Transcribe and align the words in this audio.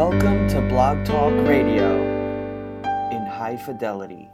Welcome 0.00 0.48
to 0.48 0.62
Blog 0.62 1.04
Talk 1.04 1.30
Radio 1.46 2.00
in 3.12 3.22
high 3.26 3.58
fidelity. 3.66 4.30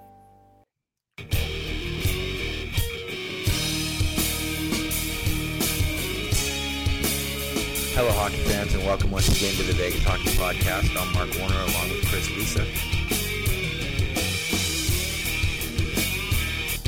Hello, 7.97 8.13
hockey 8.13 8.37
fans, 8.45 8.75
and 8.75 8.85
welcome 8.85 9.11
once 9.11 9.27
again 9.27 9.57
to 9.57 9.65
the 9.65 9.73
Vegas 9.73 10.05
Hockey 10.05 10.31
Podcast. 10.39 10.97
I'm 10.97 11.13
Mark 11.15 11.37
Warner 11.37 11.57
along 11.57 11.91
with 11.91 12.07
Chris 12.07 12.31
Lisa. 12.31 12.65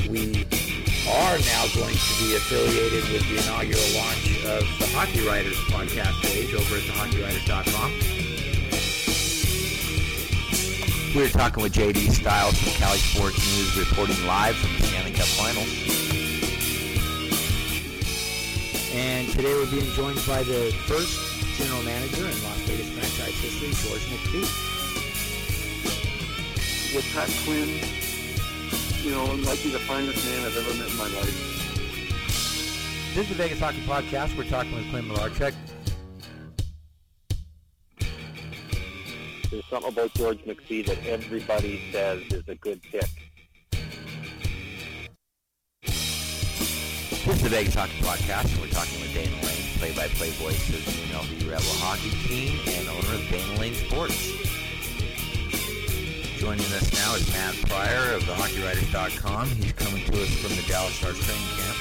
We 0.09 0.45
are 1.05 1.37
now 1.37 1.67
going 1.75 1.97
to 1.97 2.13
be 2.23 2.37
affiliated 2.37 3.11
with 3.11 3.27
the 3.27 3.43
inaugural 3.43 3.83
launch 3.99 4.39
of 4.45 4.63
the 4.79 4.87
Hockey 4.95 5.27
Writers 5.27 5.57
podcast 5.67 6.23
page 6.23 6.53
over 6.53 6.77
at 6.77 6.83
thehockeywriters.com. 6.83 8.18
We 11.15 11.21
were 11.21 11.29
talking 11.29 11.63
with 11.63 11.73
JD 11.73 12.11
Styles 12.11 12.55
from 12.61 12.71
Cali 12.73 12.99
Sports 12.99 13.37
News, 13.37 13.75
reporting 13.79 14.27
live 14.27 14.55
from 14.55 14.69
the 14.77 14.83
Stanley 14.83 15.11
Cup 15.11 15.25
Finals. 15.25 15.65
And 18.93 19.27
today 19.29 19.51
we're 19.55 19.65
being 19.71 19.91
joined 19.93 20.21
by 20.27 20.43
the 20.43 20.71
first 20.85 21.17
general 21.57 21.81
manager 21.81 22.25
in 22.29 22.43
Las 22.43 22.61
Vegas 22.69 22.89
franchise 22.89 23.33
history, 23.41 23.89
George 23.89 24.05
McPhee. 24.05 24.45
with 26.93 27.11
Pat 27.15 27.29
Quinn, 27.43 27.69
you 29.01 29.09
know, 29.09 29.25
be 29.63 29.71
the 29.71 29.79
finest 29.79 30.23
man 30.27 30.45
I've 30.45 30.57
ever 30.57 30.73
met 30.77 30.91
in 30.91 30.97
my 30.97 31.07
life. 31.07 31.57
This 33.15 33.23
is 33.23 33.29
the 33.29 33.43
Vegas 33.43 33.59
Hockey 33.59 33.81
Podcast. 33.81 34.37
We're 34.37 34.43
talking 34.43 34.75
with 34.75 34.87
Clint 34.91 35.07
Malarchuk. 35.07 35.55
There's 39.51 39.65
something 39.65 39.91
about 39.91 40.13
George 40.13 40.37
McPhee 40.45 40.85
that 40.85 41.03
everybody 41.07 41.81
says 41.91 42.21
is 42.31 42.47
a 42.47 42.53
good 42.53 42.83
pick. 42.83 43.09
This 45.81 47.35
is 47.35 47.41
the 47.41 47.49
Vegas 47.49 47.73
Hockey 47.73 47.97
Podcast, 48.01 48.53
and 48.53 48.61
we're 48.61 48.69
talking 48.69 49.01
with 49.01 49.11
Dana 49.11 49.33
Lane, 49.41 49.65
play-by-play 49.79 50.29
voice 50.37 50.69
of 50.69 50.85
the 50.85 50.91
UNLV 50.91 51.49
Rebel 51.49 51.65
hockey 51.81 52.11
team 52.27 52.59
and 52.77 52.89
owner 52.89 53.15
of 53.15 53.27
Dana 53.31 53.59
Lane 53.59 53.73
Sports. 53.73 54.33
Joining 56.37 56.65
us 56.77 56.93
now 56.93 57.15
is 57.15 57.27
Matt 57.33 57.55
Pryor 57.65 58.13
of 58.13 58.23
thehockeywriters.com. 58.23 59.49
He's 59.49 59.73
coming 59.73 60.05
to 60.05 60.21
us 60.21 60.29
from 60.41 60.55
the 60.55 60.63
Dallas 60.69 60.93
Stars 60.93 61.19
training 61.25 61.43
camp. 61.57 61.78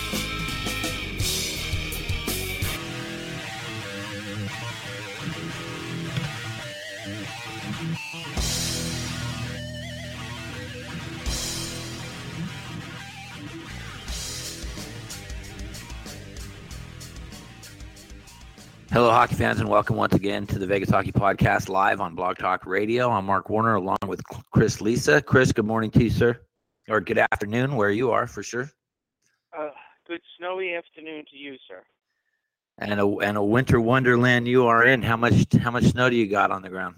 Hello, 18.91 19.11
hockey 19.11 19.35
fans, 19.35 19.61
and 19.61 19.69
welcome 19.69 19.97
once 19.97 20.15
again 20.15 20.47
to 20.47 20.59
the 20.59 20.67
Vegas 20.67 20.89
Hockey 20.89 21.13
Podcast 21.13 21.69
live 21.69 22.01
on 22.01 22.15
Blog 22.15 22.39
Talk 22.39 22.65
Radio. 22.65 23.11
I'm 23.11 23.27
Mark 23.27 23.51
Warner 23.51 23.75
along 23.75 23.99
with 24.07 24.25
Chris 24.51 24.81
Lisa. 24.81 25.21
Chris, 25.21 25.53
good 25.53 25.67
morning 25.67 25.91
to 25.91 26.05
you, 26.05 26.09
sir. 26.09 26.41
Or 26.89 27.03
good 27.03 27.19
afternoon, 27.19 27.77
where 27.77 27.91
you 27.91 28.13
are 28.13 28.27
for 28.27 28.43
sure. 28.43 28.71
Uh, 29.57 29.69
good 30.07 30.23
snowy 30.39 30.75
afternoon 30.75 31.27
to 31.31 31.37
you, 31.37 31.57
sir. 31.69 31.83
And 32.79 32.99
a 32.99 33.07
and 33.19 33.37
a 33.37 33.43
winter 33.43 33.79
wonderland 33.79 34.49
you 34.49 34.67
are 34.67 34.83
in. 34.87 35.03
How 35.03 35.19
much 35.19 35.35
how 35.61 35.71
much 35.71 35.85
snow 35.85 36.09
do 36.09 36.17
you 36.17 36.27
got 36.27 36.51
on 36.51 36.63
the 36.63 36.71
ground? 36.71 36.97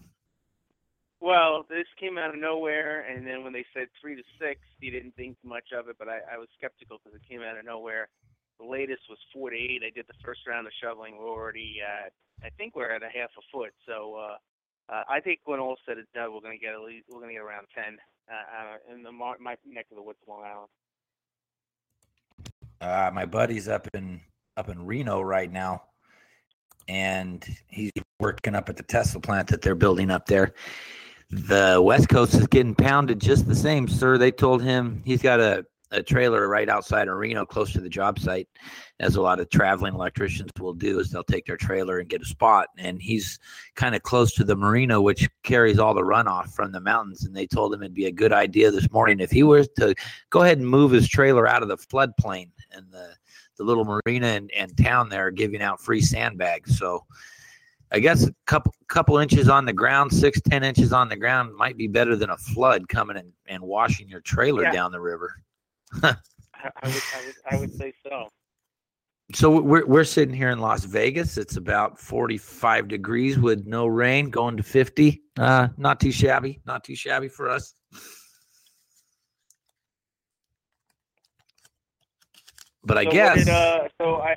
Well, 1.19 1.67
this 1.69 1.87
came 1.99 2.19
out 2.19 2.31
of 2.33 2.41
nowhere, 2.41 3.05
and 3.11 3.27
then 3.27 3.43
when 3.43 3.53
they 3.53 3.65
said 3.75 3.89
three 4.01 4.15
to 4.15 4.23
six, 4.41 4.61
you 4.79 4.93
didn't 4.93 5.17
think 5.17 5.37
much 5.43 5.73
of 5.77 5.89
it, 5.89 5.97
but 5.99 6.09
I, 6.09 6.21
I 6.35 6.39
was 6.39 6.47
skeptical 6.57 7.01
because 7.03 7.19
it 7.21 7.29
came 7.29 7.43
out 7.43 7.59
of 7.59 7.65
nowhere. 7.65 8.09
The 8.61 8.69
latest 8.69 9.03
was 9.09 9.19
four 9.33 9.51
to 9.51 9.57
eight. 9.57 9.83
I 9.85 9.91
did 9.91 10.07
the 10.07 10.21
first 10.23 10.41
round 10.47 10.67
of 10.67 10.73
shoveling. 10.83 11.17
We're 11.17 11.29
already 11.29 11.81
I 12.43 12.51
think 12.51 12.75
we're 12.75 12.91
at 12.91 13.03
a 13.03 13.07
half 13.07 13.31
a 13.39 13.43
foot. 13.53 13.73
So 13.87 14.15
uh, 14.15 14.93
uh, 14.93 15.05
I 15.09 15.21
think 15.21 15.41
when 15.45 15.61
all 15.61 15.77
said 15.87 15.99
and 15.99 16.07
done, 16.15 16.33
we're 16.33 16.41
going 16.41 16.59
to 16.59 16.65
get 16.65 16.75
at 16.75 16.81
least 16.81 17.07
we're 17.09 17.21
going 17.21 17.31
to 17.31 17.35
get 17.35 17.43
around 17.43 17.67
ten 17.75 17.99
uh, 18.31 18.35
uh, 18.35 18.95
in 18.95 19.03
the 19.03 19.13
mar- 19.13 19.37
my 19.41 19.57
neck 19.67 19.87
of 19.91 19.97
the 19.97 20.03
woods, 20.03 20.19
Long 20.27 20.43
Island. 20.43 20.69
Uh, 22.81 23.11
my 23.13 23.27
buddy's 23.27 23.69
up 23.69 23.89
in 23.95 24.21
up 24.57 24.69
in 24.69 24.85
Reno 24.87 25.21
right 25.21 25.51
now, 25.51 25.83
and 26.89 27.45
he's 27.69 27.93
working 28.19 28.55
up 28.55 28.69
at 28.69 28.77
the 28.77 28.83
Tesla 28.83 29.21
plant 29.21 29.49
that 29.49 29.63
they're 29.63 29.75
building 29.75 30.11
up 30.11 30.27
there. 30.27 30.55
The 31.31 31.81
West 31.81 32.09
Coast 32.09 32.35
is 32.35 32.49
getting 32.49 32.75
pounded 32.75 33.21
just 33.21 33.47
the 33.47 33.55
same, 33.55 33.87
sir. 33.87 34.19
They 34.19 34.33
told 34.33 34.63
him 34.63 35.03
he's 35.05 35.23
got 35.23 35.39
a, 35.39 35.65
a 35.93 36.03
trailer 36.03 36.49
right 36.49 36.69
outside 36.69 37.09
of 37.09 37.17
Reno, 37.17 37.45
close 37.45 37.73
to 37.73 37.81
the 37.81 37.89
job 37.89 38.19
site, 38.19 38.49
as 39.01 39.17
a 39.17 39.21
lot 39.21 39.41
of 39.41 39.51
traveling 39.51 39.95
electricians 39.95 40.51
will 40.61 40.73
do. 40.73 41.01
Is 41.01 41.11
they'll 41.11 41.25
take 41.25 41.47
their 41.47 41.57
trailer 41.57 41.99
and 41.99 42.09
get 42.09 42.23
a 42.23 42.27
spot, 42.27 42.69
and 42.79 43.01
he's 43.01 43.39
kind 43.75 43.95
of 43.95 44.03
close 44.03 44.33
to 44.35 44.45
the 44.45 44.57
marina, 44.57 45.01
which 45.01 45.29
carries 45.43 45.79
all 45.79 45.95
the 45.95 46.03
runoff 46.03 46.53
from 46.55 46.73
the 46.73 46.81
mountains. 46.81 47.25
And 47.25 47.35
they 47.35 47.47
told 47.47 47.75
him 47.75 47.83
it'd 47.83 47.95
be 47.95 48.07
a 48.07 48.13
good 48.13 48.33
idea 48.33 48.71
this 48.71 48.91
morning 48.93 49.21
if 49.21 49.31
he 49.31 49.43
was 49.43 49.69
to 49.79 49.95
go 50.31 50.43
ahead 50.43 50.59
and 50.59 50.69
move 50.69 50.93
his 50.93 51.09
trailer 51.09 51.47
out 51.49 51.63
of 51.63 51.69
the 51.69 51.77
floodplain 51.79 52.51
and 52.73 52.87
the 52.93 53.15
the 53.57 53.65
little 53.65 53.85
marina 53.85 54.27
and, 54.27 54.51
and 54.53 54.75
town 54.79 55.11
there 55.11 55.27
are 55.27 55.31
giving 55.31 55.61
out 55.61 55.83
free 55.83 56.01
sandbags. 56.01 56.79
So 56.79 57.05
I 57.93 57.99
guess 57.99 58.27
a 58.27 58.35
couple 58.47 58.73
couple 58.89 59.19
inches 59.19 59.49
on 59.49 59.65
the 59.67 59.73
ground, 59.73 60.13
six, 60.13 60.41
ten 60.41 60.63
inches 60.63 60.93
on 60.93 61.09
the 61.09 61.17
ground 61.17 61.55
might 61.57 61.77
be 61.77 61.87
better 61.89 62.17
than 62.17 62.31
a 62.31 62.37
flood 62.37 62.89
coming 62.89 63.17
and, 63.17 63.33
and 63.47 63.63
washing 63.63 64.09
your 64.09 64.21
trailer 64.21 64.63
Yeah. 64.63 64.73
down 64.73 64.93
the 64.93 65.01
river. 65.01 65.35
I, 66.03 66.17
I 66.83 66.89
would 66.89 67.03
I 67.15 67.25
would 67.25 67.35
I 67.53 67.57
would 67.59 67.75
say 67.75 67.93
so. 68.07 68.29
So 69.35 69.61
we're 69.61 69.87
we're 69.87 70.05
sitting 70.05 70.35
here 70.35 70.51
in 70.51 70.59
Las 70.59 70.85
Vegas. 70.85 71.39
It's 71.39 71.57
about 71.57 71.99
45 72.01 72.89
degrees 72.89 73.39
with 73.39 73.65
no 73.67 73.87
rain, 73.87 74.31
going 74.31 74.57
to 74.57 74.63
50. 74.63 75.23
Uh, 75.39 75.69
not 75.77 76.01
too 76.01 76.11
shabby. 76.11 76.61
Not 76.67 76.83
too 76.83 76.97
shabby 76.97 77.29
for 77.29 77.49
us. 77.49 77.75
But 82.83 82.99
I 82.99 83.03
so 83.03 83.07
what 83.09 83.15
guess 83.15 83.37
Did, 83.37 83.49
uh, 83.49 83.89
so 84.01 84.17
I, 84.17 84.35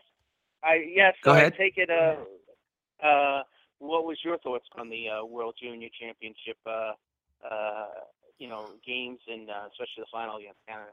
I 0.64 0.86
yes. 0.94 1.16
Go 1.24 1.32
so 1.32 1.38
ahead. 1.38 1.54
I 1.54 1.58
take 1.58 1.78
it. 1.78 1.90
Uh, 1.90 3.06
uh, 3.06 3.44
what 3.80 4.06
was 4.06 4.18
your 4.24 4.38
thoughts 4.40 4.66
on 4.78 4.90
the 4.90 5.10
uh, 5.10 5.26
World 5.26 5.56
Junior 5.62 5.90
Championship? 6.00 6.58
Uh, 6.66 6.92
uh, 7.50 7.88
you 8.38 8.48
know, 8.48 8.68
games 8.86 9.20
and 9.28 9.50
uh, 9.50 9.68
especially 9.72 10.04
the 10.04 10.06
final 10.12 10.38
against 10.38 10.60
Canada. 10.68 10.92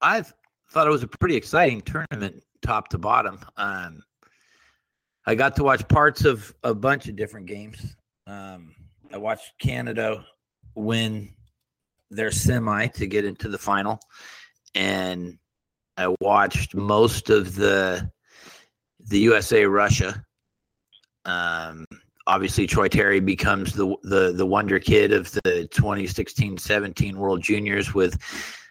I 0.00 0.24
thought 0.70 0.86
it 0.86 0.90
was 0.90 1.02
a 1.02 1.08
pretty 1.08 1.36
exciting 1.36 1.80
tournament, 1.82 2.42
top 2.62 2.88
to 2.88 2.98
bottom. 2.98 3.38
Um, 3.56 4.02
I 5.26 5.34
got 5.34 5.56
to 5.56 5.64
watch 5.64 5.86
parts 5.88 6.24
of 6.24 6.54
a 6.62 6.74
bunch 6.74 7.08
of 7.08 7.16
different 7.16 7.46
games. 7.46 7.96
Um, 8.26 8.74
I 9.12 9.16
watched 9.16 9.58
Canada 9.58 10.24
win 10.74 11.32
their 12.10 12.30
semi 12.30 12.86
to 12.88 13.06
get 13.06 13.24
into 13.24 13.48
the 13.48 13.58
final, 13.58 14.00
and 14.74 15.38
I 15.96 16.14
watched 16.20 16.74
most 16.74 17.30
of 17.30 17.54
the 17.54 18.10
the 19.00 19.18
USA 19.20 19.64
Russia. 19.64 20.24
Um, 21.24 21.86
obviously, 22.26 22.66
Troy 22.66 22.88
Terry 22.88 23.20
becomes 23.20 23.72
the 23.72 23.96
the 24.02 24.32
the 24.32 24.46
wonder 24.46 24.78
kid 24.78 25.12
of 25.12 25.30
the 25.32 25.68
2016-17 25.72 27.14
World 27.14 27.42
Juniors 27.42 27.94
with 27.94 28.18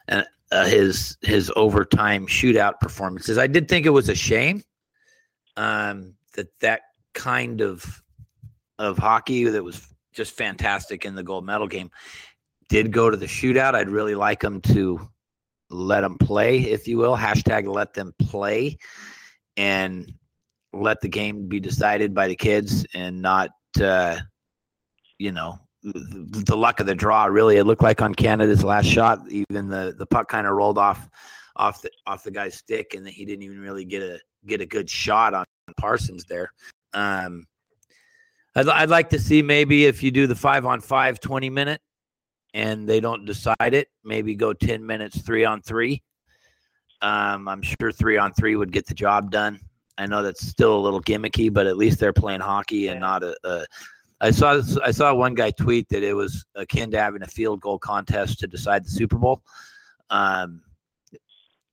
uh, 0.10 0.24
uh, 0.54 0.66
his 0.66 1.18
his 1.22 1.52
overtime 1.56 2.28
shootout 2.28 2.80
performances. 2.80 3.38
I 3.38 3.48
did 3.48 3.68
think 3.68 3.86
it 3.86 3.90
was 3.90 4.08
a 4.08 4.16
shame 4.16 4.64
um, 5.58 6.14
that 6.36 6.48
that 6.62 6.82
kind 7.14 7.62
of 7.62 8.04
of 8.78 8.98
hockey 8.98 9.46
that 9.46 9.64
was 9.64 9.88
just 10.14 10.38
fantastic 10.38 11.06
in 11.06 11.16
the 11.16 11.24
gold 11.24 11.46
medal 11.46 11.68
game 11.68 11.90
did 12.70 12.92
go 12.92 13.10
to 13.10 13.18
the 13.18 13.26
shootout. 13.26 13.76
I'd 13.76 13.90
really 13.90 14.16
like 14.16 14.42
them 14.42 14.62
to 14.62 15.10
let 15.70 16.02
them 16.02 16.18
play, 16.18 16.60
if 16.60 16.88
you 16.88 16.98
will. 16.98 17.18
Hashtag 17.18 17.68
let 17.68 17.94
them 17.94 18.14
play 18.20 18.78
and 19.58 20.12
let 20.72 21.02
the 21.02 21.10
game 21.10 21.48
be 21.48 21.60
decided 21.60 22.14
by 22.14 22.28
the 22.28 22.36
kids 22.36 22.86
and 22.94 23.22
not 23.22 23.50
uh, 23.82 24.20
you 25.18 25.32
know, 25.32 25.60
the, 25.84 26.56
luck 26.56 26.80
of 26.80 26.86
the 26.86 26.96
draw. 26.96 27.26
Really, 27.26 27.58
it 27.58 27.66
looked 27.66 27.84
like 27.84 28.02
on 28.02 28.16
Canada's 28.16 28.64
last 28.64 28.86
shot, 28.86 29.20
even 29.30 29.70
the 29.70 29.94
the 29.98 30.06
puck 30.06 30.30
kind 30.30 30.48
of 30.48 30.54
rolled 30.54 30.78
off 30.78 31.10
off 31.56 31.82
the 31.82 31.92
off 32.08 32.24
the 32.24 32.32
guy's 32.32 32.56
stick, 32.56 32.94
and 32.94 33.08
he 33.08 33.26
didn't 33.26 33.44
even 33.44 33.60
really 33.60 33.86
get 33.86 34.02
a 34.02 34.20
get 34.46 34.62
a 34.62 34.66
good 34.66 34.90
shot 34.90 35.34
on 35.34 35.46
Parsons 35.78 36.26
there. 36.26 36.52
Um, 36.94 37.46
I'd, 38.56 38.70
I'd 38.70 38.90
like 38.90 39.10
to 39.10 39.20
see 39.20 39.42
maybe 39.42 39.86
if 39.86 40.04
you 40.04 40.12
do 40.12 40.28
the 40.28 40.36
five 40.36 40.66
on 40.66 40.82
five 40.82 41.20
20 41.20 41.50
minute 41.50 41.82
and 42.54 42.88
they 42.88 43.00
don't 43.00 43.26
decide 43.26 43.74
it, 43.74 43.88
maybe 44.04 44.36
go 44.36 44.54
10 44.54 44.86
minutes 44.86 45.22
three 45.22 45.44
on 45.44 45.62
three. 45.62 46.04
Um, 47.02 47.48
I'm 47.48 47.62
sure 47.62 47.92
three 47.92 48.18
on 48.18 48.34
three 48.34 48.56
would 48.56 48.72
get 48.72 48.86
the 48.86 48.94
job 48.94 49.32
done. 49.32 49.60
I 49.98 50.06
know 50.06 50.24
that's 50.24 50.46
still 50.46 50.76
a 50.76 50.80
little 50.80 51.02
gimmicky, 51.02 51.52
but 51.52 51.68
at 51.68 51.78
least 51.78 52.00
they're 52.00 52.14
playing 52.14 52.42
hockey 52.42 52.88
and 52.88 53.00
not 53.00 53.24
a, 53.24 53.36
a 53.44 53.66
I 54.24 54.32
saw 54.32 54.62
I 54.82 54.92
saw 54.92 55.14
one 55.14 55.36
guy 55.36 55.52
tweet 55.52 55.90
that 55.90 56.02
it 56.02 56.14
was 56.14 56.46
akin 56.56 56.90
to 56.92 56.98
having 56.98 57.24
a 57.24 57.28
field 57.28 57.60
goal 57.60 57.78
contest 57.78 58.40
to 58.40 58.48
decide 58.48 58.86
the 58.86 58.90
Super 58.90 59.18
Bowl. 59.18 59.44
Um, 60.10 60.62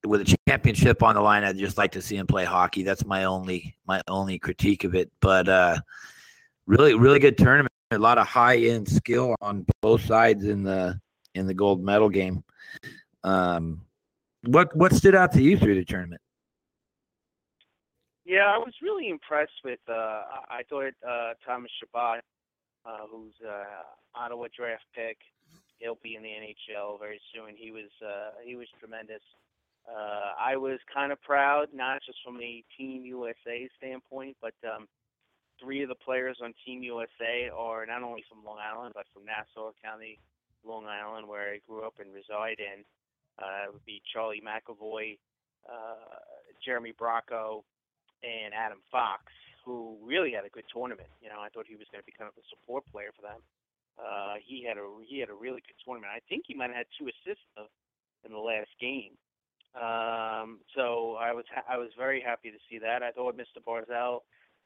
with 0.04 0.22
a 0.22 0.36
championship 0.48 1.00
on 1.04 1.14
the 1.14 1.20
line, 1.20 1.44
I'd 1.44 1.58
just 1.58 1.78
like 1.78 1.92
to 1.92 2.02
see 2.02 2.16
him 2.16 2.26
play 2.26 2.44
hockey. 2.44 2.82
That's 2.82 3.06
my 3.06 3.24
only 3.24 3.76
my 3.86 4.02
only 4.08 4.36
critique 4.40 4.82
of 4.82 4.96
it. 4.96 5.12
But 5.20 5.48
uh, 5.48 5.78
really, 6.66 6.94
really 6.94 7.20
good 7.20 7.38
tournament. 7.38 7.72
A 7.92 7.98
lot 7.98 8.18
of 8.18 8.26
high 8.26 8.56
end 8.56 8.88
skill 8.88 9.36
on 9.40 9.64
both 9.80 10.04
sides 10.04 10.44
in 10.44 10.64
the 10.64 11.00
in 11.36 11.46
the 11.46 11.54
gold 11.54 11.84
medal 11.84 12.08
game. 12.08 12.42
Um, 13.22 13.82
what 14.44 14.74
what 14.74 14.92
stood 14.92 15.14
out 15.14 15.30
to 15.34 15.42
you 15.42 15.56
through 15.56 15.76
the 15.76 15.84
tournament? 15.84 16.20
Yeah, 18.24 18.46
I 18.46 18.58
was 18.58 18.74
really 18.82 19.08
impressed 19.08 19.60
with. 19.64 19.80
Uh, 19.88 20.22
I 20.48 20.62
thought 20.68 20.92
uh, 21.08 21.32
Thomas 21.44 21.70
Chabot, 21.80 22.20
uh, 22.84 23.06
who's 23.10 23.34
uh, 23.46 23.82
Ottawa 24.14 24.46
draft 24.56 24.84
pick, 24.94 25.18
he'll 25.78 25.98
be 26.02 26.16
in 26.16 26.22
the 26.22 26.28
NHL 26.28 26.98
very 26.98 27.20
soon. 27.34 27.56
He 27.56 27.70
was 27.70 27.90
uh, 28.04 28.38
he 28.44 28.56
was 28.56 28.66
tremendous. 28.78 29.22
Uh, 29.88 30.36
I 30.38 30.56
was 30.56 30.78
kind 30.92 31.10
of 31.10 31.20
proud, 31.22 31.68
not 31.74 32.00
just 32.04 32.18
from 32.24 32.38
the 32.38 32.64
Team 32.76 33.04
USA 33.04 33.68
standpoint, 33.78 34.36
but 34.40 34.54
um, 34.64 34.86
three 35.60 35.82
of 35.82 35.88
the 35.88 35.94
players 35.94 36.38
on 36.42 36.52
Team 36.64 36.82
USA 36.82 37.50
are 37.54 37.86
not 37.86 38.02
only 38.02 38.24
from 38.28 38.44
Long 38.44 38.58
Island, 38.58 38.92
but 38.94 39.06
from 39.12 39.24
Nassau 39.24 39.72
County, 39.82 40.18
Long 40.64 40.86
Island, 40.86 41.26
where 41.26 41.52
I 41.52 41.60
grew 41.66 41.82
up 41.82 41.94
and 41.98 42.12
reside 42.12 42.60
in. 42.60 42.84
Uh, 43.38 43.68
it 43.68 43.72
would 43.72 43.84
be 43.86 44.02
Charlie 44.12 44.42
McAvoy, 44.44 45.18
uh, 45.68 46.20
Jeremy 46.64 46.92
Bracco, 46.92 47.62
and 48.22 48.52
Adam 48.52 48.78
Fox, 48.92 49.24
who 49.64 49.96
really 50.02 50.32
had 50.32 50.44
a 50.44 50.52
good 50.52 50.66
tournament. 50.72 51.08
You 51.20 51.28
know, 51.28 51.40
I 51.40 51.48
thought 51.48 51.66
he 51.68 51.76
was 51.76 51.86
going 51.92 52.02
to 52.02 52.06
be 52.06 52.16
kind 52.16 52.28
of 52.28 52.36
a 52.36 52.44
support 52.48 52.84
player 52.90 53.10
for 53.14 53.22
them. 53.22 53.40
Uh, 54.00 54.40
he 54.40 54.64
had 54.64 54.78
a 54.78 54.86
he 55.04 55.20
had 55.20 55.28
a 55.28 55.36
really 55.36 55.60
good 55.60 55.76
tournament. 55.84 56.12
I 56.14 56.24
think 56.28 56.44
he 56.48 56.54
might 56.54 56.72
have 56.72 56.86
had 56.86 56.90
two 56.96 57.08
assists 57.08 57.44
in 58.24 58.32
the 58.32 58.40
last 58.40 58.70
game. 58.80 59.16
Um, 59.76 60.58
so 60.74 61.14
I 61.20 61.32
was 61.32 61.44
ha- 61.52 61.68
I 61.68 61.76
was 61.76 61.90
very 61.96 62.20
happy 62.20 62.50
to 62.50 62.60
see 62.68 62.78
that. 62.78 63.02
I 63.02 63.12
thought 63.12 63.36
Mr. 63.36 63.60
Barzal 63.62 64.24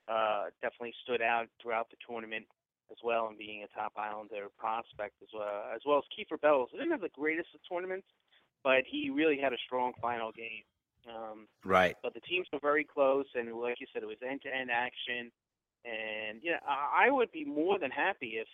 uh, 0.08 0.54
definitely 0.62 0.94
stood 1.02 1.20
out 1.20 1.46
throughout 1.60 1.90
the 1.90 1.96
tournament 2.06 2.46
as 2.90 2.98
well, 3.02 3.28
and 3.28 3.36
being 3.36 3.64
a 3.64 3.70
top 3.74 3.92
Islander 3.96 4.48
prospect 4.56 5.20
as 5.22 5.28
well 5.34 5.64
as 5.74 5.80
well 5.84 5.98
as 5.98 6.04
Kiefer 6.12 6.40
Bellows. 6.40 6.68
He 6.70 6.78
didn't 6.78 6.92
have 6.92 7.04
the 7.04 7.12
greatest 7.12 7.48
of 7.54 7.60
tournaments, 7.68 8.06
but 8.62 8.84
he 8.86 9.10
really 9.10 9.38
had 9.38 9.52
a 9.52 9.60
strong 9.66 9.92
final 10.00 10.32
game. 10.32 10.64
Um, 11.08 11.46
right. 11.64 11.96
But 12.02 12.14
the 12.14 12.20
teams 12.20 12.46
were 12.52 12.58
very 12.60 12.84
close, 12.84 13.26
and 13.34 13.52
like 13.54 13.80
you 13.80 13.86
said, 13.92 14.02
it 14.02 14.06
was 14.06 14.16
end-to-end 14.22 14.70
action. 14.70 15.30
And 15.84 16.40
yeah, 16.42 16.58
I, 16.66 17.06
I 17.06 17.10
would 17.10 17.30
be 17.32 17.44
more 17.44 17.78
than 17.78 17.90
happy 17.90 18.34
if 18.40 18.48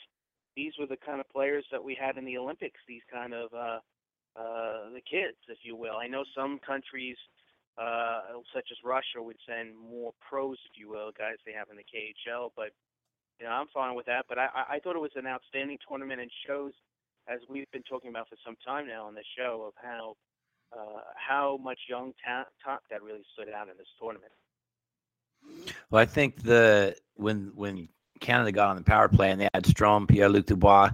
these 0.57 0.73
were 0.79 0.87
the 0.87 0.97
kind 0.97 1.21
of 1.21 1.29
players 1.31 1.65
that 1.71 1.83
we 1.83 1.95
had 1.95 2.17
in 2.17 2.25
the 2.25 2.37
Olympics. 2.39 2.81
These 2.89 3.03
kind 3.13 3.33
of 3.33 3.53
uh, 3.55 3.79
uh, 4.37 4.91
the 4.93 5.03
kids, 5.09 5.39
if 5.49 5.59
you 5.63 5.77
will. 5.77 5.97
I 5.97 6.09
know 6.09 6.25
some 6.37 6.59
countries, 6.67 7.17
uh, 7.79 8.43
such 8.55 8.69
as 8.71 8.79
Russia, 8.85 9.23
would 9.23 9.39
send 9.47 9.77
more 9.77 10.13
pros, 10.29 10.59
if 10.71 10.79
you 10.79 10.89
will, 10.89 11.13
guys 11.17 11.37
they 11.47 11.53
have 11.53 11.69
in 11.71 11.77
the 11.77 11.87
KHL. 11.87 12.51
But 12.57 12.71
you 13.39 13.47
know, 13.47 13.53
I'm 13.53 13.69
fine 13.73 13.95
with 13.95 14.07
that. 14.07 14.27
But 14.29 14.39
I, 14.39 14.49
I 14.69 14.79
thought 14.81 14.97
it 14.97 15.03
was 15.03 15.17
an 15.17 15.27
outstanding 15.27 15.79
tournament 15.87 16.21
and 16.21 16.31
shows, 16.47 16.73
as 17.29 17.41
we've 17.49 17.71
been 17.71 17.85
talking 17.85 18.11
about 18.11 18.29
for 18.29 18.37
some 18.45 18.57
time 18.67 18.87
now 18.87 19.07
on 19.07 19.15
the 19.15 19.25
show, 19.39 19.65
of 19.67 19.75
how 19.81 20.17
uh, 20.73 21.01
how 21.17 21.59
much 21.63 21.79
young 21.89 22.13
talent 22.25 22.49
that 22.91 23.03
really 23.03 23.25
stood 23.35 23.53
out 23.53 23.69
in 23.69 23.77
this 23.77 23.87
tournament. 24.01 24.33
Well, 25.91 26.03
I 26.03 26.07
think 26.07 26.43
the 26.43 26.97
when 27.15 27.53
when 27.55 27.89
Canada 28.21 28.53
got 28.53 28.69
on 28.69 28.77
the 28.77 28.83
power 28.83 29.09
play 29.09 29.31
and 29.31 29.41
they 29.41 29.49
had 29.53 29.65
Strome, 29.65 30.09
Pierre 30.09 30.29
Luc 30.29 30.47
Dubois, 30.47 30.91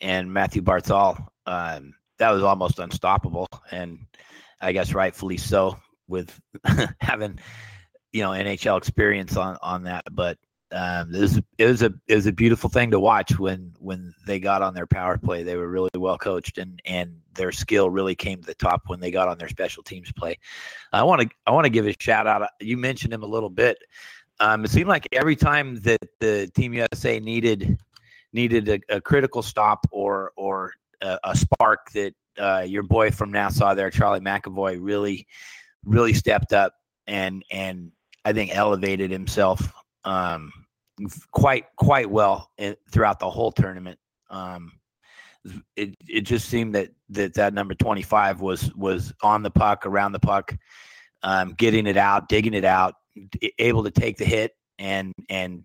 and 0.00 0.32
Matthew 0.32 0.62
Barzal, 0.62 1.26
um, 1.46 1.94
that 2.18 2.30
was 2.30 2.42
almost 2.42 2.78
unstoppable, 2.78 3.48
and 3.70 3.98
I 4.60 4.72
guess 4.72 4.94
rightfully 4.94 5.36
so 5.36 5.78
with 6.06 6.38
having 7.00 7.38
you 8.12 8.22
know 8.22 8.30
NHL 8.30 8.78
experience 8.78 9.36
on 9.36 9.58
on 9.62 9.84
that. 9.84 10.04
But 10.12 10.38
um, 10.70 11.14
it 11.14 11.20
was 11.20 11.40
it 11.56 11.66
was 11.66 11.82
a 11.82 11.94
it 12.06 12.14
was 12.14 12.26
a 12.26 12.32
beautiful 12.32 12.68
thing 12.68 12.90
to 12.90 13.00
watch 13.00 13.38
when 13.38 13.72
when 13.78 14.14
they 14.26 14.38
got 14.38 14.60
on 14.60 14.74
their 14.74 14.86
power 14.86 15.16
play. 15.16 15.42
They 15.42 15.56
were 15.56 15.68
really 15.68 15.90
well 15.94 16.18
coached, 16.18 16.58
and 16.58 16.80
and 16.84 17.20
their 17.34 17.52
skill 17.52 17.88
really 17.88 18.14
came 18.14 18.40
to 18.40 18.46
the 18.46 18.54
top 18.54 18.82
when 18.86 19.00
they 19.00 19.10
got 19.10 19.28
on 19.28 19.38
their 19.38 19.48
special 19.48 19.82
teams 19.82 20.12
play. 20.12 20.38
I 20.92 21.04
want 21.04 21.22
to 21.22 21.28
I 21.46 21.52
want 21.52 21.64
to 21.64 21.70
give 21.70 21.86
a 21.86 21.94
shout 21.98 22.26
out. 22.26 22.48
You 22.60 22.76
mentioned 22.76 23.14
him 23.14 23.22
a 23.22 23.26
little 23.26 23.48
bit. 23.48 23.78
Um, 24.40 24.64
it 24.64 24.70
seemed 24.70 24.88
like 24.88 25.08
every 25.12 25.36
time 25.36 25.76
that 25.80 26.00
the 26.20 26.50
Team 26.54 26.74
USA 26.74 27.18
needed 27.18 27.78
needed 28.34 28.68
a, 28.68 28.96
a 28.96 29.00
critical 29.00 29.42
stop 29.42 29.86
or 29.90 30.32
or 30.36 30.74
a, 31.00 31.18
a 31.24 31.36
spark 31.36 31.90
that 31.92 32.14
uh, 32.38 32.64
your 32.66 32.82
boy 32.82 33.10
from 33.10 33.32
Nassau 33.32 33.74
there, 33.74 33.90
Charlie 33.90 34.20
McAvoy, 34.20 34.78
really, 34.80 35.26
really 35.84 36.12
stepped 36.12 36.52
up 36.52 36.74
and 37.06 37.42
and 37.50 37.90
I 38.26 38.34
think 38.34 38.54
elevated 38.54 39.10
himself 39.10 39.72
um, 40.08 40.52
quite 41.30 41.66
quite 41.76 42.10
well 42.10 42.50
in, 42.58 42.76
throughout 42.90 43.20
the 43.20 43.30
whole 43.30 43.52
tournament. 43.52 43.98
Um, 44.30 44.72
it 45.76 45.94
it 46.08 46.22
just 46.22 46.48
seemed 46.48 46.74
that 46.74 46.90
that 47.10 47.34
that 47.34 47.54
number 47.54 47.74
twenty 47.74 48.02
five 48.02 48.40
was 48.40 48.74
was 48.74 49.12
on 49.22 49.42
the 49.42 49.50
puck, 49.50 49.86
around 49.86 50.12
the 50.12 50.18
puck, 50.18 50.56
um, 51.22 51.54
getting 51.54 51.86
it 51.86 51.96
out, 51.96 52.28
digging 52.28 52.54
it 52.54 52.64
out, 52.64 52.94
able 53.58 53.84
to 53.84 53.90
take 53.90 54.16
the 54.16 54.24
hit 54.24 54.52
and 54.78 55.12
and 55.28 55.64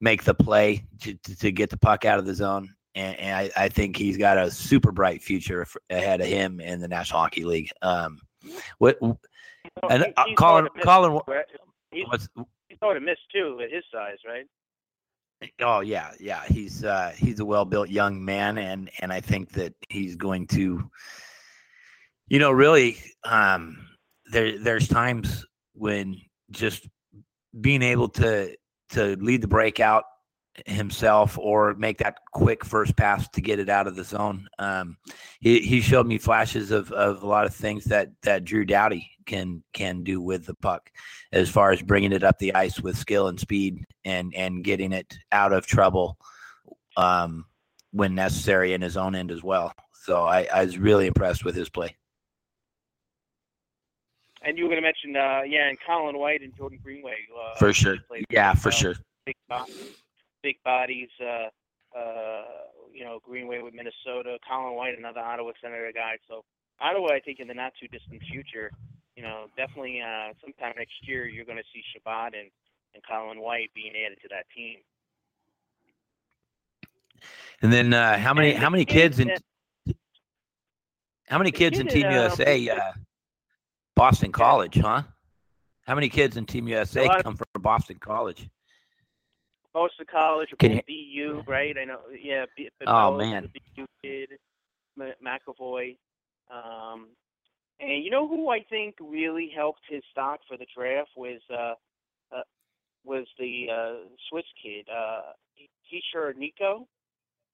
make 0.00 0.24
the 0.24 0.34
play 0.34 0.84
to, 1.00 1.14
to 1.38 1.52
get 1.52 1.70
the 1.70 1.76
puck 1.76 2.04
out 2.04 2.18
of 2.18 2.26
the 2.26 2.34
zone 2.34 2.74
and, 2.94 3.18
and 3.18 3.36
I, 3.36 3.64
I, 3.64 3.68
think 3.68 3.96
he's 3.96 4.16
got 4.16 4.38
a 4.38 4.50
super 4.50 4.92
bright 4.92 5.22
future 5.22 5.66
ahead 5.90 6.22
of 6.22 6.26
him 6.26 6.58
in 6.58 6.80
the 6.80 6.88
National 6.88 7.20
Hockey 7.20 7.44
League. 7.44 7.68
Um, 7.82 8.18
what 8.78 8.98
and 9.02 10.12
uh, 10.16 10.24
Colin, 10.36 10.68
Colin, 10.82 11.20
he's, 11.92 12.28
sort 12.82 12.96
of 12.96 13.02
missed 13.02 13.20
too 13.32 13.60
at 13.62 13.72
his 13.72 13.84
size, 13.92 14.18
right? 14.26 14.46
Oh 15.60 15.80
yeah, 15.80 16.12
yeah. 16.20 16.42
He's 16.46 16.84
uh, 16.84 17.12
he's 17.16 17.40
a 17.40 17.44
well-built 17.44 17.88
young 17.88 18.24
man, 18.24 18.58
and 18.58 18.90
and 19.00 19.12
I 19.12 19.20
think 19.20 19.52
that 19.52 19.74
he's 19.88 20.16
going 20.16 20.46
to, 20.48 20.90
you 22.28 22.38
know, 22.38 22.50
really. 22.50 22.98
Um, 23.24 23.86
there 24.32 24.58
there's 24.58 24.88
times 24.88 25.44
when 25.74 26.16
just 26.50 26.86
being 27.58 27.82
able 27.82 28.08
to 28.08 28.54
to 28.90 29.16
lead 29.16 29.42
the 29.42 29.48
breakout 29.48 30.04
himself 30.66 31.38
or 31.38 31.74
make 31.74 31.98
that 31.98 32.16
quick 32.32 32.64
first 32.64 32.96
pass 32.96 33.28
to 33.28 33.40
get 33.40 33.58
it 33.58 33.68
out 33.68 33.86
of 33.86 33.96
the 33.96 34.04
zone. 34.04 34.48
Um, 34.58 34.96
he, 35.40 35.60
he 35.60 35.80
showed 35.80 36.06
me 36.06 36.18
flashes 36.18 36.70
of, 36.70 36.90
of 36.92 37.22
a 37.22 37.26
lot 37.26 37.46
of 37.46 37.54
things 37.54 37.84
that, 37.84 38.10
that 38.22 38.44
Drew 38.44 38.64
Doughty 38.64 39.10
can 39.26 39.62
can 39.72 40.02
do 40.02 40.20
with 40.20 40.44
the 40.44 40.54
puck, 40.54 40.90
as 41.32 41.48
far 41.48 41.70
as 41.70 41.80
bringing 41.82 42.12
it 42.12 42.24
up 42.24 42.38
the 42.38 42.54
ice 42.54 42.80
with 42.80 42.98
skill 42.98 43.28
and 43.28 43.38
speed 43.38 43.84
and 44.04 44.34
and 44.34 44.64
getting 44.64 44.92
it 44.92 45.16
out 45.30 45.52
of 45.52 45.66
trouble 45.66 46.18
um, 46.96 47.44
when 47.92 48.14
necessary 48.16 48.72
in 48.72 48.80
his 48.80 48.96
own 48.96 49.14
end 49.14 49.30
as 49.30 49.42
well. 49.42 49.72
So 50.02 50.24
I, 50.24 50.48
I 50.52 50.64
was 50.64 50.78
really 50.78 51.06
impressed 51.06 51.44
with 51.44 51.54
his 51.54 51.68
play. 51.68 51.94
And 54.42 54.56
you 54.56 54.64
were 54.64 54.70
going 54.70 54.82
to 54.82 54.88
mention, 54.88 55.14
uh, 55.14 55.42
yeah, 55.46 55.68
and 55.68 55.78
Colin 55.86 56.18
White 56.18 56.40
and 56.40 56.56
Jordan 56.56 56.80
Greenway. 56.82 57.14
Uh, 57.30 57.56
for 57.58 57.72
sure. 57.72 57.98
Yeah, 58.30 58.54
for 58.54 58.72
sure. 58.72 58.94
Big, 60.42 60.62
bodies. 60.64 61.08
Uh, 61.20 61.48
uh, 61.96 62.42
you 62.92 63.04
know, 63.04 63.20
Greenway 63.24 63.60
with 63.60 63.74
Minnesota, 63.74 64.38
Colin 64.48 64.74
White, 64.74 64.98
another 64.98 65.20
Ottawa 65.20 65.52
Senator 65.62 65.90
guy. 65.94 66.16
So 66.28 66.44
Ottawa, 66.80 67.12
I 67.12 67.20
think 67.20 67.40
in 67.40 67.48
the 67.48 67.54
not 67.54 67.72
too 67.80 67.88
distant 67.88 68.22
future, 68.30 68.70
you 69.16 69.22
know, 69.22 69.46
definitely 69.56 70.00
uh, 70.00 70.32
sometime 70.40 70.74
next 70.76 70.94
year, 71.02 71.26
you're 71.28 71.44
going 71.44 71.58
to 71.58 71.64
see 71.74 71.82
Chabot 71.92 72.34
and 72.34 72.50
and 72.94 73.02
Colin 73.08 73.40
White 73.40 73.70
being 73.74 73.92
added 74.04 74.18
to 74.22 74.28
that 74.30 74.46
team. 74.54 74.78
And 77.62 77.72
then 77.72 77.92
uh, 77.92 78.18
how 78.18 78.34
many 78.34 78.52
how 78.52 78.70
many 78.70 78.84
kids 78.84 79.18
in 79.18 79.32
how 81.28 81.38
many 81.38 81.50
kids 81.50 81.78
in 81.78 81.86
Team 81.86 82.10
USA? 82.10 82.68
Uh, 82.68 82.92
Boston 83.94 84.32
College, 84.32 84.78
huh? 84.78 85.02
How 85.86 85.94
many 85.94 86.08
kids 86.08 86.36
in 86.36 86.46
Team 86.46 86.66
USA 86.68 87.08
come 87.22 87.36
from 87.36 87.46
Boston 87.60 87.98
College? 88.00 88.48
Boston 89.72 90.06
College, 90.10 90.52
or 90.52 90.56
Can 90.56 90.80
you, 90.86 91.42
BU, 91.42 91.42
right? 91.46 91.76
I 91.80 91.84
know. 91.84 92.00
Yeah. 92.20 92.46
B- 92.56 92.70
Oh, 92.86 93.16
man. 93.16 93.50
BU 93.76 93.86
kid, 94.02 94.30
M- 95.00 95.12
McAvoy. 95.24 95.96
Um, 96.50 97.08
and 97.78 98.04
you 98.04 98.10
know 98.10 98.28
who 98.28 98.50
I 98.50 98.60
think 98.68 98.96
really 99.00 99.50
helped 99.54 99.80
his 99.88 100.02
stock 100.10 100.40
for 100.48 100.56
the 100.56 100.66
draft 100.76 101.10
was 101.16 101.40
uh, 101.50 101.74
uh 102.34 102.42
was 103.04 103.26
the 103.38 103.68
uh 103.72 104.08
Swiss 104.28 104.44
kid, 104.62 104.86
uh 104.90 105.32
Hischier 105.90 106.36
Nico. 106.36 106.86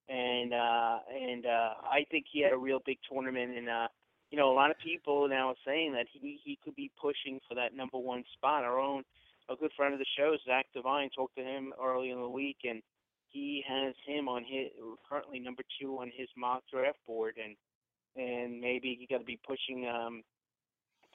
And 0.09 0.53
uh 0.53 0.99
and 1.15 1.47
uh 1.47 1.75
I 1.85 2.07
think 2.11 2.27
he 2.33 2.41
had 2.43 2.53
a 2.53 2.57
real 2.59 2.81
big 2.85 2.99
tournament 3.11 3.57
and 3.57 3.69
uh 3.69 3.89
you 4.31 4.39
know, 4.39 4.51
a 4.51 4.55
lot 4.55 4.73
of 4.73 4.79
people 4.79 5.29
now 5.29 5.51
are 5.51 5.55
saying 5.65 5.93
that 5.93 6.07
he 6.13 6.41
he 6.43 6.59
could 6.65 6.75
be 6.75 6.91
pushing 7.01 7.39
for 7.49 7.55
that 7.55 7.75
number 7.77 7.99
one 7.99 8.25
spot. 8.35 8.65
Our 8.65 8.81
own 8.81 9.05
a 9.49 9.57
good 9.57 9.73
friend 9.77 9.93
of 9.93 10.01
the 10.01 10.07
show, 10.17 10.37
Zach 10.47 10.67
Devine, 10.75 11.11
talked 11.11 11.37
to 11.37 11.43
him 11.43 11.73
early 11.83 12.11
in 12.11 12.21
the 12.21 12.29
week, 12.29 12.59
and 12.65 12.83
he 13.29 13.63
has 13.67 13.95
him 14.07 14.29
on 14.29 14.45
his 14.45 14.69
currently 15.09 15.39
number 15.39 15.63
two 15.81 15.99
on 15.99 16.11
his 16.17 16.29
mock 16.37 16.63
draft 16.73 16.99
board, 17.07 17.37
and 17.43 17.57
and 18.17 18.61
maybe 18.61 18.97
he 18.99 19.07
got 19.07 19.19
to 19.19 19.25
be 19.25 19.39
pushing 19.47 19.87
um 19.89 20.23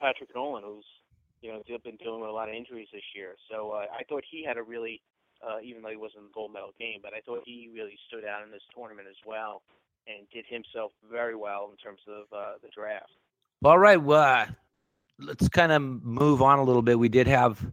Patrick 0.00 0.30
Nolan, 0.34 0.64
who's 0.64 0.84
you 1.40 1.52
know 1.52 1.62
been 1.84 1.96
dealing 1.96 2.20
with 2.20 2.30
a 2.30 2.32
lot 2.32 2.48
of 2.48 2.54
injuries 2.54 2.88
this 2.92 3.02
year. 3.14 3.34
So 3.50 3.70
uh, 3.70 3.86
I 3.92 4.04
thought 4.08 4.22
he 4.30 4.44
had 4.44 4.56
a 4.56 4.62
really, 4.62 5.02
uh, 5.46 5.58
even 5.62 5.82
though 5.82 5.90
he 5.90 5.96
wasn't 5.96 6.24
the 6.24 6.34
gold 6.34 6.52
medal 6.52 6.72
game, 6.78 7.00
but 7.02 7.12
I 7.14 7.20
thought 7.20 7.42
he 7.44 7.70
really 7.74 7.98
stood 8.08 8.24
out 8.24 8.44
in 8.44 8.50
this 8.50 8.62
tournament 8.74 9.08
as 9.08 9.16
well, 9.26 9.62
and 10.06 10.26
did 10.32 10.44
himself 10.48 10.92
very 11.10 11.36
well 11.36 11.70
in 11.70 11.76
terms 11.76 12.00
of 12.08 12.24
uh, 12.36 12.54
the 12.62 12.68
draft. 12.74 13.10
All 13.64 13.78
right. 13.78 14.00
Well, 14.00 14.22
uh, 14.22 14.46
let's 15.18 15.48
kind 15.48 15.72
of 15.72 15.82
move 15.82 16.42
on 16.42 16.58
a 16.58 16.64
little 16.64 16.82
bit. 16.82 16.98
We 16.98 17.08
did 17.08 17.26
have 17.26 17.64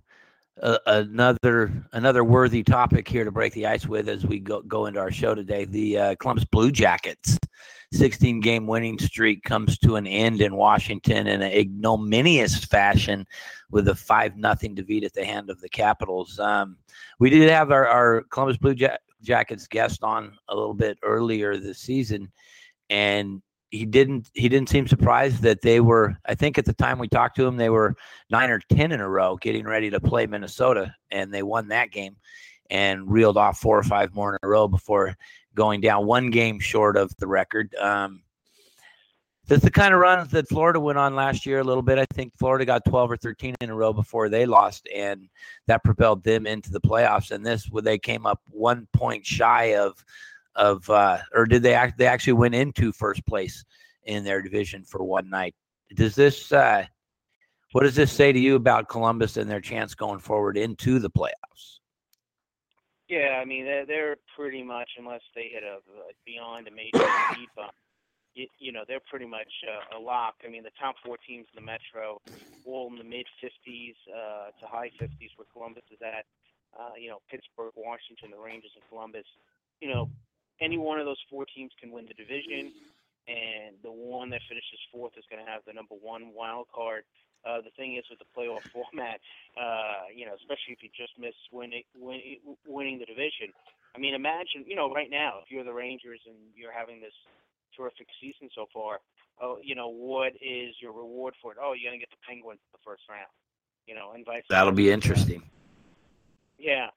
a, 0.62 0.80
another 0.86 1.72
another 1.94 2.24
worthy 2.24 2.63
topic 2.63 3.08
here 3.08 3.24
to 3.24 3.32
break 3.32 3.54
the 3.54 3.66
ice 3.68 3.86
with 3.88 4.10
as 4.10 4.25
we 4.25 4.39
go 4.39 4.62
go 4.62 4.86
into 4.86 5.00
our 5.00 5.12
show 5.12 5.36
today. 5.36 5.66
The 5.66 5.98
uh, 5.98 6.16
Columbus 6.16 6.46
Blue 6.46 6.72
Jackets 6.72 7.38
16 7.92 8.39
game 8.42 8.68
winning 8.68 9.00
streak 9.00 9.44
comes 9.44 9.78
to 9.80 9.96
an 9.96 10.06
end 10.06 10.42
in 10.42 10.56
Washington 10.56 11.28
in 11.28 11.42
an 11.42 11.51
ignominious 11.51 12.63
fashion 12.63 13.25
with 13.72 13.88
a 13.88 13.96
five 13.96 14.38
nothing 14.38 14.75
defeat 14.75 15.04
at 15.04 15.13
the 15.13 15.25
hand 15.25 15.50
of 15.50 15.60
the 15.62 15.70
Capitals. 15.70 16.39
Um, 16.39 16.78
we 17.20 17.30
did 17.30 17.50
have 17.50 17.72
our, 17.72 17.88
our 17.88 18.22
Columbus 18.30 18.58
Blue 18.58 18.74
Ja- 18.74 18.98
Jackets 19.22 19.68
guest 19.68 20.04
on 20.04 20.38
a 20.50 20.56
little 20.56 20.74
bit 20.74 20.98
earlier 21.01 21.58
this 21.58 21.80
season, 21.80 22.32
and 22.89 23.42
he 23.71 23.85
didn't 23.85 24.29
he 24.33 24.49
didn't 24.49 24.69
seem 24.69 24.88
surprised 24.88 25.41
that 25.43 25.61
they 25.61 25.79
were 25.79 26.17
I 26.25 26.35
think 26.35 26.57
at 26.57 26.65
the 26.65 26.73
time 26.73 26.99
we 26.99 27.07
talked 27.07 27.35
to 27.38 27.45
him 27.45 27.57
they 27.57 27.69
were 27.69 27.95
9 28.29 28.49
or 28.49 28.59
10 28.71 28.91
in 28.91 28.99
a 28.99 29.09
row 29.09 29.38
getting 29.38 29.65
ready 29.65 29.89
to 29.89 29.99
play 29.99 30.25
Minnesota 30.25 30.93
and 31.11 31.33
they 31.33 31.43
won 31.43 31.67
that 31.67 31.91
game 31.91 32.15
and 32.69 33.09
reeled 33.09 33.38
off 33.38 33.59
four 33.59 33.77
or 33.77 33.83
five 33.83 34.13
more 34.13 34.33
in 34.33 34.39
a 34.43 34.47
row 34.47 34.67
before 34.67 35.15
going 35.55 35.81
down 35.81 36.05
one 36.05 36.29
game 36.29 36.59
short 36.59 36.97
of 36.97 37.15
the 37.17 37.27
record 37.27 37.73
um 37.75 38.21
that's 39.49 39.63
the 39.63 39.71
kind 39.71 39.95
of 39.95 39.99
run 39.99 40.27
that 40.27 40.47
Florida 40.47 40.79
went 40.79 40.99
on 40.99 41.15
last 41.15 41.43
year 41.43 41.59
a 41.59 41.63
little 41.63 41.81
bit. 41.81 41.97
I 41.97 42.05
think 42.13 42.38
Florida 42.38 42.65
got 42.65 42.85
12 42.85 43.11
or 43.11 43.17
13 43.17 43.55
in 43.61 43.71
a 43.71 43.75
row 43.75 43.91
before 43.91 44.29
they 44.29 44.45
lost, 44.45 44.88
and 44.95 45.27
that 45.65 45.83
propelled 45.83 46.23
them 46.23 46.45
into 46.45 46.69
the 46.69 46.79
playoffs. 46.79 47.31
And 47.31 47.43
this, 47.43 47.67
where 47.67 47.81
they 47.81 47.97
came 47.97 48.27
up 48.27 48.39
one 48.51 48.88
point 48.93 49.25
shy 49.25 49.75
of 49.75 50.05
of 50.56 50.89
uh, 50.89 51.20
or 51.34 51.46
did 51.46 51.63
they 51.63 51.74
act 51.74 51.98
they 51.98 52.08
actually 52.08 52.34
went 52.34 52.56
into 52.56 52.91
first 52.91 53.25
place 53.25 53.63
in 54.03 54.24
their 54.24 54.41
division 54.41 54.84
for 54.84 55.03
one 55.03 55.29
night 55.29 55.56
does 55.96 56.15
this 56.15 56.51
uh 56.51 56.84
what 57.72 57.84
does 57.84 57.96
this 57.96 58.12
say 58.12 58.32
to 58.32 58.39
you 58.39 58.56
about 58.56 58.88
columbus 58.88 59.38
and 59.38 59.50
their 59.50 59.62
chance 59.62 59.94
going 59.94 60.20
forward 60.20 60.58
into 60.58 61.00
the 61.00 61.10
playoffs 61.10 61.79
Yeah, 63.10 63.41
I 63.41 63.46
mean 63.46 63.65
they're, 63.65 63.86
they're 63.86 64.15
pretty 64.38 64.62
much 64.62 64.89
unless 64.98 65.25
they 65.34 65.50
hit 65.50 65.63
a, 65.65 65.82
a 65.82 66.13
beyond 66.25 66.68
a 66.68 66.72
major 66.72 67.01
speed 67.34 67.50
bump. 67.58 67.74
You, 68.36 68.46
you 68.60 68.72
know 68.72 68.86
they're 68.88 69.03
pretty 69.10 69.25
much 69.25 69.50
uh, 69.65 69.98
a 69.98 70.00
lock. 70.00 70.36
I 70.46 70.50
mean 70.50 70.62
the 70.62 70.77
top 70.79 70.96
four 71.03 71.18
teams 71.25 71.48
in 71.50 71.58
the 71.58 71.65
Metro, 71.65 72.22
all 72.65 72.88
in 72.94 72.98
the 73.01 73.03
mid 73.03 73.25
50s 73.41 73.98
uh, 74.13 74.53
to 74.62 74.63
high 74.70 74.91
50s, 75.01 75.34
where 75.36 75.50
Columbus 75.51 75.89
is 75.91 75.98
at. 76.06 76.25
Uh, 76.77 76.94
you 77.01 77.10
know 77.10 77.18
Pittsburgh, 77.32 77.74
Washington, 77.75 78.29
the 78.29 78.38
Rangers, 78.38 78.72
and 78.77 78.86
Columbus. 78.88 79.25
You 79.82 79.89
know 79.89 80.10
any 80.62 80.78
one 80.78 81.00
of 81.00 81.06
those 81.06 81.20
four 81.30 81.46
teams 81.46 81.72
can 81.80 81.92
win 81.92 82.06
the 82.06 82.13
division, 82.13 82.72
and 83.28 83.75
the 83.84 83.92
one 83.92 84.30
that 84.32 84.42
finishes 84.48 84.80
fourth 84.92 85.13
is 85.18 85.24
going 85.30 85.44
to 85.44 85.50
have 85.50 85.62
the 85.68 85.74
number 85.74 85.96
one 85.96 86.34
wild 86.34 86.68
card. 86.74 87.04
Uh, 87.46 87.62
the 87.62 87.72
thing 87.78 87.96
is 87.96 88.04
with 88.10 88.20
the 88.20 88.28
playoff 88.36 88.63
format, 88.74 89.20
uh, 89.56 90.12
you 90.13 90.25
know, 90.25 90.36
especially 90.36 90.75
if 90.75 90.84
you 90.84 90.89
just 90.96 91.13
miss 91.18 91.36
winning 91.51 91.84
win, 91.96 92.20
winning 92.68 93.00
the 93.00 93.06
division. 93.06 93.54
I 93.96 94.00
mean, 94.00 94.13
imagine, 94.13 94.66
you 94.68 94.75
know, 94.75 94.92
right 94.92 95.10
now 95.10 95.39
if 95.42 95.50
you're 95.50 95.63
the 95.63 95.74
Rangers 95.74 96.20
and 96.28 96.36
you're 96.56 96.74
having 96.74 97.00
this 97.01 97.16
terrific 97.75 98.08
season 98.22 98.50
so 98.54 98.68
far, 98.74 99.00
oh, 99.42 99.58
you 99.63 99.74
know, 99.74 99.88
what 99.88 100.34
is 100.42 100.75
your 100.82 100.92
reward 100.92 101.34
for 101.42 101.51
it? 101.51 101.58
Oh, 101.62 101.74
you're 101.74 101.89
going 101.89 102.00
to 102.00 102.06
get 102.06 102.12
the 102.12 102.22
Penguins 102.28 102.60
in 102.60 102.72
the 102.74 102.84
first 102.84 103.04
round, 103.10 103.32
you 103.88 103.96
know, 103.96 104.12
and 104.13 104.25
vice 104.25 104.44
that'll 104.50 104.74
be 104.74 104.92
interesting 104.92 105.42
Yeah. 106.60 106.88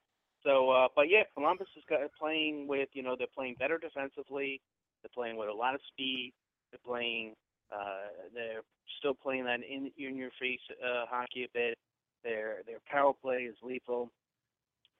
So, 0.45 0.69
uh, 0.71 0.87
but 0.95 1.09
yeah, 1.09 1.23
Columbus 1.33 1.67
is 1.77 1.83
playing 2.19 2.67
with, 2.67 2.89
you 2.93 3.03
know, 3.03 3.15
they're 3.17 3.27
playing 3.33 3.55
better 3.59 3.77
defensively. 3.77 4.61
They're 5.01 5.13
playing 5.13 5.37
with 5.37 5.49
a 5.49 5.53
lot 5.53 5.75
of 5.75 5.81
speed. 5.87 6.33
They're 6.71 6.83
playing, 6.85 7.35
uh, 7.71 8.11
they're 8.33 8.61
still 8.99 9.13
playing 9.13 9.45
that 9.45 9.59
in, 9.61 9.91
in 9.97 10.17
your 10.17 10.31
face 10.39 10.59
uh, 10.83 11.05
hockey 11.09 11.43
a 11.45 11.51
bit. 11.53 11.77
Their 12.23 12.63
their 12.65 12.79
power 12.89 13.11
play 13.13 13.43
is 13.51 13.55
lethal. 13.61 14.09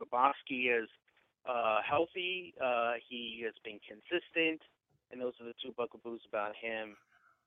Bobrovsky 0.01 0.67
is 0.67 0.89
uh, 1.47 1.79
healthy. 1.88 2.53
Uh, 2.62 2.93
he 3.09 3.41
has 3.45 3.53
been 3.63 3.79
consistent, 3.88 4.62
and 5.12 5.21
those 5.21 5.33
are 5.39 5.47
the 5.47 5.55
two 5.63 5.73
bugaboos 5.77 6.21
about 6.27 6.51
him. 6.59 6.95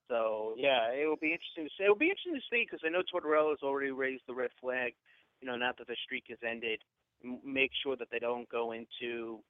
So 0.08 0.54
yeah, 0.56 0.92
it 0.92 1.06
will 1.06 1.20
be 1.20 1.32
interesting 1.32 1.64
to 1.68 1.70
see. 1.76 1.84
It 1.84 1.88
will 1.88 2.00
be 2.00 2.08
interesting 2.08 2.36
to 2.36 2.48
see 2.48 2.64
because 2.64 2.80
I 2.84 2.88
know 2.88 3.02
Tortorella 3.04 3.50
has 3.50 3.62
already 3.62 3.90
raised 3.90 4.22
the 4.26 4.34
red 4.34 4.50
flag. 4.60 4.94
You 5.40 5.48
know, 5.48 5.56
now 5.56 5.72
that 5.76 5.86
the 5.86 5.96
streak 6.04 6.24
has 6.30 6.38
ended, 6.40 6.80
m- 7.26 7.40
make 7.44 7.70
sure 7.82 7.96
that 7.96 8.08
they 8.10 8.18
don't 8.18 8.48
go 8.48 8.72
into, 8.72 9.42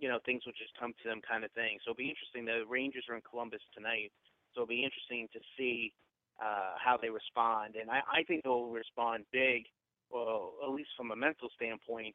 you 0.00 0.08
know, 0.08 0.18
things 0.24 0.42
will 0.46 0.56
just 0.56 0.72
come 0.80 0.92
to 1.02 1.08
them 1.08 1.20
kind 1.20 1.44
of 1.44 1.52
thing. 1.52 1.78
So 1.84 1.90
it'll 1.92 2.00
be 2.02 2.08
interesting. 2.08 2.44
The 2.44 2.64
Rangers 2.66 3.04
are 3.08 3.14
in 3.16 3.22
Columbus 3.28 3.60
tonight, 3.76 4.10
so 4.54 4.62
it'll 4.62 4.68
be 4.72 4.82
interesting 4.84 5.28
to 5.32 5.40
see 5.56 5.92
uh, 6.40 6.74
how 6.82 6.96
they 6.96 7.10
respond. 7.10 7.76
And 7.80 7.90
I, 7.90 8.00
I 8.10 8.22
think 8.24 8.42
they'll 8.42 8.72
respond 8.72 9.24
big, 9.32 9.66
well, 10.10 10.54
at 10.64 10.70
least 10.70 10.90
from 10.96 11.12
a 11.12 11.16
mental 11.16 11.48
standpoint, 11.54 12.14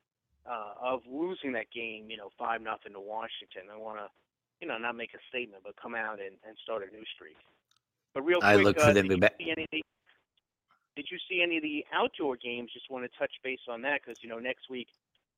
uh, 0.49 0.73
of 0.81 1.01
losing 1.07 1.51
that 1.53 1.69
game. 1.71 2.09
You 2.09 2.17
know, 2.17 2.29
five 2.39 2.61
nothing 2.61 2.93
to 2.93 2.99
Washington. 2.99 3.69
I 3.71 3.77
want 3.77 3.99
to, 3.99 4.07
you 4.59 4.67
know, 4.67 4.77
not 4.77 4.95
make 4.95 5.13
a 5.13 5.21
statement, 5.29 5.63
but 5.63 5.75
come 5.81 5.93
out 5.95 6.19
and, 6.19 6.35
and 6.47 6.57
start 6.63 6.83
a 6.83 6.89
new 6.95 7.03
streak. 7.15 7.37
But 8.13 8.23
real 8.25 8.39
quick, 8.39 8.49
I 8.49 8.55
look 8.55 8.75
for 8.75 8.89
uh, 8.89 8.93
them 8.93 9.07
to 9.09 9.15
you 9.15 9.29
see 9.37 9.51
any 9.51 9.63
of 9.63 9.69
the- 9.71 9.83
did 10.97 11.07
you 11.11 11.17
see 11.29 11.41
any 11.43 11.57
of 11.57 11.63
the 11.63 11.85
outdoor 11.93 12.35
games? 12.35 12.71
Just 12.73 12.89
want 12.89 13.09
to 13.09 13.17
touch 13.17 13.31
base 13.43 13.61
on 13.69 13.83
that 13.83 14.01
because 14.03 14.17
you 14.21 14.27
know 14.27 14.39
next 14.39 14.69
week 14.69 14.87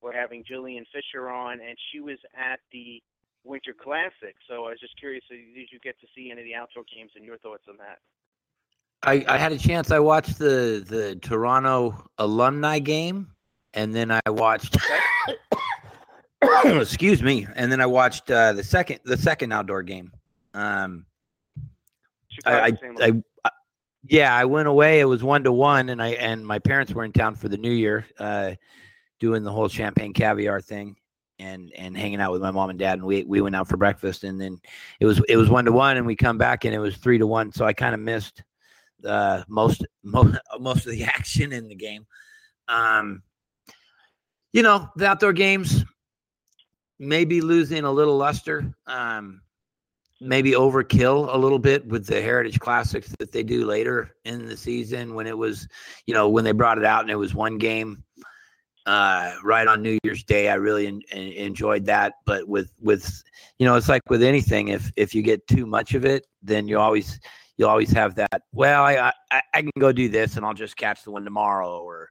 we're 0.01 0.13
having 0.13 0.43
Jillian 0.49 0.85
Fisher 0.91 1.29
on, 1.29 1.59
and 1.59 1.77
she 1.91 1.99
was 1.99 2.17
at 2.33 2.61
the 2.71 3.03
Winter 3.43 3.75
Classic. 3.79 4.35
So 4.47 4.65
I 4.65 4.69
was 4.69 4.79
just 4.79 4.97
curious, 4.97 5.23
uh, 5.29 5.35
did 5.35 5.67
you 5.71 5.79
get 5.83 5.99
to 5.99 6.07
see 6.15 6.31
any 6.31 6.41
of 6.41 6.45
the 6.45 6.55
outdoor 6.55 6.83
games 6.95 7.11
and 7.15 7.25
your 7.25 7.37
thoughts 7.37 7.63
on 7.69 7.75
that? 7.77 7.99
I, 9.03 9.23
I 9.27 9.37
had 9.37 9.53
a 9.53 9.57
chance 9.57 9.91
i 9.91 9.99
watched 9.99 10.37
the 10.39 10.83
the 10.85 11.15
toronto 11.21 12.05
alumni 12.17 12.79
game 12.79 13.31
and 13.73 13.95
then 13.95 14.11
i 14.11 14.19
watched 14.27 14.75
excuse 16.65 17.23
me 17.23 17.47
and 17.55 17.71
then 17.71 17.79
i 17.79 17.85
watched 17.85 18.29
uh 18.29 18.51
the 18.51 18.63
second 18.63 18.99
the 19.05 19.15
second 19.15 19.53
outdoor 19.53 19.83
game 19.83 20.11
um 20.53 21.05
I, 22.45 22.59
I, 22.59 22.71
Chicago, 22.71 22.77
St. 22.81 22.99
Louis. 22.99 23.05
I, 23.05 23.07
I 23.07 23.23
yeah 24.09 24.35
i 24.35 24.43
went 24.43 24.67
away 24.67 24.99
it 24.99 25.05
was 25.05 25.23
one 25.23 25.43
to 25.43 25.51
one 25.51 25.89
and 25.89 26.01
i 26.01 26.09
and 26.09 26.45
my 26.45 26.59
parents 26.59 26.93
were 26.93 27.03
in 27.03 27.11
town 27.11 27.35
for 27.35 27.47
the 27.47 27.57
new 27.57 27.71
year 27.71 28.05
uh 28.19 28.51
doing 29.19 29.43
the 29.43 29.51
whole 29.51 29.67
champagne 29.67 30.13
caviar 30.13 30.59
thing 30.59 30.95
and 31.39 31.71
and 31.77 31.97
hanging 31.97 32.19
out 32.19 32.31
with 32.31 32.41
my 32.41 32.51
mom 32.51 32.69
and 32.69 32.79
dad 32.79 32.97
and 32.97 33.07
we 33.07 33.23
we 33.23 33.41
went 33.41 33.55
out 33.55 33.67
for 33.67 33.77
breakfast 33.77 34.23
and 34.23 34.39
then 34.39 34.59
it 34.99 35.05
was 35.05 35.21
it 35.29 35.37
was 35.37 35.49
one 35.49 35.65
to 35.65 35.71
one 35.71 35.97
and 35.97 36.05
we 36.05 36.15
come 36.15 36.37
back 36.37 36.65
and 36.65 36.73
it 36.73 36.79
was 36.79 36.97
three 36.97 37.17
to 37.17 37.27
one 37.27 37.51
so 37.51 37.65
i 37.65 37.71
kind 37.71 37.93
of 37.93 38.01
missed 38.01 38.43
uh 39.05 39.43
most 39.47 39.85
most 40.03 40.37
most 40.59 40.85
of 40.85 40.91
the 40.91 41.03
action 41.03 41.53
in 41.53 41.67
the 41.67 41.75
game. 41.75 42.05
Um 42.67 43.23
you 44.53 44.63
know 44.63 44.89
the 44.95 45.07
outdoor 45.07 45.33
games 45.33 45.83
maybe 46.97 47.41
losing 47.41 47.83
a 47.83 47.91
little 47.91 48.17
luster 48.17 48.73
um 48.87 49.41
maybe 50.21 50.51
overkill 50.51 51.33
a 51.33 51.37
little 51.37 51.59
bit 51.59 51.85
with 51.87 52.05
the 52.05 52.21
heritage 52.21 52.59
classics 52.59 53.13
that 53.19 53.31
they 53.31 53.43
do 53.43 53.65
later 53.65 54.15
in 54.25 54.45
the 54.45 54.57
season 54.57 55.13
when 55.13 55.27
it 55.27 55.37
was 55.37 55.67
you 56.05 56.13
know 56.13 56.27
when 56.27 56.43
they 56.43 56.51
brought 56.51 56.77
it 56.77 56.85
out 56.85 57.01
and 57.01 57.11
it 57.11 57.15
was 57.15 57.33
one 57.33 57.57
game 57.57 58.03
uh 58.85 59.33
right 59.43 59.67
on 59.67 59.81
new 59.81 59.97
year's 60.03 60.23
day. 60.23 60.49
I 60.49 60.55
really 60.55 60.87
en- 60.87 61.01
en- 61.11 61.33
enjoyed 61.33 61.85
that. 61.85 62.13
But 62.25 62.47
with 62.47 62.71
with 62.81 63.23
you 63.59 63.65
know 63.65 63.75
it's 63.75 63.89
like 63.89 64.01
with 64.09 64.23
anything 64.23 64.69
if 64.69 64.91
if 64.95 65.13
you 65.13 65.21
get 65.21 65.45
too 65.47 65.65
much 65.65 65.93
of 65.93 66.05
it 66.05 66.25
then 66.41 66.67
you 66.67 66.79
always 66.79 67.19
you'll 67.57 67.69
always 67.69 67.91
have 67.91 68.15
that 68.15 68.43
well 68.53 68.83
I, 68.83 69.11
I 69.31 69.41
i 69.53 69.61
can 69.61 69.71
go 69.79 69.91
do 69.91 70.07
this 70.07 70.37
and 70.37 70.45
i'll 70.45 70.53
just 70.53 70.77
catch 70.77 71.03
the 71.03 71.11
one 71.11 71.25
tomorrow 71.25 71.79
or 71.79 72.09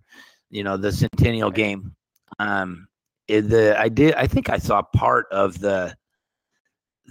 you 0.50 0.62
know 0.62 0.76
the 0.76 0.92
centennial 0.92 1.50
game. 1.50 1.94
Um 2.38 2.88
the 3.26 3.74
I 3.78 3.88
did 3.88 4.14
I 4.14 4.26
think 4.26 4.48
I 4.50 4.58
saw 4.58 4.82
part 4.82 5.26
of 5.30 5.58
the 5.58 5.94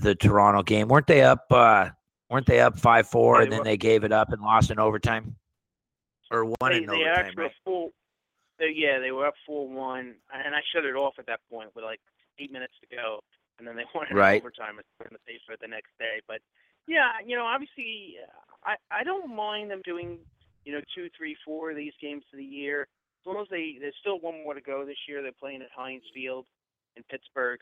the 0.02 0.16
Toronto 0.16 0.64
game. 0.64 0.88
weren't 0.88 1.08
they 1.08 1.22
up? 1.22 1.46
uh 1.52 1.90
Weren't 2.30 2.46
they 2.46 2.60
up 2.60 2.80
five 2.80 3.08
four, 3.08 3.42
and 3.42 3.52
then 3.52 3.64
they 3.64 3.78
gave 3.78 4.04
it 4.04 4.12
up 4.12 4.32
and 4.32 4.42
lost 4.42 4.70
in 4.72 4.80
overtime, 4.80 5.36
or 6.32 6.46
one 6.46 6.56
they, 6.72 6.78
in 6.78 6.86
they 6.88 7.04
overtime? 7.04 7.34
Right? 7.38 7.52
full. 7.64 7.92
They, 8.60 8.74
yeah, 8.76 9.00
they 9.00 9.12
were 9.12 9.28
up 9.28 9.36
four 9.46 9.68
one, 9.70 10.16
and 10.34 10.56
I 10.56 10.60
shut 10.74 10.84
it 10.84 10.96
off 10.96 11.16
at 11.20 11.28
that 11.28 11.40
point 11.50 11.70
with 11.76 11.84
like 11.86 12.00
eight 12.40 12.52
minutes 12.52 12.74
to 12.82 12.96
go, 12.96 13.20
and 13.60 13.68
then 13.68 13.76
they 13.76 13.86
wanted 13.96 14.16
Right. 14.16 14.42
overtime 14.42 14.78
and 14.80 15.12
the 15.12 15.20
face 15.26 15.42
for 15.46 15.54
it 15.54 15.60
the 15.62 15.68
next 15.68 15.92
day. 16.00 16.22
But 16.28 16.42
yeah, 16.88 17.12
you 17.26 17.36
know, 17.36 17.46
obviously, 17.46 18.16
I 18.64 18.76
I 18.92 19.04
don't 19.04 19.34
mind 19.36 19.72
them 19.72 19.82
doing 19.86 20.20
you 20.66 20.74
know 20.74 20.82
two, 20.96 21.10
three, 21.18 21.36
four 21.46 21.72
of 21.72 21.78
these 21.78 21.94
games 22.02 22.24
of 22.34 22.38
the 22.38 22.44
year. 22.44 22.88
As 23.22 23.26
long 23.26 23.42
as 23.42 23.48
they 23.50 23.78
there's 23.80 23.96
still 24.02 24.20
one 24.20 24.44
more 24.44 24.54
to 24.54 24.62
go 24.62 24.86
this 24.86 24.98
year. 25.08 25.22
They're 25.22 25.32
playing 25.40 25.62
at 25.62 25.70
Heinz 25.76 26.04
Field 26.14 26.46
in 26.96 27.04
Pittsburgh 27.04 27.60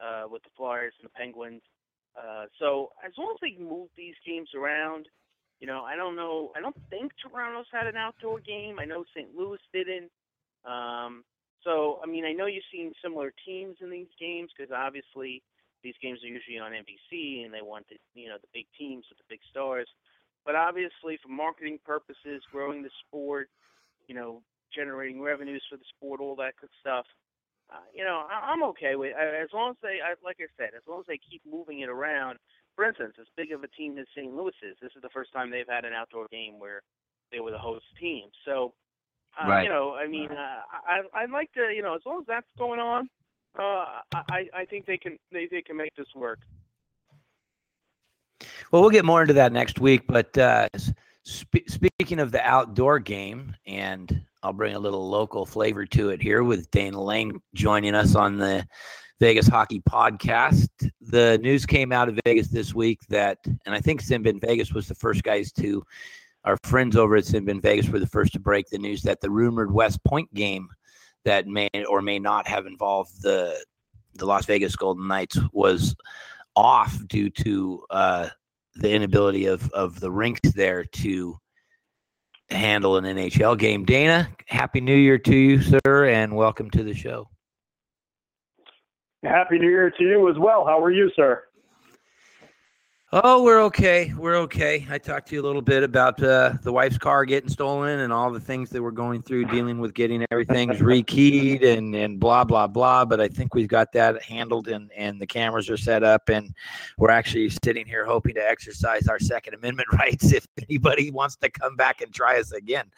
uh, 0.00 0.24
with 0.30 0.42
the 0.42 0.50
Flyers 0.56 0.94
and 1.00 1.06
the 1.08 1.12
Penguins. 1.18 1.62
Uh, 2.16 2.46
so 2.58 2.90
as 3.04 3.12
long 3.18 3.34
as 3.34 3.40
they 3.40 3.62
move 3.62 3.88
these 3.96 4.14
games 4.26 4.48
around, 4.56 5.08
you 5.60 5.66
know, 5.66 5.82
I 5.84 5.96
don't 5.96 6.16
know. 6.16 6.52
I 6.56 6.60
don't 6.60 6.76
think 6.90 7.12
Toronto's 7.22 7.66
had 7.72 7.86
an 7.86 7.96
outdoor 7.96 8.40
game. 8.40 8.78
I 8.78 8.84
know 8.84 9.04
St. 9.14 9.28
Louis 9.36 9.58
didn't. 9.72 10.10
Um, 10.64 11.24
so, 11.62 12.00
I 12.02 12.06
mean, 12.06 12.24
I 12.24 12.32
know 12.32 12.46
you've 12.46 12.64
seen 12.72 12.92
similar 13.02 13.32
teams 13.44 13.76
in 13.80 13.90
these 13.90 14.12
games 14.20 14.50
because 14.56 14.72
obviously 14.72 15.42
these 15.82 15.94
games 16.02 16.20
are 16.22 16.28
usually 16.28 16.58
on 16.58 16.72
NBC 16.72 17.44
and 17.44 17.52
they 17.52 17.62
want 17.62 17.86
the, 17.88 17.96
you 18.14 18.28
know, 18.28 18.36
the 18.40 18.48
big 18.52 18.66
teams 18.78 19.04
with 19.08 19.18
the 19.18 19.24
big 19.28 19.40
stars. 19.50 19.88
But 20.44 20.54
obviously, 20.54 21.18
for 21.22 21.28
marketing 21.28 21.78
purposes, 21.84 22.42
growing 22.52 22.82
the 22.82 22.90
sport, 23.06 23.48
you 24.06 24.14
know, 24.14 24.42
generating 24.74 25.20
revenues 25.20 25.64
for 25.68 25.76
the 25.76 25.84
sport, 25.96 26.20
all 26.20 26.36
that 26.36 26.54
good 26.60 26.70
stuff. 26.80 27.06
Uh, 27.70 27.78
you 27.92 28.04
know, 28.04 28.24
I, 28.30 28.52
I'm 28.52 28.62
okay 28.70 28.94
with 28.94 29.14
uh, 29.16 29.42
as 29.42 29.48
long 29.52 29.70
as 29.70 29.76
they, 29.82 29.98
I, 30.04 30.14
like 30.24 30.36
I 30.40 30.46
said, 30.56 30.70
as 30.76 30.82
long 30.88 31.00
as 31.00 31.06
they 31.06 31.18
keep 31.18 31.42
moving 31.50 31.80
it 31.80 31.88
around. 31.88 32.38
For 32.76 32.84
instance, 32.84 33.14
as 33.18 33.26
big 33.36 33.52
of 33.52 33.64
a 33.64 33.68
team 33.68 33.96
as 33.98 34.06
St. 34.14 34.34
Louis 34.34 34.52
is, 34.62 34.76
this 34.82 34.92
is 34.94 35.02
the 35.02 35.08
first 35.08 35.32
time 35.32 35.50
they've 35.50 35.64
had 35.68 35.84
an 35.86 35.94
outdoor 35.94 36.26
game 36.30 36.58
where 36.58 36.82
they 37.32 37.40
were 37.40 37.50
the 37.50 37.58
host 37.58 37.86
team. 37.98 38.28
So, 38.44 38.74
uh, 39.42 39.48
Right. 39.48 39.62
you 39.64 39.68
know, 39.70 39.94
I 39.94 40.06
mean, 40.06 40.30
uh, 40.30 40.60
I 40.86 41.00
I'd 41.14 41.30
like 41.30 41.50
to, 41.54 41.72
you 41.74 41.82
know, 41.82 41.94
as 41.94 42.02
long 42.04 42.20
as 42.20 42.26
that's 42.26 42.46
going 42.58 42.78
on, 42.78 43.08
uh, 43.58 44.02
I 44.14 44.48
I 44.54 44.64
think 44.68 44.86
they 44.86 44.98
can 44.98 45.18
they 45.32 45.48
they 45.50 45.62
can 45.62 45.76
make 45.76 45.94
this 45.96 46.06
work. 46.14 46.40
Well, 48.70 48.82
we'll 48.82 48.90
get 48.90 49.04
more 49.04 49.22
into 49.22 49.34
that 49.34 49.52
next 49.52 49.80
week. 49.80 50.02
But 50.06 50.36
uh, 50.36 50.68
sp- 51.24 51.66
speaking 51.68 52.18
of 52.18 52.32
the 52.32 52.42
outdoor 52.42 52.98
game, 52.98 53.56
and 53.66 54.24
I'll 54.46 54.52
bring 54.52 54.76
a 54.76 54.78
little 54.78 55.10
local 55.10 55.44
flavor 55.44 55.84
to 55.86 56.10
it 56.10 56.22
here 56.22 56.44
with 56.44 56.70
Dana 56.70 57.02
Lane 57.02 57.40
joining 57.52 57.96
us 57.96 58.14
on 58.14 58.38
the 58.38 58.64
Vegas 59.18 59.48
Hockey 59.48 59.80
Podcast. 59.80 60.68
The 61.00 61.38
news 61.38 61.66
came 61.66 61.90
out 61.90 62.08
of 62.08 62.20
Vegas 62.24 62.46
this 62.46 62.72
week 62.72 63.00
that, 63.08 63.38
and 63.44 63.74
I 63.74 63.80
think 63.80 64.04
SinBin 64.04 64.40
Vegas 64.40 64.72
was 64.72 64.86
the 64.86 64.94
first 64.94 65.24
guys 65.24 65.50
to, 65.54 65.84
our 66.44 66.56
friends 66.62 66.94
over 66.96 67.16
at 67.16 67.24
SinBin 67.24 67.60
Vegas 67.60 67.88
were 67.88 67.98
the 67.98 68.06
first 68.06 68.34
to 68.34 68.38
break 68.38 68.68
the 68.68 68.78
news 68.78 69.02
that 69.02 69.20
the 69.20 69.28
rumored 69.28 69.72
West 69.72 69.98
Point 70.04 70.32
game 70.32 70.68
that 71.24 71.48
may 71.48 71.68
or 71.88 72.00
may 72.00 72.20
not 72.20 72.46
have 72.46 72.66
involved 72.66 73.20
the 73.22 73.58
the 74.14 74.26
Las 74.26 74.46
Vegas 74.46 74.76
Golden 74.76 75.08
Knights 75.08 75.40
was 75.50 75.96
off 76.54 76.96
due 77.08 77.30
to 77.30 77.84
uh, 77.90 78.28
the 78.76 78.92
inability 78.92 79.46
of 79.46 79.68
of 79.72 79.98
the 79.98 80.12
rinks 80.12 80.52
there 80.52 80.84
to 80.84 81.36
handle 82.50 82.96
an 82.96 83.04
NHL 83.04 83.58
game. 83.58 83.84
Dana, 83.84 84.28
happy 84.46 84.80
New 84.80 84.96
Year 84.96 85.18
to 85.18 85.36
you, 85.36 85.60
sir, 85.62 86.08
and 86.08 86.34
welcome 86.36 86.70
to 86.70 86.82
the 86.82 86.94
show. 86.94 87.28
Happy 89.24 89.58
New 89.58 89.68
Year 89.68 89.90
to 89.90 90.04
you 90.04 90.28
as 90.30 90.36
well. 90.38 90.64
How 90.64 90.82
are 90.82 90.92
you, 90.92 91.10
sir? 91.16 91.45
Oh, 93.12 93.44
we're 93.44 93.62
okay. 93.62 94.12
We're 94.18 94.34
okay. 94.38 94.84
I 94.90 94.98
talked 94.98 95.28
to 95.28 95.36
you 95.36 95.40
a 95.40 95.46
little 95.46 95.62
bit 95.62 95.84
about 95.84 96.20
uh, 96.20 96.54
the 96.62 96.72
wife's 96.72 96.98
car 96.98 97.24
getting 97.24 97.48
stolen 97.48 98.00
and 98.00 98.12
all 98.12 98.32
the 98.32 98.40
things 98.40 98.68
that 98.70 98.82
we're 98.82 98.90
going 98.90 99.22
through, 99.22 99.44
dealing 99.44 99.78
with 99.78 99.94
getting 99.94 100.26
everything 100.32 100.70
rekeyed 100.70 101.64
and 101.64 101.94
and 101.94 102.18
blah 102.18 102.42
blah 102.42 102.66
blah. 102.66 103.04
But 103.04 103.20
I 103.20 103.28
think 103.28 103.54
we've 103.54 103.68
got 103.68 103.92
that 103.92 104.20
handled, 104.24 104.66
and 104.66 104.90
and 104.96 105.20
the 105.20 105.26
cameras 105.26 105.70
are 105.70 105.76
set 105.76 106.02
up, 106.02 106.28
and 106.28 106.52
we're 106.98 107.12
actually 107.12 107.48
sitting 107.64 107.86
here 107.86 108.04
hoping 108.04 108.34
to 108.34 108.44
exercise 108.44 109.06
our 109.06 109.20
Second 109.20 109.54
Amendment 109.54 109.88
rights 109.92 110.32
if 110.32 110.44
anybody 110.68 111.12
wants 111.12 111.36
to 111.36 111.48
come 111.48 111.76
back 111.76 112.00
and 112.00 112.12
try 112.12 112.40
us 112.40 112.50
again. 112.50 112.90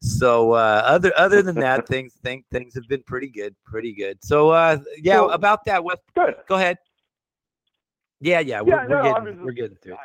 So 0.00 0.54
uh, 0.54 0.82
other 0.84 1.12
other 1.16 1.40
than 1.40 1.54
that, 1.60 1.86
things 1.92 2.14
think 2.24 2.46
things 2.50 2.74
have 2.74 2.88
been 2.88 3.04
pretty 3.04 3.28
good, 3.28 3.54
pretty 3.64 3.92
good. 3.92 4.18
So 4.24 4.50
uh, 4.50 4.78
yeah, 5.00 5.24
about 5.32 5.64
that. 5.66 5.84
What? 5.84 6.00
Good. 6.16 6.34
Go 6.48 6.56
ahead. 6.56 6.78
Yeah, 8.22 8.38
yeah, 8.38 8.60
we're, 8.60 8.68
Yeah, 8.68 8.86
we're 8.88 9.02
no, 9.02 9.14
getting 9.24 9.44
we're 9.44 9.52
getting 9.52 9.76
through. 9.82 9.94
it. 9.94 9.98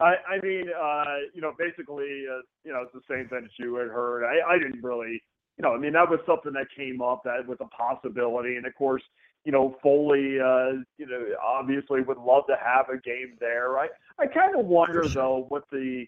I, 0.00 0.14
I 0.28 0.40
mean, 0.42 0.66
uh, 0.68 1.16
you 1.34 1.40
know, 1.40 1.54
basically, 1.58 2.24
uh, 2.30 2.42
you 2.62 2.72
know, 2.72 2.82
it's 2.82 2.92
the 2.92 3.00
same 3.10 3.26
thing 3.28 3.42
that 3.42 3.58
you 3.58 3.74
had 3.76 3.88
heard. 3.88 4.24
I, 4.24 4.54
I 4.54 4.58
didn't 4.58 4.82
really, 4.82 5.22
you 5.56 5.62
know, 5.62 5.74
I 5.74 5.78
mean, 5.78 5.94
that 5.94 6.08
was 6.08 6.20
something 6.26 6.52
that 6.52 6.66
came 6.76 7.00
up 7.00 7.22
that 7.24 7.48
was 7.48 7.56
a 7.60 7.64
possibility, 7.64 8.56
and 8.56 8.66
of 8.66 8.74
course, 8.74 9.02
you 9.44 9.50
know, 9.50 9.76
Foley, 9.82 10.38
uh, 10.38 10.84
you 10.98 11.06
know, 11.06 11.24
obviously 11.42 12.02
would 12.02 12.18
love 12.18 12.44
to 12.48 12.56
have 12.62 12.90
a 12.90 13.00
game 13.00 13.36
there. 13.40 13.78
I, 13.78 13.88
I 14.18 14.26
kind 14.26 14.54
of 14.54 14.66
wonder 14.66 15.08
though 15.08 15.46
what 15.48 15.64
the, 15.72 16.04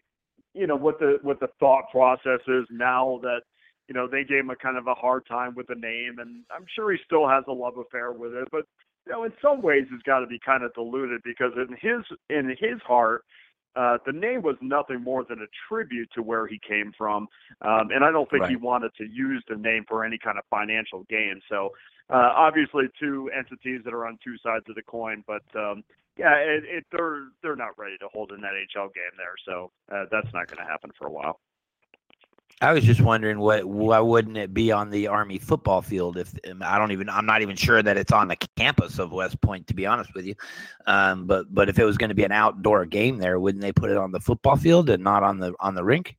you 0.53 0.66
know, 0.66 0.77
what 0.77 0.99
the 0.99 1.18
what 1.23 1.40
the 1.40 1.49
thought 1.59 1.90
process 1.90 2.40
is 2.46 2.66
now 2.70 3.18
that, 3.23 3.40
you 3.88 3.94
know, 3.94 4.07
they 4.07 4.25
gave 4.25 4.40
him 4.40 4.51
a 4.51 4.57
kind 4.57 4.77
of 4.77 4.87
a 4.88 4.94
hard 4.94 5.27
time 5.27 5.55
with 5.55 5.68
the 5.68 5.75
name, 5.75 6.18
and 6.18 6.44
I'm 6.55 6.66
sure 6.77 6.92
he 6.92 6.99
still 7.07 7.27
has 7.27 7.44
a 7.49 7.53
love 7.53 7.79
affair 7.79 8.12
with 8.12 8.35
it, 8.35 8.46
but 8.53 8.66
you 9.11 9.16
know, 9.16 9.25
in 9.25 9.33
some 9.42 9.61
ways, 9.61 9.87
it's 9.92 10.03
got 10.05 10.20
to 10.20 10.27
be 10.27 10.38
kind 10.38 10.62
of 10.62 10.73
diluted 10.75 11.23
because 11.25 11.53
in 11.57 11.77
his 11.81 12.05
in 12.29 12.49
his 12.49 12.81
heart, 12.87 13.25
uh, 13.75 13.99
the 14.07 14.12
name 14.12 14.42
was 14.42 14.57
nothing 14.61 15.03
more 15.03 15.25
than 15.29 15.40
a 15.40 15.46
tribute 15.68 16.09
to 16.14 16.23
where 16.23 16.46
he 16.46 16.61
came 16.66 16.92
from, 16.96 17.27
um, 17.62 17.90
and 17.90 18.05
I 18.05 18.12
don't 18.12 18.31
think 18.31 18.46
he 18.46 18.57
wanted 18.57 18.92
to 18.99 19.05
use 19.05 19.42
the 19.49 19.57
name 19.57 19.85
for 19.88 20.05
any 20.05 20.16
kind 20.16 20.38
of 20.38 20.44
financial 20.49 21.05
gain. 21.11 21.40
So, 21.49 21.70
uh, 22.09 22.33
obviously, 22.37 22.85
two 23.01 23.31
entities 23.37 23.81
that 23.85 23.92
are 23.92 24.07
on 24.07 24.16
two 24.23 24.37
sides 24.38 24.64
of 24.68 24.77
the 24.77 24.83
coin, 24.83 25.25
but 25.27 25.42
um, 25.57 25.83
yeah, 26.16 26.35
it, 26.37 26.64
it, 26.64 26.85
they're 26.92 27.25
they're 27.42 27.57
not 27.57 27.77
ready 27.77 27.99
to 27.99 28.09
hold 28.12 28.31
an 28.31 28.42
NHL 28.42 28.94
game 28.94 29.16
there, 29.16 29.35
so 29.44 29.73
uh, 29.92 30.05
that's 30.11 30.33
not 30.33 30.46
going 30.46 30.64
to 30.64 30.70
happen 30.70 30.90
for 30.96 31.09
a 31.09 31.11
while. 31.11 31.40
I 32.62 32.72
was 32.72 32.84
just 32.84 33.00
wondering 33.00 33.38
what 33.38 33.64
why 33.64 34.00
wouldn't 34.00 34.36
it 34.36 34.52
be 34.52 34.70
on 34.70 34.90
the 34.90 35.06
Army 35.06 35.38
football 35.38 35.80
field? 35.80 36.18
If 36.18 36.34
um, 36.50 36.62
I 36.62 36.78
don't 36.78 36.92
even 36.92 37.08
I'm 37.08 37.24
not 37.24 37.40
even 37.40 37.56
sure 37.56 37.82
that 37.82 37.96
it's 37.96 38.12
on 38.12 38.28
the 38.28 38.36
campus 38.56 38.98
of 38.98 39.12
West 39.12 39.40
Point 39.40 39.66
to 39.68 39.74
be 39.74 39.86
honest 39.86 40.14
with 40.14 40.26
you. 40.26 40.34
Um, 40.86 41.26
but 41.26 41.52
but 41.52 41.68
if 41.68 41.78
it 41.78 41.84
was 41.84 41.96
going 41.96 42.10
to 42.10 42.14
be 42.14 42.24
an 42.24 42.32
outdoor 42.32 42.84
game 42.84 43.18
there, 43.18 43.40
wouldn't 43.40 43.62
they 43.62 43.72
put 43.72 43.90
it 43.90 43.96
on 43.96 44.12
the 44.12 44.20
football 44.20 44.56
field 44.56 44.90
and 44.90 45.02
not 45.02 45.22
on 45.22 45.38
the 45.38 45.54
on 45.60 45.74
the 45.74 45.84
rink? 45.84 46.16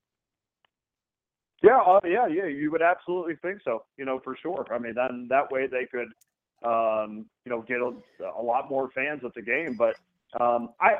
Yeah, 1.61 1.77
uh, 1.77 1.99
yeah, 2.03 2.25
yeah. 2.25 2.45
You 2.45 2.71
would 2.71 2.81
absolutely 2.81 3.35
think 3.35 3.61
so. 3.63 3.83
You 3.97 4.05
know, 4.05 4.19
for 4.23 4.35
sure. 4.41 4.65
I 4.71 4.79
mean, 4.79 4.95
then 4.95 5.27
that 5.29 5.51
way 5.51 5.67
they 5.67 5.85
could, 5.85 6.07
um, 6.63 7.27
you 7.45 7.51
know, 7.51 7.61
get 7.61 7.81
a, 7.81 7.93
a 8.35 8.41
lot 8.41 8.67
more 8.67 8.89
fans 8.95 9.21
at 9.23 9.35
the 9.35 9.43
game. 9.43 9.75
But 9.77 9.95
um, 10.39 10.69
I 10.79 10.95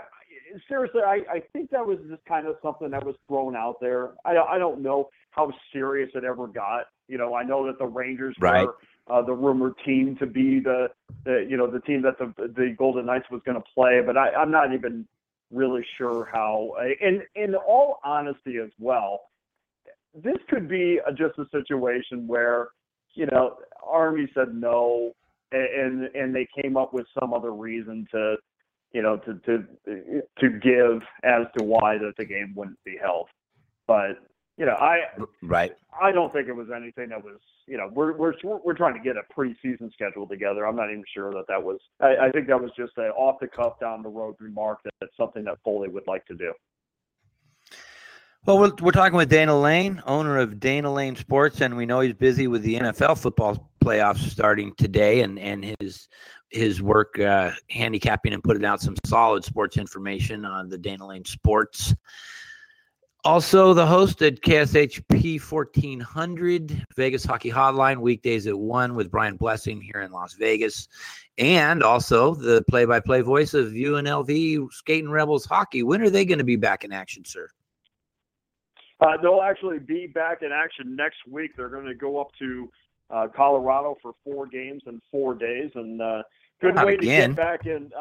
seriously, 0.68 1.02
I, 1.02 1.22
I 1.32 1.42
think 1.54 1.72
that 1.72 1.86
was 1.86 1.98
just 2.10 2.24
kind 2.26 2.48
of 2.48 2.58
something 2.62 2.92
that 2.92 3.04
was 3.04 3.16
thrown 3.28 3.56
out 3.56 3.78
there. 3.82 4.12
I, 4.26 4.38
I 4.38 4.58
don't 4.58 4.82
know 4.82 5.10
how 5.32 5.52
serious 5.74 6.10
it 6.16 6.24
ever 6.24 6.48
got. 6.48 6.86
You 7.08 7.18
know, 7.18 7.34
I 7.36 7.44
know 7.44 7.66
that 7.68 7.78
the 7.80 7.88
Rangers 7.88 8.36
Right. 8.40 8.66
were 8.66 8.76
uh, 9.10 9.22
the 9.22 9.34
rumored 9.34 9.74
team 9.86 10.16
to 10.18 10.26
be 10.26 10.60
the, 10.60 10.88
the, 11.26 11.46
you 11.50 11.58
know, 11.58 11.70
the 11.70 11.82
team 11.82 12.02
that 12.04 12.18
the 12.18 12.34
the 12.38 12.76
Golden 12.78 13.06
Knights 13.06 13.26
was 13.32 13.42
going 13.46 13.58
to 13.58 13.64
play. 13.74 14.02
But 14.06 14.18
I, 14.18 14.30
I'm 14.30 14.52
not 14.52 14.74
even 14.74 15.08
really 15.52 15.86
sure 15.98 16.30
how. 16.32 16.76
And 17.02 17.24
in 17.36 17.56
all 17.56 18.00
honesty, 18.04 18.58
as 18.64 18.72
well 18.80 19.22
this 20.14 20.38
could 20.50 20.68
be 20.68 21.00
a, 21.06 21.12
just 21.12 21.38
a 21.40 21.46
situation 21.52 22.28
where, 22.28 22.70
you 23.14 23.26
know, 23.28 23.58
Army 23.86 24.30
said 24.34 24.54
no, 24.54 25.14
and 25.52 26.04
and 26.16 26.34
they 26.34 26.48
came 26.62 26.78
up 26.78 26.94
with 26.94 27.06
some 27.20 27.34
other 27.34 27.54
reason 27.54 28.08
to, 28.12 28.36
you 28.94 29.02
know, 29.02 29.18
to 29.18 29.36
to 29.46 30.22
to 30.40 30.50
give 30.50 31.02
as 31.24 31.46
to 31.58 31.64
why 31.64 31.98
that 31.98 32.14
the 32.18 32.26
game 32.26 32.54
wouldn't 32.56 32.82
be 32.86 32.98
held. 33.02 33.28
But 33.88 34.18
you 34.58 34.66
know, 34.66 34.74
I 34.74 35.00
Right. 35.42 35.76
I 36.00 36.12
don't 36.12 36.32
think 36.32 36.48
it 36.48 36.56
was 36.56 36.68
anything 36.76 37.10
that 37.10 37.24
was, 37.24 37.40
you 37.68 37.78
know, 37.78 37.90
we're 37.94 38.14
we're 38.14 38.34
we're 38.44 38.74
trying 38.74 38.94
to 38.94 39.00
get 39.00 39.16
a 39.18 39.24
preseason 39.34 39.92
schedule 39.94 40.28
together. 40.28 40.66
I'm 40.66 40.76
not 40.76 40.90
even 40.90 41.04
sure 41.14 41.34
that 41.34 41.46
that 41.48 41.62
was. 41.62 41.80
I, 42.00 42.28
I 42.28 42.32
think 42.32 42.48
that 42.48 42.62
was 42.62 42.72
just 42.78 42.98
a 42.98 43.10
off 43.12 43.40
the 43.40 43.48
cuff 43.48 43.80
down 43.80 44.04
the 44.04 44.10
road 44.10 44.36
remark 44.40 44.84
that 44.84 44.94
that's 45.00 45.16
something 45.18 45.44
that 45.46 45.58
Foley 45.64 45.90
would 45.90 46.08
like 46.08 46.26
to 46.28 46.36
do. 46.36 46.54
Well, 48.46 48.58
we're, 48.58 48.72
we're 48.82 48.92
talking 48.92 49.18
with 49.18 49.30
Dana 49.30 49.58
Lane, 49.60 50.02
owner 50.08 50.40
of 50.40 50.60
Dana 50.60 50.92
Lane 50.92 51.16
Sports, 51.16 51.62
and 51.62 51.78
we 51.78 51.86
know 51.86 52.00
he's 52.00 52.16
busy 52.16 52.48
with 52.48 52.64
the 52.64 52.80
NFL 52.80 53.20
football 53.20 53.72
playoffs 53.84 54.30
starting 54.30 54.74
today, 54.76 55.22
and 55.22 55.38
and 55.38 55.76
his 55.80 56.08
his 56.50 56.82
work 56.82 57.20
uh, 57.20 57.52
handicapping 57.70 58.34
and 58.34 58.44
putting 58.44 58.66
out 58.66 58.82
some 58.82 58.96
solid 59.06 59.44
sports 59.44 59.78
information 59.78 60.44
on 60.44 60.70
the 60.70 60.78
Dana 60.78 61.08
Lane 61.08 61.26
Sports 61.26 61.94
Also, 63.24 63.76
the 63.76 63.86
host 63.86 64.24
at 64.24 64.42
KSHP 64.42 65.40
1400 65.40 66.88
Vegas 66.96 67.24
Hockey 67.24 67.52
Hotline 67.52 68.00
weekdays 68.00 68.48
at 68.48 68.58
1 68.58 68.96
with 68.96 69.12
Brian 69.12 69.36
Blessing 69.36 69.80
here 69.80 70.02
in 70.02 70.12
Las 70.12 70.34
Vegas. 70.34 70.88
And 71.38 71.84
also 71.84 72.34
the 72.34 72.64
play 72.68 72.86
by 72.86 73.00
play 73.00 73.22
voice 73.22 73.54
of 73.54 73.68
UNLV 73.68 74.72
Skating 74.72 75.12
Rebels 75.12 75.46
Hockey. 75.46 75.84
When 75.84 76.02
are 76.02 76.10
they 76.10 76.26
going 76.26 76.40
to 76.40 76.44
be 76.44 76.56
back 76.56 76.84
in 76.84 76.92
action, 76.92 77.24
sir? 77.24 77.48
Uh, 79.00 79.18
they'll 79.22 79.42
actually 79.42 79.78
be 79.78 80.08
back 80.08 80.42
in 80.42 80.52
action 80.52 80.96
next 80.96 81.18
week. 81.30 81.52
They're 81.56 81.70
going 81.70 81.86
to 81.86 81.96
go 81.96 82.20
up 82.20 82.30
to 82.40 82.72
uh, 83.12 83.28
Colorado 83.36 83.98
for 84.02 84.14
four 84.24 84.48
games 84.48 84.82
in 84.88 85.00
four 85.12 85.36
days. 85.36 85.70
And 85.76 86.02
uh, 86.02 86.24
good 86.60 86.74
Not 86.74 86.88
way 86.88 86.96
again. 86.96 87.30
to 87.30 87.36
get 87.36 87.44
back 87.44 87.66
in. 87.68 87.92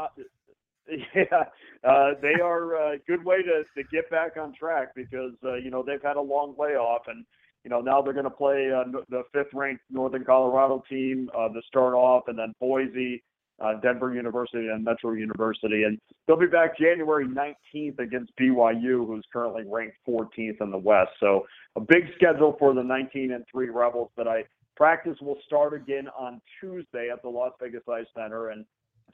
Uh, 0.91 0.97
yeah, 1.15 1.45
uh, 1.89 2.11
they 2.21 2.41
are 2.43 2.93
a 2.93 2.99
good 3.07 3.25
way 3.25 3.43
to, 3.43 3.65
to 3.77 3.89
get 3.91 4.11
back 4.11 4.37
on 4.37 4.55
track 4.55 4.95
because 4.95 5.33
uh, 5.45 5.55
you 5.55 5.71
know 5.71 5.83
they've 5.83 6.03
had 6.03 6.17
a 6.17 6.21
long 6.21 6.55
layoff 6.59 7.03
and 7.07 7.25
you 7.65 7.71
know 7.71 7.81
now 7.81 8.01
they're 8.01 8.13
going 8.13 8.25
to 8.25 8.31
play 8.31 8.71
uh, 8.73 8.85
the 9.09 9.23
fifth 9.33 9.53
ranked 9.53 9.83
Northern 9.91 10.25
Colorado 10.25 10.83
team 10.89 11.31
uh, 11.37 11.49
to 11.49 11.61
start 11.67 11.95
off, 11.95 12.25
and 12.29 12.39
then 12.39 12.55
Boise, 12.61 13.23
uh, 13.61 13.75
Denver 13.81 14.15
University, 14.15 14.69
and 14.69 14.85
Metro 14.85 15.13
University, 15.13 15.85
and 15.85 15.99
they'll 16.27 16.39
be 16.39 16.47
back 16.47 16.79
January 16.79 17.27
19th 17.27 17.99
against 17.99 18.33
BYU, 18.41 19.07
who's 19.07 19.25
currently 19.33 19.65
ranked 19.67 19.97
14th 20.09 20.61
in 20.61 20.71
the 20.71 20.79
West. 20.79 21.11
So 21.21 21.47
a 21.77 21.81
big 21.81 22.05
schedule 22.17 22.57
for 22.59 22.75
the 22.75 22.83
19 22.83 23.33
and 23.33 23.45
three 23.51 23.69
Rebels. 23.69 24.11
But 24.17 24.29
I 24.29 24.45
practice 24.77 25.19
will 25.21 25.39
start 25.45 25.75
again 25.75 26.09
on 26.19 26.41
Tuesday 26.59 27.11
at 27.13 27.21
the 27.23 27.29
Las 27.29 27.53
Vegas 27.61 27.83
Ice 27.89 28.07
Center, 28.17 28.49
and 28.49 28.65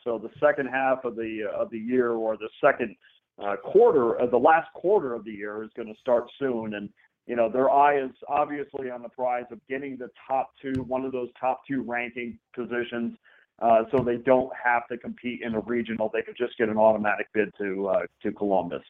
so 0.07 0.19
the 0.19 0.31
second 0.41 0.67
half 0.67 1.05
of 1.05 1.17
the 1.17 1.43
of 1.53 1.69
the 1.71 1.79
year, 1.79 2.13
or 2.13 2.37
the 2.37 2.49
second 2.65 2.95
uh, 3.45 3.57
quarter, 3.57 4.19
uh, 4.21 4.27
the 4.27 4.39
last 4.39 4.73
quarter 4.73 5.13
of 5.13 5.25
the 5.25 5.33
year, 5.33 5.63
is 5.65 5.71
going 5.77 5.93
to 5.93 6.01
start 6.01 6.31
soon. 6.39 6.75
And 6.75 6.89
you 7.27 7.35
know 7.35 7.51
their 7.51 7.69
eye 7.69 7.99
is 8.01 8.13
obviously 8.29 8.89
on 8.89 9.03
the 9.03 9.09
prize 9.09 9.47
of 9.51 9.59
getting 9.69 9.99
the 9.99 10.09
top 10.27 10.53
two, 10.63 10.85
one 10.85 11.05
of 11.05 11.13
those 11.13 11.29
top 11.39 11.63
two 11.69 11.83
ranking 11.83 12.39
positions, 12.55 13.19
uh, 13.61 13.83
so 13.91 14.03
they 14.03 14.17
don't 14.19 14.51
have 14.65 14.87
to 14.89 14.97
compete 14.97 15.43
in 15.43 15.55
a 15.57 15.61
regional. 15.61 16.09
They 16.15 16.23
could 16.23 16.37
just 16.39 16.57
get 16.57 16.69
an 16.69 16.79
automatic 16.79 17.27
bid 17.35 17.53
to 17.59 17.89
uh, 17.89 18.03
to 18.23 18.31
Columbus. 18.31 18.83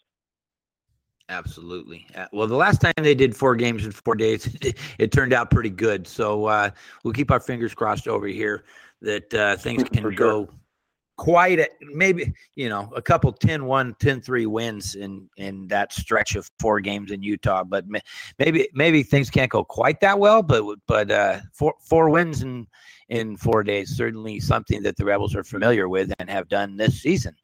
Absolutely. 1.28 2.06
Uh, 2.14 2.26
well, 2.32 2.46
the 2.46 2.54
last 2.54 2.80
time 2.80 2.92
they 2.98 3.14
did 3.14 3.34
four 3.34 3.56
games 3.56 3.84
in 3.84 3.90
four 3.90 4.14
days, 4.14 4.54
it, 4.98 5.10
turned 5.10 5.32
out 5.32 5.50
pretty 5.50 5.70
good. 5.70 6.06
So 6.06 6.44
uh, 6.44 6.70
we'll 7.02 7.14
keep 7.14 7.32
our 7.32 7.40
fingers 7.40 7.74
crossed 7.74 8.06
over 8.06 8.28
here 8.28 8.64
that 9.02 9.34
uh, 9.34 9.56
things 9.56 9.82
can 9.92 10.02
sure. 10.02 10.12
go 10.12 10.48
quite 11.16 11.58
a, 11.58 11.68
maybe 11.80 12.32
you 12.56 12.68
know 12.68 12.92
a 12.94 13.00
couple 13.00 13.32
10-1 13.32 13.98
10-3 13.98 14.46
wins 14.46 14.94
in 14.96 15.28
in 15.38 15.66
that 15.68 15.92
stretch 15.92 16.36
of 16.36 16.50
four 16.58 16.78
games 16.80 17.10
in 17.10 17.22
utah 17.22 17.64
but 17.64 17.84
maybe 18.38 18.68
maybe 18.74 19.02
things 19.02 19.30
can't 19.30 19.50
go 19.50 19.64
quite 19.64 20.00
that 20.00 20.18
well 20.18 20.42
but 20.42 20.62
but 20.86 21.10
uh 21.10 21.40
four 21.52 21.74
four 21.80 22.10
wins 22.10 22.42
in 22.42 22.66
in 23.08 23.36
four 23.36 23.62
days 23.62 23.96
certainly 23.96 24.38
something 24.38 24.82
that 24.82 24.96
the 24.96 25.04
rebels 25.04 25.34
are 25.34 25.44
familiar 25.44 25.88
with 25.88 26.12
and 26.18 26.28
have 26.28 26.48
done 26.48 26.76
this 26.76 27.00
season 27.00 27.34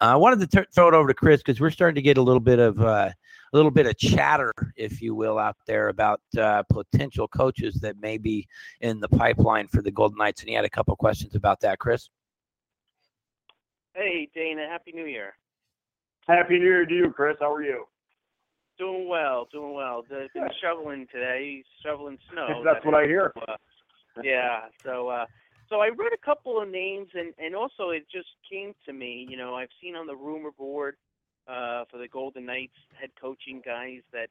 uh, 0.00 0.04
i 0.04 0.16
wanted 0.16 0.48
to 0.48 0.66
throw 0.72 0.88
it 0.88 0.94
over 0.94 1.08
to 1.08 1.14
chris 1.14 1.42
because 1.42 1.60
we're 1.60 1.70
starting 1.70 1.96
to 1.96 2.02
get 2.02 2.18
a 2.18 2.22
little 2.22 2.40
bit 2.40 2.60
of 2.60 2.80
uh 2.80 3.10
a 3.52 3.56
little 3.56 3.70
bit 3.70 3.86
of 3.86 3.96
chatter, 3.96 4.52
if 4.76 5.00
you 5.00 5.14
will, 5.14 5.38
out 5.38 5.56
there 5.66 5.88
about 5.88 6.20
uh, 6.36 6.62
potential 6.68 7.26
coaches 7.28 7.76
that 7.76 7.98
may 7.98 8.18
be 8.18 8.46
in 8.82 9.00
the 9.00 9.08
pipeline 9.08 9.66
for 9.66 9.80
the 9.80 9.90
Golden 9.90 10.18
Knights. 10.18 10.42
And 10.42 10.50
he 10.50 10.54
had 10.54 10.66
a 10.66 10.70
couple 10.70 10.94
questions 10.96 11.34
about 11.34 11.60
that, 11.60 11.78
Chris. 11.78 12.10
Hey, 13.98 14.28
Dana, 14.32 14.68
Happy 14.70 14.92
New 14.92 15.06
Year. 15.06 15.34
Happy 16.28 16.56
New 16.60 16.64
Year 16.64 16.86
to 16.86 16.94
you, 16.94 17.10
Chris. 17.10 17.36
How 17.40 17.52
are 17.52 17.64
you? 17.64 17.84
Doing 18.78 19.08
well, 19.08 19.48
doing 19.50 19.74
well. 19.74 20.04
The, 20.08 20.28
been 20.32 20.46
shoveling 20.62 21.08
today, 21.10 21.64
shoveling 21.84 22.16
snow. 22.32 22.62
That's 22.64 22.78
That 22.84 22.86
what 22.86 22.94
I 22.94 23.06
hear. 23.06 23.32
uh, 23.48 23.56
yeah. 24.22 24.66
So, 24.84 25.08
uh, 25.08 25.26
so 25.68 25.80
I 25.80 25.88
read 25.88 26.12
a 26.14 26.24
couple 26.24 26.62
of 26.62 26.68
names, 26.68 27.08
and 27.14 27.34
and 27.38 27.56
also 27.56 27.90
it 27.90 28.06
just 28.08 28.28
came 28.48 28.72
to 28.86 28.92
me. 28.92 29.26
You 29.28 29.36
know, 29.36 29.56
I've 29.56 29.74
seen 29.82 29.96
on 29.96 30.06
the 30.06 30.14
rumor 30.14 30.52
board 30.52 30.94
uh, 31.48 31.82
for 31.90 31.98
the 31.98 32.06
Golden 32.06 32.46
Knights 32.46 32.78
head 33.00 33.10
coaching 33.20 33.60
guys 33.66 34.02
that 34.12 34.28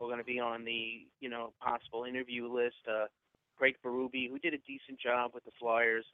are 0.00 0.08
going 0.08 0.18
to 0.18 0.24
be 0.24 0.40
on 0.40 0.64
the 0.64 1.06
you 1.20 1.28
know 1.28 1.52
possible 1.60 2.02
interview 2.02 2.52
list. 2.52 2.82
Uh, 2.90 3.04
Craig 3.56 3.76
Berube, 3.84 4.28
who 4.28 4.40
did 4.40 4.54
a 4.54 4.58
decent 4.66 4.98
job 5.00 5.30
with 5.34 5.44
the 5.44 5.52
Flyers. 5.60 6.04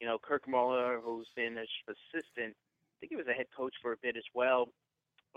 You 0.00 0.06
know, 0.06 0.18
Kirk 0.18 0.48
Muller, 0.48 1.00
who's 1.02 1.28
been 1.34 1.58
an 1.58 1.66
assistant. 1.88 2.54
I 2.54 2.94
think 3.00 3.10
he 3.10 3.16
was 3.16 3.26
a 3.28 3.32
head 3.32 3.46
coach 3.56 3.74
for 3.82 3.92
a 3.92 3.96
bit 4.02 4.16
as 4.16 4.24
well. 4.34 4.68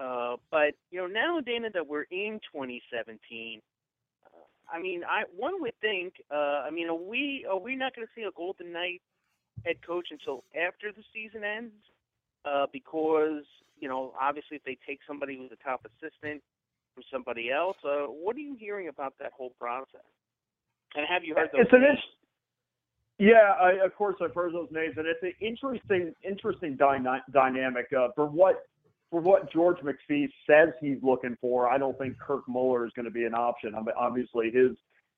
Uh, 0.01 0.37
but 0.49 0.73
you 0.89 0.99
know, 0.99 1.07
now 1.07 1.39
Dana, 1.39 1.69
that 1.73 1.87
we're 1.87 2.03
in 2.11 2.39
2017, 2.53 3.61
uh, 4.25 4.37
I 4.71 4.81
mean, 4.81 5.03
I 5.03 5.23
one 5.35 5.61
would 5.61 5.73
think. 5.81 6.13
Uh, 6.31 6.63
I 6.65 6.69
mean, 6.71 6.89
are 6.89 6.95
we 6.95 7.45
are 7.49 7.59
we 7.59 7.75
not 7.75 7.95
going 7.95 8.07
to 8.07 8.13
see 8.15 8.23
a 8.23 8.31
Golden 8.31 8.71
Knight 8.71 9.01
head 9.65 9.75
coach 9.85 10.07
until 10.11 10.43
after 10.55 10.91
the 10.91 11.03
season 11.13 11.43
ends? 11.43 11.73
Uh, 12.45 12.65
because 12.71 13.43
you 13.79 13.89
know, 13.89 14.13
obviously, 14.19 14.57
if 14.57 14.63
they 14.63 14.77
take 14.87 14.99
somebody 15.07 15.37
who's 15.37 15.51
a 15.51 15.63
top 15.63 15.85
assistant 15.85 16.41
from 16.93 17.03
somebody 17.11 17.51
else, 17.51 17.77
uh, 17.83 18.05
what 18.05 18.35
are 18.35 18.39
you 18.39 18.55
hearing 18.57 18.87
about 18.87 19.13
that 19.19 19.33
whole 19.35 19.51
process? 19.59 20.05
And 20.95 21.05
have 21.09 21.23
you 21.23 21.35
heard 21.35 21.49
those? 21.51 21.61
It's 21.65 21.73
an 21.73 21.81
names? 21.81 21.99
int- 21.99 22.20
yeah, 23.21 23.53
I, 23.61 23.85
of 23.85 23.93
course 23.95 24.15
I've 24.19 24.33
heard 24.33 24.55
those 24.55 24.69
names, 24.71 24.95
and 24.97 25.05
it's 25.05 25.21
an 25.21 25.33
interesting, 25.39 26.11
interesting 26.27 26.75
dyna- 26.75 27.23
dynamic. 27.31 27.85
Uh, 27.95 28.07
for 28.15 28.25
what 28.25 28.63
for 29.11 29.21
what 29.21 29.51
George 29.53 29.77
McPhee 29.79 30.27
says 30.49 30.69
he's 30.81 30.97
looking 31.03 31.37
for, 31.39 31.69
I 31.69 31.77
don't 31.77 31.95
think 31.99 32.17
Kirk 32.17 32.41
Muller 32.47 32.83
is 32.83 32.91
going 32.95 33.05
to 33.05 33.11
be 33.11 33.25
an 33.25 33.35
option. 33.35 33.75
I 33.75 33.77
mean, 33.77 33.93
obviously, 33.95 34.49
his 34.49 34.71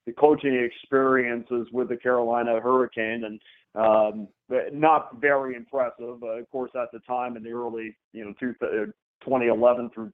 the 0.05 0.11
coaching 0.11 0.53
experiences 0.53 1.67
with 1.71 1.87
the 1.87 1.95
Carolina 1.95 2.59
Hurricane 2.59 3.23
and 3.23 3.39
um, 3.73 4.27
not 4.73 5.21
very 5.21 5.55
impressive. 5.55 6.21
Uh, 6.21 6.39
of 6.39 6.51
course, 6.51 6.71
at 6.75 6.91
the 6.91 6.99
time 7.07 7.37
in 7.37 7.43
the 7.43 7.51
early, 7.51 7.95
you 8.11 8.25
know, 8.25 8.33
two, 8.37 8.53
uh, 8.61 8.91
2011 9.23 9.91
through 9.95 10.11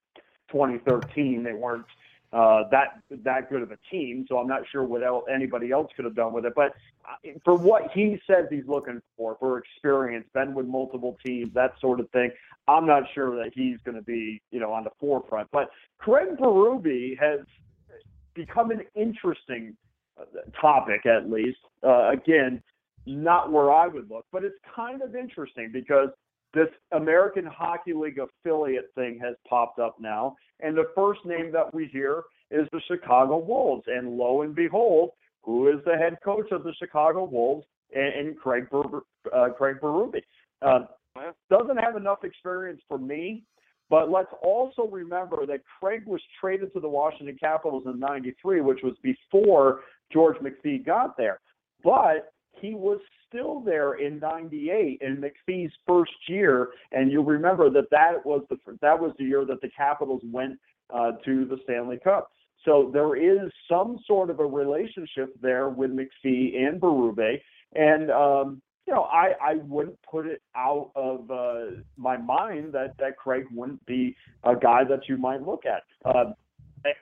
2013, 0.51 1.43
they 1.43 1.53
weren't 1.53 1.85
uh, 2.31 2.63
that 2.69 3.01
that 3.09 3.49
good 3.49 3.61
of 3.61 3.71
a 3.71 3.77
team. 3.89 4.25
So 4.29 4.37
I'm 4.37 4.47
not 4.47 4.61
sure 4.71 4.83
what 4.83 5.03
el 5.03 5.25
anybody 5.33 5.71
else 5.71 5.91
could 5.95 6.05
have 6.05 6.15
done 6.15 6.33
with 6.33 6.45
it. 6.45 6.53
But 6.55 6.73
uh, 7.05 7.31
for 7.43 7.55
what 7.55 7.91
he 7.91 8.19
says 8.27 8.45
he's 8.49 8.67
looking 8.67 9.01
for, 9.17 9.35
for 9.39 9.57
experience, 9.57 10.27
been 10.33 10.53
with 10.53 10.67
multiple 10.67 11.17
teams, 11.25 11.53
that 11.53 11.73
sort 11.81 11.99
of 11.99 12.09
thing, 12.11 12.31
I'm 12.67 12.85
not 12.85 13.03
sure 13.13 13.35
that 13.43 13.51
he's 13.53 13.77
going 13.83 13.95
to 13.95 14.03
be, 14.03 14.41
you 14.51 14.59
know, 14.59 14.71
on 14.71 14.83
the 14.83 14.91
forefront. 14.99 15.49
But 15.51 15.69
Craig 15.97 16.37
Berube 16.37 17.19
has 17.19 17.39
become 18.35 18.69
an 18.69 18.83
interesting 18.95 19.75
uh, 20.19 20.25
topic, 20.59 21.05
at 21.05 21.29
least. 21.29 21.59
Uh, 21.83 22.09
again, 22.11 22.61
not 23.05 23.51
where 23.51 23.71
I 23.71 23.87
would 23.87 24.09
look, 24.09 24.25
but 24.31 24.43
it's 24.43 24.57
kind 24.75 25.01
of 25.01 25.15
interesting 25.15 25.71
because 25.73 26.09
this 26.53 26.67
American 26.91 27.45
Hockey 27.45 27.93
League 27.93 28.19
affiliate 28.19 28.91
thing 28.95 29.19
has 29.23 29.35
popped 29.47 29.79
up 29.79 29.97
now, 29.99 30.35
and 30.59 30.75
the 30.75 30.89
first 30.95 31.19
name 31.25 31.51
that 31.51 31.73
we 31.73 31.85
hear 31.87 32.23
is 32.51 32.67
the 32.71 32.81
Chicago 32.87 33.37
Wolves. 33.37 33.83
And 33.87 34.17
lo 34.17 34.41
and 34.41 34.55
behold, 34.55 35.11
who 35.43 35.69
is 35.69 35.83
the 35.85 35.95
head 35.95 36.17
coach 36.23 36.51
of 36.51 36.63
the 36.63 36.73
Chicago 36.79 37.25
Wolves? 37.25 37.65
And, 37.93 38.27
and 38.27 38.37
Craig 38.37 38.69
Ber- 38.69 39.01
uh, 39.33 39.49
Craig 39.57 39.77
Berube 39.81 40.21
uh, 40.61 40.79
doesn't 41.49 41.77
have 41.77 41.95
enough 41.95 42.23
experience 42.23 42.81
for 42.87 42.97
me. 42.97 43.43
But 43.89 44.11
let's 44.11 44.31
also 44.43 44.87
remember 44.87 45.47
that 45.47 45.61
Craig 45.79 46.03
was 46.05 46.21
traded 46.39 46.71
to 46.73 46.79
the 46.79 46.89
Washington 46.89 47.37
Capitals 47.39 47.83
in 47.87 47.99
'93, 47.99 48.61
which 48.61 48.79
was 48.83 48.93
before 49.01 49.81
George 50.13 50.37
McPhee 50.37 50.85
got 50.85 51.17
there. 51.17 51.39
But 51.83 52.31
he 52.61 52.73
was 52.73 52.99
still 53.27 53.61
there 53.61 53.95
in 53.95 54.19
'98 54.19 55.01
in 55.01 55.17
McPhee's 55.17 55.71
first 55.87 56.11
year, 56.27 56.69
and 56.91 57.11
you'll 57.11 57.23
remember 57.23 57.69
that 57.69 57.89
that 57.91 58.25
was 58.25 58.43
the 58.49 58.57
that 58.81 58.99
was 58.99 59.13
the 59.17 59.25
year 59.25 59.45
that 59.45 59.61
the 59.61 59.69
Capitals 59.75 60.21
went 60.25 60.59
uh, 60.93 61.13
to 61.25 61.45
the 61.45 61.57
Stanley 61.63 61.99
Cup. 62.03 62.31
So 62.65 62.89
there 62.93 63.15
is 63.15 63.51
some 63.69 63.99
sort 64.05 64.29
of 64.29 64.39
a 64.39 64.45
relationship 64.45 65.33
there 65.41 65.69
with 65.69 65.91
McPhee 65.91 66.57
and 66.57 66.79
Berube, 66.79 67.39
and 67.73 68.11
um, 68.11 68.61
you 68.85 68.93
know 68.93 69.03
I 69.03 69.33
I 69.41 69.55
wouldn't 69.65 69.97
put 70.09 70.25
it 70.25 70.41
out 70.55 70.91
of 70.95 71.29
uh, 71.31 71.81
my 71.97 72.17
mind 72.17 72.73
that 72.73 72.97
that 72.99 73.17
Craig 73.17 73.45
wouldn't 73.51 73.85
be 73.85 74.15
a 74.43 74.55
guy 74.55 74.83
that 74.83 75.07
you 75.07 75.17
might 75.17 75.41
look 75.41 75.63
at. 75.65 75.83
Uh, 76.03 76.33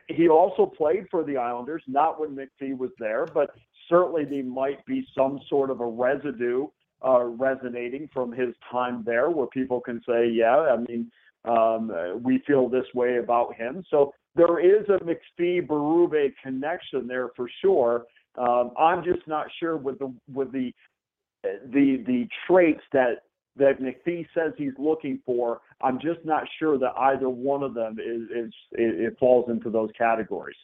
he 0.08 0.28
also 0.28 0.66
played 0.66 1.06
for 1.10 1.24
the 1.24 1.38
Islanders, 1.38 1.84
not 1.88 2.20
when 2.20 2.36
McPhee 2.36 2.78
was 2.78 2.90
there, 3.00 3.26
but 3.26 3.52
certainly 3.90 4.26
there 4.26 4.44
might 4.44 4.86
be 4.86 5.08
some 5.18 5.40
sort 5.50 5.70
of 5.70 5.82
a 5.82 5.86
residue 5.86 6.68
uh, 7.06 7.24
resonating 7.24 8.10
from 8.14 8.32
his 8.32 8.56
time 8.72 9.04
there 9.06 9.30
where 9.30 9.48
people 9.48 9.80
can 9.80 10.02
say, 10.08 10.28
yeah, 10.28 10.58
I 10.58 10.78
mean, 10.78 11.12
um, 11.46 11.92
we 12.24 12.44
feel 12.48 12.68
this 12.68 12.86
way 12.94 13.18
about 13.18 13.56
him. 13.56 13.84
So 13.90 14.14
there 14.36 14.60
is 14.60 14.86
a 14.90 15.00
McPhee 15.04 15.66
Berube 15.66 16.34
connection 16.44 17.08
there 17.08 17.30
for 17.36 17.50
sure. 17.62 18.06
Um, 18.38 18.72
I'm 18.78 19.04
just 19.04 19.28
not 19.28 19.48
sure 19.60 19.78
with 19.78 20.00
the 20.00 20.14
with 20.32 20.52
the 20.52 20.72
the 21.44 22.04
the 22.06 22.28
traits 22.48 22.82
that 22.94 23.24
that 23.56 23.80
McPhee 23.82 24.28
says 24.34 24.54
he's 24.58 24.74
looking 24.78 25.20
for. 25.26 25.62
I'm 25.82 26.00
just 26.00 26.24
not 26.24 26.44
sure 26.60 26.78
that 26.78 26.94
either 26.98 27.30
one 27.30 27.64
of 27.64 27.74
them 27.74 27.98
is, 28.00 28.30
is 28.30 28.54
it, 28.74 29.02
it 29.02 29.18
falls 29.20 29.50
into 29.50 29.70
those 29.70 29.90
categories. 29.98 30.58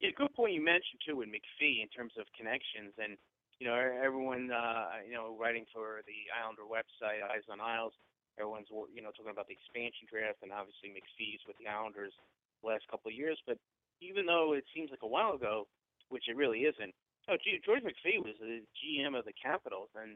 Yeah, 0.00 0.14
good 0.14 0.30
point 0.34 0.54
you 0.54 0.62
mentioned 0.62 1.02
too 1.02 1.18
with 1.18 1.26
McPhee 1.28 1.82
in 1.82 1.90
terms 1.90 2.14
of 2.22 2.30
connections 2.38 2.94
and 3.02 3.18
you 3.58 3.66
know 3.66 3.74
everyone 3.74 4.46
uh, 4.54 5.02
you 5.02 5.14
know 5.14 5.34
writing 5.34 5.66
for 5.74 6.06
the 6.06 6.30
Islander 6.30 6.62
website 6.70 7.18
Eyes 7.26 7.42
on 7.50 7.58
Isles. 7.58 7.94
Everyone's 8.38 8.70
you 8.94 9.02
know 9.02 9.10
talking 9.10 9.34
about 9.34 9.50
the 9.50 9.58
expansion 9.58 10.06
draft 10.06 10.38
and 10.46 10.54
obviously 10.54 10.94
McPhee's 10.94 11.42
with 11.50 11.58
the 11.58 11.66
Islanders 11.66 12.14
the 12.62 12.70
last 12.70 12.86
couple 12.86 13.10
of 13.10 13.18
years. 13.18 13.42
But 13.42 13.58
even 13.98 14.22
though 14.22 14.54
it 14.54 14.62
seems 14.70 14.94
like 14.94 15.02
a 15.02 15.10
while 15.10 15.34
ago, 15.34 15.66
which 16.14 16.30
it 16.30 16.38
really 16.38 16.62
isn't, 16.70 16.94
oh, 17.26 17.34
George 17.66 17.82
McPhee 17.82 18.22
was 18.22 18.38
the 18.38 18.62
GM 18.78 19.18
of 19.18 19.26
the 19.26 19.34
Capitals 19.34 19.90
and 19.98 20.14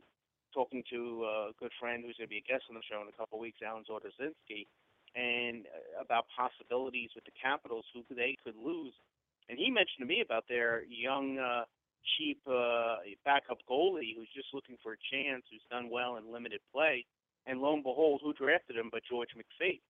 talking 0.54 0.86
to 0.94 1.26
a 1.26 1.50
good 1.58 1.74
friend 1.82 2.06
who's 2.06 2.14
going 2.14 2.30
to 2.30 2.36
be 2.38 2.44
a 2.44 2.46
guest 2.46 2.70
on 2.70 2.78
the 2.78 2.86
show 2.86 3.02
in 3.02 3.10
a 3.10 3.18
couple 3.18 3.40
of 3.40 3.42
weeks, 3.42 3.58
Alan 3.66 3.82
Zordzinski, 3.82 4.70
and 5.18 5.66
uh, 5.66 5.98
about 5.98 6.30
possibilities 6.30 7.10
with 7.18 7.24
the 7.24 7.34
Capitals 7.34 7.84
who 7.90 8.06
they 8.14 8.36
could 8.44 8.54
lose. 8.54 8.94
And 9.52 9.60
he 9.60 9.68
mentioned 9.68 10.00
to 10.00 10.06
me 10.06 10.24
about 10.24 10.48
their 10.48 10.84
young, 10.88 11.36
uh, 11.36 11.68
cheap 12.16 12.40
uh, 12.48 13.04
backup 13.22 13.58
goalie 13.68 14.16
who's 14.16 14.32
just 14.34 14.48
looking 14.54 14.80
for 14.82 14.96
a 14.96 15.00
chance, 15.12 15.44
who's 15.52 15.60
done 15.70 15.90
well 15.92 16.16
in 16.16 16.32
limited 16.32 16.60
play. 16.72 17.04
And 17.44 17.60
lo 17.60 17.74
and 17.74 17.82
behold, 17.82 18.22
who 18.24 18.32
drafted 18.32 18.76
him 18.76 18.88
but 18.90 19.02
George 19.04 19.28
McPhee? 19.36 19.84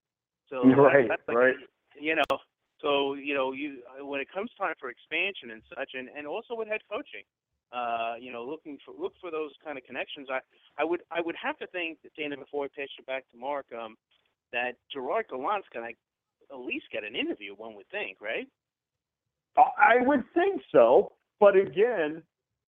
So 0.50 0.66
right, 0.82 1.06
that's 1.08 1.22
like, 1.28 1.36
right. 1.36 1.54
You 1.94 2.16
know, 2.16 2.38
so 2.80 3.14
you 3.14 3.34
know, 3.34 3.52
you 3.52 3.86
when 4.00 4.20
it 4.20 4.26
comes 4.34 4.50
time 4.58 4.74
for 4.80 4.90
expansion 4.90 5.52
and 5.52 5.62
such, 5.70 5.92
and 5.94 6.08
and 6.10 6.26
also 6.26 6.58
with 6.58 6.66
head 6.66 6.80
coaching, 6.90 7.22
uh, 7.70 8.14
you 8.18 8.32
know, 8.32 8.42
looking 8.42 8.78
for 8.84 8.92
look 8.98 9.14
for 9.20 9.30
those 9.30 9.52
kind 9.64 9.78
of 9.78 9.84
connections. 9.84 10.26
I 10.28 10.40
I 10.76 10.82
would 10.82 11.02
I 11.12 11.20
would 11.20 11.36
have 11.40 11.56
to 11.58 11.68
think 11.68 12.02
that 12.02 12.16
Dana 12.18 12.36
before 12.36 12.64
I 12.64 12.68
pass 12.74 12.88
it 12.98 13.06
back 13.06 13.30
to 13.30 13.38
Mark, 13.38 13.66
um, 13.70 13.94
that 14.52 14.74
Gerard 14.92 15.26
Gallant's 15.30 15.68
gonna 15.72 15.94
at 16.50 16.58
least 16.58 16.86
get 16.90 17.04
an 17.04 17.14
interview. 17.14 17.54
One 17.54 17.76
would 17.76 17.88
think, 17.90 18.18
right? 18.20 18.48
I 19.56 19.96
would 20.00 20.24
think 20.34 20.62
so, 20.72 21.12
but 21.40 21.56
again, 21.56 22.22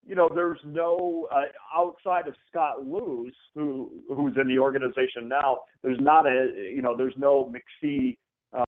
you 0.06 0.14
know, 0.14 0.28
there's 0.32 0.58
no 0.64 1.28
uh, 1.34 1.44
outside 1.74 2.28
of 2.28 2.34
Scott 2.50 2.86
Luce, 2.86 3.32
who 3.54 3.90
who's 4.08 4.34
in 4.40 4.48
the 4.48 4.58
organization 4.58 5.28
now. 5.28 5.60
There's 5.82 6.00
not 6.00 6.26
a 6.26 6.70
you 6.74 6.82
know, 6.82 6.96
there's 6.96 7.14
no 7.16 7.50
McPhee 7.52 8.16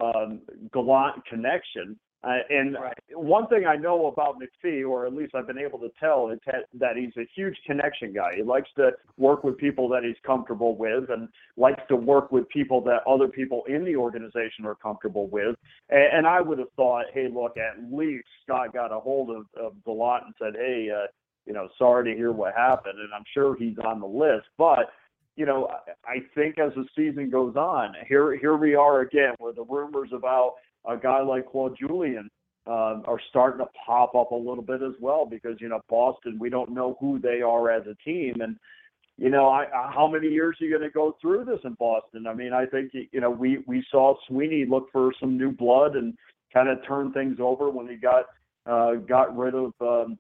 um, 0.01 0.41
Gallant 0.73 1.25
connection. 1.27 1.99
Uh, 2.27 2.39
and 2.51 2.75
right. 2.75 2.99
one 3.15 3.47
thing 3.47 3.67
I 3.67 3.77
know 3.77 4.07
about 4.07 4.37
McPhee, 4.41 4.89
or 4.89 5.07
at 5.07 5.15
least 5.15 5.35
I've 5.37 5.47
been 5.47 5.59
able 5.59 5.79
to 5.79 5.91
tell, 6.01 6.29
is 6.31 6.41
that 6.75 6.97
he's 6.97 7.17
a 7.17 7.29
huge 7.37 7.57
connection 7.65 8.13
guy. 8.13 8.33
He 8.37 8.43
likes 8.43 8.69
to 8.77 8.91
work 9.17 9.45
with 9.45 9.57
people 9.59 9.89
that 9.91 10.03
he's 10.03 10.17
comfortable 10.27 10.77
with, 10.77 11.09
and 11.11 11.29
likes 11.57 11.83
to 11.89 11.95
work 11.95 12.33
with 12.33 12.49
people 12.49 12.81
that 12.83 13.03
other 13.07 13.29
people 13.29 13.63
in 13.69 13.85
the 13.85 13.95
organization 13.95 14.65
are 14.65 14.75
comfortable 14.75 15.29
with. 15.29 15.55
And, 15.89 16.19
and 16.19 16.27
I 16.27 16.41
would 16.41 16.59
have 16.59 16.73
thought, 16.75 17.07
hey, 17.15 17.29
look, 17.33 17.57
at 17.57 17.93
least 17.93 18.27
Scott 18.43 18.73
got 18.73 18.91
a 18.91 18.99
hold 18.99 19.31
of, 19.31 19.47
of 19.57 19.73
Gallant 19.85 20.25
and 20.27 20.35
said, 20.37 20.55
hey, 20.57 20.89
uh, 20.93 21.07
you 21.47 21.53
know, 21.53 21.69
sorry 21.79 22.11
to 22.11 22.17
hear 22.17 22.33
what 22.33 22.55
happened, 22.57 22.99
and 22.99 23.15
I'm 23.15 23.25
sure 23.33 23.57
he's 23.57 23.79
on 23.85 24.01
the 24.01 24.07
list, 24.07 24.47
but 24.59 24.91
you 25.37 25.45
know, 25.45 25.69
I 26.07 26.21
think 26.35 26.59
as 26.59 26.73
the 26.75 26.87
season 26.97 27.29
goes 27.29 27.57
on, 27.57 27.95
here 28.09 28.37
here 28.37 28.57
we 28.57 28.75
are 28.75 29.03
again, 29.03 29.35
where 29.39 29.53
the 29.53 29.65
rumors 29.65 30.09
about 30.15 30.55
a 30.87 30.97
guy 30.97 31.23
like 31.23 31.51
Claude 31.51 31.77
Julien 31.79 32.29
uh, 32.67 33.01
are 33.05 33.21
starting 33.31 33.65
to 33.65 33.71
pop 33.87 34.15
up 34.15 34.33
a 34.33 34.35
little 34.35 34.63
bit 34.63 34.83
as 34.83 34.95
well 35.01 35.25
because 35.25 35.57
you 35.61 35.69
know 35.69 35.81
Boston, 35.89 36.39
we 36.39 36.51
don't 36.51 36.73
know 36.73 36.97
who 37.01 37.19
they 37.19 37.41
are 37.43 37.71
as 37.71 37.87
a 37.87 37.95
team, 38.05 38.35
and 38.41 38.57
you 39.17 39.31
know 39.31 39.49
I, 39.49 39.67
how 39.73 40.09
many 40.09 40.29
years 40.29 40.57
are 40.61 40.65
you 40.65 40.71
going 40.71 40.89
to 40.89 40.93
go 40.93 41.17
through 41.21 41.45
this 41.45 41.61
in 41.65 41.75
Boston? 41.75 42.27
I 42.27 42.35
mean, 42.35 42.53
I 42.53 42.67
think 42.67 42.93
you 42.93 43.21
know 43.21 43.31
we 43.31 43.59
we 43.67 43.85
saw 43.91 44.15
Sweeney 44.29 44.65
look 44.69 44.89
for 44.93 45.13
some 45.21 45.37
new 45.39 45.53
blood 45.53 45.97
and 45.97 46.15
kind 46.53 46.69
of 46.69 46.79
turn 46.87 47.13
things 47.13 47.39
over 47.41 47.71
when 47.71 47.89
he 47.89 47.97
got 47.97 48.27
uh, 48.67 48.95
got 48.95 49.37
rid 49.37 49.55
of 49.55 49.73
um, 49.81 50.19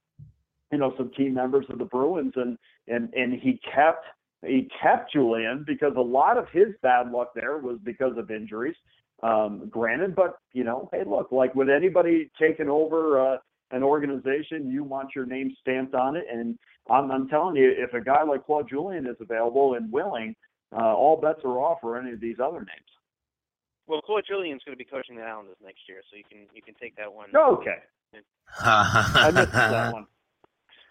you 0.71 0.79
know 0.79 0.95
some 0.97 1.11
team 1.17 1.35
members 1.35 1.67
of 1.69 1.79
the 1.79 1.85
Bruins, 1.85 2.35
and 2.37 2.57
and 2.87 3.13
and 3.15 3.41
he 3.41 3.61
kept 3.75 4.05
he 4.47 4.69
kept 4.81 5.13
Julien 5.13 5.65
because 5.67 5.95
a 5.97 6.01
lot 6.01 6.39
of 6.39 6.49
his 6.53 6.69
bad 6.83 7.11
luck 7.11 7.33
there 7.35 7.59
was 7.59 7.79
because 7.83 8.17
of 8.17 8.31
injuries. 8.31 8.77
Um, 9.23 9.69
granted, 9.71 10.15
but 10.15 10.37
you 10.53 10.65
know, 10.65 10.89
hey, 10.93 11.03
look, 11.07 11.33
like 11.33 11.55
with 11.55 11.71
anybody 11.71 12.31
taking 12.41 12.69
over 12.69 13.35
uh, 13.35 13.39
an 13.71 13.83
organization, 13.83 14.71
you 14.71 14.85
want 14.85 15.15
your 15.15 15.27
name 15.27 15.55
stamped 15.61 15.95
on 15.95 16.17
it. 16.17 16.25
And 16.31 16.59
I'm, 16.91 17.11
I'm 17.11 17.29
telling 17.29 17.57
you, 17.57 17.73
if 17.77 17.95
a 17.95 18.01
guy 18.01 18.23
like 18.23 18.45
Claude 18.45 18.69
Julien 18.69 19.07
is 19.07 19.17
available 19.21 19.75
and 19.75 19.91
willing, 19.91 20.37
uh, 20.73 20.95
all 20.95 21.19
bets 21.21 21.41
are 21.45 21.59
off 21.59 21.79
for 21.81 21.99
any 21.99 22.13
of 22.13 22.21
these 22.21 22.37
other 22.43 22.59
names. 22.59 22.91
Well, 23.87 24.03
Claude 24.03 24.25
Julien's 24.29 24.63
going 24.65 24.77
to 24.77 24.85
be 24.85 24.89
coaching 24.89 25.17
the 25.17 25.23
Islanders 25.23 25.57
next 25.65 25.81
year, 25.89 26.03
so 26.11 26.17
you 26.17 26.25
can 26.29 26.47
you 26.53 26.61
can 26.61 26.75
take 26.75 26.97
that 26.97 27.13
one. 27.13 27.29
Okay. 27.35 27.79
I 28.61 29.31
missed 29.31 29.53
that 29.53 29.93
one. 29.93 30.07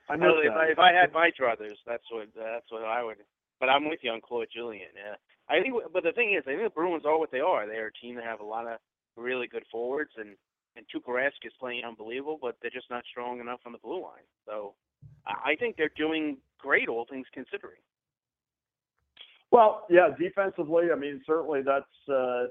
I 0.09 0.15
missed 0.15 0.31
if, 0.43 0.53
that. 0.53 0.57
I, 0.57 0.71
if 0.71 0.79
I 0.79 0.93
had 0.93 1.13
my 1.13 1.29
druthers, 1.39 1.77
that's 1.85 2.03
what 2.11 2.27
that's 2.35 2.71
what 2.71 2.83
I 2.83 3.03
would 3.03 3.17
but 3.59 3.69
I'm 3.69 3.89
with 3.89 3.99
you 4.03 4.11
on 4.11 4.21
Claude 4.21 4.47
Julien. 4.53 4.89
Yeah, 4.95 5.15
I 5.49 5.61
think. 5.61 5.73
But 5.93 6.03
the 6.03 6.11
thing 6.11 6.33
is, 6.37 6.43
I 6.47 6.51
think 6.51 6.63
the 6.63 6.69
Bruins 6.69 7.05
are 7.05 7.17
what 7.19 7.31
they 7.31 7.39
are. 7.39 7.67
They're 7.67 7.87
a 7.87 7.93
team 7.93 8.15
that 8.15 8.25
have 8.25 8.39
a 8.39 8.45
lot 8.45 8.67
of 8.67 8.79
really 9.17 9.47
good 9.47 9.63
forwards, 9.71 10.11
and 10.17 10.35
and 10.75 10.85
Tuukka 10.93 11.09
Rask 11.09 11.45
is 11.45 11.53
playing 11.59 11.83
unbelievable, 11.85 12.37
but 12.41 12.57
they're 12.61 12.71
just 12.71 12.89
not 12.89 13.03
strong 13.09 13.39
enough 13.39 13.59
on 13.65 13.71
the 13.71 13.77
blue 13.77 14.01
line. 14.01 14.27
So 14.45 14.73
I 15.25 15.55
think 15.59 15.77
they're 15.77 15.91
doing 15.95 16.37
great, 16.59 16.89
all 16.89 17.05
things 17.09 17.27
considering. 17.33 17.79
Well, 19.51 19.85
yeah, 19.89 20.09
defensively, 20.19 20.87
I 20.91 20.95
mean, 20.95 21.21
certainly 21.25 21.61
that's 21.61 21.85
uh, 22.09 22.47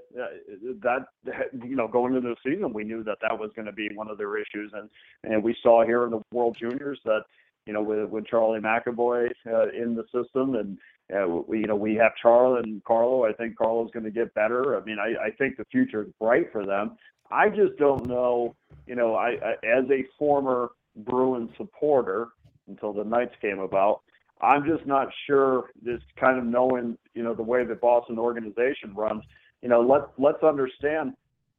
that 0.81 1.07
you 1.63 1.77
know 1.77 1.89
going 1.89 2.15
into 2.15 2.31
the 2.31 2.51
season, 2.51 2.73
we 2.73 2.85
knew 2.85 3.03
that 3.05 3.19
that 3.21 3.39
was 3.39 3.51
going 3.55 3.67
to 3.67 3.73
be 3.73 3.91
one 3.95 4.09
of 4.09 4.17
their 4.17 4.39
issues, 4.39 4.73
and 4.75 4.89
and 5.25 5.43
we 5.43 5.57
saw 5.63 5.85
here 5.85 6.05
in 6.05 6.11
the 6.11 6.23
World 6.33 6.57
Juniors 6.59 6.99
that 7.05 7.25
you 7.67 7.73
know 7.73 7.83
with 7.83 8.09
with 8.09 8.27
Charlie 8.27 8.61
McAvoy 8.61 9.29
uh, 9.47 9.69
in 9.71 9.95
the 9.95 10.05
system 10.15 10.55
and 10.55 10.79
uh, 11.13 11.27
we, 11.29 11.61
you 11.61 11.67
know, 11.67 11.77
we 11.77 11.95
have 11.97 12.13
Charlie 12.21 12.61
and 12.65 12.83
Carlo. 12.85 13.25
I 13.25 13.33
think 13.33 13.57
Carlo's 13.57 13.91
going 13.93 14.05
to 14.05 14.11
get 14.11 14.33
better. 14.35 14.81
I 14.81 14.85
mean, 14.85 14.99
I, 14.99 15.27
I 15.27 15.31
think 15.33 15.57
the 15.57 15.65
future 15.67 16.03
is 16.03 16.09
bright 16.21 16.51
for 16.53 16.65
them. 16.65 16.97
I 17.31 17.49
just 17.49 17.77
don't 17.79 18.07
know, 18.07 18.55
you 18.87 18.95
know, 18.95 19.15
I, 19.15 19.31
I 19.31 19.53
as 19.67 19.85
a 19.91 20.05
former 20.19 20.71
Bruin 20.97 21.51
supporter 21.57 22.29
until 22.69 22.93
the 22.93 23.05
Knights 23.05 23.35
came 23.41 23.59
about, 23.59 24.01
I'm 24.41 24.65
just 24.67 24.87
not 24.87 25.09
sure. 25.27 25.71
Just 25.85 26.05
kind 26.17 26.39
of 26.39 26.45
knowing, 26.45 26.99
you 27.15 27.23
know, 27.23 27.35
the 27.35 27.43
way 27.43 27.65
the 27.65 27.75
Boston 27.75 28.19
organization 28.19 28.95
runs. 28.95 29.25
You 29.63 29.69
know, 29.69 29.81
let 29.81 30.03
let's 30.19 30.43
understand 30.43 31.15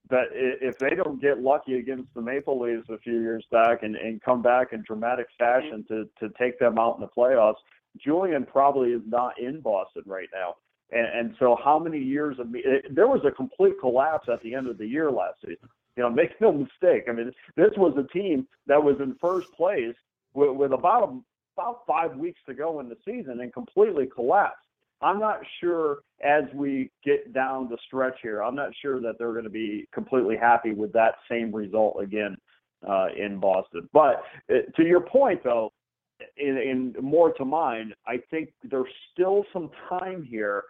that 0.10 0.26
if 0.32 0.78
they 0.78 0.92
don't 0.92 1.20
get 1.22 1.40
lucky 1.40 1.80
against 1.80 2.14
the 2.14 2.22
Maple 2.22 2.60
Leafs 2.60 2.88
a 2.90 2.98
few 3.00 3.20
years 3.22 3.44
back 3.52 3.82
and, 3.82 3.96
and 3.96 4.22
come 4.22 4.42
back 4.42 4.72
in 4.72 4.84
dramatic 4.84 5.28
fashion 5.38 5.84
to 5.88 6.08
to 6.20 6.34
take 6.38 6.60
them 6.60 6.78
out 6.78 6.96
in 6.96 7.02
the 7.02 7.08
playoffs, 7.08 7.56
Julien 8.04 8.46
probably 8.46 8.92
is 8.92 9.02
not 9.06 9.40
in 9.40 9.62
Boston 9.62 10.04
right 10.06 10.30
now. 10.34 10.56
And, 10.92 11.08
and 11.08 11.36
so, 11.40 11.58
how 11.64 11.80
many 11.80 12.00
years 12.00 12.38
of 12.40 12.48
it, 12.54 12.94
there 12.94 13.08
was 13.08 13.22
a 13.26 13.32
complete 13.32 13.74
collapse 13.80 14.28
at 14.32 14.42
the 14.44 14.54
end 14.54 14.68
of 14.68 14.78
the 14.78 14.86
year 14.86 15.12
last 15.12 15.42
season. 15.42 15.70
You 15.96 16.04
know, 16.04 16.10
make 16.12 16.40
no 16.40 16.52
mistake. 16.52 17.06
I 17.08 17.12
mean, 17.12 17.32
this 17.56 17.72
was 17.78 17.96
a 17.98 18.08
team 18.14 18.48
that 18.68 18.84
was 18.84 18.98
in 19.00 19.16
first 19.20 19.52
place 19.54 19.96
with, 20.34 20.56
with 20.56 20.72
about 20.74 21.22
about 21.58 21.82
five 21.88 22.18
weeks 22.18 22.40
to 22.48 22.54
go 22.54 22.82
in 22.82 22.90
the 22.90 22.98
season 23.06 23.40
and 23.40 23.54
completely 23.54 24.08
collapsed. 24.08 24.60
I'm 25.02 25.20
not 25.20 25.40
sure 25.62 26.00
as 26.24 26.44
we 26.54 26.90
get 27.04 27.34
down 27.34 27.70
the 27.70 27.78
stretch 27.86 28.18
here. 28.22 28.42
I'm 28.42 28.56
not 28.56 28.72
sure 28.82 29.00
that 29.02 29.16
they're 29.18 29.34
going 29.34 29.46
to 29.46 29.50
be 29.50 29.88
completely 29.94 30.38
happy 30.38 30.72
with 30.72 30.92
that 30.94 31.16
same 31.30 31.54
result 31.54 31.98
again 32.02 32.36
uh, 32.88 33.08
in 33.18 33.40
Boston. 33.40 33.90
But 33.94 34.24
uh, 34.50 34.60
to 34.76 34.84
your 34.84 35.02
point, 35.02 35.44
though, 35.44 35.72
in, 36.38 36.58
in 36.58 36.96
more 37.02 37.34
to 37.34 37.46
mine, 37.46 37.94
I 38.08 38.22
think 38.30 38.54
there's 38.64 38.92
still 39.12 39.46
some 39.52 39.70
time 39.90 40.24
here, 40.24 40.64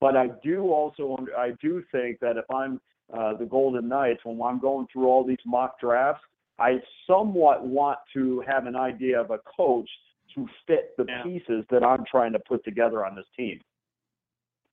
but 0.00 0.16
I 0.16 0.30
do 0.42 0.70
also 0.70 1.18
I 1.36 1.52
do 1.60 1.82
think 1.92 2.20
that 2.20 2.36
if 2.36 2.44
I'm 2.50 2.80
uh, 3.12 3.34
the 3.34 3.44
Golden 3.44 3.88
Knights, 3.88 4.20
when 4.24 4.40
I'm 4.42 4.58
going 4.58 4.86
through 4.92 5.06
all 5.06 5.24
these 5.24 5.38
mock 5.44 5.78
drafts, 5.80 6.22
I 6.58 6.80
somewhat 7.06 7.66
want 7.66 7.98
to 8.14 8.42
have 8.46 8.66
an 8.66 8.76
idea 8.76 9.20
of 9.20 9.30
a 9.30 9.38
coach 9.38 9.88
to 10.34 10.48
fit 10.66 10.96
the 10.96 11.04
yeah. 11.08 11.22
pieces 11.22 11.64
that 11.70 11.82
I'm 11.82 12.04
trying 12.10 12.32
to 12.32 12.38
put 12.38 12.64
together 12.64 13.04
on 13.04 13.14
this 13.14 13.26
team. 13.36 13.60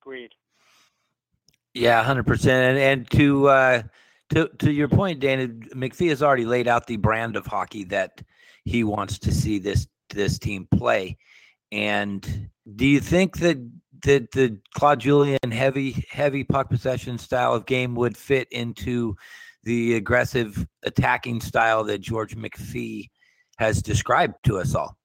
Agreed. 0.01 0.31
Yeah, 1.73 2.03
hundred 2.03 2.25
percent. 2.25 2.77
And 2.77 2.79
and 2.79 3.11
to 3.11 3.49
uh, 3.49 3.81
to 4.29 4.49
to 4.59 4.71
your 4.71 4.87
point, 4.87 5.19
Dan, 5.19 5.67
McPhee 5.75 6.09
has 6.09 6.23
already 6.23 6.45
laid 6.45 6.67
out 6.67 6.87
the 6.87 6.97
brand 6.97 7.35
of 7.35 7.45
hockey 7.45 7.83
that 7.85 8.21
he 8.65 8.83
wants 8.83 9.19
to 9.19 9.31
see 9.31 9.59
this 9.59 9.87
this 10.09 10.39
team 10.39 10.67
play. 10.75 11.17
And 11.71 12.49
do 12.75 12.85
you 12.85 12.99
think 12.99 13.37
that 13.39 13.57
that 14.03 14.31
the 14.31 14.57
Claude 14.73 15.01
Julien 15.01 15.51
heavy 15.51 16.05
heavy 16.09 16.43
puck 16.43 16.69
possession 16.69 17.17
style 17.17 17.53
of 17.53 17.65
game 17.65 17.95
would 17.95 18.17
fit 18.17 18.47
into 18.51 19.15
the 19.63 19.95
aggressive 19.95 20.65
attacking 20.83 21.41
style 21.41 21.83
that 21.83 21.99
George 21.99 22.35
McPhee 22.35 23.09
has 23.57 23.81
described 23.81 24.35
to 24.45 24.57
us 24.57 24.73
all? 24.73 24.97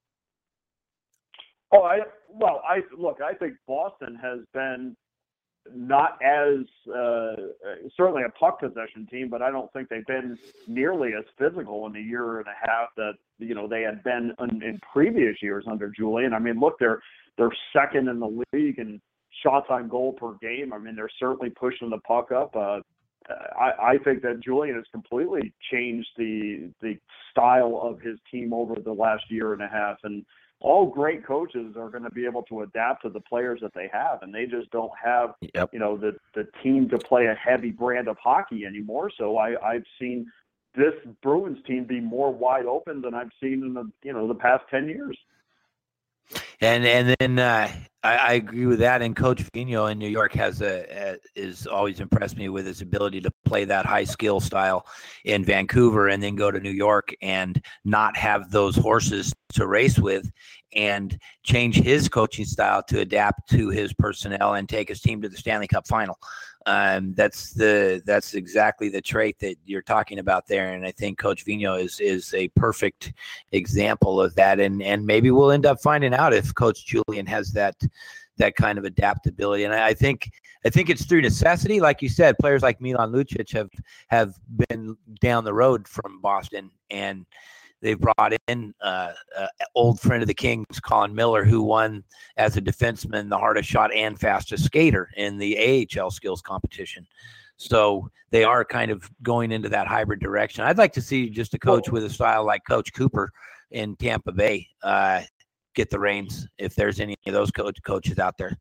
Oh, 1.72 1.82
I 1.82 2.00
well, 2.28 2.62
I 2.68 2.80
look. 2.96 3.18
I 3.20 3.34
think 3.34 3.54
Boston 3.66 4.16
has 4.22 4.40
been 4.52 4.96
not 5.72 6.18
as 6.22 6.66
uh, 6.88 7.36
certainly 7.96 8.22
a 8.22 8.30
puck 8.38 8.60
possession 8.60 9.06
team, 9.10 9.28
but 9.28 9.42
I 9.42 9.50
don't 9.50 9.72
think 9.72 9.88
they've 9.88 10.06
been 10.06 10.38
nearly 10.66 11.12
as 11.18 11.24
physical 11.38 11.86
in 11.86 11.92
the 11.92 12.00
year 12.00 12.38
and 12.38 12.46
a 12.46 12.68
half 12.68 12.88
that 12.96 13.14
you 13.38 13.54
know 13.54 13.66
they 13.66 13.82
had 13.82 14.02
been 14.04 14.32
in, 14.38 14.62
in 14.62 14.78
previous 14.92 15.36
years 15.42 15.64
under 15.70 15.88
Julien. 15.88 16.34
I 16.34 16.38
mean, 16.38 16.60
look, 16.60 16.74
they're 16.78 17.00
they're 17.38 17.54
second 17.72 18.08
in 18.08 18.20
the 18.20 18.44
league 18.52 18.78
in 18.78 19.00
shots 19.42 19.66
on 19.70 19.88
goal 19.88 20.12
per 20.12 20.34
game. 20.34 20.72
I 20.72 20.78
mean, 20.78 20.96
they're 20.96 21.08
certainly 21.18 21.50
pushing 21.50 21.90
the 21.90 21.98
puck 21.98 22.30
up. 22.30 22.54
Uh, 22.54 22.80
I, 23.58 23.92
I 23.92 23.98
think 24.04 24.22
that 24.22 24.40
Julien 24.44 24.76
has 24.76 24.84
completely 24.92 25.52
changed 25.72 26.08
the 26.16 26.70
the 26.82 26.98
style 27.30 27.80
of 27.82 28.00
his 28.00 28.18
team 28.30 28.52
over 28.52 28.74
the 28.74 28.92
last 28.92 29.24
year 29.30 29.54
and 29.54 29.62
a 29.62 29.68
half, 29.68 29.96
and 30.04 30.24
all 30.64 30.86
great 30.86 31.26
coaches 31.26 31.76
are 31.76 31.90
going 31.90 32.04
to 32.04 32.10
be 32.10 32.24
able 32.24 32.42
to 32.44 32.62
adapt 32.62 33.02
to 33.02 33.10
the 33.10 33.20
players 33.20 33.60
that 33.60 33.74
they 33.74 33.86
have, 33.92 34.22
and 34.22 34.34
they 34.34 34.46
just 34.46 34.70
don't 34.70 34.90
have 35.02 35.34
Yep. 35.54 35.70
you 35.74 35.78
know 35.78 35.96
the 35.96 36.16
the 36.34 36.48
team 36.62 36.88
to 36.88 36.98
play 36.98 37.26
a 37.26 37.34
heavy 37.34 37.70
brand 37.70 38.08
of 38.08 38.16
hockey 38.16 38.64
anymore. 38.64 39.10
So 39.18 39.36
I 39.36 39.60
I've 39.62 39.84
seen 40.00 40.26
this 40.74 40.94
Bruins 41.22 41.58
team 41.66 41.84
be 41.84 42.00
more 42.00 42.32
wide 42.32 42.64
open 42.64 43.02
than 43.02 43.12
I've 43.12 43.30
seen 43.42 43.62
in 43.62 43.74
the 43.74 43.90
you 44.02 44.14
know 44.14 44.26
the 44.26 44.34
past 44.34 44.64
ten 44.70 44.88
years. 44.88 45.18
And 46.60 46.84
and 46.84 47.16
then 47.18 47.38
uh, 47.38 47.70
I, 48.02 48.16
I 48.16 48.32
agree 48.34 48.66
with 48.66 48.78
that. 48.80 49.02
And 49.02 49.16
Coach 49.16 49.42
Vigneault 49.52 49.92
in 49.92 49.98
New 49.98 50.08
York 50.08 50.32
has 50.34 50.62
a, 50.62 50.84
a 50.90 51.16
is 51.34 51.66
always 51.66 52.00
impressed 52.00 52.36
me 52.36 52.48
with 52.48 52.66
his 52.66 52.80
ability 52.80 53.20
to 53.22 53.30
play 53.44 53.64
that 53.64 53.86
high 53.86 54.04
skill 54.04 54.40
style 54.40 54.86
in 55.24 55.44
Vancouver, 55.44 56.08
and 56.08 56.22
then 56.22 56.36
go 56.36 56.50
to 56.50 56.60
New 56.60 56.70
York 56.70 57.14
and 57.22 57.62
not 57.84 58.16
have 58.16 58.50
those 58.50 58.76
horses 58.76 59.32
to 59.54 59.66
race 59.66 59.98
with, 59.98 60.30
and 60.74 61.18
change 61.44 61.76
his 61.76 62.08
coaching 62.08 62.44
style 62.44 62.82
to 62.84 63.00
adapt 63.00 63.48
to 63.50 63.68
his 63.70 63.92
personnel 63.94 64.54
and 64.54 64.68
take 64.68 64.88
his 64.88 65.00
team 65.00 65.22
to 65.22 65.28
the 65.28 65.36
Stanley 65.36 65.68
Cup 65.68 65.86
final. 65.86 66.18
Um, 66.66 67.12
that's 67.14 67.52
the 67.52 68.02
that's 68.06 68.34
exactly 68.34 68.88
the 68.88 69.02
trait 69.02 69.38
that 69.40 69.56
you're 69.66 69.82
talking 69.82 70.18
about 70.18 70.46
there, 70.46 70.72
and 70.72 70.86
I 70.86 70.92
think 70.92 71.18
Coach 71.18 71.44
Vigneault 71.44 71.84
is 71.84 72.00
is 72.00 72.32
a 72.32 72.48
perfect 72.48 73.12
example 73.52 74.20
of 74.20 74.34
that. 74.36 74.60
And 74.60 74.82
and 74.82 75.04
maybe 75.04 75.30
we'll 75.30 75.50
end 75.50 75.66
up 75.66 75.80
finding 75.82 76.14
out 76.14 76.32
if 76.32 76.54
Coach 76.54 76.86
Julien 76.86 77.26
has 77.26 77.52
that 77.52 77.76
that 78.38 78.56
kind 78.56 78.78
of 78.78 78.84
adaptability. 78.84 79.64
And 79.64 79.74
I, 79.74 79.88
I 79.88 79.94
think 79.94 80.30
I 80.64 80.70
think 80.70 80.88
it's 80.88 81.04
through 81.04 81.20
necessity, 81.20 81.80
like 81.80 82.00
you 82.00 82.08
said. 82.08 82.38
Players 82.38 82.62
like 82.62 82.80
Milan 82.80 83.12
Lucic 83.12 83.52
have 83.52 83.70
have 84.08 84.34
been 84.68 84.96
down 85.20 85.44
the 85.44 85.54
road 85.54 85.86
from 85.86 86.20
Boston, 86.22 86.70
and 86.90 87.26
they've 87.84 88.00
brought 88.00 88.32
in 88.48 88.74
uh, 88.80 89.12
uh, 89.36 89.46
old 89.74 90.00
friend 90.00 90.22
of 90.22 90.26
the 90.26 90.34
Kings, 90.34 90.80
Colin 90.80 91.14
Miller, 91.14 91.44
who 91.44 91.62
won 91.62 92.02
as 92.38 92.56
a 92.56 92.62
defenseman 92.62 93.28
the 93.28 93.38
hardest 93.38 93.68
shot 93.68 93.92
and 93.94 94.18
fastest 94.18 94.64
skater 94.64 95.10
in 95.16 95.36
the 95.36 95.86
AHL 95.96 96.10
skills 96.10 96.40
competition. 96.40 97.06
So 97.58 98.10
they 98.30 98.42
are 98.42 98.64
kind 98.64 98.90
of 98.90 99.08
going 99.22 99.52
into 99.52 99.68
that 99.68 99.86
hybrid 99.86 100.20
direction. 100.20 100.64
I'd 100.64 100.78
like 100.78 100.94
to 100.94 101.02
see 101.02 101.28
just 101.28 101.52
a 101.52 101.58
coach 101.58 101.90
with 101.90 102.04
a 102.04 102.10
style 102.10 102.44
like 102.44 102.62
Coach 102.66 102.92
Cooper 102.94 103.30
in 103.70 103.96
Tampa 103.96 104.32
Bay 104.32 104.66
uh, 104.82 105.20
get 105.74 105.90
the 105.90 106.00
reins 106.00 106.48
if 106.58 106.74
there's 106.74 107.00
any 107.00 107.14
of 107.26 107.34
those 107.34 107.50
coach, 107.50 107.76
coaches 107.84 108.18
out 108.18 108.38
there. 108.38 108.58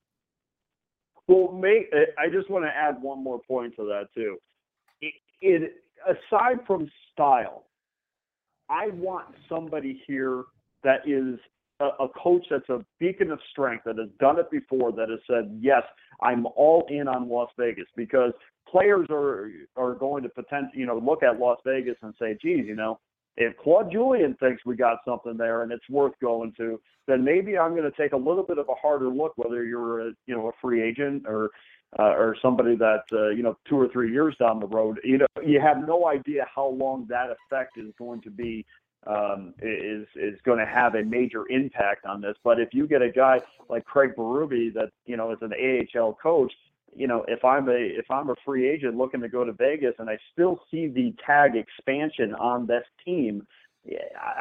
Well, 1.27 1.53
may, 1.53 1.85
I 2.19 2.27
just 2.27 2.49
want 2.49 2.65
to 2.65 2.69
add 2.69 3.01
one 3.01 3.23
more 3.23 3.39
point 3.47 3.73
to 3.77 3.85
that 3.85 4.07
too. 4.13 4.37
It, 4.99 5.13
it 5.41 5.73
aside 6.05 6.59
from 6.67 6.91
style, 7.13 7.63
I 8.73 8.87
want 8.95 9.27
somebody 9.47 10.01
here 10.07 10.45
that 10.83 11.07
is 11.07 11.39
a, 11.79 12.07
coach 12.21 12.45
that's 12.49 12.69
a 12.69 12.83
beacon 12.99 13.31
of 13.31 13.39
strength 13.51 13.83
that 13.85 13.97
has 13.97 14.09
done 14.19 14.39
it 14.39 14.49
before 14.49 14.91
that 14.93 15.09
has 15.09 15.19
said 15.29 15.57
yes, 15.61 15.83
I'm 16.21 16.45
all 16.45 16.85
in 16.89 17.07
on 17.07 17.29
Las 17.29 17.49
Vegas 17.57 17.85
because 17.95 18.31
players 18.67 19.07
are 19.09 19.51
are 19.75 19.93
going 19.93 20.23
to 20.23 20.29
potentially 20.29 20.79
you 20.79 20.85
know 20.85 20.97
look 20.97 21.23
at 21.23 21.39
Las 21.39 21.57
Vegas 21.65 21.95
and 22.01 22.13
say, 22.19 22.37
geez, 22.41 22.65
you 22.65 22.75
know, 22.75 22.99
if 23.37 23.55
Claude 23.57 23.91
Julien 23.91 24.35
thinks 24.39 24.65
we 24.65 24.75
got 24.75 24.99
something 25.05 25.37
there 25.37 25.63
and 25.63 25.71
it's 25.71 25.87
worth 25.89 26.13
going 26.21 26.53
to, 26.57 26.79
then 27.07 27.23
maybe 27.23 27.57
I'm 27.57 27.75
going 27.75 27.89
to 27.89 28.01
take 28.01 28.13
a 28.13 28.17
little 28.17 28.43
bit 28.43 28.57
of 28.57 28.69
a 28.69 28.75
harder 28.75 29.09
look, 29.09 29.33
whether 29.35 29.63
you're 29.65 30.07
a 30.07 30.11
you 30.25 30.35
know 30.35 30.47
a 30.47 30.51
free 30.61 30.81
agent 30.81 31.23
or 31.27 31.49
uh, 31.99 32.13
or 32.13 32.35
somebody 32.41 32.75
that 32.75 33.03
uh, 33.11 33.29
you 33.29 33.43
know 33.43 33.57
two 33.67 33.79
or 33.79 33.87
three 33.89 34.11
years 34.11 34.35
down 34.39 34.59
the 34.59 34.67
road. 34.67 34.99
You 35.03 35.19
know, 35.19 35.27
you 35.45 35.59
have 35.59 35.85
no 35.85 36.07
idea 36.07 36.45
how 36.53 36.67
long 36.67 37.05
that 37.09 37.27
effect 37.29 37.77
is 37.77 37.93
going 37.97 38.21
to 38.21 38.29
be. 38.29 38.65
Um, 39.05 39.53
is 39.61 40.07
is 40.15 40.39
going 40.45 40.59
to 40.59 40.65
have 40.65 40.95
a 40.95 41.03
major 41.03 41.43
impact 41.49 42.05
on 42.05 42.21
this. 42.21 42.37
But 42.41 42.61
if 42.61 42.69
you 42.71 42.87
get 42.87 43.01
a 43.01 43.11
guy 43.11 43.41
like 43.67 43.83
Craig 43.83 44.11
Berube 44.17 44.73
that 44.75 44.91
you 45.05 45.17
know 45.17 45.31
is 45.31 45.39
an 45.41 45.51
AHL 45.51 46.17
coach, 46.23 46.53
you 46.95 47.07
know 47.07 47.25
if 47.27 47.43
I'm 47.43 47.67
a 47.67 47.73
if 47.73 48.09
I'm 48.09 48.29
a 48.29 48.35
free 48.45 48.65
agent 48.65 48.95
looking 48.95 49.19
to 49.19 49.27
go 49.27 49.43
to 49.43 49.51
Vegas 49.51 49.93
and 49.99 50.09
I 50.09 50.17
still 50.31 50.61
see 50.71 50.87
the 50.87 51.13
tag 51.25 51.57
expansion 51.57 52.33
on 52.35 52.65
this 52.65 52.85
team, 53.03 53.45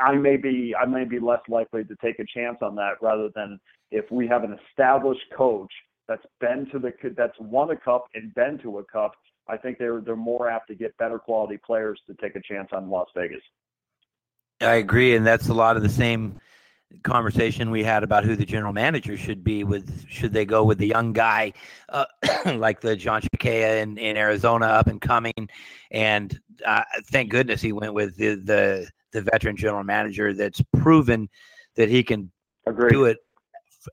I 0.01 0.13
may 0.13 0.37
be 0.37 0.77
I 0.81 0.87
may 0.87 1.07
be 1.07 1.19
less 1.19 1.41
likely 1.49 1.83
to 1.83 1.97
take 1.97 2.21
a 2.21 2.25
chance 2.33 2.59
on 2.63 2.77
that 2.77 3.03
rather 3.03 3.31
than 3.35 3.59
if 3.91 4.09
we 4.13 4.29
have 4.29 4.45
an 4.45 4.57
established 4.71 5.27
coach 5.37 5.73
that's 6.09 6.25
been 6.41 6.69
to 6.73 6.79
the 6.79 6.93
that's 7.17 7.39
won 7.39 7.71
a 7.71 7.77
cup 7.77 8.07
and 8.15 8.35
been 8.35 8.59
to 8.59 8.79
a 8.79 8.85
cup. 8.85 9.13
I 9.49 9.57
think 9.57 9.79
they're 9.79 10.01
they're 10.01 10.17
more 10.17 10.49
apt 10.51 10.69
to 10.69 10.75
get 10.75 10.97
better 10.99 11.19
quality 11.19 11.59
players 11.65 12.01
to 12.07 12.15
take 12.15 12.37
a 12.37 12.41
chance 12.41 12.69
on 12.73 12.91
Las 12.91 13.09
Vegas. 13.17 13.43
I 14.61 14.75
agree, 14.75 15.17
and 15.17 15.27
that's 15.27 15.49
a 15.49 15.55
lot 15.55 15.77
of 15.77 15.83
the 15.83 15.89
same 15.89 16.41
conversation 17.03 17.71
we 17.71 17.83
had 17.83 18.03
about 18.03 18.25
who 18.25 18.37
the 18.37 18.45
general 18.45 18.73
manager 18.73 19.17
should 19.17 19.43
be. 19.43 19.65
With 19.65 20.07
should 20.09 20.33
they 20.33 20.45
go 20.45 20.65
with 20.65 20.79
the 20.79 20.87
young 20.87 21.13
guy 21.13 21.53
uh, 21.89 22.05
like 22.47 22.81
the 22.81 22.97
John 22.97 23.23
Chayka 23.23 23.83
in, 23.83 23.99
in 23.99 24.17
Arizona, 24.17 24.67
up 24.67 24.87
and 24.87 25.01
coming, 25.01 25.49
and 25.91 26.39
uh, 26.65 26.83
thank 27.07 27.31
goodness 27.31 27.61
he 27.61 27.73
went 27.73 27.95
with 27.95 28.17
the, 28.17 28.37
the 28.37 28.89
the 29.13 29.23
veteran 29.23 29.57
general 29.57 29.85
manager 29.85 30.33
that's 30.33 30.63
proven 30.79 31.29
that 31.77 31.89
he 31.89 32.03
can 32.03 32.31
Agreed. 32.67 32.93
do 32.93 33.05
it 33.05 33.19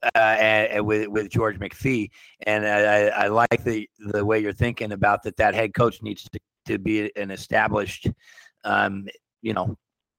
uh, 0.02 0.18
and, 0.18 0.86
with 0.86 1.08
with 1.08 1.30
George 1.30 1.58
McPhee. 1.58 2.10
And 2.46 2.66
I, 2.66 3.08
I 3.08 3.28
like 3.28 3.64
the 3.64 3.88
the 3.98 4.24
way 4.24 4.40
you're 4.40 4.52
thinking 4.52 4.92
about 4.92 5.22
that. 5.24 5.36
That 5.36 5.54
head 5.54 5.74
coach 5.74 6.02
needs 6.02 6.28
to, 6.30 6.40
to 6.66 6.78
be 6.78 7.10
an 7.16 7.30
established, 7.30 8.08
um, 8.64 9.08
you 9.42 9.52
know, 9.52 9.76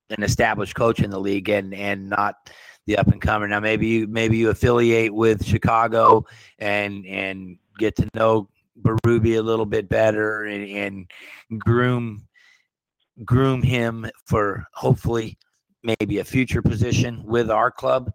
an 0.09 0.23
established 0.23 0.75
coach 0.75 0.99
in 0.99 1.09
the 1.09 1.19
league 1.19 1.49
and 1.49 1.73
and 1.73 2.09
not 2.09 2.49
the 2.87 2.97
up 2.97 3.07
and 3.07 3.21
comer. 3.21 3.47
Now 3.47 3.59
maybe 3.59 3.87
you 3.87 4.07
maybe 4.07 4.37
you 4.37 4.49
affiliate 4.49 5.13
with 5.13 5.45
Chicago 5.45 6.25
and 6.59 7.05
and 7.05 7.57
get 7.77 7.95
to 7.97 8.09
know 8.13 8.49
Berube 8.81 9.37
a 9.37 9.41
little 9.41 9.65
bit 9.65 9.89
better 9.89 10.43
and, 10.43 11.07
and 11.49 11.59
groom 11.59 12.27
groom 13.25 13.61
him 13.61 14.09
for 14.25 14.65
hopefully 14.73 15.37
maybe 15.83 16.19
a 16.19 16.23
future 16.23 16.61
position 16.61 17.23
with 17.25 17.49
our 17.49 17.71
club. 17.71 18.11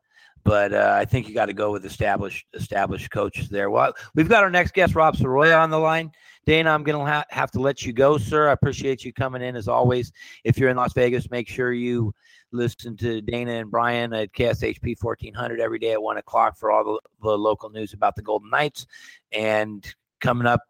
But 0.46 0.72
uh, 0.72 0.94
I 0.96 1.04
think 1.04 1.26
you 1.26 1.34
got 1.34 1.46
to 1.46 1.52
go 1.52 1.72
with 1.72 1.84
established 1.84 2.46
established 2.54 3.10
coaches 3.10 3.48
there. 3.48 3.68
Well, 3.68 3.92
we've 4.14 4.28
got 4.28 4.44
our 4.44 4.50
next 4.50 4.74
guest, 4.74 4.94
Rob 4.94 5.16
Soria, 5.16 5.58
on 5.58 5.70
the 5.70 5.78
line. 5.78 6.12
Dana, 6.46 6.70
I'm 6.70 6.84
going 6.84 6.96
to 6.96 7.04
ha- 7.04 7.24
have 7.30 7.50
to 7.50 7.60
let 7.60 7.82
you 7.82 7.92
go, 7.92 8.16
sir. 8.16 8.48
I 8.48 8.52
appreciate 8.52 9.04
you 9.04 9.12
coming 9.12 9.42
in 9.42 9.56
as 9.56 9.66
always. 9.66 10.12
If 10.44 10.56
you're 10.56 10.70
in 10.70 10.76
Las 10.76 10.92
Vegas, 10.92 11.32
make 11.32 11.48
sure 11.48 11.72
you 11.72 12.14
listen 12.52 12.96
to 12.98 13.20
Dana 13.20 13.54
and 13.54 13.72
Brian 13.72 14.12
at 14.12 14.32
KSHP 14.34 14.94
1400 15.00 15.58
every 15.58 15.80
day 15.80 15.94
at 15.94 16.00
one 16.00 16.18
o'clock 16.18 16.56
for 16.56 16.70
all 16.70 16.84
the, 16.84 17.00
the 17.24 17.36
local 17.36 17.68
news 17.70 17.92
about 17.92 18.14
the 18.14 18.22
Golden 18.22 18.48
Knights. 18.48 18.86
And 19.32 19.84
coming 20.20 20.46
up, 20.46 20.60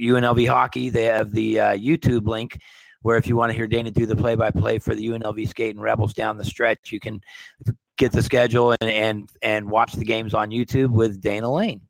UNLV 0.00 0.48
hockey, 0.48 0.88
they 0.88 1.04
have 1.04 1.32
the 1.32 1.60
uh, 1.60 1.76
YouTube 1.76 2.26
link 2.26 2.58
where 3.02 3.18
if 3.18 3.26
you 3.26 3.36
want 3.36 3.50
to 3.50 3.56
hear 3.56 3.66
Dana 3.66 3.90
do 3.90 4.06
the 4.06 4.16
play 4.16 4.36
by 4.36 4.50
play 4.50 4.78
for 4.78 4.94
the 4.94 5.06
UNLV 5.06 5.46
skating 5.48 5.82
Rebels 5.82 6.14
down 6.14 6.38
the 6.38 6.44
stretch, 6.46 6.90
you 6.90 6.98
can 6.98 7.20
get 7.98 8.12
the 8.12 8.22
schedule 8.22 8.74
and, 8.80 8.90
and, 8.90 9.30
and 9.42 9.70
watch 9.70 9.92
the 9.92 10.04
games 10.04 10.32
on 10.32 10.50
YouTube 10.50 10.90
with 10.90 11.20
Dana 11.20 11.52
Lane. 11.52 11.82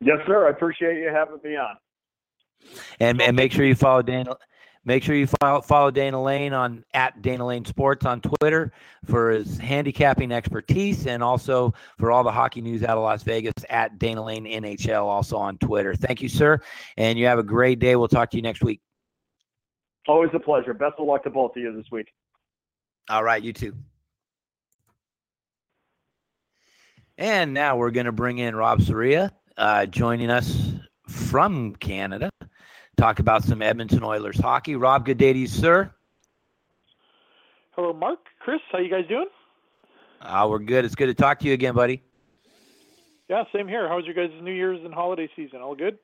Yes, 0.00 0.18
sir. 0.26 0.46
I 0.46 0.50
appreciate 0.50 0.98
you 0.98 1.08
having 1.08 1.38
me 1.42 1.56
on. 1.56 1.76
And, 3.00 3.22
and 3.22 3.34
make 3.34 3.52
sure 3.52 3.64
you 3.64 3.74
follow 3.74 4.02
Dana. 4.02 4.36
Make 4.84 5.02
sure 5.02 5.16
you 5.16 5.26
follow, 5.26 5.60
follow 5.62 5.90
Dana 5.90 6.22
Lane 6.22 6.52
on 6.52 6.84
at 6.94 7.20
Dana 7.20 7.44
Lane 7.44 7.64
Sports 7.64 8.06
on 8.06 8.20
Twitter 8.20 8.72
for 9.04 9.30
his 9.30 9.58
handicapping 9.58 10.30
expertise 10.30 11.08
and 11.08 11.24
also 11.24 11.74
for 11.98 12.12
all 12.12 12.22
the 12.22 12.30
hockey 12.30 12.60
news 12.60 12.84
out 12.84 12.96
of 12.96 13.02
Las 13.02 13.24
Vegas 13.24 13.54
at 13.68 13.98
Dana 13.98 14.24
Lane 14.24 14.44
NHL 14.44 15.02
also 15.02 15.38
on 15.38 15.58
Twitter. 15.58 15.96
Thank 15.96 16.22
you, 16.22 16.28
sir. 16.28 16.60
And 16.96 17.18
you 17.18 17.26
have 17.26 17.40
a 17.40 17.42
great 17.42 17.80
day. 17.80 17.96
We'll 17.96 18.06
talk 18.06 18.30
to 18.30 18.36
you 18.36 18.42
next 18.42 18.62
week. 18.62 18.80
Always 20.06 20.30
a 20.34 20.38
pleasure. 20.38 20.72
Best 20.72 20.94
of 20.98 21.06
luck 21.08 21.24
to 21.24 21.30
both 21.30 21.56
of 21.56 21.62
you 21.62 21.74
this 21.76 21.90
week. 21.90 22.06
All 23.08 23.24
right, 23.24 23.42
you 23.42 23.52
too. 23.52 23.74
And 27.18 27.54
now 27.54 27.76
we're 27.76 27.92
going 27.92 28.06
to 28.06 28.12
bring 28.12 28.38
in 28.38 28.54
Rob 28.54 28.82
Soria, 28.82 29.32
uh, 29.56 29.86
joining 29.86 30.30
us 30.30 30.72
from 31.08 31.74
Canada, 31.76 32.30
talk 32.96 33.20
about 33.20 33.42
some 33.42 33.62
Edmonton 33.62 34.02
Oilers 34.02 34.38
hockey. 34.38 34.76
Rob, 34.76 35.06
good 35.06 35.16
day 35.16 35.32
to 35.32 35.38
you, 35.38 35.46
sir. 35.46 35.90
Hello, 37.70 37.94
Mark, 37.94 38.18
Chris. 38.40 38.60
How 38.70 38.78
you 38.78 38.90
guys 38.90 39.06
doing? 39.08 39.26
Uh, 40.20 40.46
we're 40.50 40.58
good. 40.58 40.84
It's 40.84 40.94
good 40.94 41.06
to 41.06 41.14
talk 41.14 41.38
to 41.40 41.46
you 41.46 41.54
again, 41.54 41.74
buddy. 41.74 42.02
Yeah, 43.28 43.44
same 43.52 43.66
here. 43.66 43.88
How 43.88 43.96
was 43.96 44.04
your 44.04 44.14
guys' 44.14 44.30
New 44.42 44.52
Year's 44.52 44.80
and 44.84 44.92
holiday 44.92 45.28
season? 45.34 45.60
All 45.60 45.74
good? 45.74 45.98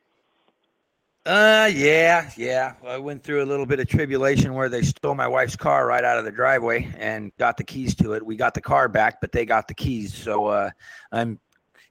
Uh, 1.25 1.70
yeah, 1.73 2.31
yeah. 2.37 2.75
I 2.85 2.99
went 2.99 3.23
through 3.23 3.45
a 3.45 3.47
little 3.47 3.66
bit 3.66 3.79
of 3.79 3.87
tribulation 3.87 4.55
where 4.55 4.68
they 4.68 4.83
stole 4.83 5.14
my 5.14 5.29
wife's 5.29 5.55
car 5.55 5.87
right 5.87 6.03
out 6.03 6.18
of 6.18 6.25
the 6.25 6.33
driveway 6.33 6.93
and 6.99 7.31
got 7.39 7.57
the 7.57 7.62
keys 7.62 7.95
to 7.97 8.14
it. 8.14 8.27
We 8.27 8.35
got 8.35 8.55
the 8.55 8.61
car 8.61 8.89
back, 8.89 9.20
but 9.20 9.31
they 9.31 9.47
got 9.47 9.68
the 9.68 9.75
keys. 9.75 10.12
So 10.12 10.47
uh, 10.47 10.70
I'm 11.12 11.39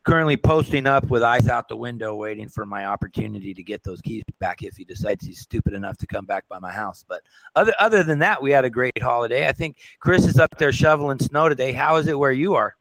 currently 0.03 0.35
posting 0.35 0.85
up 0.85 1.09
with 1.09 1.23
eyes 1.23 1.47
out 1.47 1.69
the 1.69 1.77
window, 1.77 2.13
waiting 2.13 2.49
for 2.49 2.65
my 2.65 2.87
opportunity 2.87 3.53
to 3.53 3.63
get 3.63 3.83
those 3.83 4.01
keys 4.01 4.23
back 4.39 4.63
if 4.63 4.75
he 4.75 4.83
decides 4.83 5.25
he's 5.25 5.39
stupid 5.39 5.73
enough 5.73 5.97
to 5.99 6.07
come 6.07 6.25
back 6.25 6.43
by 6.49 6.59
my 6.59 6.71
house. 6.71 7.05
But 7.07 7.21
other 7.55 7.73
other 7.79 8.03
than 8.03 8.19
that, 8.19 8.41
we 8.41 8.51
had 8.51 8.65
a 8.65 8.69
great 8.69 9.01
holiday. 9.01 9.47
I 9.47 9.53
think 9.53 9.77
Chris 10.01 10.25
is 10.25 10.39
up 10.39 10.57
there 10.57 10.73
shoveling 10.73 11.19
snow 11.19 11.47
today. 11.47 11.71
How 11.71 11.95
is 11.95 12.07
it 12.07 12.19
where 12.19 12.33
you 12.33 12.55
are? 12.55 12.75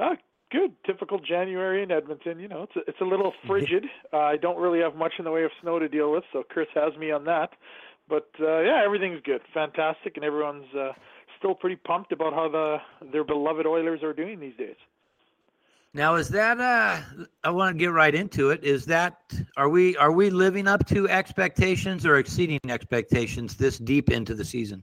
Uh, 0.00 0.16
good. 0.54 0.72
Typical 0.86 1.18
January 1.18 1.82
in 1.82 1.90
Edmonton. 1.90 2.38
You 2.38 2.48
know, 2.48 2.62
it's 2.62 2.76
a, 2.76 2.80
it's 2.88 3.00
a 3.00 3.04
little 3.04 3.32
frigid. 3.46 3.84
Uh, 4.12 4.18
I 4.18 4.36
don't 4.36 4.56
really 4.56 4.80
have 4.80 4.94
much 4.94 5.14
in 5.18 5.24
the 5.24 5.30
way 5.30 5.44
of 5.44 5.50
snow 5.60 5.78
to 5.78 5.88
deal 5.88 6.12
with, 6.12 6.24
so 6.32 6.42
Chris 6.48 6.68
has 6.74 6.96
me 6.96 7.10
on 7.10 7.24
that. 7.24 7.50
But 8.08 8.28
uh, 8.40 8.60
yeah, 8.60 8.82
everything's 8.84 9.20
good, 9.22 9.40
fantastic, 9.52 10.16
and 10.16 10.24
everyone's 10.24 10.72
uh, 10.74 10.92
still 11.38 11.54
pretty 11.54 11.76
pumped 11.76 12.12
about 12.12 12.32
how 12.32 12.48
the 12.48 12.78
their 13.12 13.24
beloved 13.24 13.66
Oilers 13.66 14.02
are 14.02 14.12
doing 14.12 14.40
these 14.40 14.56
days. 14.56 14.76
Now 15.96 16.16
is 16.16 16.28
that 16.30 16.60
uh 16.60 17.00
I 17.44 17.50
want 17.50 17.76
to 17.76 17.78
get 17.78 17.92
right 17.92 18.14
into 18.14 18.50
it. 18.50 18.64
Is 18.64 18.84
that 18.86 19.16
are 19.56 19.68
we 19.68 19.96
are 19.96 20.12
we 20.12 20.28
living 20.28 20.66
up 20.66 20.86
to 20.88 21.08
expectations 21.08 22.04
or 22.04 22.16
exceeding 22.16 22.60
expectations 22.68 23.56
this 23.56 23.78
deep 23.78 24.10
into 24.10 24.34
the 24.34 24.44
season? 24.44 24.82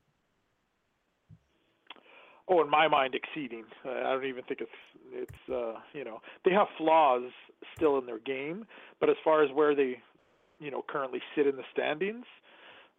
Oh, 2.47 2.61
in 2.61 2.69
my 2.69 2.87
mind, 2.87 3.15
exceeding. 3.15 3.63
I 3.85 4.11
don't 4.11 4.25
even 4.25 4.43
think 4.43 4.61
it's 4.61 4.71
it's 5.13 5.51
uh, 5.51 5.79
you 5.93 6.03
know 6.03 6.21
they 6.45 6.51
have 6.51 6.67
flaws 6.77 7.23
still 7.75 7.97
in 7.97 8.05
their 8.05 8.19
game, 8.19 8.65
but 8.99 9.09
as 9.09 9.15
far 9.23 9.43
as 9.43 9.51
where 9.51 9.75
they 9.75 9.99
you 10.59 10.71
know 10.71 10.83
currently 10.87 11.21
sit 11.35 11.47
in 11.47 11.55
the 11.55 11.63
standings, 11.73 12.25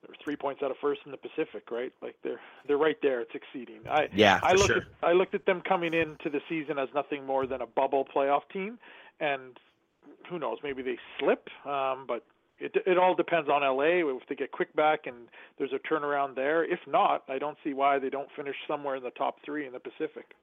they're 0.03 0.17
three 0.23 0.37
points 0.37 0.63
out 0.63 0.71
of 0.71 0.77
first 0.81 1.01
in 1.05 1.13
the 1.13 1.19
Pacific, 1.19 1.71
right? 1.71 1.93
Like 2.03 2.17
they're 2.23 2.41
they're 2.67 2.79
right 2.79 2.99
there. 3.03 3.21
It's 3.21 3.35
exceeding. 3.35 3.81
I 3.89 4.09
yeah, 4.15 4.41
I 4.43 4.53
looked 4.53 4.67
sure. 4.67 4.77
at 4.79 4.83
I 5.03 5.13
looked 5.13 5.35
at 5.35 5.47
them 5.47 5.63
coming 5.67 5.95
into 5.95 6.31
the 6.31 6.41
season 6.49 6.79
as 6.79 6.89
nothing 6.95 7.25
more 7.25 7.47
than 7.47 7.61
a 7.61 7.67
bubble 7.67 8.05
playoff 8.05 8.43
team, 8.53 8.79
and 9.21 9.59
who 10.29 10.39
knows, 10.39 10.59
maybe 10.63 10.83
they 10.83 10.99
slip. 11.19 11.49
Um, 11.67 12.05
but 12.07 12.25
it 12.59 12.75
it 12.87 12.99
all 12.99 13.15
depends 13.15 13.49
on 13.49 13.63
LA 13.63 14.07
if 14.17 14.27
they 14.29 14.35
get 14.35 14.53
quick 14.53 14.75
back 14.75 15.07
and 15.07 15.17
there's 15.59 15.73
a 15.73 15.79
turnaround 15.93 16.35
there. 16.35 16.65
If 16.65 16.81
not, 16.87 17.25
I 17.29 17.39
don't 17.39 17.59
see 17.65 17.75
why 17.75 17.99
they 17.99 18.11
don't 18.11 18.29
finish 18.37 18.57
somewhere 18.69 18.97
in 18.97 19.03
the 19.03 19.11
top 19.11 19.37
three 19.45 19.67
in 19.67 19.73
the 19.73 19.81
Pacific. 19.81 20.35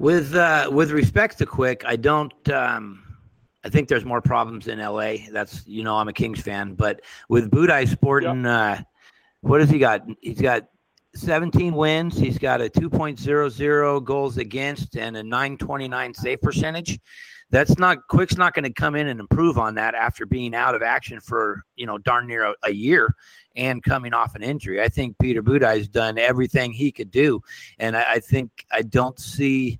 With 0.00 0.34
uh, 0.34 0.70
with 0.72 0.92
respect 0.92 1.36
to 1.38 1.46
quick, 1.46 1.82
I 1.84 1.96
don't. 1.96 2.32
Um, 2.48 3.04
I 3.62 3.68
think 3.68 3.86
there's 3.86 4.06
more 4.06 4.22
problems 4.22 4.66
in 4.66 4.78
LA. 4.78 5.16
That's 5.30 5.66
you 5.66 5.84
know 5.84 5.94
I'm 5.96 6.08
a 6.08 6.12
Kings 6.14 6.40
fan, 6.40 6.72
but 6.72 7.02
with 7.28 7.50
Budaj 7.50 7.86
sporting, 7.88 8.44
yep. 8.44 8.78
uh, 8.78 8.82
what 9.42 9.60
has 9.60 9.68
he 9.68 9.78
got? 9.78 10.06
He's 10.22 10.40
got 10.40 10.68
17 11.16 11.74
wins. 11.74 12.16
He's 12.16 12.38
got 12.38 12.62
a 12.62 12.70
2.00 12.70 14.04
goals 14.04 14.38
against 14.38 14.96
and 14.96 15.18
a 15.18 15.22
929 15.22 16.14
save 16.14 16.40
percentage. 16.40 16.98
That's 17.50 17.76
not 17.78 17.98
Quick's 18.08 18.38
not 18.38 18.54
going 18.54 18.64
to 18.64 18.72
come 18.72 18.94
in 18.94 19.06
and 19.06 19.20
improve 19.20 19.58
on 19.58 19.74
that 19.74 19.94
after 19.94 20.24
being 20.24 20.54
out 20.54 20.74
of 20.74 20.80
action 20.82 21.20
for 21.20 21.62
you 21.76 21.84
know 21.84 21.98
darn 21.98 22.26
near 22.26 22.44
a, 22.44 22.54
a 22.62 22.72
year 22.72 23.14
and 23.54 23.82
coming 23.82 24.14
off 24.14 24.34
an 24.34 24.42
injury. 24.42 24.80
I 24.80 24.88
think 24.88 25.18
Peter 25.18 25.42
Budaj's 25.42 25.88
done 25.88 26.16
everything 26.16 26.72
he 26.72 26.90
could 26.90 27.10
do, 27.10 27.42
and 27.78 27.98
I, 27.98 28.12
I 28.12 28.20
think 28.20 28.64
I 28.72 28.80
don't 28.80 29.20
see 29.20 29.78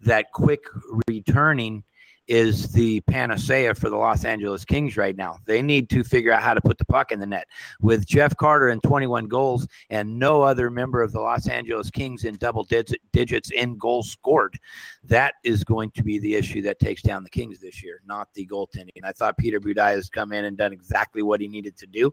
that 0.00 0.32
Quick 0.32 0.64
returning 1.08 1.84
is 2.28 2.72
the 2.72 3.00
panacea 3.02 3.74
for 3.74 3.88
the 3.88 3.96
Los 3.96 4.24
Angeles 4.24 4.64
Kings 4.64 4.96
right 4.96 5.16
now. 5.16 5.38
They 5.44 5.62
need 5.62 5.88
to 5.90 6.02
figure 6.02 6.32
out 6.32 6.42
how 6.42 6.54
to 6.54 6.60
put 6.60 6.76
the 6.78 6.84
puck 6.84 7.12
in 7.12 7.20
the 7.20 7.26
net. 7.26 7.46
With 7.80 8.04
Jeff 8.06 8.36
Carter 8.36 8.68
and 8.68 8.82
21 8.82 9.28
goals 9.28 9.66
and 9.90 10.18
no 10.18 10.42
other 10.42 10.70
member 10.70 11.02
of 11.02 11.12
the 11.12 11.20
Los 11.20 11.48
Angeles 11.48 11.90
Kings 11.90 12.24
in 12.24 12.36
double 12.36 12.66
digits 13.12 13.50
in 13.52 13.78
goals 13.78 14.10
scored, 14.10 14.58
that 15.04 15.34
is 15.44 15.62
going 15.62 15.92
to 15.92 16.02
be 16.02 16.18
the 16.18 16.34
issue 16.34 16.62
that 16.62 16.80
takes 16.80 17.00
down 17.00 17.22
the 17.22 17.30
Kings 17.30 17.60
this 17.60 17.82
year, 17.82 18.00
not 18.04 18.28
the 18.34 18.46
goaltending. 18.46 18.90
I 19.04 19.12
thought 19.12 19.38
Peter 19.38 19.60
Budaj 19.60 19.94
has 19.94 20.08
come 20.08 20.32
in 20.32 20.46
and 20.46 20.56
done 20.56 20.72
exactly 20.72 21.22
what 21.22 21.40
he 21.40 21.46
needed 21.46 21.76
to 21.78 21.86
do 21.86 22.12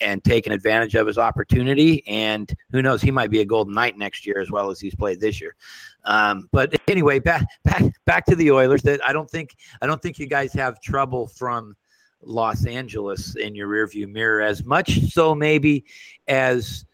and 0.00 0.24
taken 0.24 0.52
advantage 0.52 0.96
of 0.96 1.06
his 1.06 1.18
opportunity. 1.18 2.04
And 2.08 2.52
who 2.72 2.82
knows, 2.82 3.00
he 3.00 3.12
might 3.12 3.30
be 3.30 3.40
a 3.40 3.44
Golden 3.44 3.74
Knight 3.74 3.96
next 3.96 4.26
year 4.26 4.40
as 4.40 4.50
well 4.50 4.70
as 4.70 4.80
he's 4.80 4.96
played 4.96 5.20
this 5.20 5.40
year. 5.40 5.54
Um, 6.04 6.48
but 6.52 6.74
anyway, 6.88 7.18
back 7.18 7.46
back 7.64 7.84
back 8.06 8.26
to 8.26 8.36
the 8.36 8.50
Oilers. 8.50 8.82
That 8.82 9.00
I 9.06 9.12
don't 9.12 9.30
think 9.30 9.54
I 9.80 9.86
don't 9.86 10.02
think 10.02 10.18
you 10.18 10.26
guys 10.26 10.52
have 10.54 10.80
trouble 10.80 11.28
from 11.28 11.76
Los 12.22 12.66
Angeles 12.66 13.36
in 13.36 13.54
your 13.54 13.68
rearview 13.68 14.08
mirror 14.08 14.42
as 14.42 14.64
much 14.64 15.12
so 15.12 15.34
maybe 15.34 15.84
as 16.28 16.84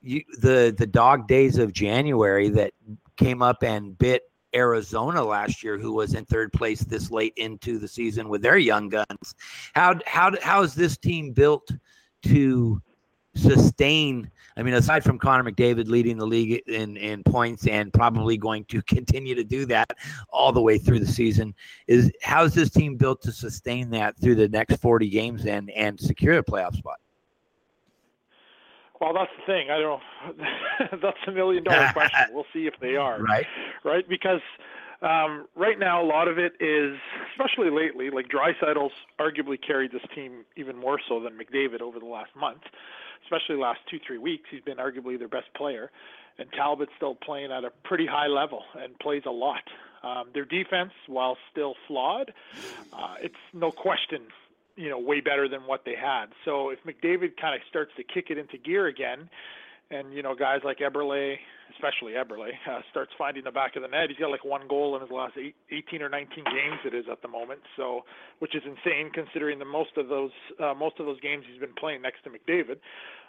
you, 0.00 0.22
the 0.38 0.74
the 0.76 0.86
dog 0.86 1.28
days 1.28 1.58
of 1.58 1.72
January 1.72 2.48
that 2.50 2.72
came 3.16 3.42
up 3.42 3.62
and 3.62 3.96
bit 3.98 4.22
Arizona 4.54 5.24
last 5.24 5.62
year, 5.62 5.78
who 5.78 5.92
was 5.92 6.14
in 6.14 6.24
third 6.24 6.52
place 6.52 6.80
this 6.80 7.10
late 7.10 7.32
into 7.36 7.78
the 7.78 7.88
season 7.88 8.28
with 8.28 8.42
their 8.42 8.58
young 8.58 8.88
guns. 8.88 9.34
How 9.74 9.98
how 10.06 10.32
how 10.42 10.62
is 10.62 10.74
this 10.74 10.96
team 10.96 11.32
built 11.32 11.68
to 12.24 12.80
sustain? 13.34 14.30
I 14.56 14.62
mean, 14.62 14.74
aside 14.74 15.04
from 15.04 15.18
Connor 15.18 15.50
McDavid 15.50 15.88
leading 15.88 16.18
the 16.18 16.26
league 16.26 16.62
in 16.66 16.96
in 16.96 17.22
points 17.24 17.66
and 17.66 17.92
probably 17.92 18.36
going 18.36 18.64
to 18.66 18.82
continue 18.86 19.34
to 19.34 19.44
do 19.44 19.66
that 19.66 19.90
all 20.30 20.52
the 20.52 20.62
way 20.62 20.78
through 20.78 21.00
the 21.00 21.06
season, 21.06 21.54
is 21.86 22.10
how 22.22 22.44
is 22.44 22.54
this 22.54 22.70
team 22.70 22.96
built 22.96 23.22
to 23.22 23.32
sustain 23.32 23.90
that 23.90 24.16
through 24.18 24.36
the 24.36 24.48
next 24.48 24.76
forty 24.76 25.08
games 25.08 25.46
and 25.46 25.70
and 25.70 25.98
secure 25.98 26.38
a 26.38 26.44
playoff 26.44 26.74
spot? 26.76 26.96
Well, 29.00 29.12
that's 29.12 29.32
the 29.36 29.52
thing. 29.52 29.68
I 29.68 29.78
don't. 29.80 30.02
that's 31.02 31.18
a 31.26 31.32
million 31.32 31.64
dollar 31.64 31.90
question. 31.92 32.26
We'll 32.30 32.46
see 32.52 32.66
if 32.66 32.74
they 32.80 32.94
are. 32.94 33.20
Right. 33.20 33.46
Right. 33.84 34.08
Because 34.08 34.40
um, 35.02 35.48
right 35.56 35.76
now, 35.76 36.00
a 36.00 36.06
lot 36.06 36.28
of 36.28 36.38
it 36.38 36.52
is, 36.60 36.96
especially 37.32 37.70
lately, 37.70 38.10
like 38.10 38.26
Draisaitl's 38.28 38.92
arguably 39.20 39.58
carried 39.60 39.90
this 39.90 40.02
team 40.14 40.44
even 40.56 40.76
more 40.76 41.00
so 41.08 41.18
than 41.18 41.32
McDavid 41.32 41.80
over 41.80 41.98
the 41.98 42.06
last 42.06 42.30
month, 42.36 42.62
especially 43.24 43.56
last 43.56 43.80
two 43.90 43.98
three 44.06 44.18
weeks. 44.18 44.44
He's 44.50 44.62
been 44.62 44.78
arguably 44.78 45.18
their 45.18 45.28
best 45.28 45.52
player, 45.54 45.90
and 46.38 46.48
Talbot's 46.52 46.92
still 46.96 47.14
playing 47.14 47.52
at 47.52 47.64
a 47.64 47.70
pretty 47.84 48.06
high 48.06 48.28
level 48.28 48.62
and 48.78 48.98
plays 48.98 49.22
a 49.26 49.30
lot. 49.30 49.62
Um, 50.02 50.30
their 50.34 50.44
defense, 50.44 50.92
while 51.06 51.36
still 51.52 51.74
flawed, 51.86 52.32
uh, 52.92 53.14
it's 53.20 53.36
no 53.52 53.70
question 53.70 54.22
you 54.76 54.88
know, 54.88 54.98
way 54.98 55.20
better 55.20 55.48
than 55.48 55.60
what 55.66 55.84
they 55.84 55.94
had. 55.94 56.26
So 56.44 56.70
if 56.70 56.78
McDavid 56.84 57.36
kind 57.36 57.54
of 57.54 57.60
starts 57.68 57.92
to 57.96 58.02
kick 58.02 58.30
it 58.30 58.38
into 58.38 58.56
gear 58.56 58.86
again, 58.86 59.28
and 59.92 60.12
you 60.12 60.22
know, 60.22 60.34
guys 60.34 60.60
like 60.64 60.78
Eberle, 60.78 61.36
especially 61.74 62.12
Eberle, 62.12 62.48
uh, 62.70 62.80
starts 62.90 63.12
finding 63.18 63.44
the 63.44 63.50
back 63.50 63.76
of 63.76 63.82
the 63.82 63.88
net. 63.88 64.08
He's 64.08 64.18
got 64.18 64.30
like 64.30 64.44
one 64.44 64.66
goal 64.68 64.96
in 64.96 65.02
his 65.02 65.10
last 65.10 65.34
eight, 65.38 65.54
18 65.70 66.02
or 66.02 66.08
19 66.08 66.44
games. 66.44 66.80
It 66.84 66.94
is 66.94 67.04
at 67.10 67.22
the 67.22 67.28
moment, 67.28 67.60
so 67.76 68.02
which 68.38 68.54
is 68.54 68.62
insane 68.64 69.10
considering 69.12 69.58
the 69.58 69.64
most 69.64 69.96
of 69.96 70.08
those 70.08 70.32
uh, 70.62 70.74
most 70.74 70.98
of 70.98 71.06
those 71.06 71.20
games 71.20 71.44
he's 71.50 71.60
been 71.60 71.74
playing 71.78 72.02
next 72.02 72.24
to 72.24 72.30
McDavid. 72.30 72.78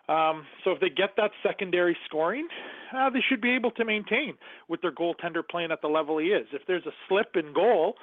Um, 0.09 0.45
so 0.63 0.71
if 0.71 0.81
they 0.81 0.89
get 0.89 1.11
that 1.15 1.31
secondary 1.41 1.95
scoring, 2.05 2.47
uh, 2.95 3.09
they 3.09 3.21
should 3.29 3.39
be 3.39 3.51
able 3.51 3.71
to 3.71 3.85
maintain 3.85 4.33
with 4.67 4.81
their 4.81 4.91
goaltender 4.91 5.47
playing 5.49 5.71
at 5.71 5.81
the 5.81 5.87
level 5.87 6.17
he 6.17 6.27
is. 6.27 6.45
If 6.51 6.63
there's 6.67 6.85
a 6.85 6.91
slip 7.07 7.35
in 7.35 7.53
goal, 7.53 7.95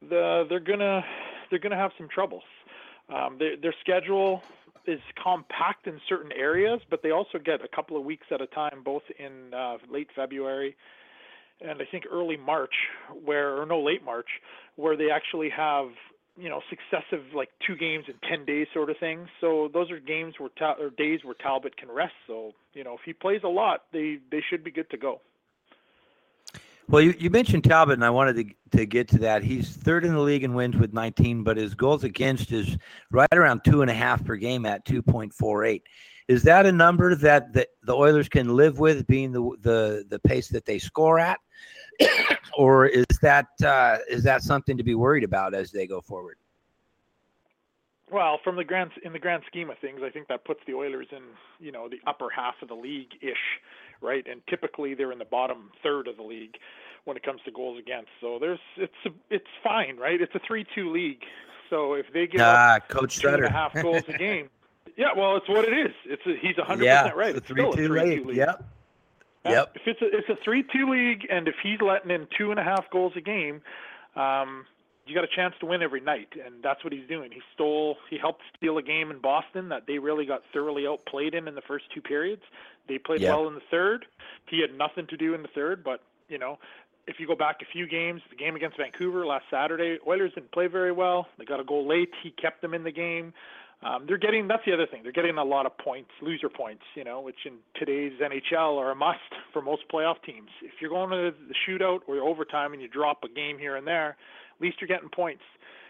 the, 0.00 0.44
they're 0.48 0.60
gonna 0.60 1.04
they're 1.50 1.58
gonna 1.58 1.76
have 1.76 1.92
some 1.98 2.08
troubles. 2.08 2.44
Um, 3.12 3.36
their, 3.38 3.56
their 3.56 3.74
schedule 3.80 4.42
is 4.86 5.00
compact 5.22 5.86
in 5.86 6.00
certain 6.08 6.32
areas, 6.32 6.80
but 6.90 7.02
they 7.02 7.10
also 7.10 7.38
get 7.38 7.64
a 7.64 7.68
couple 7.68 7.96
of 7.96 8.04
weeks 8.04 8.26
at 8.30 8.40
a 8.40 8.46
time, 8.46 8.82
both 8.84 9.02
in 9.18 9.54
uh, 9.54 9.78
late 9.90 10.08
February 10.14 10.76
and 11.60 11.80
I 11.80 11.84
think 11.90 12.04
early 12.10 12.36
March, 12.36 12.74
where 13.24 13.60
or 13.60 13.66
no 13.66 13.80
late 13.80 14.04
March, 14.04 14.28
where 14.76 14.96
they 14.96 15.10
actually 15.10 15.50
have 15.50 15.88
you 16.36 16.48
know 16.48 16.60
successive 16.68 17.24
like 17.34 17.50
two 17.66 17.76
games 17.76 18.04
in 18.08 18.14
ten 18.28 18.44
days 18.44 18.66
sort 18.72 18.90
of 18.90 18.96
thing. 18.98 19.26
So 19.40 19.70
those 19.72 19.90
are 19.90 20.00
games 20.00 20.34
where 20.38 20.50
Ta- 20.58 20.76
or 20.80 20.90
days 20.90 21.20
where 21.24 21.34
Talbot 21.34 21.76
can 21.76 21.90
rest. 21.90 22.14
So 22.26 22.52
you 22.72 22.84
know 22.84 22.94
if 22.94 23.00
he 23.04 23.12
plays 23.12 23.40
a 23.44 23.48
lot, 23.48 23.84
they 23.92 24.18
they 24.30 24.42
should 24.50 24.64
be 24.64 24.70
good 24.70 24.90
to 24.90 24.96
go. 24.96 25.20
Well, 26.88 27.00
you, 27.00 27.14
you 27.18 27.30
mentioned 27.30 27.64
Talbot, 27.64 27.94
and 27.94 28.04
I 28.04 28.10
wanted 28.10 28.36
to, 28.36 28.78
to 28.78 28.86
get 28.86 29.08
to 29.08 29.18
that. 29.20 29.42
He's 29.42 29.70
third 29.70 30.04
in 30.04 30.12
the 30.12 30.20
league 30.20 30.44
in 30.44 30.54
wins 30.54 30.76
with 30.76 30.92
19, 30.92 31.42
but 31.42 31.56
his 31.56 31.74
goals 31.74 32.04
against 32.04 32.52
is 32.52 32.76
right 33.10 33.28
around 33.32 33.62
two 33.64 33.80
and 33.82 33.90
a 33.90 33.94
half 33.94 34.24
per 34.24 34.36
game 34.36 34.66
at 34.66 34.84
2.48. 34.84 35.82
Is 36.28 36.42
that 36.42 36.66
a 36.66 36.72
number 36.72 37.14
that 37.14 37.52
the, 37.52 37.66
the 37.82 37.94
Oilers 37.94 38.28
can 38.28 38.54
live 38.54 38.78
with, 38.78 39.06
being 39.06 39.30
the 39.30 39.42
the 39.60 40.06
the 40.08 40.18
pace 40.20 40.48
that 40.48 40.64
they 40.64 40.78
score 40.78 41.18
at, 41.18 41.38
or 42.56 42.86
is 42.86 43.04
that 43.20 43.46
uh, 43.62 43.98
is 44.08 44.22
that 44.22 44.42
something 44.42 44.78
to 44.78 44.82
be 44.82 44.94
worried 44.94 45.24
about 45.24 45.54
as 45.54 45.70
they 45.70 45.86
go 45.86 46.00
forward? 46.00 46.38
Well, 48.14 48.38
from 48.44 48.54
the 48.54 48.62
grand 48.62 48.92
in 49.02 49.12
the 49.12 49.18
grand 49.18 49.42
scheme 49.48 49.70
of 49.70 49.78
things, 49.80 49.98
I 50.04 50.08
think 50.08 50.28
that 50.28 50.44
puts 50.44 50.60
the 50.68 50.74
Oilers 50.74 51.08
in 51.10 51.22
you 51.58 51.72
know 51.72 51.88
the 51.88 51.98
upper 52.06 52.30
half 52.30 52.54
of 52.62 52.68
the 52.68 52.74
league 52.76 53.10
ish, 53.20 53.60
right? 54.00 54.24
And 54.30 54.40
typically 54.48 54.94
they're 54.94 55.10
in 55.10 55.18
the 55.18 55.24
bottom 55.24 55.72
third 55.82 56.06
of 56.06 56.16
the 56.16 56.22
league 56.22 56.54
when 57.06 57.16
it 57.16 57.24
comes 57.24 57.40
to 57.44 57.50
goals 57.50 57.76
against. 57.76 58.10
So 58.20 58.38
there's 58.40 58.60
it's 58.76 59.16
it's 59.30 59.48
fine, 59.64 59.96
right? 59.96 60.20
It's 60.20 60.32
a 60.36 60.40
three-two 60.46 60.92
league. 60.92 61.22
So 61.70 61.94
if 61.94 62.06
they 62.12 62.28
get 62.28 62.40
Ah, 62.40 62.76
up 62.76 62.88
Coach 62.88 63.18
two 63.18 63.26
and 63.30 63.44
a 63.44 63.50
half 63.50 63.74
goals 63.74 64.04
a 64.06 64.12
game, 64.18 64.48
yeah, 64.96 65.08
well, 65.16 65.36
it's 65.36 65.48
what 65.48 65.64
it 65.64 65.76
is. 65.76 65.92
It's 66.04 66.22
a, 66.24 66.36
he's 66.40 66.56
100 66.56 66.84
yeah, 66.84 67.02
percent 67.02 67.16
right. 67.16 67.34
It's 67.34 67.50
a 67.50 67.52
a 67.52 67.54
three-two 67.54 67.88
three-two 67.88 67.92
league. 68.10 68.26
league. 68.26 68.36
Yep. 68.36 68.64
Yep. 69.46 69.72
If 69.74 69.82
it's 69.86 70.02
a 70.02 70.06
it's 70.06 70.28
a 70.28 70.36
three 70.44 70.62
two 70.72 70.88
league, 70.88 71.26
and 71.30 71.48
if 71.48 71.56
he's 71.64 71.80
letting 71.80 72.12
in 72.12 72.28
two 72.38 72.52
and 72.52 72.60
a 72.60 72.64
half 72.64 72.88
goals 72.92 73.12
a 73.16 73.20
game, 73.20 73.60
um, 74.14 74.66
you 75.06 75.14
got 75.14 75.24
a 75.24 75.34
chance 75.34 75.54
to 75.60 75.66
win 75.66 75.82
every 75.82 76.00
night, 76.00 76.28
and 76.44 76.62
that's 76.62 76.82
what 76.82 76.92
he's 76.92 77.06
doing. 77.08 77.30
He 77.32 77.40
stole, 77.54 77.96
he 78.10 78.18
helped 78.18 78.42
steal 78.56 78.78
a 78.78 78.82
game 78.82 79.10
in 79.10 79.20
Boston 79.20 79.68
that 79.68 79.82
they 79.86 79.98
really 79.98 80.24
got 80.24 80.42
thoroughly 80.52 80.86
outplayed 80.86 81.34
in 81.34 81.46
in 81.48 81.54
the 81.54 81.62
first 81.62 81.84
two 81.94 82.00
periods. 82.00 82.42
They 82.88 82.98
played 82.98 83.20
well 83.22 83.48
in 83.48 83.54
the 83.54 83.62
third. 83.70 84.06
He 84.48 84.60
had 84.60 84.76
nothing 84.76 85.06
to 85.08 85.16
do 85.16 85.34
in 85.34 85.42
the 85.42 85.48
third, 85.54 85.84
but 85.84 86.00
you 86.28 86.38
know, 86.38 86.58
if 87.06 87.16
you 87.18 87.26
go 87.26 87.36
back 87.36 87.56
a 87.60 87.66
few 87.70 87.86
games, 87.86 88.22
the 88.30 88.36
game 88.36 88.56
against 88.56 88.78
Vancouver 88.78 89.26
last 89.26 89.44
Saturday, 89.50 89.98
Oilers 90.06 90.32
didn't 90.34 90.52
play 90.52 90.68
very 90.68 90.92
well. 90.92 91.26
They 91.38 91.44
got 91.44 91.60
a 91.60 91.64
goal 91.64 91.86
late. 91.86 92.10
He 92.22 92.30
kept 92.30 92.62
them 92.62 92.72
in 92.72 92.82
the 92.82 92.92
game. 92.92 93.34
Um, 93.82 94.04
they're 94.06 94.18
getting 94.18 94.48
that's 94.48 94.64
the 94.64 94.72
other 94.72 94.86
thing. 94.86 95.02
They're 95.02 95.12
getting 95.12 95.36
a 95.36 95.44
lot 95.44 95.66
of 95.66 95.76
points, 95.76 96.10
loser 96.22 96.48
points, 96.48 96.82
you 96.94 97.04
know, 97.04 97.20
which 97.20 97.44
in 97.44 97.54
today's 97.76 98.12
NHL 98.18 98.78
are 98.78 98.92
a 98.92 98.94
must 98.94 99.18
for 99.52 99.60
most 99.60 99.82
playoff 99.92 100.22
teams. 100.24 100.48
If 100.62 100.72
you're 100.80 100.90
going 100.90 101.10
to 101.10 101.36
the 101.48 101.54
shootout 101.68 102.00
or 102.06 102.16
overtime 102.16 102.72
and 102.72 102.80
you 102.80 102.88
drop 102.88 103.24
a 103.24 103.28
game 103.28 103.58
here 103.58 103.76
and 103.76 103.86
there, 103.86 104.16
at 104.56 104.62
least 104.62 104.80
you're 104.80 104.88
getting 104.88 105.08
points. 105.10 105.42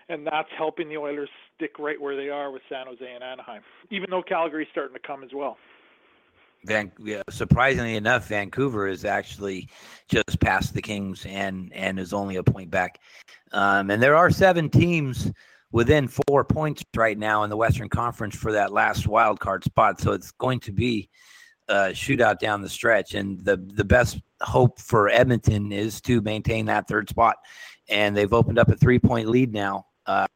And 0.09 0.27
that's 0.27 0.49
helping 0.57 0.89
the 0.89 0.99
Oilers 0.99 1.31
stick 1.57 1.79
right 1.79 2.01
where 2.01 2.17
they 2.17 2.29
are 2.29 2.51
with 2.51 2.63
San 2.69 2.87
Jose 2.87 3.11
and 3.11 3.25
Anaheim, 3.25 3.63
even 3.91 4.11
though 4.11 4.23
Calgary's 4.23 4.69
starting 4.71 4.95
to 4.95 5.01
come 5.01 5.25
as 5.25 5.31
well. 5.33 5.57
Van, 6.67 6.91
surprisingly 7.31 7.97
enough, 7.97 8.29
Vancouver 8.29 8.87
is 8.87 9.05
actually 9.05 9.69
just 10.09 10.41
past 10.41 10.75
the 10.75 10.83
Kings 10.83 11.27
and 11.27 11.73
and 11.75 11.99
is 11.99 12.13
only 12.13 12.37
a 12.37 12.43
point 12.43 12.71
back. 12.71 13.01
Um, 13.53 13.91
and 13.91 14.03
there 14.03 14.17
are 14.17 14.31
seven 14.31 14.69
teams 14.71 15.31
within 15.73 16.09
four 16.09 16.45
points 16.45 16.85
right 16.95 17.19
now 17.19 17.43
in 17.43 17.51
the 17.51 17.57
Western 17.57 17.89
Conference 17.89 18.37
for 18.37 18.53
that 18.53 18.73
last 18.73 19.07
wild 19.07 19.41
card 19.41 19.65
spot. 19.65 20.01
So 20.01 20.13
it's 20.13 20.33
going 20.33 20.61
to 20.61 20.73
be 20.73 21.11
a 21.69 21.89
shootout 21.89 22.39
down 22.39 22.63
the 22.63 22.69
stretch. 22.69 23.15
And 23.15 23.45
the 23.45 23.57
the 23.57 23.85
best 23.85 24.21
hope 24.41 24.79
for 24.79 25.09
Edmonton 25.09 25.73
is 25.73 26.01
to 26.03 26.21
maintain 26.23 26.67
that 26.67 26.89
third 26.89 27.09
spot. 27.09 27.37
And 27.89 28.17
they've 28.17 28.33
opened 28.33 28.59
up 28.59 28.69
a 28.69 28.77
three 28.77 28.99
point 28.99 29.29
lead 29.29 29.53
now 29.53 29.87
uh, 30.07 30.27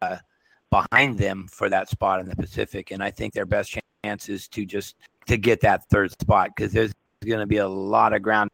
behind 0.71 1.19
them 1.19 1.47
for 1.51 1.69
that 1.69 1.89
spot 1.89 2.21
in 2.21 2.29
the 2.29 2.37
Pacific. 2.37 2.91
And 2.91 3.03
I 3.03 3.11
think 3.11 3.33
their 3.33 3.47
best 3.47 3.79
chance 4.05 4.29
is 4.29 4.49
to 4.49 4.65
just 4.65 4.97
to 5.27 5.37
get 5.37 5.61
that 5.61 5.89
third 5.91 6.11
spot 6.21 6.51
because 6.55 6.73
there's 6.73 6.93
going 7.27 7.41
to 7.41 7.47
be 7.47 7.59
a 7.59 7.69
lot 7.69 8.13
of 8.13 8.23
ground 8.23 8.51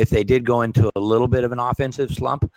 if 0.00 0.10
they 0.10 0.24
did 0.24 0.44
go 0.44 0.62
into 0.62 0.90
a 0.96 1.00
little 1.00 1.28
bit 1.28 1.44
of 1.44 1.52
an 1.52 1.58
offensive 1.58 2.10
slump 2.10 2.50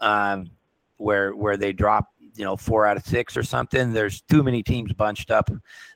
um, 0.00 0.50
where 0.96 1.34
where 1.34 1.56
they 1.56 1.72
drop 1.72 2.08
you 2.36 2.44
know 2.44 2.56
four 2.56 2.84
out 2.84 2.96
of 2.96 3.04
six 3.04 3.36
or 3.36 3.42
something 3.42 3.92
there's 3.92 4.22
too 4.22 4.42
many 4.42 4.62
teams 4.62 4.92
bunched 4.92 5.30
up 5.30 5.50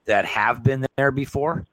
that 0.04 0.24
have 0.24 0.62
been 0.62 0.86
there 0.96 1.10
before 1.10 1.66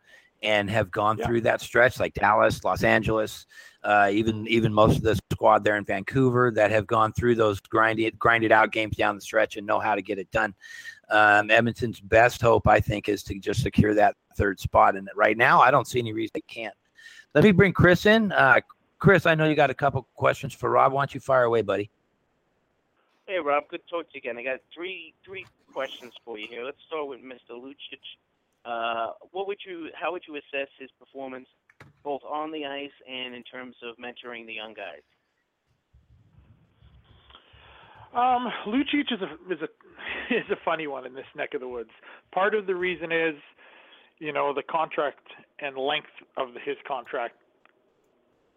and 0.44 0.70
have 0.70 0.92
gone 0.92 1.18
Yeah. 1.18 1.26
through 1.26 1.42
that 1.42 1.62
stretch 1.62 2.00
like 2.00 2.14
dallas 2.14 2.64
los 2.64 2.84
angeles 2.84 3.46
uh, 3.84 4.10
even 4.12 4.48
even 4.48 4.74
most 4.74 4.98
of 4.98 5.04
the 5.04 5.16
squad 5.32 5.64
there 5.64 5.78
in 5.78 5.86
vancouver 5.86 6.52
that 6.52 6.72
have 6.72 6.88
gone 6.88 7.14
through 7.14 7.36
those 7.36 7.60
grinded 7.60 8.18
grinded 8.18 8.52
out 8.52 8.72
games 8.72 8.96
down 8.98 9.16
the 9.16 9.22
stretch 9.22 9.58
and 9.58 9.66
know 9.68 9.80
how 9.80 9.94
to 9.96 10.02
get 10.02 10.18
it 10.20 10.30
done 10.32 10.54
um, 11.10 11.50
edmonton's 11.52 12.00
best 12.00 12.42
hope 12.42 12.68
i 12.68 12.80
think 12.80 13.08
is 13.08 13.24
to 13.24 13.38
just 13.40 13.62
secure 13.62 13.94
that 13.94 14.16
third 14.38 14.60
spot 14.60 14.96
and 14.96 15.08
right 15.16 15.38
now 15.38 15.62
i 15.62 15.70
don't 15.72 15.88
see 15.88 16.00
any 16.00 16.14
reason 16.14 16.32
they 16.34 16.42
can't 16.42 16.74
let 17.34 17.44
me 17.44 17.52
bring 17.52 17.72
chris 17.72 18.06
in 18.06 18.32
uh, 18.32 18.60
chris 19.00 19.26
i 19.26 19.36
know 19.36 19.48
you 19.48 19.56
got 19.56 19.70
a 19.70 19.74
couple 19.76 20.06
questions 20.16 20.54
for 20.54 20.70
rob 20.70 20.92
why 20.92 21.02
don't 21.02 21.14
you 21.14 21.20
fire 21.20 21.44
away 21.44 21.62
buddy 21.62 21.90
Hey 23.28 23.40
Rob, 23.40 23.64
good 23.70 23.82
to 23.88 23.90
talk 23.90 24.04
to 24.12 24.14
you 24.14 24.20
again. 24.20 24.38
I 24.38 24.44
got 24.44 24.60
three 24.72 25.16
three 25.26 25.48
questions 25.74 26.14
for 26.24 26.38
you 26.38 26.46
here. 26.48 26.64
Let's 26.64 26.78
start 26.86 27.08
with 27.08 27.22
Mr. 27.24 27.52
Lucic. 27.60 27.98
Uh, 28.66 29.12
what 29.32 29.48
would 29.48 29.60
you 29.66 29.90
how 29.94 30.12
would 30.12 30.24
you 30.28 30.36
assess 30.36 30.68
his 30.80 30.90
performance 31.00 31.48
both 32.04 32.22
on 32.28 32.52
the 32.52 32.66
ice 32.66 32.96
and 33.08 33.36
in 33.36 33.44
terms 33.44 33.76
of 33.84 33.96
mentoring 33.98 34.46
the 34.48 34.54
young 34.54 34.74
guys? 34.74 35.04
Um, 38.14 38.48
Lucic 38.66 39.12
is 39.12 39.22
a 39.22 39.54
is 39.54 39.62
a 39.62 40.34
is 40.34 40.50
a 40.52 40.56
funny 40.64 40.88
one 40.88 41.06
in 41.06 41.14
this 41.14 41.26
neck 41.36 41.54
of 41.54 41.62
the 41.62 41.68
woods. 41.68 41.92
Part 42.34 42.56
of 42.56 42.66
the 42.66 42.76
reason 42.76 43.12
is, 43.12 43.36
you 44.20 44.34
know, 44.34 44.54
the 44.54 44.64
contract 44.64 45.28
and 45.60 45.78
length 45.78 46.10
of 46.38 46.50
his 46.66 46.78
contract 46.88 47.36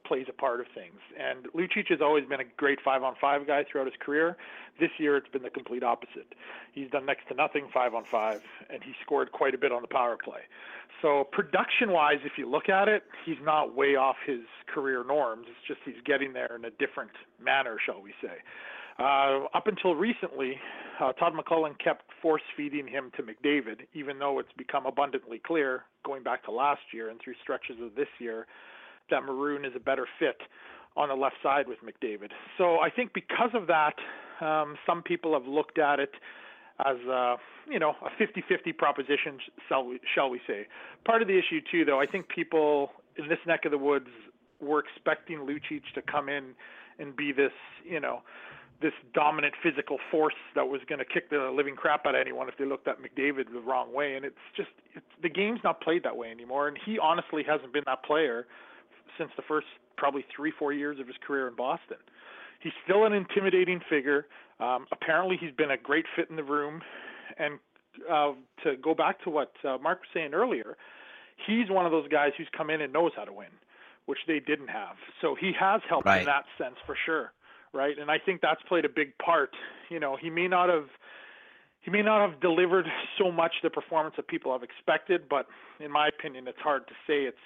plays 0.08 0.26
a 0.28 0.32
part 0.32 0.60
of 0.60 0.66
things. 0.74 0.98
And 1.18 1.46
Lucic 1.52 1.88
has 1.90 2.00
always 2.00 2.24
been 2.24 2.40
a 2.40 2.44
great 2.56 2.78
five 2.84 3.02
on 3.02 3.14
five 3.20 3.46
guy 3.46 3.64
throughout 3.70 3.86
his 3.86 3.96
career. 4.00 4.36
This 4.80 4.90
year 4.98 5.16
it's 5.16 5.28
been 5.28 5.42
the 5.42 5.50
complete 5.50 5.82
opposite. 5.82 6.34
He's 6.72 6.90
done 6.90 7.04
next 7.04 7.28
to 7.28 7.34
nothing 7.34 7.68
five 7.72 7.94
on 7.94 8.04
five, 8.10 8.40
and 8.70 8.82
he 8.82 8.92
scored 9.02 9.32
quite 9.32 9.54
a 9.54 9.58
bit 9.58 9.70
on 9.70 9.82
the 9.82 9.88
power 9.88 10.16
play. 10.16 10.40
So 11.02 11.28
production 11.30 11.92
wise, 11.92 12.20
if 12.24 12.32
you 12.38 12.50
look 12.50 12.68
at 12.68 12.88
it, 12.88 13.04
he's 13.24 13.36
not 13.42 13.76
way 13.76 13.94
off 13.94 14.16
his 14.26 14.40
career 14.66 15.04
norms. 15.04 15.46
It's 15.48 15.66
just 15.66 15.80
he's 15.84 16.02
getting 16.04 16.32
there 16.32 16.56
in 16.56 16.64
a 16.64 16.70
different 16.70 17.12
manner, 17.40 17.76
shall 17.84 18.00
we 18.02 18.12
say. 18.22 18.38
Uh, 18.98 19.44
up 19.54 19.68
until 19.68 19.94
recently, 19.94 20.58
uh, 21.00 21.12
Todd 21.12 21.32
McLellan 21.32 21.78
kept 21.78 22.02
force 22.20 22.42
feeding 22.56 22.88
him 22.88 23.12
to 23.16 23.22
McDavid, 23.22 23.86
even 23.94 24.18
though 24.18 24.40
it's 24.40 24.52
become 24.56 24.86
abundantly 24.86 25.38
clear 25.38 25.84
going 26.04 26.24
back 26.24 26.44
to 26.46 26.50
last 26.50 26.80
year 26.92 27.08
and 27.08 27.20
through 27.20 27.34
stretches 27.40 27.76
of 27.80 27.94
this 27.94 28.08
year 28.18 28.48
that 29.10 29.22
Maroon 29.22 29.64
is 29.64 29.72
a 29.74 29.80
better 29.80 30.06
fit 30.18 30.40
on 30.96 31.08
the 31.08 31.14
left 31.14 31.36
side 31.42 31.66
with 31.68 31.78
McDavid. 31.78 32.30
So 32.56 32.80
I 32.80 32.90
think 32.90 33.12
because 33.12 33.50
of 33.54 33.68
that, 33.68 33.94
um, 34.40 34.76
some 34.86 35.02
people 35.02 35.32
have 35.32 35.46
looked 35.46 35.78
at 35.78 36.00
it 36.00 36.12
as 36.84 36.96
a, 37.08 37.36
you 37.68 37.78
know 37.78 37.94
a 38.02 38.22
50-50 38.22 38.76
proposition, 38.76 39.38
shall 39.68 39.84
we, 40.30 40.40
say? 40.46 40.66
Part 41.04 41.22
of 41.22 41.28
the 41.28 41.38
issue 41.38 41.60
too, 41.70 41.84
though, 41.84 42.00
I 42.00 42.06
think 42.06 42.28
people 42.28 42.90
in 43.16 43.28
this 43.28 43.38
neck 43.46 43.64
of 43.64 43.72
the 43.72 43.78
woods 43.78 44.08
were 44.60 44.80
expecting 44.80 45.38
Lucic 45.38 45.82
to 45.94 46.02
come 46.02 46.28
in 46.28 46.54
and 46.98 47.14
be 47.16 47.32
this, 47.32 47.52
you 47.84 48.00
know, 48.00 48.22
this 48.80 48.92
dominant 49.12 49.54
physical 49.60 49.98
force 50.10 50.34
that 50.54 50.68
was 50.68 50.80
going 50.88 51.00
to 51.00 51.04
kick 51.04 51.30
the 51.30 51.52
living 51.54 51.74
crap 51.74 52.06
out 52.06 52.14
of 52.14 52.20
anyone 52.20 52.48
if 52.48 52.56
they 52.58 52.64
looked 52.64 52.86
at 52.86 52.98
McDavid 53.00 53.52
the 53.52 53.60
wrong 53.60 53.92
way. 53.92 54.14
And 54.14 54.24
it's 54.24 54.36
just 54.56 54.70
it's, 54.94 55.06
the 55.20 55.28
game's 55.28 55.60
not 55.64 55.80
played 55.80 56.04
that 56.04 56.16
way 56.16 56.30
anymore. 56.30 56.68
And 56.68 56.78
he 56.84 56.98
honestly 56.98 57.42
hasn't 57.42 57.72
been 57.72 57.82
that 57.86 58.04
player 58.04 58.46
since 59.16 59.30
the 59.36 59.42
first 59.42 59.66
probably 59.96 60.24
three 60.34 60.52
four 60.58 60.72
years 60.72 60.98
of 61.00 61.06
his 61.06 61.16
career 61.26 61.48
in 61.48 61.54
Boston. 61.54 61.96
He's 62.60 62.72
still 62.84 63.04
an 63.04 63.12
intimidating 63.12 63.80
figure. 63.88 64.26
Um, 64.60 64.86
apparently, 64.90 65.36
he's 65.40 65.52
been 65.52 65.70
a 65.70 65.76
great 65.76 66.06
fit 66.16 66.28
in 66.30 66.36
the 66.36 66.42
room. 66.42 66.82
And 67.38 67.58
uh, 68.10 68.32
to 68.64 68.76
go 68.76 68.94
back 68.94 69.22
to 69.24 69.30
what 69.30 69.52
uh, 69.64 69.78
Mark 69.80 70.00
was 70.00 70.08
saying 70.12 70.34
earlier, 70.34 70.76
he's 71.46 71.70
one 71.70 71.86
of 71.86 71.92
those 71.92 72.08
guys 72.08 72.32
who's 72.36 72.48
come 72.56 72.70
in 72.70 72.80
and 72.80 72.92
knows 72.92 73.12
how 73.16 73.24
to 73.24 73.32
win, 73.32 73.48
which 74.06 74.18
they 74.26 74.40
didn't 74.40 74.68
have. 74.68 74.96
So 75.20 75.36
he 75.38 75.52
has 75.58 75.80
helped 75.88 76.06
Right. 76.06 76.20
in 76.20 76.26
that 76.26 76.44
sense 76.56 76.76
for 76.84 76.96
sure, 77.06 77.32
right? 77.72 77.96
And 77.98 78.10
I 78.10 78.18
think 78.18 78.40
that's 78.40 78.62
played 78.68 78.84
a 78.84 78.88
big 78.88 79.16
part. 79.18 79.54
You 79.88 80.00
know, 80.00 80.16
he 80.20 80.30
may 80.30 80.48
not 80.48 80.68
have 80.68 80.88
he 81.80 81.92
may 81.92 82.02
not 82.02 82.28
have 82.28 82.40
delivered 82.40 82.86
so 83.16 83.30
much 83.30 83.52
the 83.62 83.70
performance 83.70 84.16
that 84.16 84.26
people 84.26 84.52
have 84.52 84.64
expected, 84.64 85.28
but 85.28 85.46
in 85.80 85.90
my 85.90 86.08
opinion, 86.08 86.48
it's 86.48 86.58
hard 86.58 86.86
to 86.88 86.94
say 87.06 87.22
it's 87.22 87.38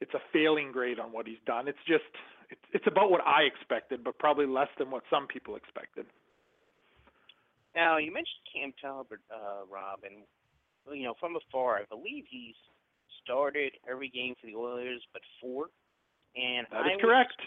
it's 0.00 0.14
a 0.14 0.20
failing 0.32 0.72
grade 0.72 0.98
on 0.98 1.12
what 1.12 1.26
he's 1.26 1.42
done. 1.46 1.68
It's 1.68 1.78
just 1.86 2.04
it's 2.50 2.60
it's 2.72 2.86
about 2.86 3.10
what 3.10 3.20
I 3.26 3.42
expected, 3.42 4.02
but 4.04 4.18
probably 4.18 4.46
less 4.46 4.68
than 4.78 4.90
what 4.90 5.02
some 5.10 5.26
people 5.26 5.56
expected. 5.56 6.06
Now 7.74 7.98
you 7.98 8.12
mentioned 8.12 8.42
Cam 8.52 8.72
Talbot, 8.80 9.18
uh, 9.30 9.64
Rob, 9.70 10.00
and 10.04 10.24
you 10.98 11.04
know 11.04 11.14
from 11.20 11.36
afar, 11.36 11.76
I 11.76 11.84
believe 11.88 12.24
he's 12.28 12.54
started 13.22 13.72
every 13.88 14.08
game 14.08 14.34
for 14.40 14.46
the 14.46 14.56
Oilers 14.56 15.02
but 15.12 15.22
four. 15.40 15.66
And 16.36 16.66
that 16.72 16.80
is 16.80 16.84
I 16.84 16.88
is 16.88 16.96
would- 16.96 17.02
correct. 17.02 17.42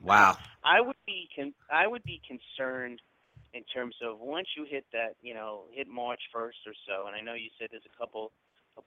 wow 0.02 0.36
I 0.64 0.80
would 0.80 0.96
be 1.06 1.28
con- 1.36 1.54
I 1.70 1.86
would 1.86 2.02
be 2.04 2.20
concerned 2.26 3.00
in 3.54 3.64
terms 3.64 3.94
of 4.02 4.18
once 4.20 4.48
you 4.56 4.64
hit 4.68 4.84
that, 4.92 5.16
you 5.22 5.34
know, 5.34 5.62
hit 5.72 5.88
March 5.88 6.20
1st 6.34 6.60
or 6.66 6.74
so, 6.86 7.06
and 7.06 7.16
I 7.16 7.20
know 7.20 7.32
you 7.34 7.48
said 7.58 7.68
there's 7.70 7.82
a 7.86 7.98
couple 7.98 8.26
of 8.26 8.30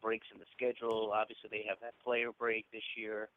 breaks 0.02 0.28
in 0.34 0.40
the 0.40 0.50
schedule. 0.56 1.12
Obviously, 1.14 1.50
they 1.52 1.66
have 1.68 1.78
that 1.82 1.94
player 2.04 2.32
break 2.32 2.66
this 2.72 2.86
year, 2.98 3.30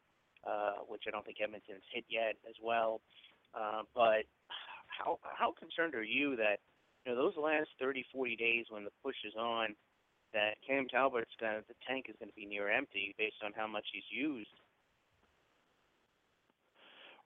uh, 0.45 0.83
which 0.87 1.03
I 1.07 1.11
don't 1.11 1.25
think 1.25 1.37
Edmonton's 1.41 1.85
hit 1.91 2.05
yet 2.09 2.35
as 2.47 2.55
well. 2.63 3.01
Uh, 3.53 3.83
but 3.93 4.25
how 4.87 5.19
how 5.23 5.53
concerned 5.57 5.95
are 5.95 6.03
you 6.03 6.35
that 6.37 6.59
you 7.05 7.11
know 7.11 7.17
those 7.17 7.37
last 7.37 7.69
30, 7.79 8.05
40 8.13 8.35
days 8.35 8.65
when 8.69 8.83
the 8.83 8.91
push 9.03 9.15
is 9.25 9.33
on, 9.35 9.75
that 10.33 10.55
Cam 10.67 10.87
Talbot's 10.87 11.31
gonna 11.39 11.61
the 11.67 11.75
tank 11.87 12.05
is 12.09 12.15
going 12.19 12.29
to 12.29 12.35
be 12.35 12.45
near 12.45 12.69
empty 12.69 13.15
based 13.17 13.41
on 13.43 13.51
how 13.55 13.67
much 13.67 13.85
he's 13.93 14.07
used? 14.09 14.49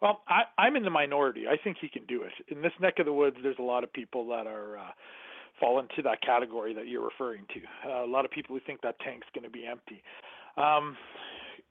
Well, 0.02 0.22
I, 0.30 0.44
I'm 0.58 0.78
in 0.78 0.84
the 0.84 0.90
minority. 0.90 1.44
I 1.50 1.58
think 1.62 1.78
he 1.82 1.90
can 1.90 2.06
do 2.06 2.24
it. 2.24 2.32
In 2.48 2.62
this 2.62 2.72
neck 2.80 3.00
of 3.00 3.06
the 3.06 3.12
woods, 3.12 3.36
there's 3.44 3.60
a 3.60 3.64
lot 3.64 3.84
of 3.84 3.92
people 3.92 4.30
that 4.30 4.48
are 4.48 4.78
uh, 4.78 4.92
fall 5.60 5.80
into 5.80 6.01
that 6.03 6.22
category 6.22 6.74
that 6.74 6.88
you're 6.88 7.03
referring 7.03 7.45
to. 7.53 7.89
Uh, 7.89 8.05
a 8.05 8.07
lot 8.07 8.26
of 8.26 8.32
people 8.32 8.55
who 8.55 8.62
think 8.66 8.82
that 8.82 8.99
tank's 8.99 9.28
going 9.34 9.43
to 9.43 9.49
be 9.49 9.66
empty. 9.66 10.01
Um, 10.57 10.97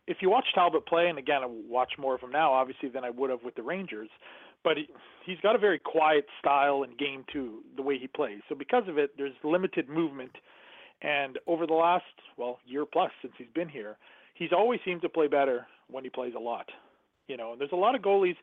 if 0.07 0.19
you 0.21 0.31
watch 0.31 0.47
Talbot 0.55 0.87
play, 0.87 1.09
and 1.09 1.19
again, 1.19 1.43
I 1.43 1.47
watch 1.47 1.93
more 1.99 2.15
of 2.15 2.23
him 2.23 2.31
now, 2.31 2.53
obviously, 2.53 2.89
than 2.89 3.05
I 3.05 3.11
would 3.11 3.31
have 3.31 3.41
with 3.45 3.55
the 3.55 3.63
Rangers, 3.63 4.09
but 4.65 4.77
he, 4.77 4.89
he's 5.25 5.39
got 5.43 5.55
a 5.55 5.59
very 5.59 5.79
quiet 5.79 6.27
style 6.41 6.83
and 6.83 6.97
game 6.99 7.25
too, 7.33 7.61
the 7.77 7.83
way 7.83 7.99
he 7.99 8.07
plays. 8.07 8.41
So 8.49 8.55
because 8.55 8.89
of 8.89 8.99
it, 8.99 9.13
there's 9.17 9.35
limited 9.45 9.89
movement. 9.89 10.33
And 11.03 11.39
over 11.47 11.67
the 11.67 11.75
last, 11.75 12.05
well, 12.37 12.59
year 12.67 12.85
plus 12.85 13.11
since 13.23 13.35
he's 13.37 13.47
been 13.55 13.69
here, 13.69 13.97
he's 14.35 14.53
always 14.53 14.81
seemed 14.85 15.03
to 15.03 15.09
play 15.09 15.29
better 15.29 15.67
when 15.91 16.05
he 16.05 16.11
plays 16.11 16.33
a 16.37 16.41
lot. 16.41 16.67
You 17.29 17.37
know, 17.37 17.53
and 17.53 17.61
there's 17.61 17.73
a 17.73 17.77
lot 17.77 17.95
of 17.95 18.01
goalies. 18.01 18.37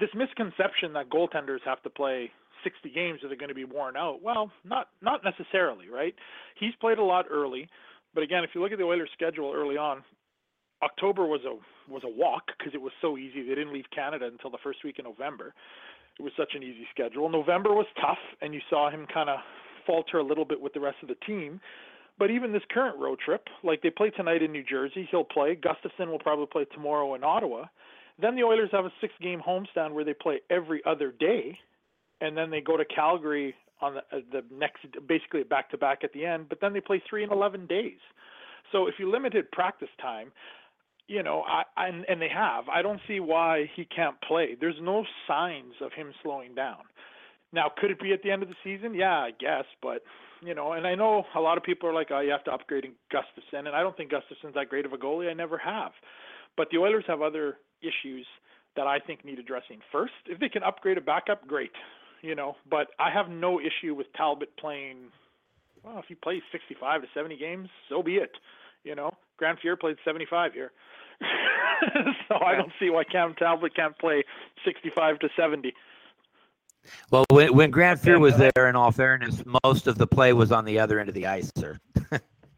This 0.00 0.08
misconception 0.14 0.94
that 0.94 1.10
goaltenders 1.10 1.60
have 1.66 1.82
to 1.82 1.90
play 1.90 2.30
60 2.64 2.90
games 2.90 3.20
or 3.22 3.28
they're 3.28 3.36
going 3.36 3.48
to 3.48 3.54
be 3.54 3.64
worn 3.64 3.96
out. 3.96 4.22
Well, 4.22 4.50
not 4.64 4.88
not 5.02 5.22
necessarily, 5.24 5.88
right? 5.88 6.14
He's 6.58 6.74
played 6.80 6.98
a 6.98 7.04
lot 7.04 7.26
early, 7.30 7.68
but 8.14 8.22
again, 8.22 8.44
if 8.44 8.50
you 8.54 8.62
look 8.62 8.72
at 8.72 8.78
the 8.78 8.84
Oilers' 8.84 9.10
schedule 9.14 9.52
early 9.54 9.76
on, 9.76 10.02
October 10.82 11.26
was 11.26 11.40
a 11.44 11.56
was 11.90 12.02
a 12.04 12.08
walk 12.08 12.44
because 12.58 12.74
it 12.74 12.80
was 12.80 12.92
so 13.00 13.18
easy. 13.18 13.42
They 13.42 13.54
didn't 13.54 13.72
leave 13.72 13.86
Canada 13.94 14.26
until 14.26 14.50
the 14.50 14.58
first 14.62 14.84
week 14.84 14.98
in 14.98 15.04
November. 15.04 15.54
It 16.18 16.22
was 16.22 16.32
such 16.36 16.52
an 16.54 16.62
easy 16.62 16.86
schedule. 16.90 17.28
November 17.28 17.72
was 17.72 17.86
tough, 18.00 18.18
and 18.42 18.52
you 18.52 18.60
saw 18.68 18.90
him 18.90 19.06
kind 19.12 19.30
of 19.30 19.38
falter 19.86 20.18
a 20.18 20.24
little 20.24 20.44
bit 20.44 20.60
with 20.60 20.74
the 20.74 20.80
rest 20.80 20.98
of 21.02 21.08
the 21.08 21.16
team. 21.26 21.60
But 22.18 22.30
even 22.30 22.52
this 22.52 22.62
current 22.70 22.98
road 22.98 23.18
trip, 23.24 23.46
like 23.64 23.80
they 23.80 23.90
play 23.90 24.10
tonight 24.10 24.42
in 24.42 24.52
New 24.52 24.62
Jersey, 24.62 25.08
he'll 25.10 25.24
play. 25.24 25.56
Gustavsson 25.56 26.08
will 26.08 26.18
probably 26.18 26.46
play 26.46 26.66
tomorrow 26.66 27.14
in 27.14 27.24
Ottawa. 27.24 27.64
Then 28.20 28.36
the 28.36 28.42
Oilers 28.42 28.68
have 28.72 28.84
a 28.84 28.92
six-game 29.00 29.40
homestand 29.40 29.92
where 29.92 30.04
they 30.04 30.12
play 30.12 30.40
every 30.50 30.82
other 30.84 31.12
day, 31.18 31.58
and 32.20 32.36
then 32.36 32.50
they 32.50 32.60
go 32.60 32.76
to 32.76 32.84
Calgary 32.84 33.54
on 33.80 33.94
the, 33.94 34.00
uh, 34.16 34.20
the 34.30 34.44
next, 34.54 34.86
basically 35.08 35.42
back-to-back 35.42 36.04
at 36.04 36.12
the 36.12 36.26
end. 36.26 36.48
But 36.48 36.60
then 36.60 36.72
they 36.72 36.80
play 36.80 37.02
three 37.08 37.24
in 37.24 37.30
11 37.30 37.66
days. 37.66 37.98
So 38.72 38.86
if 38.86 38.94
you 38.98 39.10
limited 39.10 39.50
practice 39.50 39.88
time, 40.00 40.32
you 41.08 41.24
know, 41.24 41.42
I, 41.42 41.64
I 41.76 41.88
and, 41.88 42.04
and 42.08 42.22
they 42.22 42.28
have. 42.28 42.68
I 42.68 42.82
don't 42.82 43.00
see 43.08 43.18
why 43.18 43.68
he 43.74 43.84
can't 43.84 44.14
play. 44.20 44.56
There's 44.58 44.76
no 44.80 45.04
signs 45.26 45.74
of 45.80 45.92
him 45.92 46.12
slowing 46.22 46.54
down. 46.54 46.82
Now, 47.52 47.68
could 47.76 47.90
it 47.90 48.00
be 48.00 48.12
at 48.12 48.22
the 48.22 48.30
end 48.30 48.44
of 48.44 48.48
the 48.48 48.54
season? 48.62 48.94
Yeah, 48.94 49.18
I 49.18 49.32
guess, 49.32 49.64
but 49.82 50.02
you 50.40 50.54
know, 50.54 50.72
and 50.72 50.86
I 50.86 50.94
know 50.94 51.24
a 51.34 51.40
lot 51.40 51.58
of 51.58 51.64
people 51.64 51.88
are 51.88 51.92
like, 51.92 52.08
"Oh, 52.12 52.20
you 52.20 52.30
have 52.30 52.44
to 52.44 52.52
upgrade 52.52 52.86
Gustavsson," 53.12 53.66
and 53.66 53.70
I 53.70 53.80
don't 53.80 53.96
think 53.96 54.12
Gustavsson's 54.12 54.54
that 54.54 54.68
great 54.68 54.86
of 54.86 54.92
a 54.92 54.96
goalie. 54.96 55.28
I 55.28 55.34
never 55.34 55.58
have, 55.58 55.90
but 56.56 56.68
the 56.70 56.78
Oilers 56.78 57.04
have 57.08 57.22
other 57.22 57.58
issues 57.82 58.24
that 58.76 58.86
I 58.86 59.00
think 59.00 59.24
need 59.24 59.40
addressing 59.40 59.80
first. 59.90 60.12
If 60.26 60.38
they 60.38 60.48
can 60.48 60.62
upgrade 60.62 60.96
a 60.96 61.00
backup, 61.00 61.44
great, 61.48 61.72
you 62.22 62.34
know. 62.34 62.56
But 62.68 62.88
I 62.98 63.10
have 63.10 63.28
no 63.28 63.60
issue 63.60 63.94
with 63.94 64.12
Talbot 64.14 64.56
playing. 64.56 64.96
Well, 65.82 65.98
if 65.98 66.06
he 66.08 66.14
plays 66.14 66.42
65 66.52 67.02
to 67.02 67.08
70 67.14 67.36
games, 67.36 67.68
so 67.88 68.02
be 68.02 68.16
it. 68.16 68.32
You 68.84 68.94
know, 68.94 69.10
Grant 69.36 69.58
Fuhr 69.64 69.78
played 69.78 69.96
75 70.04 70.52
here. 70.52 70.72
so 72.28 72.36
I 72.44 72.56
don't 72.56 72.72
see 72.78 72.90
why 72.90 73.04
Cam 73.04 73.34
Talbot 73.34 73.74
can't 73.74 73.98
play 73.98 74.24
65 74.64 75.18
to 75.20 75.28
70. 75.36 75.74
Well, 77.10 77.24
when, 77.30 77.54
when 77.54 77.70
Grant 77.70 78.00
Fuhr 78.00 78.18
was 78.18 78.36
there, 78.36 78.68
in 78.68 78.76
all 78.76 78.90
fairness, 78.90 79.42
most 79.64 79.86
of 79.86 79.98
the 79.98 80.06
play 80.06 80.32
was 80.32 80.50
on 80.50 80.64
the 80.64 80.78
other 80.78 80.98
end 80.98 81.08
of 81.08 81.14
the 81.14 81.26
ice, 81.26 81.52
sir. 81.56 81.78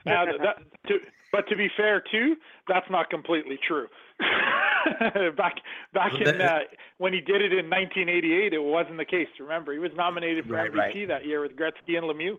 now, 0.07 0.25
that, 0.25 0.59
to, 0.87 0.99
but 1.33 1.49
to 1.49 1.57
be 1.57 1.69
fair, 1.77 2.03
too, 2.11 2.37
that's 2.69 2.89
not 2.91 3.11
completely 3.11 3.59
true. 3.67 3.89
back 5.37 5.57
back 5.93 6.13
in 6.21 6.41
uh, 6.41 6.61
when 6.99 7.13
he 7.13 7.21
did 7.21 7.43
it 7.43 7.53
in 7.53 7.69
1988, 7.71 8.53
it 8.53 8.59
wasn't 8.63 8.97
the 8.97 9.05
case. 9.05 9.29
Remember, 9.41 9.73
he 9.73 9.79
was 9.79 9.91
nominated 9.97 10.47
for 10.47 10.55
Right, 10.55 10.73
MVP 10.73 10.77
right. 10.79 11.09
that 11.09 11.27
year 11.27 11.41
with 11.41 11.53
Gretzky 11.57 11.97
and 11.99 12.07
Lemieux. 12.07 12.39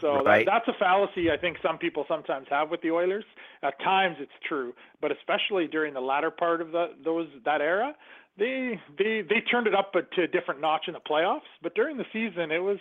So 0.00 0.22
Right. 0.24 0.46
that, 0.46 0.64
that's 0.66 0.68
a 0.76 0.78
fallacy 0.78 1.30
I 1.30 1.36
think 1.36 1.58
some 1.62 1.76
people 1.78 2.04
sometimes 2.08 2.46
have 2.50 2.70
with 2.70 2.80
the 2.82 2.90
Oilers. 2.90 3.24
At 3.62 3.78
times 3.80 4.16
it's 4.18 4.32
true, 4.48 4.72
but 5.00 5.12
especially 5.12 5.66
during 5.66 5.92
the 5.94 6.00
latter 6.00 6.30
part 6.30 6.60
of 6.60 6.72
the 6.72 6.94
those 7.04 7.28
that 7.44 7.60
era, 7.60 7.94
they 8.38 8.80
they 8.98 9.22
they 9.22 9.40
turned 9.42 9.66
it 9.66 9.74
up 9.74 9.92
to 9.92 10.22
a 10.22 10.26
different 10.26 10.60
notch 10.60 10.84
in 10.88 10.94
the 10.94 11.00
playoffs. 11.00 11.48
But 11.62 11.74
during 11.74 11.96
the 11.98 12.06
season, 12.12 12.50
it 12.50 12.62
was 12.62 12.78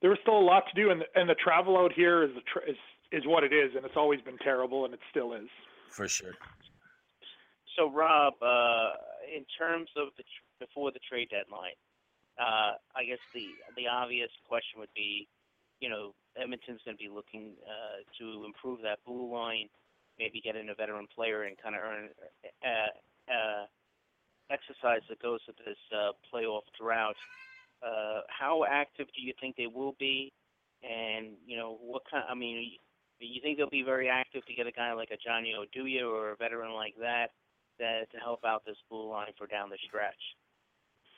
there 0.00 0.10
was 0.10 0.18
still 0.22 0.38
a 0.38 0.46
lot 0.52 0.64
to 0.72 0.80
do, 0.80 0.90
and 0.90 1.04
and 1.16 1.28
the 1.28 1.34
travel 1.34 1.76
out 1.76 1.92
here 1.92 2.22
is 2.22 2.30
the 2.34 2.42
tr 2.42 2.58
is 2.70 2.76
is 3.10 3.26
what 3.26 3.42
it 3.42 3.52
is, 3.52 3.72
and 3.74 3.84
it's 3.84 3.96
always 3.96 4.20
been 4.20 4.38
terrible, 4.38 4.84
and 4.84 4.92
it 4.94 5.00
still 5.10 5.32
is. 5.32 5.48
For 5.88 6.06
sure. 6.06 6.34
So, 7.78 7.88
Rob, 7.88 8.34
uh, 8.42 8.90
in 9.30 9.46
terms 9.56 9.88
of 9.96 10.08
the 10.16 10.24
tr- 10.24 10.66
before 10.66 10.90
the 10.90 10.98
trade 11.08 11.30
deadline, 11.30 11.78
uh, 12.34 12.74
I 12.96 13.04
guess 13.06 13.22
the 13.32 13.46
the 13.76 13.86
obvious 13.86 14.30
question 14.48 14.80
would 14.80 14.92
be, 14.96 15.28
you 15.78 15.88
know, 15.88 16.12
Edmonton's 16.34 16.80
going 16.84 16.96
to 16.96 17.02
be 17.02 17.08
looking 17.08 17.54
uh, 17.62 18.02
to 18.18 18.44
improve 18.44 18.82
that 18.82 18.98
blue 19.06 19.32
line, 19.32 19.68
maybe 20.18 20.40
get 20.40 20.56
in 20.56 20.70
a 20.70 20.74
veteran 20.74 21.06
player 21.14 21.44
and 21.44 21.56
kind 21.62 21.76
of 21.76 21.82
earn 21.82 22.08
exercise 24.50 25.02
that 25.08 25.22
goes 25.22 25.40
with 25.46 25.56
this 25.58 25.78
playoff 26.34 26.66
drought. 26.80 27.16
Uh, 27.80 28.22
how 28.26 28.64
active 28.68 29.06
do 29.14 29.22
you 29.22 29.32
think 29.40 29.54
they 29.54 29.68
will 29.68 29.94
be? 30.00 30.32
And 30.82 31.36
you 31.46 31.56
know, 31.56 31.78
what 31.80 32.02
kind? 32.10 32.24
I 32.28 32.34
mean, 32.34 32.72
you 33.20 33.40
think 33.40 33.56
they'll 33.56 33.70
be 33.70 33.84
very 33.84 34.08
active 34.08 34.44
to 34.46 34.54
get 34.54 34.66
a 34.66 34.72
guy 34.72 34.92
like 34.94 35.10
a 35.12 35.16
Johnny 35.16 35.54
Oduya 35.54 36.02
or 36.02 36.32
a 36.32 36.36
veteran 36.36 36.72
like 36.74 36.94
that, 37.00 37.30
that 37.78 38.10
to 38.12 38.18
help 38.18 38.44
out 38.44 38.64
this 38.64 38.76
blue 38.90 39.08
line 39.08 39.32
for 39.36 39.46
down 39.46 39.70
the 39.70 39.78
stretch? 39.86 40.20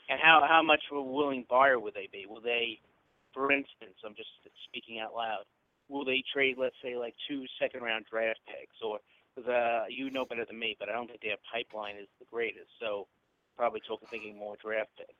And 0.08 0.18
how 0.20 0.42
how 0.46 0.62
much 0.62 0.82
of 0.90 0.98
a 0.98 1.02
willing 1.02 1.44
buyer 1.48 1.78
would 1.78 1.94
they 1.94 2.08
be? 2.12 2.26
Will 2.28 2.40
they, 2.40 2.80
for 3.32 3.52
instance, 3.52 3.94
I'm 4.04 4.14
just 4.14 4.30
speaking 4.66 4.98
out 4.98 5.14
loud, 5.14 5.44
will 5.88 6.04
they 6.04 6.22
trade, 6.32 6.56
let's 6.58 6.76
say, 6.82 6.96
like 6.96 7.14
two 7.28 7.44
second 7.61 7.82
round 7.82 8.06
draft 8.11 8.40
picks, 8.46 8.76
or 8.82 8.98
because 9.34 9.48
uh, 9.48 9.84
you 9.88 10.11
know 10.11 10.24
better 10.24 10.44
than 10.44 10.58
me, 10.58 10.76
but 10.78 10.88
I 10.88 10.92
don't 10.92 11.06
think 11.06 11.22
their 11.22 11.36
pipeline 11.52 11.96
is 11.96 12.08
the 12.18 12.26
greatest, 12.30 12.70
so 12.80 13.06
probably 13.56 13.80
talking 13.86 14.08
thinking 14.11 14.36
more 14.36 14.56
draft 14.62 14.90
picks. 14.96 15.12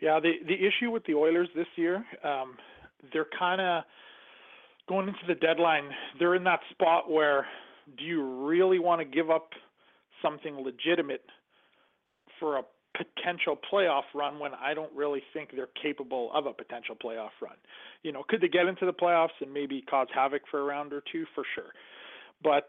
Yeah, 0.00 0.20
the 0.20 0.32
the 0.46 0.54
issue 0.54 0.90
with 0.90 1.04
the 1.06 1.14
Oilers 1.14 1.48
this 1.54 1.66
year, 1.76 2.04
um, 2.24 2.56
they're 3.12 3.28
kind 3.38 3.60
of 3.60 3.84
going 4.88 5.08
into 5.08 5.20
the 5.26 5.34
deadline. 5.34 5.88
They're 6.18 6.34
in 6.34 6.44
that 6.44 6.60
spot 6.70 7.10
where 7.10 7.46
do 7.98 8.04
you 8.04 8.22
really 8.46 8.78
want 8.78 9.00
to 9.00 9.04
give 9.04 9.30
up 9.30 9.50
something 10.24 10.56
legitimate 10.56 11.24
for 12.40 12.56
a 12.58 12.62
potential 12.96 13.58
playoff 13.72 14.04
run 14.14 14.38
when 14.38 14.52
I 14.54 14.72
don't 14.72 14.92
really 14.94 15.22
think 15.32 15.50
they're 15.54 15.68
capable 15.80 16.30
of 16.32 16.46
a 16.46 16.52
potential 16.52 16.94
playoff 16.94 17.34
run. 17.42 17.56
You 18.02 18.12
know, 18.12 18.22
could 18.28 18.40
they 18.40 18.48
get 18.48 18.66
into 18.66 18.86
the 18.86 18.92
playoffs 18.92 19.36
and 19.40 19.52
maybe 19.52 19.82
cause 19.82 20.06
havoc 20.14 20.42
for 20.50 20.60
a 20.60 20.64
round 20.64 20.92
or 20.92 21.02
two? 21.10 21.24
For 21.34 21.44
sure. 21.54 21.72
But 22.42 22.68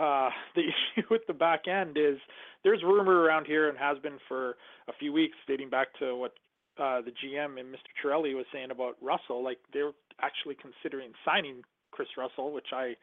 uh, 0.00 0.30
the 0.54 0.62
issue 0.62 1.06
with 1.10 1.22
the 1.26 1.34
back 1.34 1.68
end 1.68 1.96
is 1.98 2.18
there's 2.62 2.82
rumor 2.82 3.20
around 3.20 3.46
here 3.46 3.68
and 3.68 3.76
has 3.78 3.98
been 3.98 4.18
for 4.26 4.56
a 4.88 4.92
few 4.98 5.12
weeks, 5.12 5.36
dating 5.46 5.70
back 5.70 5.88
to 5.98 6.16
what 6.16 6.32
uh, 6.78 7.00
the 7.02 7.12
GM 7.12 7.60
and 7.60 7.72
Mr. 7.72 7.90
Chiarelli 8.02 8.34
was 8.34 8.46
saying 8.52 8.70
about 8.70 8.96
Russell. 9.00 9.44
Like 9.44 9.58
they're 9.72 9.92
actually 10.20 10.56
considering 10.56 11.12
signing 11.24 11.62
Kris 11.92 12.08
Russell, 12.16 12.52
which 12.52 12.72
I 12.72 12.94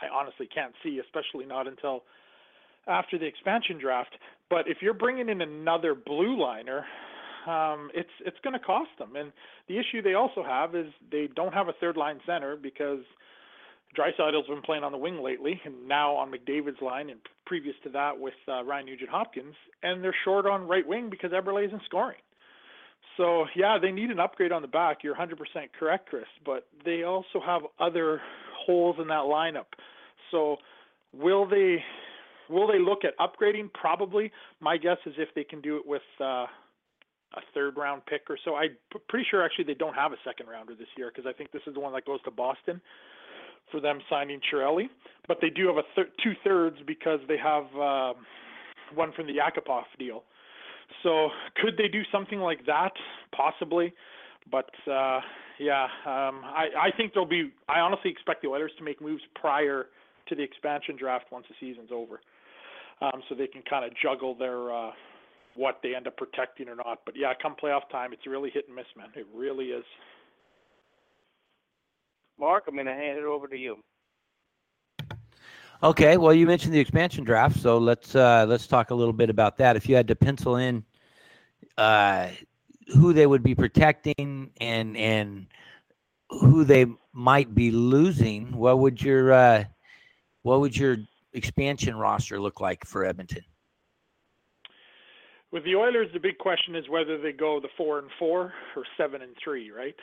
I 0.00 0.06
honestly 0.14 0.46
can't 0.46 0.74
see, 0.82 1.00
especially 1.00 1.44
not 1.44 1.66
until 1.66 2.04
after 2.88 3.18
the 3.18 3.26
expansion 3.26 3.78
draft. 3.78 4.14
But 4.50 4.68
if 4.68 4.78
you're 4.80 4.94
bringing 4.94 5.28
in 5.28 5.40
another 5.40 5.94
blue 5.94 6.40
liner, 6.40 6.84
um, 7.46 7.90
it's 7.94 8.10
it's 8.24 8.36
going 8.42 8.54
to 8.54 8.64
cost 8.64 8.90
them. 8.98 9.16
And 9.16 9.32
the 9.68 9.78
issue 9.78 10.02
they 10.02 10.14
also 10.14 10.42
have 10.42 10.74
is 10.74 10.86
they 11.10 11.28
don't 11.34 11.54
have 11.54 11.68
a 11.68 11.74
third 11.80 11.96
line 11.96 12.20
center 12.26 12.56
because 12.56 13.00
Draisaitl's 13.96 14.48
been 14.48 14.62
playing 14.62 14.84
on 14.84 14.92
the 14.92 14.98
wing 14.98 15.22
lately, 15.22 15.60
and 15.64 15.88
now 15.88 16.14
on 16.14 16.30
McDavid's 16.30 16.82
line, 16.82 17.10
and 17.10 17.20
previous 17.46 17.74
to 17.84 17.90
that 17.90 18.18
with 18.18 18.34
uh, 18.46 18.62
Ryan 18.64 18.86
Nugent 18.86 19.10
Hopkins, 19.10 19.54
and 19.82 20.04
they're 20.04 20.14
short 20.24 20.46
on 20.46 20.68
right 20.68 20.86
wing 20.86 21.08
because 21.10 21.32
Eberle 21.32 21.66
isn't 21.66 21.82
scoring. 21.86 22.18
So 23.16 23.46
yeah, 23.56 23.78
they 23.80 23.90
need 23.90 24.10
an 24.10 24.20
upgrade 24.20 24.52
on 24.52 24.62
the 24.62 24.68
back. 24.68 24.98
You're 25.02 25.16
100% 25.16 25.36
correct, 25.78 26.08
Chris, 26.08 26.26
but 26.44 26.66
they 26.84 27.02
also 27.02 27.40
have 27.44 27.62
other 27.80 28.20
holes 28.66 28.96
in 29.00 29.08
that 29.08 29.24
lineup. 29.24 29.66
So 30.30 30.58
will 31.12 31.48
they 31.48 31.82
will 32.48 32.66
they 32.66 32.78
look 32.78 33.00
at 33.04 33.16
upgrading? 33.18 33.72
Probably. 33.72 34.30
My 34.60 34.76
guess 34.76 34.98
is 35.06 35.14
if 35.18 35.28
they 35.34 35.44
can 35.44 35.60
do 35.60 35.76
it 35.76 35.86
with 35.86 36.02
uh, 36.20 36.46
a 37.34 37.40
third 37.54 37.76
round 37.76 38.02
pick 38.06 38.22
or 38.28 38.38
so. 38.44 38.56
I'm 38.56 38.76
pretty 39.08 39.26
sure 39.30 39.44
actually 39.44 39.64
they 39.64 39.74
don't 39.74 39.94
have 39.94 40.12
a 40.12 40.16
second 40.24 40.48
rounder 40.48 40.74
this 40.74 40.88
year 40.96 41.12
because 41.14 41.28
I 41.28 41.36
think 41.36 41.52
this 41.52 41.62
is 41.66 41.74
the 41.74 41.80
one 41.80 41.92
that 41.92 42.04
goes 42.04 42.22
to 42.22 42.30
Boston 42.30 42.80
for 43.70 43.80
them 43.80 44.00
signing 44.08 44.40
Chiarelli. 44.52 44.88
But 45.26 45.38
they 45.40 45.50
do 45.50 45.66
have 45.66 45.76
a 45.76 45.82
thir- 45.94 46.10
two 46.22 46.32
thirds 46.42 46.78
because 46.86 47.20
they 47.28 47.36
have 47.36 47.64
uh, 47.78 48.14
one 48.94 49.12
from 49.12 49.26
the 49.26 49.34
Yakupov 49.34 49.84
deal. 49.98 50.24
So 51.02 51.28
could 51.62 51.76
they 51.76 51.88
do 51.88 52.02
something 52.10 52.40
like 52.40 52.64
that? 52.66 52.92
Possibly, 53.36 53.92
but 54.50 54.70
uh, 54.90 55.20
yeah, 55.58 55.84
um, 56.06 56.42
I, 56.44 56.68
I 56.80 56.90
think 56.96 57.12
there'll 57.12 57.28
be. 57.28 57.52
I 57.68 57.80
honestly 57.80 58.10
expect 58.10 58.42
the 58.42 58.48
Oilers 58.48 58.72
to 58.78 58.84
make 58.84 59.00
moves 59.00 59.22
prior 59.34 59.86
to 60.28 60.34
the 60.34 60.42
expansion 60.42 60.96
draft 60.96 61.26
once 61.30 61.46
the 61.48 61.54
season's 61.60 61.90
over, 61.92 62.20
um, 63.00 63.22
so 63.28 63.34
they 63.34 63.46
can 63.46 63.62
kind 63.62 63.84
of 63.84 63.92
juggle 64.00 64.34
their 64.34 64.72
uh, 64.72 64.90
what 65.54 65.80
they 65.82 65.94
end 65.94 66.06
up 66.06 66.16
protecting 66.16 66.68
or 66.68 66.76
not. 66.76 67.00
But 67.04 67.14
yeah, 67.16 67.32
come 67.40 67.54
playoff 67.62 67.88
time, 67.90 68.12
it's 68.12 68.26
really 68.26 68.50
hit 68.50 68.66
and 68.66 68.76
miss, 68.76 68.86
man. 68.96 69.08
It 69.14 69.26
really 69.34 69.66
is. 69.66 69.84
Mark, 72.38 72.64
I'm 72.68 72.74
going 72.74 72.86
to 72.86 72.92
hand 72.92 73.18
it 73.18 73.24
over 73.24 73.48
to 73.48 73.56
you. 73.56 73.78
Okay, 75.82 76.16
well, 76.16 76.34
you 76.34 76.46
mentioned 76.46 76.74
the 76.74 76.80
expansion 76.80 77.22
draft, 77.24 77.60
so 77.60 77.78
let's 77.78 78.14
uh, 78.16 78.46
let's 78.48 78.66
talk 78.66 78.90
a 78.90 78.94
little 78.94 79.12
bit 79.12 79.30
about 79.30 79.58
that. 79.58 79.76
If 79.76 79.88
you 79.88 79.94
had 79.94 80.08
to 80.08 80.16
pencil 80.16 80.56
in 80.56 80.84
uh, 81.76 82.28
who 82.94 83.12
they 83.12 83.26
would 83.26 83.44
be 83.44 83.54
protecting 83.54 84.50
and 84.60 84.96
and 84.96 85.46
who 86.30 86.64
they 86.64 86.86
might 87.12 87.54
be 87.54 87.70
losing, 87.70 88.56
what 88.56 88.80
would 88.80 89.00
your 89.00 89.32
uh, 89.32 89.64
what 90.42 90.60
would 90.60 90.76
your 90.76 90.96
expansion 91.32 91.96
roster 91.96 92.40
look 92.40 92.60
like 92.60 92.84
for 92.84 93.04
Edmonton? 93.04 93.44
With 95.50 95.64
the 95.64 95.76
Oilers, 95.76 96.08
the 96.12 96.20
big 96.20 96.38
question 96.38 96.74
is 96.74 96.88
whether 96.88 97.20
they 97.20 97.32
go 97.32 97.58
the 97.60 97.68
four 97.76 97.98
and 97.98 98.08
four 98.18 98.52
or 98.76 98.84
seven 98.96 99.22
and 99.22 99.32
three, 99.42 99.70
right? 99.70 99.96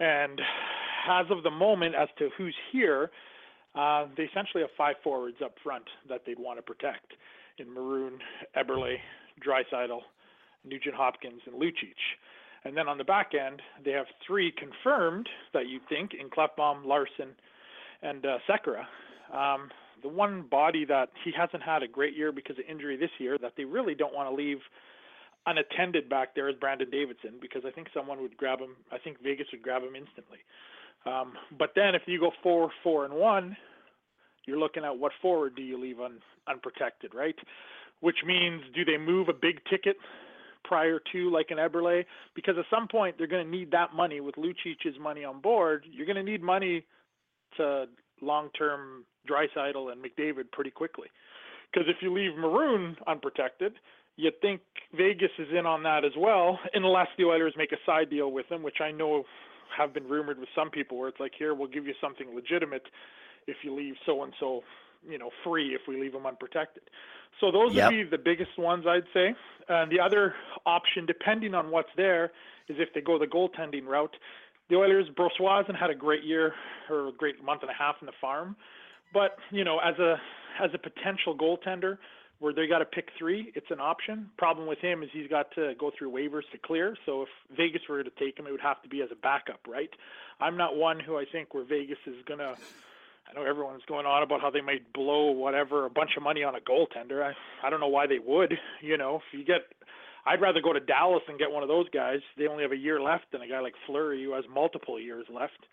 And 0.00 0.40
as 1.08 1.26
of 1.30 1.44
the 1.44 1.50
moment, 1.50 1.94
as 1.94 2.08
to 2.18 2.30
who's 2.36 2.54
here, 2.72 3.10
uh, 3.76 4.06
they 4.16 4.24
essentially 4.24 4.62
have 4.62 4.70
five 4.76 4.96
forwards 5.04 5.36
up 5.44 5.54
front 5.62 5.84
that 6.08 6.22
they'd 6.26 6.38
want 6.38 6.58
to 6.58 6.62
protect 6.62 7.12
in 7.58 7.72
Maroon, 7.72 8.18
Eberle, 8.56 8.96
Draisaitl, 9.46 10.00
Nugent 10.64 10.94
Hopkins, 10.94 11.42
and 11.46 11.54
Lucic. 11.54 11.94
And 12.64 12.76
then 12.76 12.88
on 12.88 12.98
the 12.98 13.04
back 13.04 13.32
end, 13.34 13.62
they 13.84 13.92
have 13.92 14.06
three 14.26 14.52
confirmed 14.52 15.28
that 15.52 15.68
you 15.68 15.78
think 15.88 16.12
in 16.14 16.28
Klefbom, 16.28 16.84
Larsson, 16.84 17.34
and 18.02 18.26
uh, 18.26 18.38
Sekera. 18.48 18.84
Um, 19.32 19.70
the 20.02 20.08
one 20.08 20.42
body 20.42 20.84
that 20.84 21.10
he 21.24 21.32
hasn't 21.36 21.62
had 21.62 21.82
a 21.82 21.88
great 21.88 22.16
year 22.16 22.32
because 22.32 22.58
of 22.58 22.64
injury 22.68 22.96
this 22.96 23.10
year 23.18 23.38
that 23.38 23.52
they 23.56 23.64
really 23.64 23.94
don't 23.94 24.14
want 24.14 24.28
to 24.28 24.34
leave 24.34 24.58
unattended 25.46 26.08
back 26.08 26.34
there 26.34 26.48
is 26.48 26.56
Brandon 26.56 26.90
Davidson 26.90 27.34
because 27.40 27.62
I 27.66 27.70
think 27.70 27.88
someone 27.94 28.20
would 28.20 28.36
grab 28.36 28.58
him. 28.58 28.76
I 28.90 28.98
think 28.98 29.22
Vegas 29.22 29.46
would 29.52 29.62
grab 29.62 29.82
him 29.82 29.94
instantly. 29.94 30.38
Um, 31.06 31.34
but 31.56 31.70
then 31.76 31.94
if 31.94 32.02
you 32.06 32.18
go 32.18 32.32
four, 32.42 32.70
four, 32.82 33.04
and 33.04 33.14
one, 33.14 33.56
you're 34.44 34.58
looking 34.58 34.84
at 34.84 34.98
what 34.98 35.12
forward 35.22 35.54
do 35.54 35.62
you 35.62 35.80
leave 35.80 36.00
un, 36.00 36.18
unprotected, 36.48 37.14
right? 37.14 37.36
Which 38.00 38.18
means 38.26 38.62
do 38.74 38.84
they 38.84 38.98
move 38.98 39.28
a 39.28 39.32
big 39.32 39.60
ticket 39.70 39.96
prior 40.64 41.00
to 41.12 41.30
like 41.30 41.50
an 41.50 41.58
Eberle? 41.58 42.04
Because 42.34 42.56
at 42.58 42.64
some 42.68 42.88
point 42.88 43.16
they're 43.18 43.28
going 43.28 43.44
to 43.44 43.50
need 43.50 43.70
that 43.70 43.94
money 43.94 44.20
with 44.20 44.36
Lucic's 44.36 44.98
money 45.00 45.24
on 45.24 45.40
board. 45.40 45.84
You're 45.90 46.06
going 46.06 46.16
to 46.16 46.22
need 46.22 46.42
money 46.42 46.84
to 47.56 47.86
long-term 48.20 49.04
Draisaitl 49.28 49.92
and 49.92 50.02
McDavid 50.02 50.50
pretty 50.52 50.70
quickly. 50.70 51.08
Because 51.72 51.88
if 51.88 51.96
you 52.00 52.12
leave 52.12 52.36
Maroon 52.36 52.96
unprotected, 53.06 53.74
you 54.16 54.30
think 54.40 54.60
Vegas 54.96 55.30
is 55.38 55.48
in 55.56 55.66
on 55.66 55.82
that 55.82 56.04
as 56.04 56.12
well, 56.16 56.58
unless 56.72 57.08
the 57.18 57.24
Oilers 57.24 57.54
make 57.56 57.72
a 57.72 57.76
side 57.84 58.08
deal 58.08 58.32
with 58.32 58.46
him, 58.50 58.62
which 58.62 58.80
I 58.80 58.90
know 58.90 59.24
have 59.76 59.92
been 59.92 60.08
rumored 60.08 60.38
with 60.38 60.48
some 60.54 60.70
people, 60.70 60.96
where 60.96 61.08
it's 61.08 61.20
like, 61.20 61.32
here 61.38 61.54
we'll 61.54 61.68
give 61.68 61.86
you 61.86 61.94
something 62.00 62.34
legitimate 62.34 62.86
if 63.46 63.56
you 63.62 63.74
leave 63.74 63.94
so 64.06 64.22
and 64.22 64.32
so, 64.40 64.62
you 65.06 65.18
know, 65.18 65.30
free 65.44 65.74
if 65.74 65.82
we 65.86 66.00
leave 66.00 66.12
them 66.12 66.24
unprotected. 66.24 66.84
So 67.40 67.50
those 67.52 67.74
yep. 67.74 67.90
would 67.90 67.96
be 67.96 68.04
the 68.04 68.22
biggest 68.22 68.56
ones 68.56 68.86
I'd 68.88 69.04
say. 69.12 69.34
And 69.68 69.92
the 69.92 70.00
other 70.00 70.34
option, 70.64 71.04
depending 71.04 71.54
on 71.54 71.70
what's 71.70 71.90
there, 71.96 72.32
is 72.68 72.76
if 72.78 72.94
they 72.94 73.00
go 73.00 73.18
the 73.18 73.26
goaltending 73.26 73.84
route. 73.86 74.16
The 74.68 74.76
Oilers, 74.76 75.06
Brossoit 75.16 75.58
hasn't 75.58 75.78
had 75.78 75.90
a 75.90 75.94
great 75.94 76.24
year 76.24 76.54
or 76.90 77.08
a 77.08 77.12
great 77.12 77.42
month 77.44 77.62
and 77.62 77.70
a 77.70 77.74
half 77.74 77.96
in 78.00 78.06
the 78.06 78.12
farm, 78.20 78.56
but 79.12 79.36
you 79.50 79.64
know, 79.64 79.78
as 79.78 79.98
a 79.98 80.16
as 80.62 80.70
a 80.74 80.78
potential 80.78 81.36
goaltender, 81.36 81.98
where 82.38 82.52
they 82.52 82.66
got 82.66 82.78
to 82.78 82.84
pick 82.84 83.08
three, 83.18 83.52
it's 83.54 83.70
an 83.70 83.80
option. 83.80 84.28
Problem 84.36 84.66
with 84.66 84.78
him 84.78 85.02
is 85.02 85.08
he's 85.12 85.28
got 85.28 85.50
to 85.54 85.74
go 85.78 85.90
through 85.96 86.10
waivers 86.10 86.42
to 86.52 86.58
clear. 86.58 86.96
So 87.06 87.22
if 87.22 87.28
Vegas 87.56 87.82
were 87.88 88.02
to 88.02 88.10
take 88.18 88.38
him, 88.38 88.46
it 88.46 88.50
would 88.50 88.60
have 88.60 88.82
to 88.82 88.88
be 88.88 89.02
as 89.02 89.08
a 89.10 89.16
backup, 89.16 89.60
right? 89.66 89.90
I'm 90.40 90.56
not 90.56 90.76
one 90.76 91.00
who 91.00 91.16
I 91.16 91.24
think 91.30 91.54
where 91.54 91.64
Vegas 91.64 91.98
is 92.06 92.16
gonna. 92.28 92.54
I 93.28 93.34
know 93.34 93.44
everyone's 93.44 93.82
going 93.88 94.06
on 94.06 94.22
about 94.22 94.40
how 94.40 94.50
they 94.50 94.60
might 94.60 94.92
blow 94.92 95.32
whatever 95.32 95.84
a 95.84 95.90
bunch 95.90 96.10
of 96.16 96.22
money 96.22 96.44
on 96.44 96.54
a 96.54 96.60
goaltender. 96.60 97.22
I 97.22 97.32
I 97.66 97.70
don't 97.70 97.80
know 97.80 97.88
why 97.88 98.06
they 98.06 98.18
would. 98.18 98.54
You 98.82 98.98
know, 98.98 99.16
if 99.16 99.38
you 99.38 99.44
get, 99.44 99.62
I'd 100.26 100.40
rather 100.40 100.60
go 100.60 100.72
to 100.72 100.80
Dallas 100.80 101.22
and 101.28 101.38
get 101.38 101.50
one 101.50 101.62
of 101.62 101.68
those 101.68 101.88
guys. 101.90 102.18
They 102.36 102.48
only 102.48 102.62
have 102.62 102.72
a 102.72 102.76
year 102.76 103.00
left 103.00 103.26
than 103.32 103.42
a 103.42 103.48
guy 103.48 103.60
like 103.60 103.74
Fleury 103.86 104.24
who 104.24 104.32
has 104.34 104.44
multiple 104.52 104.98
years 104.98 105.26
left. 105.32 105.66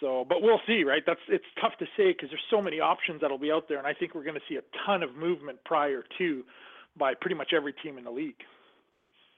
So, 0.00 0.24
but 0.28 0.42
we'll 0.42 0.60
see, 0.66 0.84
right? 0.84 1.02
That's 1.06 1.20
it's 1.28 1.44
tough 1.60 1.72
to 1.78 1.86
say 1.96 2.12
because 2.12 2.30
there's 2.30 2.40
so 2.50 2.62
many 2.62 2.80
options 2.80 3.20
that'll 3.20 3.38
be 3.38 3.50
out 3.52 3.68
there, 3.68 3.78
and 3.78 3.86
I 3.86 3.94
think 3.94 4.14
we're 4.14 4.24
going 4.24 4.36
to 4.36 4.46
see 4.48 4.56
a 4.56 4.62
ton 4.86 5.02
of 5.02 5.14
movement 5.14 5.58
prior 5.64 6.04
to 6.18 6.42
by 6.98 7.14
pretty 7.14 7.36
much 7.36 7.52
every 7.54 7.72
team 7.72 7.98
in 7.98 8.04
the 8.04 8.10
league. 8.10 8.42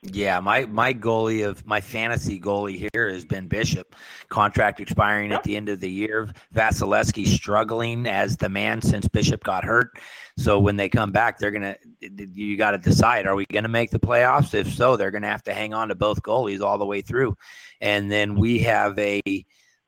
Yeah, 0.04 0.40
my 0.40 0.66
my 0.66 0.92
goalie 0.92 1.46
of 1.46 1.64
my 1.64 1.80
fantasy 1.80 2.40
goalie 2.40 2.90
here 2.92 3.08
has 3.08 3.24
been 3.24 3.46
Bishop, 3.46 3.94
contract 4.28 4.80
expiring 4.80 5.30
yep. 5.30 5.38
at 5.38 5.44
the 5.44 5.56
end 5.56 5.68
of 5.68 5.78
the 5.78 5.90
year. 5.90 6.28
Vasilevskiy 6.52 7.26
struggling 7.28 8.08
as 8.08 8.36
the 8.36 8.48
man 8.48 8.82
since 8.82 9.06
Bishop 9.06 9.44
got 9.44 9.64
hurt. 9.64 9.90
So 10.36 10.58
when 10.58 10.76
they 10.76 10.88
come 10.88 11.12
back, 11.12 11.38
they're 11.38 11.52
gonna 11.52 11.76
you 12.00 12.56
got 12.56 12.72
to 12.72 12.78
decide: 12.78 13.28
are 13.28 13.36
we 13.36 13.46
going 13.46 13.62
to 13.62 13.68
make 13.68 13.92
the 13.92 14.00
playoffs? 14.00 14.54
If 14.54 14.74
so, 14.74 14.96
they're 14.96 15.12
going 15.12 15.22
to 15.22 15.28
have 15.28 15.44
to 15.44 15.54
hang 15.54 15.72
on 15.72 15.86
to 15.88 15.94
both 15.94 16.20
goalies 16.22 16.62
all 16.62 16.78
the 16.78 16.86
way 16.86 17.00
through. 17.00 17.36
And 17.80 18.10
then 18.10 18.34
we 18.34 18.58
have 18.60 18.98
a 18.98 19.22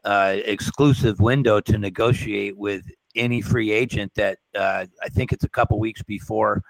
uh, 0.04 0.36
exclusive 0.44 1.18
window 1.18 1.60
to 1.60 1.76
negotiate 1.76 2.56
with 2.56 2.84
any 3.16 3.40
free 3.40 3.72
agent 3.72 4.12
that 4.14 4.38
uh, 4.54 4.86
I 5.02 5.08
think 5.08 5.32
it's 5.32 5.44
a 5.44 5.48
couple 5.48 5.80
weeks 5.80 6.04
before. 6.04 6.62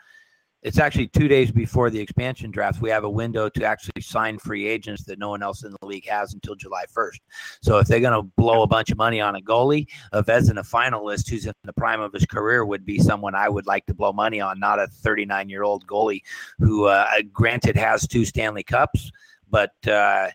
It's 0.65 0.79
actually 0.79 1.09
two 1.09 1.29
days 1.29 1.53
before 1.53 1.91
the 1.91 2.01
expansion 2.01 2.51
draft. 2.51 2.81
We 2.81 2.89
have 2.89 3.05
a 3.05 3.11
window 3.11 3.51
to 3.51 3.65
actually 3.65 4.01
sign 4.01 4.39
free 4.39 4.67
agents 4.67 5.05
that 5.05 5.19
no 5.19 5.29
one 5.29 5.43
else 5.43 5.63
in 5.63 5.73
the 5.79 5.87
league 5.87 6.09
has 6.09 6.33
until 6.33 6.55
July 6.55 6.87
1st. 6.87 7.19
So 7.63 7.79
if 7.79 7.87
they're 7.87 8.01
going 8.01 8.19
to 8.19 8.23
blow 8.39 8.63
a 8.63 8.67
bunch 8.67 8.91
of 8.91 8.97
money 8.97 9.21
on 9.21 9.37
a 9.37 9.43
goalie, 9.43 9.87
a 10.13 10.25
Vezina 10.25 10.67
finalist 10.67 11.29
who's 11.29 11.45
in 11.45 11.53
the 11.65 11.75
prime 11.75 12.01
of 12.01 12.15
his 12.15 12.25
career 12.25 12.65
would 12.65 12.87
be 12.87 12.99
someone 12.99 13.35
I 13.35 13.47
would 13.47 13.67
like 13.67 13.85
to 13.87 13.95
blow 13.95 14.15
money 14.15 14.41
on, 14.41 14.59
not 14.59 14.79
a 14.79 14.87
39 14.87 15.51
year 15.51 15.65
old 15.65 15.87
goalie 15.87 16.23
who, 16.59 16.87
uh, 16.87 17.09
granted, 17.31 17.77
has 17.77 18.09
two 18.09 18.25
Stanley 18.25 18.63
Cups, 18.63 19.13
but 19.51 19.75
uh, 19.87 20.31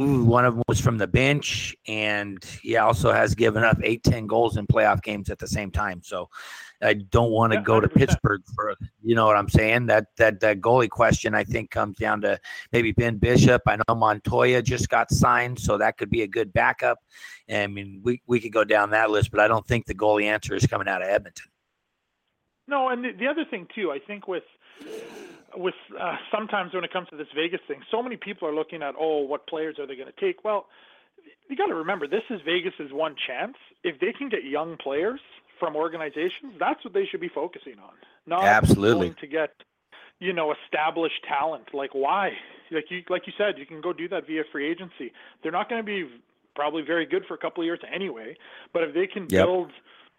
Ooh, 0.00 0.24
one 0.24 0.44
of 0.44 0.54
them 0.54 0.62
was 0.68 0.80
from 0.80 0.96
the 0.96 1.06
bench, 1.06 1.76
and 1.86 2.42
he 2.62 2.76
also 2.76 3.12
has 3.12 3.34
given 3.34 3.62
up 3.62 3.78
eight, 3.82 4.02
ten 4.02 4.26
goals 4.26 4.56
in 4.56 4.66
playoff 4.66 5.02
games 5.02 5.28
at 5.28 5.38
the 5.38 5.46
same 5.46 5.70
time. 5.70 6.02
So 6.02 6.30
I 6.80 6.94
don't 6.94 7.30
want 7.30 7.52
to 7.52 7.58
yeah, 7.58 7.64
go 7.64 7.80
to 7.80 7.88
100%. 7.88 7.94
Pittsburgh 7.94 8.42
for 8.54 8.74
you 9.02 9.14
know 9.14 9.26
what 9.26 9.36
I'm 9.36 9.48
saying. 9.48 9.86
That 9.86 10.06
that 10.16 10.40
that 10.40 10.60
goalie 10.60 10.88
question 10.88 11.34
I 11.34 11.44
think 11.44 11.70
comes 11.70 11.96
down 11.98 12.22
to 12.22 12.38
maybe 12.72 12.92
Ben 12.92 13.18
Bishop. 13.18 13.62
I 13.66 13.76
know 13.76 13.94
Montoya 13.94 14.62
just 14.62 14.88
got 14.88 15.10
signed, 15.10 15.58
so 15.58 15.76
that 15.78 15.98
could 15.98 16.10
be 16.10 16.22
a 16.22 16.28
good 16.28 16.52
backup. 16.52 16.98
I 17.50 17.66
mean, 17.66 18.00
we 18.02 18.22
we 18.26 18.40
could 18.40 18.52
go 18.52 18.64
down 18.64 18.90
that 18.90 19.10
list, 19.10 19.30
but 19.30 19.40
I 19.40 19.48
don't 19.48 19.66
think 19.66 19.86
the 19.86 19.94
goalie 19.94 20.24
answer 20.24 20.54
is 20.54 20.66
coming 20.66 20.88
out 20.88 21.02
of 21.02 21.08
Edmonton. 21.08 21.50
No, 22.66 22.88
and 22.88 23.04
the, 23.04 23.12
the 23.12 23.26
other 23.26 23.44
thing 23.50 23.66
too, 23.74 23.90
I 23.90 23.98
think 23.98 24.26
with 24.26 24.44
with 25.56 25.74
uh, 25.98 26.16
sometimes 26.30 26.74
when 26.74 26.84
it 26.84 26.92
comes 26.92 27.08
to 27.08 27.16
this 27.16 27.28
Vegas 27.34 27.60
thing, 27.66 27.80
so 27.90 28.02
many 28.02 28.16
people 28.16 28.48
are 28.48 28.54
looking 28.54 28.82
at, 28.82 28.94
oh, 28.98 29.20
what 29.20 29.46
players 29.46 29.78
are 29.78 29.86
they 29.86 29.96
going 29.96 30.10
to 30.12 30.20
take? 30.20 30.44
Well, 30.44 30.66
you 31.48 31.56
got 31.56 31.66
to 31.66 31.74
remember, 31.74 32.06
this 32.06 32.22
is 32.30 32.40
Vegas's 32.44 32.92
one 32.92 33.14
chance. 33.26 33.56
If 33.84 34.00
they 34.00 34.12
can 34.12 34.28
get 34.28 34.44
young 34.44 34.76
players 34.76 35.20
from 35.58 35.76
organizations, 35.76 36.54
that's 36.58 36.84
what 36.84 36.94
they 36.94 37.06
should 37.06 37.20
be 37.20 37.28
focusing 37.28 37.78
on. 37.78 37.92
Not 38.26 38.44
absolutely 38.44 39.14
to 39.20 39.26
get, 39.26 39.50
you 40.18 40.32
know, 40.32 40.54
established 40.64 41.22
talent. 41.28 41.74
Like 41.74 41.90
why? 41.92 42.32
Like 42.70 42.90
you, 42.90 43.02
like 43.08 43.26
you 43.26 43.32
said, 43.36 43.58
you 43.58 43.66
can 43.66 43.80
go 43.80 43.92
do 43.92 44.08
that 44.08 44.26
via 44.26 44.44
free 44.50 44.70
agency. 44.70 45.12
They're 45.42 45.52
not 45.52 45.68
going 45.68 45.80
to 45.80 45.86
be 45.86 46.08
probably 46.54 46.82
very 46.82 47.06
good 47.06 47.24
for 47.26 47.34
a 47.34 47.38
couple 47.38 47.62
of 47.62 47.66
years 47.66 47.80
anyway. 47.92 48.36
But 48.72 48.84
if 48.84 48.94
they 48.94 49.06
can 49.06 49.22
yep. 49.22 49.46
build 49.46 49.70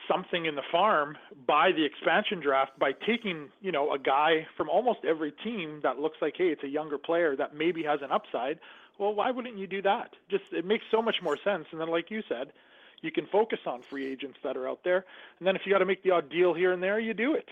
something 0.08 0.46
in 0.46 0.56
the 0.56 0.64
farm 0.72 1.18
by 1.48 1.72
the 1.72 1.86
expansion 1.86 2.40
draft 2.40 2.78
by 2.80 2.92
taking, 2.92 3.50
you 3.62 3.72
know, 3.72 3.94
a 3.94 4.00
guy 4.00 4.48
from 4.58 4.70
almost 4.70 5.00
every 5.08 5.32
team 5.32 5.80
that 5.84 6.00
looks 6.00 6.18
like, 6.22 6.36
hey, 6.38 6.50
it's 6.50 6.64
a 6.64 6.68
younger 6.68 6.98
player 6.98 7.36
that 7.36 7.56
maybe 7.56 7.84
has 7.84 8.02
an 8.02 8.12
upside. 8.12 8.60
Well, 9.00 9.14
why 9.14 9.32
wouldn't 9.32 9.58
you 9.58 9.68
do 9.68 9.82
that? 9.82 10.16
Just 10.30 10.44
it 10.52 10.66
makes 10.66 10.86
so 10.92 11.02
much 11.02 11.16
more 11.22 11.38
sense. 11.44 11.66
And 11.72 11.82
then, 11.82 11.90
like 11.90 12.12
you 12.12 12.22
said, 12.28 12.54
you 13.02 13.12
can 13.12 13.28
focus 13.28 13.60
on 13.66 13.82
free 13.82 14.06
agents 14.06 14.38
that 14.44 14.56
are 14.56 14.68
out 14.68 14.80
there. 14.84 15.06
And 15.40 15.48
then 15.48 15.56
if 15.56 15.64
you 15.66 15.72
got 15.72 15.80
to 15.80 15.86
make 15.86 16.04
the 16.04 16.12
odd 16.12 16.30
deal 16.30 16.54
here 16.54 16.72
and 16.72 16.82
there, 16.82 17.00
you 17.00 17.14
do 17.14 17.34
it. 17.34 17.50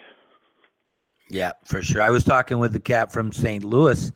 Yeah, 1.29 1.53
for 1.65 1.81
sure. 1.81 2.01
I 2.01 2.09
was 2.09 2.23
talking 2.23 2.59
with 2.59 2.73
the 2.73 2.79
cap 2.79 3.11
from 3.11 3.31
St. 3.31 3.63
Louis 3.63 4.11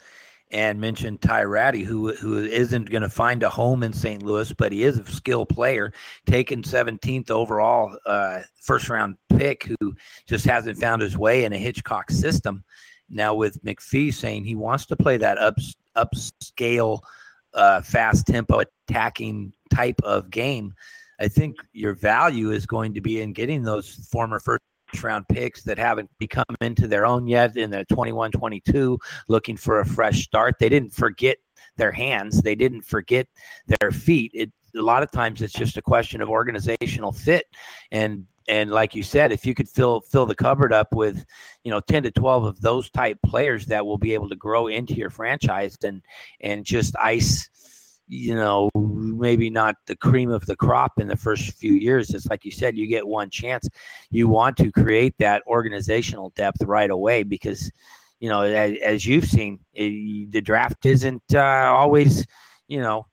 and 0.51 0.79
mentioned 0.79 1.21
Ty 1.21 1.43
Rattie, 1.43 1.83
who 1.83 2.13
who 2.15 2.43
isn't 2.43 2.89
going 2.89 3.01
to 3.01 3.09
find 3.09 3.43
a 3.43 3.49
home 3.49 3.83
in 3.83 3.93
St. 3.93 4.23
Louis, 4.23 4.51
but 4.53 4.71
he 4.71 4.83
is 4.83 4.97
a 4.97 5.05
skill 5.11 5.45
player, 5.45 5.91
taken 6.25 6.61
17th 6.61 7.31
overall, 7.31 7.97
uh, 8.05 8.41
first 8.61 8.89
round 8.89 9.17
pick, 9.29 9.63
who 9.79 9.95
just 10.27 10.45
hasn't 10.45 10.77
found 10.77 11.01
his 11.01 11.17
way 11.17 11.45
in 11.45 11.53
a 11.53 11.57
Hitchcock 11.57 12.11
system. 12.11 12.63
Now 13.09 13.35
with 13.35 13.63
McPhee 13.63 14.13
saying 14.13 14.45
he 14.45 14.55
wants 14.55 14.85
to 14.87 14.95
play 14.95 15.17
that 15.17 15.37
up 15.37 15.55
upscale, 15.95 17.01
uh, 17.53 17.81
fast 17.81 18.27
tempo 18.27 18.61
attacking 18.87 19.53
type 19.73 19.99
of 20.03 20.29
game, 20.29 20.73
I 21.19 21.27
think 21.27 21.55
your 21.73 21.93
value 21.93 22.51
is 22.51 22.65
going 22.65 22.93
to 22.93 23.01
be 23.01 23.21
in 23.21 23.33
getting 23.33 23.63
those 23.63 23.89
former 24.11 24.39
first 24.39 24.63
round 25.03 25.27
picks 25.27 25.63
that 25.63 25.77
haven't 25.77 26.09
become 26.19 26.45
into 26.61 26.87
their 26.87 27.05
own 27.05 27.27
yet 27.27 27.57
in 27.57 27.69
the 27.69 27.85
21 27.85 28.31
22 28.31 28.97
looking 29.27 29.57
for 29.57 29.79
a 29.79 29.85
fresh 29.85 30.23
start. 30.23 30.55
They 30.59 30.69
didn't 30.69 30.93
forget 30.93 31.37
their 31.77 31.91
hands. 31.91 32.41
They 32.41 32.55
didn't 32.55 32.83
forget 32.83 33.27
their 33.67 33.91
feet. 33.91 34.31
It 34.33 34.51
a 34.75 34.81
lot 34.81 35.03
of 35.03 35.11
times 35.11 35.41
it's 35.41 35.53
just 35.53 35.77
a 35.77 35.81
question 35.81 36.21
of 36.21 36.29
organizational 36.29 37.11
fit. 37.11 37.45
And 37.91 38.25
and 38.47 38.69
like 38.69 38.93
you 38.93 39.01
said 39.01 39.31
if 39.31 39.45
you 39.45 39.55
could 39.55 39.67
fill 39.67 40.01
fill 40.01 40.25
the 40.25 40.35
cupboard 40.35 40.71
up 40.71 40.93
with 40.93 41.25
you 41.63 41.71
know 41.71 41.79
10 41.79 42.03
to 42.03 42.11
12 42.11 42.45
of 42.45 42.61
those 42.61 42.89
type 42.91 43.17
players 43.25 43.65
that 43.65 43.85
will 43.85 43.97
be 43.97 44.13
able 44.13 44.29
to 44.29 44.35
grow 44.35 44.67
into 44.67 44.93
your 44.93 45.09
franchise 45.09 45.75
and 45.83 46.01
and 46.41 46.63
just 46.63 46.95
ice 46.97 47.49
you 48.07 48.35
know 48.35 48.69
maybe 48.75 49.49
not 49.49 49.75
the 49.87 49.95
cream 49.95 50.29
of 50.29 50.45
the 50.45 50.55
crop 50.55 50.99
in 50.99 51.07
the 51.07 51.17
first 51.17 51.53
few 51.53 51.73
years 51.73 52.13
it's 52.13 52.27
like 52.27 52.45
you 52.45 52.51
said 52.51 52.77
you 52.77 52.85
get 52.85 53.07
one 53.07 53.31
chance 53.31 53.67
you 54.11 54.27
want 54.27 54.55
to 54.55 54.71
create 54.71 55.15
that 55.17 55.41
organizational 55.47 56.31
depth 56.35 56.61
right 56.63 56.91
away 56.91 57.23
because 57.23 57.71
you 58.19 58.29
know 58.29 58.41
as, 58.41 58.77
as 58.83 59.05
you've 59.05 59.25
seen 59.25 59.59
it, 59.73 60.31
the 60.31 60.41
draft 60.41 60.85
isn't 60.85 61.23
uh, 61.33 61.71
always 61.73 62.25
you 62.67 62.79
know 62.79 63.07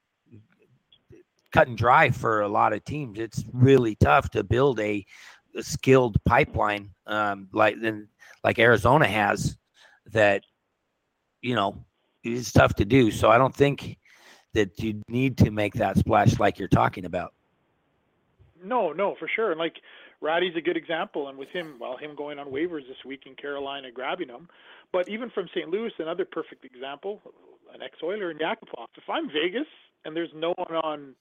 cut 1.53 1.69
and 1.69 1.79
dry 1.79 2.11
for 2.11 2.41
a 2.41 2.49
lot 2.49 2.73
of 2.73 2.85
teams. 2.85 3.19
It's 3.19 3.45
really 3.53 3.95
tough 3.97 4.31
to 4.31 4.43
build 4.43 4.81
a, 4.81 5.05
a 5.55 5.63
skilled 5.63 6.17
pipeline 6.25 6.91
um, 7.07 7.49
like 7.53 7.77
then 7.81 8.09
like 8.43 8.59
Arizona 8.59 9.07
has 9.07 9.57
that 10.07 10.43
you 11.43 11.55
know 11.55 11.85
it's 12.25 12.53
tough 12.53 12.75
to 12.75 12.85
do. 12.85 13.11
So 13.11 13.31
I 13.31 13.39
don't 13.39 13.55
think 13.55 13.99
that 14.55 14.79
you 14.81 15.03
need 15.09 15.39
to 15.39 15.51
make 15.51 15.75
that 15.75 15.97
splash 15.99 16.39
like 16.39 16.59
you're 16.59 16.69
talking 16.69 17.05
about. 17.05 17.33
No, 18.65 18.93
no, 18.93 19.17
for 19.19 19.29
sure. 19.29 19.51
And 19.51 19.59
like 19.59 19.77
Rattie's 20.21 20.57
a 20.57 20.61
good 20.61 20.77
example, 20.77 21.29
and 21.29 21.37
with 21.37 21.49
him, 21.49 21.77
well, 21.81 21.97
him 21.97 22.15
going 22.15 22.39
on 22.39 22.49
waivers 22.49 22.87
this 22.87 23.05
week 23.05 23.23
in 23.27 23.35
Carolina 23.35 23.91
grabbing 23.91 24.29
him, 24.29 24.49
but 24.93 25.09
even 25.09 25.31
from 25.31 25.49
St. 25.55 25.69
Louis, 25.69 25.91
another 25.99 26.25
perfect 26.25 26.65
example, 26.65 27.21
an 27.75 27.83
ex-Oiler 27.83 28.31
in 28.31 28.39
Yakupov. 28.39 28.87
If 28.97 29.09
I'm 29.09 29.29
Vegas 29.29 29.67
and 30.05 30.15
there's 30.15 30.31
no 30.35 30.55
one 30.57 30.77
on 30.77 31.15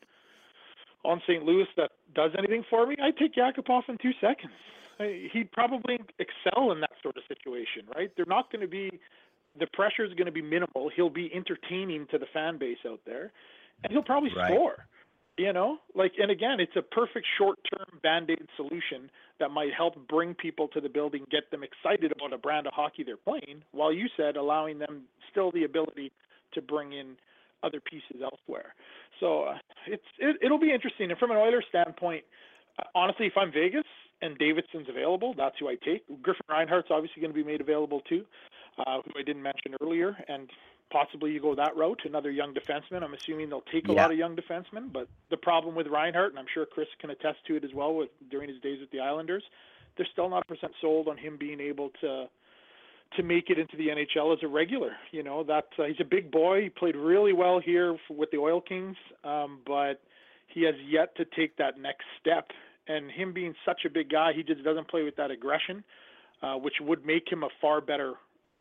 on 1.03 1.19
St. 1.27 1.43
Louis 1.43 1.65
that 1.77 1.91
does 2.13 2.31
anything 2.37 2.63
for 2.69 2.85
me, 2.85 2.95
I 3.01 3.11
take 3.11 3.35
Yakupov 3.35 3.89
in 3.89 3.97
two 3.97 4.11
seconds. 4.21 4.53
He'd 4.99 5.51
probably 5.51 5.99
excel 6.19 6.71
in 6.71 6.79
that 6.81 6.91
sort 7.01 7.17
of 7.17 7.23
situation, 7.27 7.83
right? 7.95 8.11
They're 8.15 8.25
not 8.27 8.51
going 8.51 8.61
to 8.61 8.67
be, 8.67 8.99
the 9.59 9.67
pressure 9.73 10.03
is 10.03 10.13
going 10.13 10.25
to 10.25 10.31
be 10.31 10.41
minimal. 10.41 10.89
He'll 10.95 11.09
be 11.09 11.31
entertaining 11.33 12.07
to 12.11 12.17
the 12.17 12.27
fan 12.33 12.57
base 12.57 12.77
out 12.87 13.01
there, 13.05 13.31
and 13.83 13.91
he'll 13.91 14.03
probably 14.03 14.31
Right. 14.35 14.47
score. 14.47 14.85
You 15.37 15.53
know, 15.53 15.79
like, 15.95 16.11
and 16.19 16.29
again, 16.29 16.59
it's 16.59 16.75
a 16.75 16.81
perfect 16.81 17.25
short-term 17.37 17.99
band-aid 18.03 18.47
solution 18.57 19.09
that 19.39 19.49
might 19.49 19.73
help 19.73 19.95
bring 20.07 20.35
people 20.35 20.67
to 20.67 20.81
the 20.81 20.89
building, 20.89 21.25
get 21.31 21.49
them 21.49 21.63
excited 21.63 22.11
about 22.11 22.33
a 22.33 22.37
brand 22.37 22.67
of 22.67 22.73
hockey 22.73 23.03
they're 23.03 23.15
playing, 23.17 23.63
while 23.71 23.93
you 23.93 24.07
said 24.17 24.35
allowing 24.35 24.77
them 24.77 25.03
still 25.31 25.51
the 25.51 25.63
ability 25.63 26.11
to 26.53 26.61
bring 26.61 26.93
in 26.93 27.15
other 27.63 27.79
pieces 27.79 28.21
elsewhere. 28.21 28.75
So 29.19 29.43
uh, 29.43 29.57
it's 29.87 30.03
it, 30.19 30.35
it'll 30.43 30.59
be 30.59 30.73
interesting. 30.73 31.09
And 31.09 31.17
from 31.17 31.31
an 31.31 31.37
Oilers 31.37 31.65
standpoint, 31.69 32.23
uh, 32.77 32.83
honestly, 32.93 33.25
if 33.25 33.33
I'm 33.37 33.51
Vegas 33.51 33.87
and 34.21 34.37
Davidson's 34.37 34.89
available, 34.89 35.33
that's 35.35 35.55
who 35.59 35.69
I 35.69 35.75
take. 35.75 36.03
Griffin 36.21 36.45
Reinhardt's 36.49 36.89
obviously 36.91 37.21
going 37.21 37.33
to 37.33 37.43
be 37.43 37.43
made 37.43 37.61
available 37.61 38.01
too, 38.01 38.25
uh, 38.77 39.01
who 39.03 39.19
I 39.19 39.23
didn't 39.23 39.43
mention 39.43 39.75
earlier, 39.81 40.15
and 40.27 40.49
possibly 40.91 41.31
you 41.31 41.41
go 41.41 41.55
that 41.55 41.75
route, 41.75 42.01
another 42.05 42.31
young 42.31 42.53
defenseman. 42.53 43.03
I'm 43.03 43.13
assuming 43.13 43.49
they'll 43.49 43.61
take 43.71 43.87
a 43.87 43.93
Yeah. 43.93 44.01
lot 44.01 44.11
of 44.11 44.17
young 44.17 44.35
defensemen, 44.35 44.91
but 44.91 45.07
the 45.29 45.37
problem 45.37 45.75
with 45.75 45.87
Reinhart, 45.87 46.31
and 46.31 46.39
I'm 46.39 46.47
sure 46.53 46.65
Chris 46.65 46.87
can 46.99 47.09
attest 47.09 47.43
to 47.45 47.55
it 47.55 47.63
as 47.63 47.73
well 47.73 47.93
with 47.95 48.09
during 48.29 48.49
his 48.49 48.59
days 48.61 48.79
with 48.79 48.91
the 48.91 48.99
Islanders, 48.99 49.43
they're 49.95 50.05
still 50.07 50.29
not 50.29 50.47
percent 50.47 50.73
sold 50.81 51.07
on 51.07 51.17
him 51.17 51.37
being 51.37 51.59
able 51.59 51.89
to 52.01 52.29
to 53.17 53.23
make 53.23 53.49
it 53.49 53.59
into 53.59 53.75
the 53.75 53.89
NHL 53.89 54.31
as 54.31 54.41
a 54.41 54.47
regular. 54.47 54.95
You 55.11 55.21
know 55.21 55.43
that 55.43 55.67
uh, 55.77 55.83
he's 55.83 55.99
a 55.99 56.05
big 56.05 56.31
boy. 56.31 56.61
He 56.63 56.69
played 56.69 56.95
really 56.95 57.33
well 57.33 57.59
here 57.59 57.95
f 57.95 57.99
with 58.09 58.31
the 58.31 58.37
Oil 58.37 58.61
Kings, 58.61 58.95
um, 59.25 59.59
but 59.65 60.01
he 60.47 60.63
has 60.63 60.75
yet 60.87 61.13
to 61.17 61.25
take 61.25 61.57
that 61.57 61.77
next 61.77 62.05
step. 62.21 62.51
And 62.87 63.11
him 63.11 63.33
being 63.33 63.53
such 63.65 63.83
a 63.85 63.89
big 63.89 64.09
guy, 64.09 64.31
he 64.33 64.43
just 64.43 64.63
doesn't 64.63 64.87
play 64.87 65.03
with 65.03 65.15
that 65.17 65.29
aggression, 65.29 65.83
uh, 66.41 66.55
which 66.55 66.75
would 66.79 67.05
make 67.05 67.29
him 67.29 67.43
a 67.43 67.49
far 67.59 67.81
better 67.81 68.13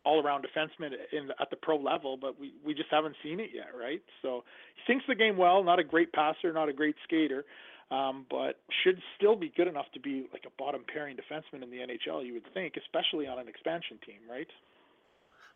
all-around 0.03 0.45
defenseman 0.45 0.93
in 1.11 1.29
at 1.39 1.49
the 1.49 1.55
pro 1.55 1.77
level. 1.77 2.17
But 2.17 2.39
we 2.39 2.53
we 2.65 2.73
just 2.73 2.89
haven't 2.89 3.15
seen 3.23 3.39
it 3.39 3.51
yet, 3.53 3.69
right? 3.79 4.01
So 4.21 4.43
he 4.75 4.91
thinks 4.91 5.05
the 5.07 5.15
game 5.15 5.37
well. 5.37 5.63
Not 5.63 5.79
a 5.79 5.83
great 5.83 6.11
passer, 6.13 6.51
not 6.53 6.69
a 6.69 6.73
great 6.73 6.95
skater. 7.03 7.45
Um, 7.91 8.25
but 8.29 8.61
should 8.83 9.01
still 9.17 9.35
be 9.35 9.51
good 9.57 9.67
enough 9.67 9.87
to 9.93 9.99
be 9.99 10.25
like 10.31 10.43
a 10.45 10.51
bottom 10.57 10.85
pairing 10.91 11.17
defenseman 11.17 11.61
in 11.61 11.69
the 11.69 11.77
NHL, 11.79 12.25
you 12.25 12.31
would 12.31 12.53
think, 12.53 12.75
especially 12.77 13.27
on 13.27 13.37
an 13.37 13.49
expansion 13.49 13.99
team, 14.05 14.19
right? 14.29 14.47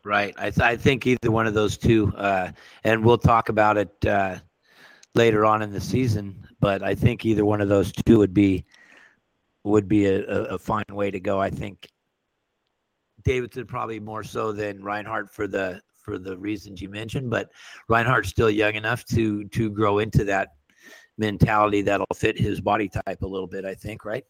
Right. 0.03 0.35
I, 0.37 0.49
th- 0.49 0.59
I 0.59 0.75
think 0.75 1.07
either 1.07 1.31
one 1.31 1.47
of 1.47 1.53
those 1.53 1.77
two, 1.77 2.13
uh, 2.15 2.51
and 2.83 3.05
we'll 3.05 3.17
talk 3.17 3.47
about 3.47 3.77
it 3.77 4.05
uh, 4.05 4.39
later 5.15 5.45
on 5.45 5.61
in 5.61 5.71
the 5.71 5.79
season. 5.79 6.45
But 6.59 6.83
I 6.83 6.93
think 6.93 7.25
either 7.25 7.45
one 7.45 7.61
of 7.61 7.69
those 7.69 7.91
two 7.91 8.19
would 8.19 8.33
be 8.33 8.65
would 9.63 9.87
be 9.87 10.05
a, 10.05 10.19
a, 10.25 10.41
a 10.55 10.57
fine 10.59 10.85
way 10.91 11.09
to 11.09 11.19
go. 11.19 11.41
I 11.41 11.49
think 11.49 11.87
Davidson 13.25 13.65
probably 13.65 13.99
more 13.99 14.23
so 14.23 14.51
than 14.51 14.81
Reinhart 14.83 15.29
for 15.29 15.47
the 15.47 15.81
for 15.97 16.19
the 16.19 16.37
reasons 16.37 16.81
you 16.81 16.89
mentioned, 16.89 17.31
but 17.31 17.49
Reinhart's 17.89 18.29
still 18.29 18.49
young 18.49 18.75
enough 18.75 19.03
to 19.05 19.43
to 19.45 19.69
grow 19.69 19.99
into 19.99 20.23
that 20.25 20.49
mentality 21.17 21.81
that'll 21.81 22.05
fit 22.15 22.37
his 22.37 22.61
body 22.61 22.87
type 22.87 23.21
a 23.23 23.27
little 23.27 23.47
bit. 23.47 23.65
I 23.65 23.73
think. 23.73 24.05
Right. 24.05 24.23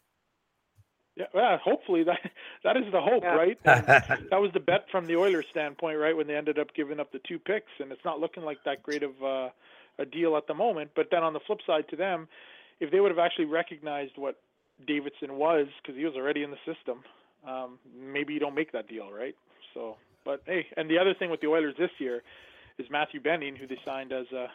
Yeah, 1.16 1.26
well, 1.32 1.58
hopefully 1.64 2.04
that 2.04 2.18
that 2.64 2.76
is 2.76 2.84
the 2.92 3.00
hope, 3.00 3.24
right? 3.24 3.58
That 3.64 4.40
was 4.40 4.50
the 4.52 4.60
bet 4.60 4.84
from 4.90 5.06
the 5.06 5.16
Oilers' 5.16 5.46
standpoint, 5.50 5.98
right? 5.98 6.16
When 6.16 6.26
they 6.26 6.36
ended 6.36 6.58
up 6.58 6.68
giving 6.74 7.00
up 7.00 7.10
the 7.12 7.20
two 7.26 7.38
picks, 7.38 7.72
and 7.80 7.90
it's 7.90 8.04
not 8.04 8.20
looking 8.20 8.42
like 8.42 8.58
that 8.64 8.82
great 8.82 9.02
of 9.02 9.10
uh, 9.22 9.48
a 9.98 10.04
deal 10.04 10.36
at 10.36 10.46
the 10.46 10.54
moment. 10.54 10.90
But 10.94 11.08
then 11.10 11.22
on 11.22 11.32
the 11.32 11.40
flip 11.46 11.60
side 11.66 11.84
to 11.88 11.96
them, 11.96 12.28
if 12.80 12.90
they 12.90 13.00
would 13.00 13.10
have 13.10 13.18
actually 13.18 13.46
recognized 13.46 14.12
what 14.16 14.36
Davidson 14.86 15.36
was, 15.36 15.68
because 15.82 15.96
he 15.96 16.04
was 16.04 16.14
already 16.16 16.42
in 16.42 16.50
the 16.50 16.58
system, 16.66 17.02
um, 17.46 17.78
maybe 17.94 18.34
you 18.34 18.40
don't 18.40 18.54
make 18.54 18.72
that 18.72 18.88
deal, 18.88 19.10
right? 19.10 19.34
So, 19.74 19.96
but 20.24 20.42
hey, 20.46 20.66
and 20.76 20.90
the 20.90 20.98
other 20.98 21.14
thing 21.14 21.30
with 21.30 21.40
the 21.40 21.46
Oilers 21.48 21.74
this 21.78 21.90
year 21.98 22.22
is 22.78 22.86
Matthew 22.90 23.20
Benning, 23.20 23.56
who 23.56 23.66
they 23.66 23.78
signed 23.84 24.12
as 24.12 24.26
a 24.32 24.48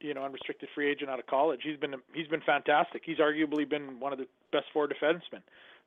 you 0.00 0.14
know 0.14 0.24
unrestricted 0.24 0.68
free 0.74 0.90
agent 0.90 1.10
out 1.10 1.18
of 1.18 1.26
college. 1.26 1.60
He's 1.62 1.78
been 1.78 1.94
he's 2.12 2.28
been 2.28 2.42
fantastic. 2.42 3.02
He's 3.04 3.18
arguably 3.18 3.68
been 3.68 4.00
one 4.00 4.12
of 4.12 4.18
the 4.18 4.26
best 4.52 4.66
four 4.72 4.88
defensemen. 4.88 5.42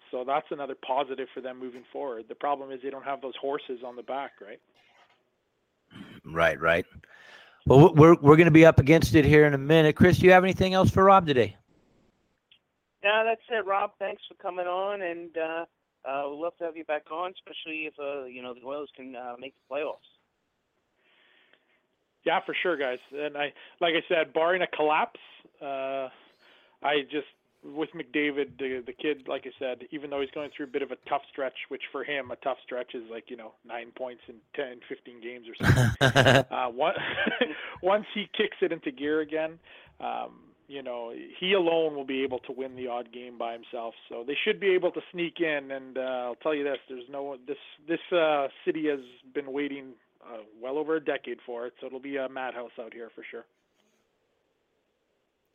So 0.10 0.26
that's 0.26 0.48
another 0.52 0.76
positive 0.76 1.30
for 1.34 1.40
them 1.40 1.58
moving 1.60 1.84
forward. 1.94 2.26
The 2.28 2.36
problem 2.36 2.72
is 2.72 2.82
they 2.84 2.90
don't 2.90 3.06
have 3.06 3.22
those 3.22 3.36
horses 3.40 3.80
on 3.86 3.96
the 3.96 4.04
back, 4.04 4.32
right? 4.42 4.60
Right. 6.26 6.60
Right. 6.60 6.86
Well, 7.66 7.94
we're 7.94 8.16
we're 8.16 8.36
going 8.36 8.46
to 8.46 8.52
be 8.52 8.66
up 8.66 8.80
against 8.80 9.16
it 9.16 9.24
here 9.24 9.46
in 9.46 9.54
a 9.54 9.58
minute. 9.58 9.96
Chris, 9.96 10.18
do 10.18 10.26
you 10.26 10.32
have 10.32 10.44
anything 10.44 10.74
else 10.74 10.90
for 10.90 11.04
Rob 11.04 11.28
today? 11.28 11.56
Yeah, 13.04 13.24
that's 13.24 13.42
it, 13.50 13.66
Rob. 13.66 13.92
Thanks 14.00 14.22
for 14.28 14.36
coming 14.36 14.68
on, 14.68 15.02
and 15.02 15.38
uh, 15.38 15.66
uh, 16.06 16.28
we'd 16.30 16.40
love 16.40 16.58
to 16.58 16.66
have 16.66 16.78
you 16.78 16.84
back 16.84 17.12
on, 17.12 17.34
especially 17.34 17.86
if 17.86 17.94
uh, 18.00 18.26
you 18.26 18.42
know 18.42 18.54
the 18.54 18.66
Oilers 18.66 18.90
can 18.96 19.16
uh, 19.16 19.36
make 19.40 19.54
the 19.56 19.76
playoffs. 19.76 20.10
Yeah, 22.26 22.40
for 22.46 22.56
sure, 22.62 22.78
guys. 22.78 23.00
And 23.12 23.36
I, 23.36 23.54
like 23.80 23.94
I 23.96 24.04
said, 24.08 24.34
barring 24.34 24.62
a 24.62 24.68
collapse, 24.68 25.20
uh, 25.62 26.10
I 26.84 27.02
just 27.10 27.28
with 27.64 27.90
McDavid, 27.92 28.58
the 28.58 28.84
the 28.86 28.94
kid, 28.94 29.28
like 29.28 29.46
I 29.46 29.52
said, 29.60 29.88
even 29.92 30.10
though 30.10 30.22
he's 30.22 30.32
going 30.32 30.50
through 30.56 30.66
a 30.66 30.70
bit 30.70 30.82
of 30.82 30.92
a 30.92 30.98
tough 31.08 31.22
stretch, 31.32 31.54
which 31.70 31.84
for 31.92 32.04
him 32.04 32.32
a 32.32 32.36
tough 32.38 32.58
stretch 32.64 32.96
is 32.96 33.04
like 33.12 33.30
you 33.30 33.38
know 33.38 33.54
nine 33.66 33.92
points 33.96 34.22
in 34.28 34.36
10, 34.56 34.80
15 34.90 35.22
games 35.22 35.48
or 35.48 35.66
something. 35.66 35.92
uh, 36.52 36.70
once 36.70 36.98
once 37.84 38.06
he 38.14 38.28
kicks 38.36 38.58
it 38.62 38.72
into 38.72 38.92
gear 38.92 39.22
again, 39.22 39.60
um, 40.00 40.51
you 40.72 40.82
know 40.82 41.14
he 41.40 41.54
alone 41.54 41.96
will 41.96 42.06
be 42.06 42.24
able 42.24 42.40
to 42.40 42.52
win 42.52 42.76
the 42.76 42.88
odd 42.88 43.12
game 43.12 43.38
by 43.38 43.54
himself. 43.54 43.94
So 44.08 44.24
they 44.26 44.38
should 44.46 44.60
be 44.60 44.70
able 44.70 44.92
to 44.92 45.02
sneak 45.12 45.40
in. 45.40 45.72
And 45.72 45.98
uh, 45.98 46.02
I'll 46.02 46.36
tell 46.36 46.56
you 46.56 46.64
this: 46.64 46.78
there's 46.88 47.10
no 47.10 47.38
this 47.46 47.58
this 47.88 48.00
uh, 48.12 48.48
city 48.66 48.88
has 48.88 49.02
been 49.34 49.52
waiting 49.52 49.94
uh, 50.24 50.38
well 50.62 50.78
over 50.78 50.96
a 50.96 51.04
decade 51.04 51.40
for 51.46 51.68
it, 51.68 51.74
so 51.80 51.88
it'll 51.88 52.00
be 52.00 52.18
a 52.18 52.30
madhouse 52.30 52.72
out 52.80 52.94
here 52.94 53.10
for 53.14 53.24
sure. 53.30 53.46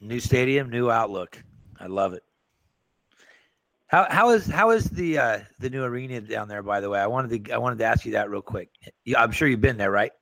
New 0.00 0.20
stadium, 0.20 0.68
new 0.68 0.90
outlook. 0.90 1.42
I 1.80 1.86
love 1.86 2.12
it. 2.12 2.22
How 3.86 4.06
how 4.10 4.30
is 4.30 4.46
how 4.46 4.70
is 4.70 4.90
the 4.90 5.18
uh, 5.18 5.38
the 5.58 5.70
new 5.70 5.84
arena 5.84 6.20
down 6.20 6.48
there? 6.48 6.62
By 6.62 6.80
the 6.80 6.90
way, 6.90 7.00
I 7.00 7.06
wanted 7.06 7.44
to 7.44 7.52
I 7.52 7.58
wanted 7.58 7.78
to 7.78 7.84
ask 7.84 8.04
you 8.04 8.12
that 8.12 8.28
real 8.28 8.42
quick. 8.42 8.68
I'm 9.16 9.32
sure 9.32 9.48
you've 9.48 9.60
been 9.60 9.78
there, 9.78 9.90
right? 9.90 10.12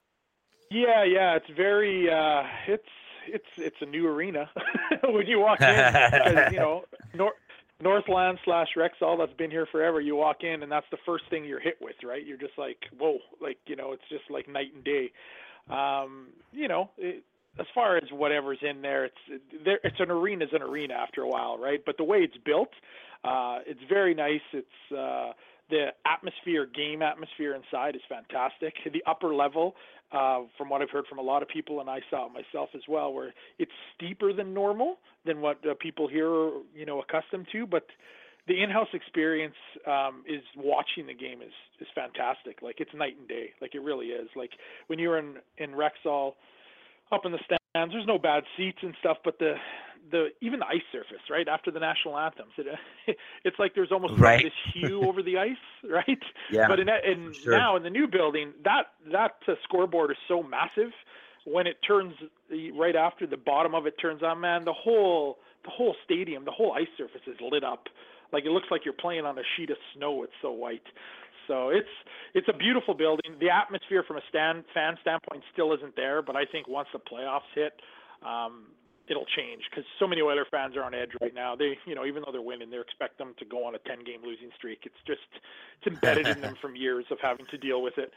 Yeah, 0.70 1.04
yeah, 1.04 1.36
it's 1.36 1.50
very 1.56 2.10
uh 2.10 2.42
it's 2.68 2.88
it's 3.26 3.44
it's 3.56 3.76
a 3.80 3.86
new 3.86 4.06
arena 4.06 4.50
when 5.04 5.26
you 5.26 5.40
walk 5.40 5.60
in 5.60 5.74
because 5.76 6.52
you 6.52 6.58
know 6.58 6.84
North 7.14 7.34
Northland 7.82 8.38
slash 8.44 8.68
Rexall 8.76 9.18
that's 9.18 9.36
been 9.36 9.50
here 9.50 9.66
forever. 9.70 10.00
You 10.00 10.16
walk 10.16 10.42
in 10.42 10.62
and 10.62 10.70
that's 10.70 10.86
the 10.90 10.98
first 11.04 11.24
thing 11.30 11.44
you're 11.44 11.60
hit 11.60 11.76
with, 11.80 11.96
right? 12.04 12.24
You're 12.24 12.38
just 12.38 12.56
like, 12.56 12.78
whoa, 12.98 13.18
like 13.40 13.58
you 13.66 13.76
know, 13.76 13.92
it's 13.92 14.08
just 14.08 14.24
like 14.30 14.48
night 14.48 14.72
and 14.74 14.84
day. 14.84 15.10
Um, 15.68 16.28
you 16.52 16.68
know, 16.68 16.90
it, 16.98 17.24
as 17.58 17.66
far 17.74 17.96
as 17.96 18.04
whatever's 18.10 18.58
in 18.62 18.82
there, 18.82 19.04
it's 19.06 19.42
there. 19.64 19.78
It's 19.84 20.00
an 20.00 20.10
arena, 20.10 20.44
arena's 20.44 20.48
an 20.52 20.62
arena 20.62 20.94
after 20.94 21.22
a 21.22 21.28
while, 21.28 21.58
right? 21.58 21.80
But 21.84 21.96
the 21.96 22.04
way 22.04 22.18
it's 22.18 22.36
built, 22.44 22.70
uh, 23.24 23.58
it's 23.66 23.80
very 23.88 24.14
nice. 24.14 24.40
It's 24.52 24.92
uh, 24.96 25.32
The 25.70 25.88
atmosphere, 26.04 26.66
game 26.66 27.00
atmosphere 27.02 27.54
inside 27.54 27.94
is 27.96 28.02
fantastic. 28.08 28.74
The 28.92 29.02
upper 29.06 29.34
level, 29.34 29.74
uh, 30.12 30.42
from 30.56 30.68
what 30.68 30.82
I've 30.82 30.90
heard 30.90 31.06
from 31.08 31.18
a 31.18 31.22
lot 31.22 31.42
of 31.42 31.48
people, 31.48 31.80
and 31.80 31.90
I 31.90 32.00
saw 32.10 32.26
it 32.26 32.32
myself 32.32 32.70
as 32.74 32.82
well, 32.88 33.12
where 33.12 33.34
it's 33.58 33.72
steeper 33.96 34.32
than 34.32 34.54
normal 34.54 34.98
than 35.24 35.40
what 35.40 35.58
uh, 35.68 35.74
people 35.80 36.08
here 36.08 36.28
are, 36.28 36.50
you 36.74 36.86
know, 36.86 37.00
accustomed 37.00 37.46
to. 37.52 37.66
But 37.66 37.86
the 38.46 38.62
in-house 38.62 38.88
experience 38.92 39.54
um, 39.86 40.22
is 40.28 40.42
watching 40.56 41.06
the 41.06 41.14
game 41.14 41.40
is 41.42 41.52
is 41.80 41.88
fantastic. 41.94 42.62
Like 42.62 42.76
it's 42.78 42.90
night 42.94 43.16
and 43.18 43.26
day. 43.26 43.50
Like 43.60 43.74
it 43.74 43.80
really 43.80 44.06
is. 44.06 44.28
Like 44.36 44.50
when 44.86 44.98
you're 44.98 45.18
in 45.18 45.36
in 45.58 45.70
Rexall, 45.70 46.34
up 47.10 47.22
in 47.24 47.32
the 47.32 47.38
stands, 47.74 47.92
there's 47.92 48.06
no 48.06 48.18
bad 48.18 48.44
seats 48.56 48.78
and 48.82 48.94
stuff, 49.00 49.18
but 49.24 49.38
the 49.38 49.54
the 50.10 50.28
even 50.40 50.60
the 50.60 50.66
ice 50.66 50.82
surface, 50.92 51.22
right 51.30 51.48
after 51.48 51.70
the 51.70 51.80
national 51.80 52.18
anthems, 52.18 52.52
it, 52.58 52.66
it's 53.44 53.58
like 53.58 53.74
there's 53.74 53.90
almost 53.90 54.14
right. 54.18 54.44
this 54.44 54.52
hue 54.74 55.02
over 55.02 55.22
the 55.22 55.38
ice, 55.38 55.56
right? 55.90 56.22
Yeah. 56.50 56.68
But 56.68 56.80
in, 56.80 56.88
in 56.88 57.32
sure. 57.32 57.56
now 57.56 57.76
in 57.76 57.82
the 57.82 57.90
new 57.90 58.06
building, 58.06 58.52
that 58.64 58.88
that 59.12 59.36
uh, 59.48 59.54
scoreboard 59.64 60.10
is 60.10 60.16
so 60.28 60.42
massive. 60.42 60.92
When 61.46 61.66
it 61.66 61.76
turns 61.86 62.14
right 62.74 62.96
after 62.96 63.26
the 63.26 63.36
bottom 63.36 63.74
of 63.74 63.86
it 63.86 63.94
turns 64.00 64.22
on, 64.22 64.40
man, 64.40 64.64
the 64.64 64.72
whole 64.72 65.38
the 65.64 65.70
whole 65.70 65.94
stadium, 66.04 66.44
the 66.44 66.50
whole 66.50 66.72
ice 66.72 66.88
surface 66.96 67.22
is 67.26 67.36
lit 67.40 67.64
up. 67.64 67.88
Like 68.32 68.44
it 68.44 68.50
looks 68.50 68.68
like 68.70 68.84
you're 68.84 68.94
playing 68.94 69.24
on 69.24 69.38
a 69.38 69.42
sheet 69.56 69.70
of 69.70 69.76
snow. 69.94 70.22
It's 70.22 70.32
so 70.42 70.50
white. 70.50 70.82
So 71.46 71.68
it's 71.70 71.88
it's 72.34 72.48
a 72.48 72.56
beautiful 72.56 72.94
building. 72.94 73.36
The 73.40 73.50
atmosphere 73.50 74.02
from 74.06 74.16
a 74.16 74.22
stand 74.28 74.64
fan 74.72 74.96
standpoint 75.02 75.42
still 75.52 75.72
isn't 75.74 75.96
there, 75.96 76.22
but 76.22 76.36
I 76.36 76.44
think 76.44 76.68
once 76.68 76.88
the 76.92 76.98
playoffs 76.98 77.50
hit, 77.54 77.72
um, 78.26 78.66
it'll 79.08 79.26
change 79.36 79.62
because 79.70 79.84
so 79.98 80.06
many 80.06 80.22
Oiler 80.22 80.46
fans 80.50 80.76
are 80.76 80.82
on 80.82 80.94
edge 80.94 81.10
right 81.20 81.34
now. 81.34 81.54
They, 81.54 81.76
you 81.86 81.94
know, 81.94 82.04
even 82.04 82.22
though 82.24 82.32
they're 82.32 82.42
winning, 82.42 82.70
they 82.70 82.80
expect 82.80 83.18
them 83.18 83.34
to 83.38 83.44
go 83.44 83.66
on 83.66 83.74
a 83.74 83.78
10 83.78 84.04
game 84.04 84.20
losing 84.24 84.50
streak. 84.56 84.80
It's 84.84 85.02
just 85.06 85.20
it's 85.80 85.94
embedded 85.94 86.26
in 86.26 86.40
them 86.40 86.56
from 86.60 86.76
years 86.76 87.04
of 87.10 87.18
having 87.20 87.46
to 87.46 87.58
deal 87.58 87.82
with 87.82 87.98
it. 87.98 88.12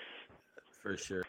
For 0.82 0.98
sure. 0.98 1.26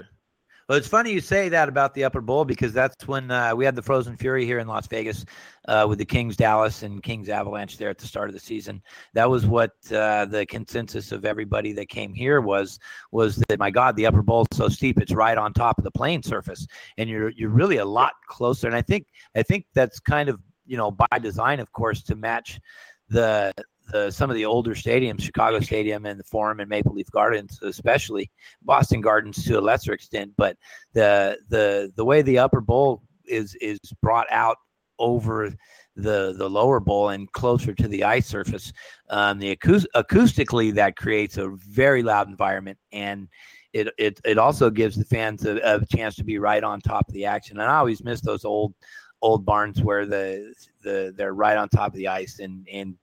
Well, 0.69 0.77
it's 0.77 0.87
funny 0.87 1.13
you 1.13 1.23
say 1.23 1.49
that 1.49 1.71
about 1.71 1.95
the 1.95 2.05
Upper 2.05 2.21
Bowl 2.21 2.45
because 2.45 2.75
that's 2.75 3.09
when 3.09 3.31
uh, 3.31 3.57
we 3.57 3.65
had 3.65 3.75
the 3.75 3.81
Frozen 3.81 4.19
Fury 4.19 4.45
here 4.45 4.59
in 4.59 4.69
Las 4.69 4.87
Vegas 4.87 5.25
uh, 5.67 5.87
with 5.89 5.99
the 5.99 6.05
Kings 6.05 6.37
Dallas 6.37 6.83
and 6.83 7.03
Kings 7.03 7.31
Avalanche 7.31 7.79
there 7.79 7.89
at 7.89 7.97
the 7.97 8.07
start 8.07 8.29
of 8.29 8.35
the 8.35 8.41
season. 8.41 8.83
That 9.15 9.31
was 9.31 9.47
what 9.47 9.71
uh, 9.91 10.27
the 10.27 10.45
consensus 10.45 11.11
of 11.11 11.25
everybody 11.25 11.73
that 11.73 11.89
came 11.89 12.13
here 12.13 12.43
was 12.43 12.79
was 13.13 13.37
that 13.49 13.59
my 13.59 13.71
God, 13.71 13.97
the 13.97 14.05
Upper 14.05 14.21
Bowl 14.21 14.43
is 14.43 14.59
so 14.59 14.69
steep, 14.69 15.01
it's 15.01 15.15
right 15.15 15.39
on 15.39 15.55
top 15.55 15.79
of 15.79 15.85
the 15.85 15.91
playing 15.91 16.23
surface, 16.23 16.67
and 16.99 17.09
you're 17.09 17.31
you're 17.31 17.49
really 17.49 17.79
a 17.79 17.87
lot 17.87 18.13
closer. 18.27 18.67
And 18.67 18.77
I 18.77 18.83
think 18.83 19.07
I 19.35 19.43
think 19.43 19.65
that's 19.75 19.99
kind 19.99 20.29
of 20.29 20.39
you 20.67 20.77
know 20.77 20.91
by 20.91 21.19
design, 21.19 21.61
of 21.61 21.73
course, 21.73 22.03
to 22.03 22.15
match 22.15 22.61
the 23.09 23.55
the 23.89 24.11
some 24.11 24.31
of 24.31 24.37
the 24.37 24.45
older 24.45 24.75
stadiums, 24.75 25.23
Chicago 25.23 25.61
Stadium 25.61 26.07
and 26.07 26.19
the 26.19 26.25
Forum 26.25 26.61
and 26.61 26.69
Maple 26.69 26.95
Leaf 26.95 27.11
Gardens, 27.11 27.59
especially 27.63 28.31
Boston 28.63 29.01
Gardens 29.01 29.45
to 29.45 29.59
a 29.59 29.61
lesser 29.61 29.93
extent. 29.93 30.33
But 30.37 30.57
the 30.93 31.39
the 31.49 31.93
the 31.97 32.05
way 32.05 32.23
the 32.23 32.39
upper 32.39 32.61
bowl 32.61 33.03
is 33.27 33.55
is 33.57 33.79
brought 34.03 34.27
out 34.31 34.57
over 34.99 35.53
the 35.97 36.35
the 36.37 36.49
lower 36.49 36.81
bowl 36.81 37.11
and 37.11 37.31
closer 37.33 37.75
to 37.75 37.89
the 37.89 38.05
ice 38.05 38.27
surface, 38.27 38.73
um, 39.11 39.39
the 39.39 39.55
acoust- 39.57 39.87
acoustically 39.95 40.73
that 40.75 40.97
creates 40.97 41.37
a 41.37 41.49
very 41.69 42.03
loud 42.03 42.29
environment 42.29 42.79
and. 42.93 43.29
It, 43.75 43.89
it, 43.99 44.19
it 44.25 44.39
also 44.39 44.71
gives 44.71 44.97
the 44.97 45.05
fans 45.05 45.45
a, 45.45 45.59
a 45.59 45.85
chance 45.85 46.17
to 46.17 46.25
be 46.25 46.39
right 46.39 46.65
on 46.65 46.81
top 46.81 47.07
of 47.07 47.13
the 47.13 47.27
action. 47.27 47.61
And 47.61 47.71
I 47.71 47.77
always 47.77 48.03
miss 48.03 48.23
those 48.23 48.47
old 48.47 48.75
old 49.21 49.45
barns 49.45 49.83
where 49.83 50.07
the 50.07 50.55
the 50.83 51.13
they're 51.17 51.35
right 51.35 51.57
on 51.57 51.69
top 51.69 51.89
of 51.89 51.95
the 51.95 52.09
ice 52.09 52.39
and 52.39 52.67
and 52.73 52.97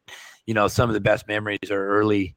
you 0.46 0.54
know 0.54 0.68
some 0.68 0.90
of 0.90 0.94
the 0.94 1.02
best 1.02 1.28
memories 1.28 1.72
are 1.72 1.88
early 1.88 2.36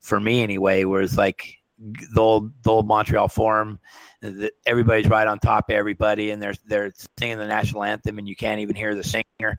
for 0.00 0.18
me 0.20 0.42
anyway 0.42 0.84
where 0.84 1.02
it's 1.02 1.16
like 1.16 1.56
the 1.78 2.20
old 2.20 2.52
the 2.62 2.70
old 2.70 2.86
Montreal 2.86 3.28
Forum 3.28 3.78
the, 4.20 4.52
everybody's 4.66 5.08
right 5.08 5.26
on 5.26 5.38
top 5.38 5.70
of 5.70 5.74
everybody 5.74 6.30
and 6.30 6.42
they're 6.42 6.54
they're 6.66 6.92
singing 7.18 7.38
the 7.38 7.46
national 7.46 7.84
anthem 7.84 8.18
and 8.18 8.28
you 8.28 8.36
can't 8.36 8.60
even 8.60 8.76
hear 8.76 8.94
the 8.94 9.04
singer 9.04 9.56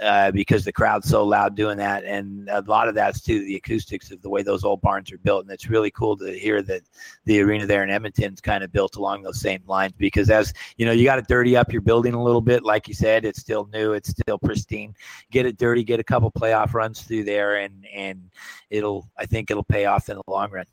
uh, 0.00 0.30
because 0.30 0.64
the 0.64 0.72
crowd's 0.72 1.08
so 1.08 1.24
loud 1.24 1.56
doing 1.56 1.78
that. 1.78 2.04
And 2.04 2.48
a 2.50 2.62
lot 2.62 2.88
of 2.88 2.94
that's 2.94 3.20
to 3.22 3.44
the 3.44 3.56
acoustics 3.56 4.10
of 4.10 4.22
the 4.22 4.28
way 4.28 4.42
those 4.42 4.64
old 4.64 4.80
barns 4.80 5.10
are 5.12 5.18
built. 5.18 5.44
And 5.44 5.52
it's 5.52 5.68
really 5.68 5.90
cool 5.90 6.16
to 6.18 6.38
hear 6.38 6.62
that 6.62 6.82
the 7.24 7.40
arena 7.40 7.66
there 7.66 7.82
in 7.82 7.90
Edmonton's 7.90 8.40
kind 8.40 8.62
of 8.62 8.72
built 8.72 8.96
along 8.96 9.22
those 9.22 9.40
same 9.40 9.62
lines 9.66 9.94
because 9.98 10.30
as 10.30 10.52
you 10.76 10.86
know, 10.86 10.92
you 10.92 11.04
got 11.04 11.16
to 11.16 11.22
dirty 11.22 11.56
up 11.56 11.72
your 11.72 11.82
building 11.82 12.14
a 12.14 12.22
little 12.22 12.40
bit. 12.40 12.62
Like 12.62 12.88
you 12.88 12.94
said, 12.94 13.24
it's 13.24 13.40
still 13.40 13.68
new, 13.72 13.92
it's 13.92 14.10
still 14.10 14.38
pristine. 14.38 14.94
Get 15.30 15.46
it 15.46 15.58
dirty, 15.58 15.82
get 15.82 16.00
a 16.00 16.04
couple 16.04 16.30
playoff 16.30 16.74
runs 16.74 17.02
through 17.02 17.24
there, 17.24 17.56
and 17.56 17.86
and 17.92 18.30
it'll 18.70 19.10
I 19.16 19.26
think 19.26 19.50
it'll 19.50 19.64
pay 19.64 19.86
off 19.86 20.08
in 20.08 20.16
the 20.16 20.22
long 20.26 20.50
run. 20.50 20.66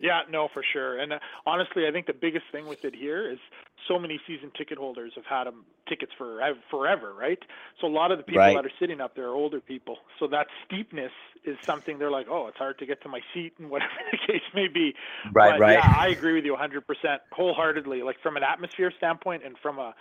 Yeah, 0.00 0.20
no, 0.30 0.48
for 0.52 0.64
sure. 0.72 0.98
And 0.98 1.12
uh, 1.12 1.18
honestly, 1.44 1.86
I 1.86 1.92
think 1.92 2.06
the 2.06 2.14
biggest 2.14 2.46
thing 2.50 2.66
with 2.66 2.84
it 2.84 2.94
here 2.94 3.30
is 3.30 3.38
so 3.86 3.98
many 3.98 4.18
season 4.26 4.50
ticket 4.56 4.78
holders 4.78 5.12
have 5.14 5.26
had 5.26 5.44
them 5.44 5.64
tickets 5.88 6.12
for 6.16 6.40
forever, 6.70 7.12
right? 7.12 7.38
So 7.80 7.86
a 7.86 7.92
lot 7.92 8.10
of 8.10 8.18
the 8.18 8.24
people 8.24 8.40
Right. 8.40 8.54
that 8.54 8.64
are 8.64 8.72
sitting 8.80 9.00
up 9.00 9.14
there 9.14 9.26
are 9.26 9.34
older 9.34 9.60
people. 9.60 9.98
So 10.18 10.26
that 10.28 10.46
steepness 10.66 11.12
is 11.44 11.56
something 11.66 11.98
they're 11.98 12.10
like, 12.10 12.26
oh, 12.30 12.46
it's 12.48 12.56
hard 12.56 12.78
to 12.78 12.86
get 12.86 13.02
to 13.02 13.08
my 13.08 13.20
seat 13.34 13.52
and 13.58 13.68
whatever 13.70 13.92
the 14.10 14.18
case 14.26 14.42
may 14.54 14.68
be. 14.68 14.94
Right, 15.32 15.52
but 15.52 15.60
right. 15.60 15.72
Yeah, 15.74 15.92
I 15.94 16.08
agree 16.08 16.34
with 16.34 16.44
you 16.46 16.56
100% 16.56 17.18
wholeheartedly. 17.32 18.02
Like 18.02 18.16
from 18.22 18.36
an 18.38 18.42
atmosphere 18.42 18.92
standpoint 18.96 19.44
and 19.44 19.56
from 19.62 19.78
a 19.78 19.94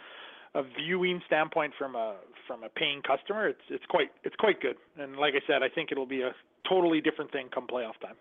a 0.55 0.63
viewing 0.63 1.21
standpoint 1.27 1.73
from 1.77 1.95
a 1.95 2.15
from 2.47 2.63
a 2.63 2.69
paying 2.69 3.03
customer, 3.03 3.47
it's 3.47 3.61
it's 3.69 3.85
quite 3.85 4.09
it's 4.23 4.35
quite 4.37 4.59
good. 4.59 4.77
And 4.97 5.15
like 5.17 5.35
I 5.35 5.45
said, 5.45 5.61
I 5.61 5.69
think 5.69 5.91
it'll 5.91 6.07
be 6.07 6.21
a 6.23 6.33
totally 6.67 7.01
different 7.01 7.31
thing 7.31 7.49
come 7.53 7.67
playoff 7.67 7.99
time. 8.01 8.15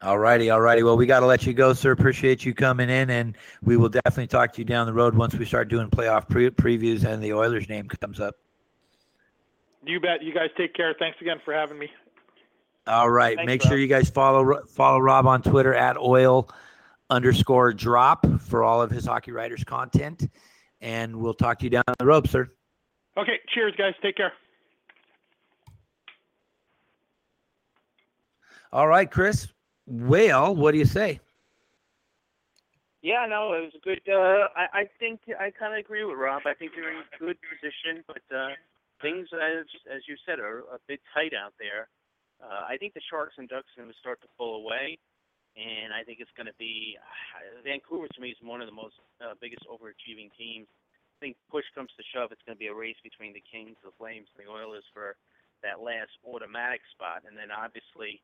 All 0.00 0.18
righty, 0.18 0.48
all 0.50 0.60
righty. 0.60 0.84
Well, 0.84 0.96
we 0.96 1.06
got 1.06 1.20
to 1.20 1.26
let 1.26 1.44
you 1.44 1.52
go, 1.52 1.72
sir. 1.72 1.90
Appreciate 1.90 2.44
you 2.44 2.54
coming 2.54 2.88
in, 2.88 3.10
and 3.10 3.36
we 3.62 3.76
will 3.76 3.88
definitely 3.88 4.28
talk 4.28 4.52
to 4.52 4.58
you 4.60 4.64
down 4.64 4.86
the 4.86 4.92
road 4.92 5.14
once 5.16 5.34
we 5.34 5.44
start 5.44 5.68
doing 5.68 5.88
playoff 5.90 6.28
pre- 6.28 6.50
previews 6.50 7.04
and 7.04 7.20
the 7.22 7.32
Oilers 7.32 7.68
name 7.68 7.88
comes 7.88 8.20
up. 8.20 8.36
You 9.84 9.98
bet. 9.98 10.22
You 10.22 10.32
guys 10.32 10.50
take 10.56 10.74
care. 10.74 10.94
Thanks 10.98 11.20
again 11.20 11.38
for 11.44 11.52
having 11.52 11.78
me. 11.78 11.88
All 12.86 13.10
right. 13.10 13.36
Thanks, 13.36 13.46
Make 13.48 13.62
Rob. 13.64 13.70
sure 13.70 13.78
you 13.78 13.88
guys 13.88 14.08
follow 14.08 14.62
follow 14.66 14.98
Rob 15.00 15.26
on 15.26 15.42
Twitter 15.42 15.74
at 15.74 15.96
oil 15.96 16.48
underscore 17.10 17.72
drop 17.72 18.24
for 18.42 18.62
all 18.62 18.80
of 18.80 18.90
his 18.90 19.04
hockey 19.04 19.32
writers 19.32 19.64
content, 19.64 20.30
and 20.80 21.16
we'll 21.16 21.34
talk 21.34 21.58
to 21.58 21.64
you 21.64 21.70
down 21.70 21.82
the 21.98 22.06
road, 22.06 22.28
sir. 22.30 22.48
Okay. 23.16 23.40
Cheers, 23.52 23.74
guys. 23.76 23.94
Take 24.00 24.16
care. 24.16 24.32
All 28.72 28.86
right, 28.86 29.10
Chris. 29.10 29.48
Well, 29.88 30.54
what 30.54 30.72
do 30.72 30.78
you 30.78 30.84
say? 30.84 31.20
Yeah, 33.00 33.24
no, 33.24 33.56
it 33.56 33.72
was 33.72 33.76
a 33.78 33.80
good. 33.80 34.04
Uh, 34.04 34.52
I, 34.52 34.84
I 34.84 34.90
think 35.00 35.24
I 35.40 35.48
kind 35.48 35.72
of 35.72 35.80
agree 35.80 36.04
with 36.04 36.18
Rob. 36.18 36.42
I 36.44 36.52
think 36.52 36.76
they're 36.76 36.92
in 36.92 37.00
a 37.00 37.16
good 37.16 37.38
position, 37.40 38.04
but 38.04 38.20
uh, 38.28 38.52
things, 39.00 39.32
as 39.32 39.64
as 39.88 40.04
you 40.04 40.20
said, 40.26 40.40
are 40.40 40.68
a 40.68 40.82
bit 40.86 41.00
tight 41.14 41.32
out 41.32 41.54
there. 41.56 41.88
Uh, 42.36 42.68
I 42.68 42.76
think 42.76 42.92
the 42.92 43.00
Sharks 43.08 43.38
and 43.38 43.48
Ducks 43.48 43.70
are 43.78 43.82
going 43.82 43.94
to 43.94 44.02
start 44.02 44.20
to 44.20 44.28
pull 44.36 44.60
away, 44.60 44.98
and 45.56 45.94
I 45.94 46.04
think 46.04 46.20
it's 46.20 46.34
going 46.36 46.52
to 46.52 46.58
be 46.60 46.98
uh, 47.00 47.62
Vancouver. 47.64 48.12
To 48.12 48.20
me, 48.20 48.34
is 48.34 48.40
one 48.44 48.60
of 48.60 48.68
the 48.68 48.76
most 48.76 49.00
uh, 49.24 49.38
biggest 49.40 49.64
overachieving 49.64 50.28
teams. 50.36 50.68
I 51.16 51.32
think 51.32 51.40
push 51.48 51.66
comes 51.74 51.90
to 51.96 52.04
shove, 52.12 52.30
it's 52.30 52.44
going 52.46 52.54
to 52.54 52.60
be 52.60 52.70
a 52.70 52.76
race 52.76 52.98
between 53.02 53.32
the 53.32 53.42
Kings, 53.42 53.74
the 53.82 53.94
Flames, 53.96 54.28
and 54.36 54.44
the 54.44 54.50
Oilers 54.52 54.86
for 54.92 55.16
that 55.62 55.82
last 55.82 56.14
automatic 56.22 56.82
spot, 56.94 57.26
and 57.26 57.34
then 57.34 57.50
obviously 57.50 58.22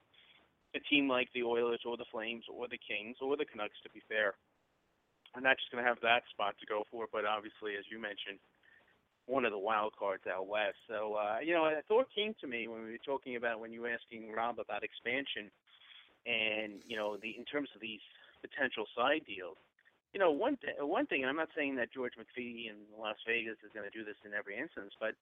a 0.74 0.80
team 0.90 1.08
like 1.08 1.28
the 1.32 1.42
Oilers 1.42 1.80
or 1.86 1.96
the 1.96 2.08
Flames 2.10 2.44
or 2.50 2.66
the 2.68 2.78
Kings 2.78 3.16
or 3.22 3.36
the 3.36 3.44
Canucks, 3.44 3.78
to 3.82 3.90
be 3.90 4.02
fair, 4.08 4.34
are 5.34 5.40
not 5.40 5.58
just 5.58 5.70
going 5.70 5.82
to 5.82 5.88
have 5.88 6.00
that 6.02 6.22
spot 6.30 6.54
to 6.60 6.66
go 6.66 6.84
for, 6.90 7.06
but 7.10 7.24
obviously, 7.24 7.74
as 7.78 7.84
you 7.90 7.98
mentioned, 7.98 8.38
one 9.26 9.44
of 9.44 9.52
the 9.52 9.58
wild 9.58 9.94
cards 9.98 10.24
out 10.30 10.46
west. 10.46 10.78
So, 10.86 11.14
uh, 11.14 11.38
you 11.42 11.54
know, 11.54 11.64
a 11.64 11.82
thought 11.88 12.06
came 12.14 12.34
to 12.40 12.46
me 12.46 12.68
when 12.68 12.84
we 12.84 12.92
were 12.92 13.06
talking 13.06 13.36
about 13.36 13.60
when 13.60 13.72
you 13.72 13.82
were 13.82 13.94
asking 13.94 14.30
Rob 14.32 14.58
about 14.58 14.84
expansion, 14.84 15.50
and 16.26 16.82
you 16.86 16.96
know, 16.96 17.16
the 17.16 17.34
in 17.36 17.44
terms 17.44 17.68
of 17.74 17.80
these 17.80 18.04
potential 18.42 18.84
side 18.96 19.22
deals. 19.26 19.56
You 20.12 20.20
know, 20.20 20.30
one 20.30 20.56
th- 20.62 20.78
one 20.78 21.06
thing, 21.06 21.22
and 21.22 21.30
I'm 21.30 21.40
not 21.40 21.50
saying 21.56 21.76
that 21.76 21.92
George 21.92 22.14
McPhee 22.14 22.70
in 22.70 22.76
Las 22.94 23.16
Vegas 23.26 23.58
is 23.64 23.72
going 23.74 23.88
to 23.88 23.96
do 23.96 24.04
this 24.04 24.20
in 24.24 24.32
every 24.32 24.56
instance, 24.56 24.92
but 25.00 25.16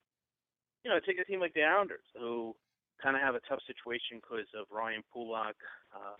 you 0.84 0.90
know, 0.90 0.98
take 0.98 1.18
a 1.18 1.24
team 1.24 1.40
like 1.40 1.54
the 1.54 1.62
Islanders, 1.62 2.04
who 2.18 2.54
kind 3.00 3.16
of 3.16 3.22
have 3.22 3.34
a 3.34 3.44
tough 3.48 3.62
situation 3.66 4.20
because 4.20 4.50
of 4.58 4.66
Ryan 4.70 5.02
Pulock, 5.12 5.56
uh, 5.94 6.18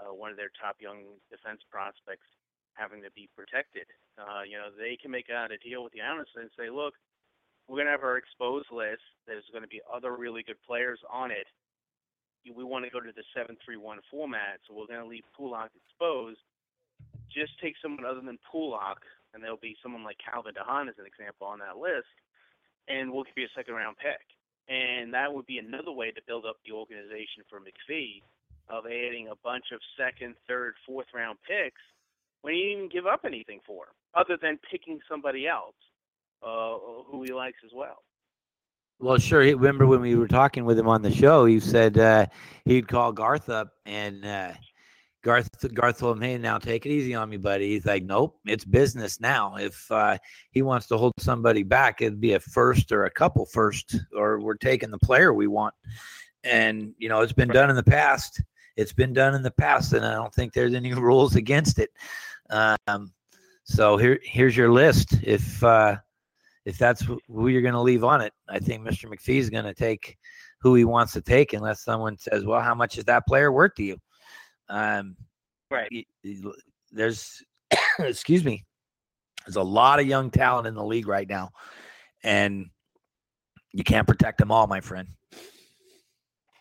uh, 0.00 0.12
one 0.14 0.30
of 0.30 0.36
their 0.36 0.52
top 0.54 0.76
young 0.80 1.18
defense 1.28 1.60
prospects, 1.68 2.26
having 2.74 3.02
to 3.02 3.12
be 3.12 3.28
protected. 3.36 3.88
Uh, 4.16 4.44
you 4.44 4.56
know, 4.56 4.72
they 4.72 4.96
can 4.96 5.10
make 5.10 5.28
out 5.28 5.52
a 5.52 5.58
deal 5.60 5.84
with 5.84 5.92
the 5.92 6.00
Islanders 6.00 6.32
and 6.36 6.48
say, 6.56 6.70
look, 6.72 6.94
we're 7.68 7.76
going 7.76 7.86
to 7.86 7.96
have 7.96 8.04
our 8.04 8.16
exposed 8.16 8.72
list. 8.72 9.04
There's 9.26 9.46
going 9.52 9.62
to 9.62 9.70
be 9.70 9.80
other 9.86 10.16
really 10.16 10.42
good 10.42 10.60
players 10.66 11.00
on 11.10 11.30
it. 11.30 11.46
We 12.42 12.64
want 12.64 12.84
to 12.84 12.90
go 12.90 12.98
to 12.98 13.14
the 13.14 13.22
7-3-1 13.38 14.02
format, 14.10 14.58
so 14.66 14.74
we're 14.74 14.90
going 14.90 15.00
to 15.00 15.06
leave 15.06 15.22
Pulock 15.36 15.70
exposed. 15.78 16.42
Just 17.30 17.54
take 17.62 17.78
someone 17.80 18.04
other 18.04 18.20
than 18.20 18.38
Pulock, 18.50 18.98
and 19.32 19.42
there'll 19.42 19.62
be 19.62 19.76
someone 19.82 20.02
like 20.02 20.18
Calvin 20.18 20.54
de 20.54 20.60
Haan 20.64 20.88
as 20.88 20.98
an 20.98 21.06
example 21.06 21.46
on 21.46 21.60
that 21.60 21.78
list, 21.78 22.10
and 22.88 23.12
we'll 23.12 23.22
give 23.22 23.38
you 23.38 23.46
a 23.46 23.56
second 23.56 23.74
round 23.74 23.96
pick. 23.96 24.26
And 24.68 25.12
that 25.14 25.32
would 25.32 25.46
be 25.46 25.58
another 25.58 25.92
way 25.92 26.10
to 26.10 26.20
build 26.26 26.46
up 26.46 26.56
the 26.64 26.72
organization 26.72 27.44
for 27.50 27.58
McPhee 27.60 28.22
of 28.68 28.86
adding 28.86 29.28
a 29.28 29.36
bunch 29.42 29.66
of 29.72 29.80
second, 29.98 30.34
third, 30.48 30.74
fourth 30.86 31.08
round 31.14 31.38
picks 31.46 31.80
when 32.42 32.54
he 32.54 32.74
didn't 32.74 32.92
give 32.92 33.06
up 33.06 33.20
anything 33.24 33.60
for 33.66 33.84
him, 33.84 33.94
other 34.14 34.38
than 34.40 34.58
picking 34.70 35.00
somebody 35.08 35.46
else 35.46 35.74
uh, 36.42 36.76
who 37.10 37.22
he 37.22 37.32
likes 37.32 37.58
as 37.64 37.70
well. 37.74 38.02
Well, 38.98 39.18
sure. 39.18 39.40
Remember 39.40 39.86
when 39.86 40.00
we 40.00 40.14
were 40.14 40.28
talking 40.28 40.64
with 40.64 40.78
him 40.78 40.88
on 40.88 41.02
the 41.02 41.12
show? 41.12 41.44
He 41.44 41.58
said 41.58 41.98
uh, 41.98 42.26
he'd 42.64 42.86
call 42.86 43.12
Garth 43.12 43.48
up, 43.48 43.72
and 43.84 44.24
uh, 44.24 44.52
Garth 45.22 45.72
Garth 45.72 45.98
told 45.98 46.16
him, 46.16 46.22
"Hey, 46.22 46.36
now 46.36 46.58
take 46.58 46.84
it 46.84 46.90
easy 46.90 47.14
on 47.14 47.30
me, 47.30 47.36
buddy." 47.36 47.68
He's 47.68 47.86
like, 47.86 48.02
"Nope, 48.02 48.38
it's 48.44 48.64
business 48.64 49.20
now. 49.20 49.56
If 49.56 49.90
uh, 49.90 50.18
he 50.50 50.62
wants 50.62 50.88
to 50.88 50.98
hold 50.98 51.12
somebody 51.18 51.62
back, 51.62 52.02
it'd 52.02 52.20
be 52.20 52.34
a 52.34 52.40
first 52.40 52.90
or 52.90 53.04
a 53.04 53.10
couple 53.10 53.46
first, 53.46 53.96
or 54.16 54.40
we're 54.40 54.54
taking 54.54 54.90
the 54.90 54.98
player 54.98 55.32
we 55.32 55.46
want." 55.46 55.74
And 56.42 56.92
you 56.98 57.08
know, 57.08 57.20
it's 57.20 57.32
been 57.32 57.48
done 57.48 57.70
in 57.70 57.76
the 57.76 57.84
past. 57.84 58.42
It's 58.76 58.92
been 58.92 59.12
done 59.12 59.34
in 59.34 59.42
the 59.42 59.52
past, 59.52 59.92
and 59.92 60.04
I 60.04 60.14
don't 60.14 60.34
think 60.34 60.52
there's 60.52 60.74
any 60.74 60.92
rules 61.08 61.36
against 61.36 61.78
it. 61.78 61.90
Um, 62.50 63.12
so 63.64 63.96
here, 63.96 64.18
here's 64.24 64.56
your 64.56 64.72
list. 64.72 65.14
If 65.22 65.62
uh, 65.62 65.98
if 66.64 66.78
that's 66.78 67.02
wh- 67.02 67.22
who 67.28 67.46
you're 67.46 67.62
going 67.62 67.74
to 67.74 67.80
leave 67.80 68.02
on 68.02 68.20
it, 68.22 68.32
I 68.48 68.58
think 68.58 68.82
Mr. 68.84 69.04
McPhee 69.06 69.38
is 69.38 69.50
going 69.50 69.64
to 69.64 69.74
take 69.74 70.18
who 70.60 70.74
he 70.74 70.84
wants 70.84 71.12
to 71.12 71.20
take, 71.20 71.52
unless 71.52 71.84
someone 71.84 72.18
says, 72.18 72.44
"Well, 72.44 72.60
how 72.60 72.74
much 72.74 72.98
is 72.98 73.04
that 73.04 73.24
player 73.28 73.52
worth 73.52 73.76
to 73.76 73.84
you?" 73.84 73.98
Um, 74.68 75.16
right. 75.70 76.06
There's, 76.92 77.42
excuse 77.98 78.44
me, 78.44 78.64
there's 79.46 79.56
a 79.56 79.62
lot 79.62 80.00
of 80.00 80.06
young 80.06 80.30
talent 80.30 80.66
in 80.66 80.74
the 80.74 80.84
league 80.84 81.08
right 81.08 81.28
now, 81.28 81.50
and 82.22 82.70
you 83.72 83.84
can't 83.84 84.06
protect 84.06 84.38
them 84.38 84.50
all, 84.50 84.66
my 84.66 84.80
friend. 84.80 85.08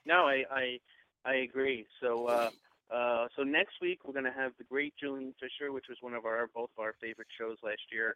No, 0.05 0.27
I 0.27 0.43
I, 0.51 0.79
I 1.25 1.35
agree. 1.35 1.85
So 2.01 2.25
uh, 2.25 2.49
uh, 2.93 3.27
so 3.35 3.43
next 3.43 3.75
week 3.81 3.99
we're 4.05 4.13
going 4.13 4.25
to 4.25 4.31
have 4.31 4.51
the 4.57 4.63
great 4.63 4.93
Jillian 5.01 5.33
Fisher, 5.39 5.71
which 5.71 5.85
was 5.87 5.97
one 6.01 6.13
of 6.13 6.25
our 6.25 6.47
both 6.53 6.69
of 6.77 6.83
our 6.83 6.95
favorite 7.01 7.27
shows 7.39 7.57
last 7.63 7.81
year. 7.91 8.15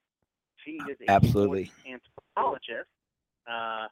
She 0.64 0.72
is 0.90 0.98
a 1.08 1.12
Absolutely. 1.12 1.72
anthropologist, 1.90 2.90
uh, 3.48 3.88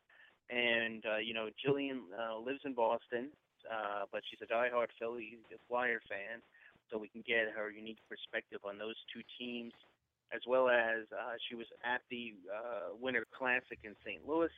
and 0.50 1.04
uh, 1.06 1.18
you 1.18 1.34
know 1.34 1.50
Jillian 1.66 2.00
uh, 2.18 2.40
lives 2.40 2.62
in 2.66 2.74
Boston, 2.74 3.30
uh, 3.70 4.06
but 4.12 4.22
she's 4.30 4.40
a 4.42 4.50
diehard 4.50 4.92
Philly 5.00 5.38
Flyer 5.68 6.02
fan, 6.10 6.42
so 6.90 6.98
we 6.98 7.08
can 7.08 7.24
get 7.26 7.52
her 7.56 7.72
unique 7.72 8.02
perspective 8.10 8.60
on 8.64 8.78
those 8.78 8.96
two 9.14 9.22
teams, 9.40 9.74
as 10.32 10.42
well 10.48 10.70
as 10.70 11.06
uh, 11.12 11.36
she 11.50 11.56
was 11.56 11.68
at 11.84 12.02
the 12.10 12.34
uh, 12.50 12.96
Winter 13.00 13.26
Classic 13.32 13.80
in 13.84 13.96
St. 14.06 14.22
Louis, 14.28 14.54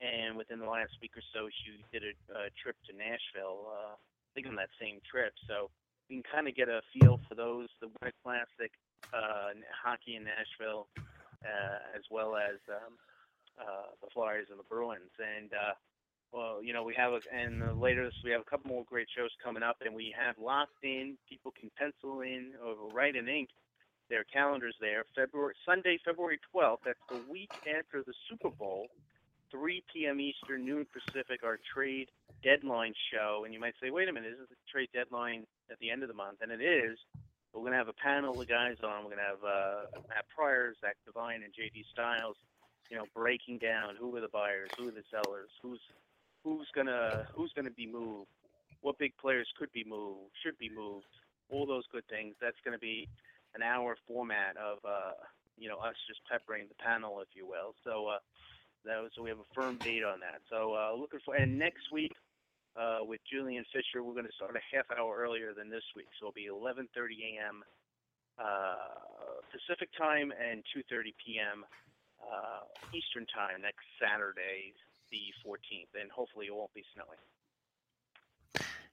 and 0.00 0.36
within 0.36 0.60
the 0.60 0.68
last 0.68 0.92
week 1.00 1.16
or 1.16 1.24
so, 1.32 1.48
she 1.64 1.80
did 1.92 2.04
a, 2.04 2.12
a 2.36 2.42
trip 2.60 2.76
to 2.88 2.92
Nashville. 2.92 3.72
Uh, 3.72 3.94
I 3.96 4.30
think 4.34 4.46
on 4.46 4.56
that 4.56 4.72
same 4.80 5.00
trip, 5.08 5.32
so 5.48 5.70
we 6.08 6.20
can 6.20 6.24
kind 6.28 6.46
of 6.48 6.54
get 6.54 6.68
a 6.68 6.82
feel 6.92 7.20
for 7.28 7.34
those 7.34 7.68
the 7.80 7.88
Winter 7.88 8.14
Classic 8.22 8.70
uh, 9.12 9.56
hockey 9.72 10.16
in 10.16 10.24
Nashville, 10.24 10.86
uh, 10.96 11.96
as 11.96 12.02
well 12.10 12.36
as 12.36 12.60
um, 12.68 12.94
uh, 13.58 13.90
the 14.02 14.08
Flyers 14.12 14.48
and 14.50 14.58
the 14.58 14.68
Bruins. 14.68 15.12
And 15.16 15.50
uh, 15.52 15.74
well, 16.32 16.62
you 16.62 16.72
know, 16.72 16.82
we 16.82 16.94
have 16.94 17.12
a, 17.12 17.20
and 17.34 17.62
uh, 17.62 17.72
later 17.72 18.04
this 18.04 18.14
we 18.24 18.30
have 18.30 18.40
a 18.40 18.50
couple 18.50 18.68
more 18.70 18.84
great 18.84 19.08
shows 19.16 19.30
coming 19.42 19.62
up, 19.62 19.76
and 19.84 19.94
we 19.94 20.14
have 20.18 20.36
locked 20.38 20.82
in. 20.82 21.16
People 21.28 21.52
can 21.58 21.70
pencil 21.78 22.20
in 22.20 22.52
or 22.64 22.74
write 22.92 23.16
in 23.16 23.28
ink 23.28 23.48
their 24.08 24.24
calendars 24.24 24.74
there. 24.80 25.04
February 25.14 25.54
Sunday, 25.64 25.98
February 26.04 26.38
12th. 26.54 26.78
That's 26.84 26.98
the 27.10 27.20
week 27.30 27.50
after 27.66 28.02
the 28.02 28.14
Super 28.28 28.50
Bowl. 28.50 28.86
3 29.50 29.82
p.m. 29.92 30.20
Eastern, 30.20 30.64
noon 30.64 30.86
Pacific, 30.92 31.40
our 31.44 31.58
trade 31.72 32.08
deadline 32.42 32.94
show. 33.12 33.42
And 33.44 33.54
you 33.54 33.60
might 33.60 33.74
say, 33.80 33.90
wait 33.90 34.08
a 34.08 34.12
minute, 34.12 34.32
isn't 34.34 34.48
the 34.48 34.56
trade 34.70 34.88
deadline 34.92 35.46
at 35.70 35.78
the 35.78 35.90
end 35.90 36.02
of 36.02 36.08
the 36.08 36.14
month? 36.14 36.38
And 36.42 36.50
it 36.50 36.60
is. 36.60 36.98
We're 37.52 37.62
going 37.62 37.72
to 37.72 37.78
have 37.78 37.88
a 37.88 37.94
panel 37.94 38.38
of 38.38 38.48
guys 38.48 38.76
on. 38.84 39.04
We're 39.04 39.16
going 39.16 39.24
to 39.24 39.32
have 39.32 39.44
uh, 39.44 40.00
Matt 40.08 40.26
Pryor, 40.34 40.74
Zach 40.80 40.96
Devine, 41.06 41.42
and 41.42 41.54
J.D. 41.54 41.84
Styles. 41.92 42.36
You 42.90 42.98
know, 42.98 43.06
breaking 43.14 43.58
down 43.58 43.96
who 43.98 44.14
are 44.14 44.20
the 44.20 44.28
buyers, 44.28 44.70
who 44.78 44.86
are 44.88 44.92
the 44.92 45.02
sellers, 45.10 45.50
who's 45.60 45.80
who's 46.46 46.70
gonna 46.76 47.26
who's 47.34 47.50
gonna 47.56 47.74
be 47.74 47.90
moved, 47.90 48.30
what 48.80 48.98
big 48.98 49.10
players 49.18 49.48
could 49.58 49.72
be 49.72 49.82
moved, 49.82 50.30
should 50.46 50.56
be 50.58 50.70
moved, 50.70 51.10
all 51.50 51.66
those 51.66 51.82
good 51.90 52.06
things. 52.08 52.36
That's 52.40 52.56
to 52.78 52.78
be 52.78 53.08
an 53.56 53.62
hour 53.62 53.96
format 54.06 54.54
of 54.56 54.78
uh, 54.86 55.18
you 55.58 55.68
know 55.68 55.78
us 55.82 55.98
just 56.06 56.20
peppering 56.30 56.70
the 56.70 56.78
panel, 56.78 57.18
if 57.20 57.34
you 57.34 57.46
will. 57.50 57.74
So 57.82 58.06
uh, 58.06 58.22
that 58.86 59.02
was, 59.02 59.10
so 59.16 59.22
we 59.26 59.30
have 59.30 59.42
a 59.42 59.54
firm 59.54 59.80
date 59.82 60.06
on 60.06 60.20
that. 60.22 60.38
So 60.46 60.78
uh, 60.78 60.94
looking 60.94 61.18
for 61.26 61.34
and 61.34 61.58
next 61.58 61.90
week 61.90 62.14
uh, 62.78 63.02
with 63.02 63.18
Jillian 63.26 63.66
Fisher, 63.74 64.06
we're 64.06 64.14
going 64.14 64.30
to 64.30 64.38
start 64.38 64.54
a 64.54 64.62
half 64.70 64.86
hour 64.94 65.18
earlier 65.18 65.50
than 65.50 65.66
this 65.66 65.84
week. 65.96 66.06
So 66.20 66.30
it'll 66.30 66.38
be 66.38 66.46
11:30 66.46 66.86
a.m. 67.34 67.66
Uh, 68.38 69.42
Pacific 69.50 69.90
time 69.98 70.30
and 70.30 70.62
2:30 70.70 71.10
p.m. 71.18 71.66
Uh, 72.22 72.64
Eastern 72.94 73.26
time 73.34 73.60
next 73.60 73.84
Saturday, 74.00 74.72
the 75.10 75.20
14th, 75.46 76.00
and 76.00 76.10
hopefully 76.10 76.46
it 76.46 76.54
won't 76.54 76.72
be 76.74 76.84
snowing. 76.94 77.18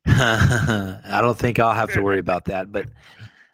I 1.05 1.21
don't 1.21 1.37
think 1.37 1.59
I'll 1.59 1.73
have 1.73 1.91
to 1.93 2.01
worry 2.01 2.19
about 2.27 2.45
that, 2.45 2.71
but 2.71 2.87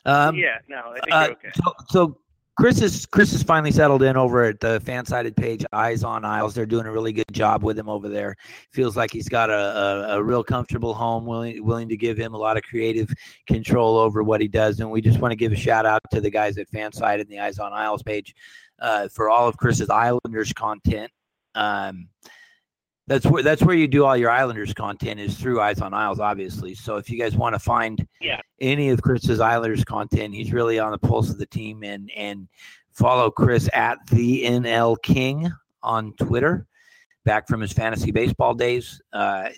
um, 0.05 0.35
yeah, 0.35 0.57
no, 0.67 0.77
I 0.77 0.99
think 0.99 1.13
uh, 1.13 1.19
you're 1.19 1.31
okay. 1.31 1.49
So, 1.53 1.73
so 1.89 2.17
Chris 2.59 2.81
is 2.81 3.05
Chris 3.05 3.31
is 3.31 3.41
finally 3.41 3.71
settled 3.71 4.03
in 4.03 4.17
over 4.17 4.43
at 4.43 4.59
the 4.59 4.81
fan 4.81 5.05
sided 5.05 5.33
page 5.37 5.63
Eyes 5.71 6.03
on 6.03 6.25
Isles. 6.25 6.53
They're 6.53 6.65
doing 6.65 6.87
a 6.87 6.91
really 6.91 7.13
good 7.13 7.31
job 7.31 7.63
with 7.63 7.79
him 7.79 7.87
over 7.87 8.09
there. 8.09 8.35
Feels 8.71 8.97
like 8.97 9.11
he's 9.11 9.29
got 9.29 9.49
a, 9.49 9.53
a, 9.53 10.17
a 10.17 10.23
real 10.23 10.43
comfortable 10.43 10.93
home, 10.93 11.25
willing 11.25 11.63
willing 11.63 11.87
to 11.87 11.95
give 11.95 12.17
him 12.17 12.33
a 12.33 12.37
lot 12.37 12.57
of 12.57 12.63
creative 12.63 13.09
control 13.47 13.95
over 13.95 14.23
what 14.23 14.41
he 14.41 14.49
does. 14.49 14.81
And 14.81 14.91
we 14.91 14.99
just 14.99 15.19
want 15.19 15.31
to 15.31 15.37
give 15.37 15.53
a 15.53 15.55
shout 15.55 15.85
out 15.85 16.01
to 16.11 16.19
the 16.19 16.29
guys 16.29 16.57
at 16.57 16.67
fan 16.67 16.91
side 16.91 17.21
and 17.21 17.29
the 17.29 17.39
Eyes 17.39 17.59
on 17.59 17.71
Isles 17.71 18.03
page 18.03 18.35
uh, 18.79 19.07
for 19.07 19.29
all 19.29 19.47
of 19.47 19.55
Chris's 19.55 19.89
Islanders 19.89 20.51
content. 20.51 21.11
Um, 21.55 22.09
that's 23.09 23.25
where 23.25 23.43
that's 23.43 23.61
where 23.63 23.75
you 23.75 23.87
do 23.87 24.05
all 24.05 24.15
your 24.15 24.29
Islanders 24.29 24.73
content 24.73 25.19
is 25.19 25.35
through 25.37 25.59
Eyes 25.59 25.81
on 25.81 25.93
Isles, 25.93 26.19
obviously. 26.19 26.75
So 26.75 26.95
if 26.97 27.09
you 27.09 27.19
guys 27.19 27.35
want 27.35 27.55
to 27.55 27.59
find 27.59 28.07
Yeah. 28.21 28.39
any 28.61 28.89
of 28.89 29.01
Chris's 29.01 29.39
Islanders 29.41 29.83
content, 29.83 30.33
he's 30.33 30.53
really 30.53 30.79
on 30.79 30.91
the 30.91 30.97
pulse 30.97 31.29
of 31.29 31.37
the 31.39 31.45
team 31.47 31.83
and 31.83 32.09
and 32.15 32.47
follow 32.93 33.31
Chris 33.31 33.69
at 33.73 33.97
the 34.11 34.43
NL 34.45 34.95
King 35.01 35.51
on 35.83 36.13
Twitter, 36.13 36.67
back 37.25 37.47
from 37.47 37.61
his 37.61 37.73
fantasy 37.73 38.11
baseball 38.11 38.53
days. 38.53 39.01
Uh, 39.11 39.49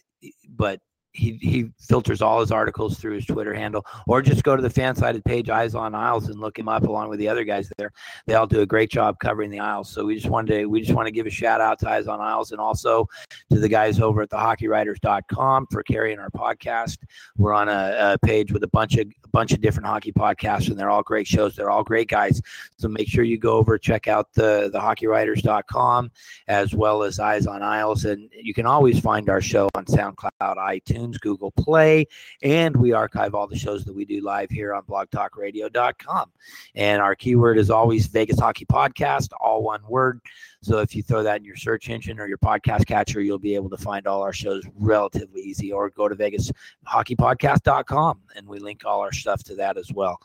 but 0.50 0.80
he 1.14 1.38
he 1.42 1.72
filters 1.80 2.22
all 2.22 2.40
his 2.40 2.52
articles 2.52 2.98
through 2.98 3.16
his 3.16 3.26
Twitter 3.26 3.54
handle, 3.54 3.86
or 4.08 4.22
just 4.22 4.44
go 4.44 4.56
to 4.56 4.62
the 4.62 4.70
fan 4.70 4.96
sided 4.96 5.24
page 5.26 5.50
Eyes 5.50 5.76
on 5.76 5.94
Isles 5.94 6.30
and 6.30 6.40
look 6.40 6.58
him 6.58 6.70
up 6.70 6.84
along 6.84 7.10
with 7.10 7.20
the 7.20 7.28
other 7.28 7.44
guys 7.44 7.72
there. 7.78 7.92
They 8.28 8.36
all 8.36 8.48
do 8.48 8.62
a 8.62 8.66
great 8.66 8.90
job 8.90 9.20
covering 9.20 9.52
the 9.52 9.60
Isles. 9.60 9.90
So 9.90 10.06
we 10.06 10.16
just 10.16 10.30
wanted 10.30 10.60
to 10.60 10.66
we 10.68 10.82
just 10.82 10.94
want 10.94 11.08
to 11.08 11.12
give 11.12 11.26
a 11.26 11.32
shout 11.32 11.60
out 11.62 11.80
to 11.80 11.90
Eyes 11.90 12.08
on 12.08 12.22
Isles 12.22 12.52
and 12.52 12.62
also 12.62 13.08
to 13.52 13.60
the 13.60 13.70
guys 13.70 14.00
over 14.00 14.22
at 14.22 14.30
the 14.30 14.38
hockeywriters.com 14.38 15.68
for 15.72 15.84
carrying 15.84 16.20
our 16.20 16.30
podcast. 16.30 16.98
We're 17.38 17.54
on 17.54 17.68
a, 17.68 18.14
a 18.14 18.26
page 18.26 18.52
with 18.52 18.64
a 18.64 18.70
bunch 18.70 18.98
of 18.98 19.08
a 19.24 19.28
bunch 19.30 19.52
of 19.52 19.62
different 19.62 19.88
hockey 19.88 20.12
podcasts, 20.12 20.70
and 20.70 20.80
they're 20.80 20.90
all 20.90 21.04
great 21.04 21.28
shows. 21.28 21.56
They're 21.56 21.72
all 21.72 21.84
great 21.84 22.08
guys. 22.08 22.42
So 22.78 22.88
make 22.88 23.08
sure 23.08 23.24
you 23.24 23.38
go 23.38 23.54
over 23.54 23.78
check 23.78 24.08
out 24.08 24.32
the 24.34 24.70
the 24.72 24.80
hockeywriters.com 24.80 26.12
as 26.48 26.74
well 26.74 27.04
as 27.04 27.20
Eyes 27.20 27.48
on 27.48 27.62
Isles, 27.62 28.06
and 28.06 28.30
you 28.32 28.54
can 28.54 28.66
always 28.66 29.00
find 29.00 29.30
our 29.30 29.42
show 29.42 29.70
on 29.76 29.86
SoundCloud, 29.86 30.32
iTunes, 30.40 31.01
Google 31.10 31.52
Play, 31.52 32.08
and 32.42 32.76
we 32.76 32.94
archive 32.94 33.36
all 33.36 33.48
the 33.48 33.58
shows 33.58 33.84
that 33.86 33.94
we 33.94 34.06
do 34.06 34.22
live 34.22 34.50
here 34.50 34.74
on 34.74 34.84
BlogTalkRadio.com. 34.84 36.32
And 36.76 37.02
our 37.02 37.16
keyword 37.16 37.58
is 37.58 37.70
always 37.70 38.08
Vegas 38.08 38.40
Hockey 38.40 38.66
Podcast, 38.66 39.30
all 39.40 39.64
one 39.64 39.82
word. 39.88 40.20
So 40.62 40.80
if 40.80 40.96
you 40.96 41.04
throw 41.04 41.24
that 41.24 41.38
in 41.38 41.46
your 41.46 41.56
search 41.56 41.90
engine 41.90 42.20
or 42.20 42.28
your 42.28 42.38
podcast 42.38 42.86
catcher, 42.86 43.22
you'll 43.22 43.40
be 43.40 43.56
able 43.56 43.70
to 43.72 43.78
find 43.78 44.08
all 44.08 44.22
our 44.22 44.34
shows 44.34 44.64
relatively 44.78 45.42
easy. 45.42 45.72
Or 45.72 45.90
go 45.90 46.08
to 46.08 46.16
VegasHockeyPodcast.com 46.16 48.20
and 48.36 48.48
we 48.48 48.60
link 48.60 48.84
all 48.86 49.02
our 49.02 49.12
stuff 49.12 49.44
to 49.46 49.56
that 49.56 49.78
as 49.78 49.92
well. 49.92 50.20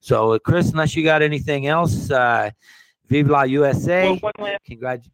So, 0.00 0.32
uh, 0.32 0.38
Chris, 0.38 0.70
unless 0.70 0.96
you 0.96 1.04
got 1.04 1.22
anything 1.22 1.66
else, 1.66 2.10
uh, 2.10 2.50
Vive 3.08 3.28
la 3.28 3.42
USA. 3.42 4.04
Well, 4.04 4.16
one 4.16 4.32
last- 4.38 4.64
Congrats. 4.64 5.08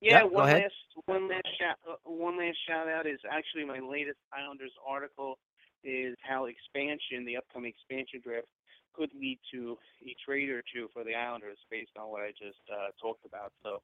Yeah, 0.00 0.20
go 0.22 0.28
one 0.28 0.46
last 0.46 0.72
one 1.06 1.28
last 1.28 1.48
shout 1.58 1.76
uh, 1.88 1.96
one 2.04 2.38
last 2.38 2.58
shout 2.66 2.88
out 2.88 3.06
is 3.06 3.18
actually 3.30 3.64
my 3.64 3.80
latest 3.80 4.18
Islanders 4.32 4.72
article 4.86 5.38
is 5.84 6.16
how 6.22 6.46
expansion, 6.46 7.24
the 7.24 7.36
upcoming 7.36 7.72
expansion 7.72 8.20
draft, 8.22 8.46
could 8.92 9.10
lead 9.14 9.38
to 9.52 9.78
a 10.04 10.14
trade 10.24 10.50
or 10.50 10.62
two 10.74 10.88
for 10.92 11.04
the 11.04 11.14
Islanders 11.14 11.58
based 11.70 11.92
on 11.98 12.10
what 12.10 12.22
I 12.22 12.30
just 12.30 12.60
uh, 12.70 12.90
talked 13.00 13.24
about. 13.24 13.52
So, 13.62 13.80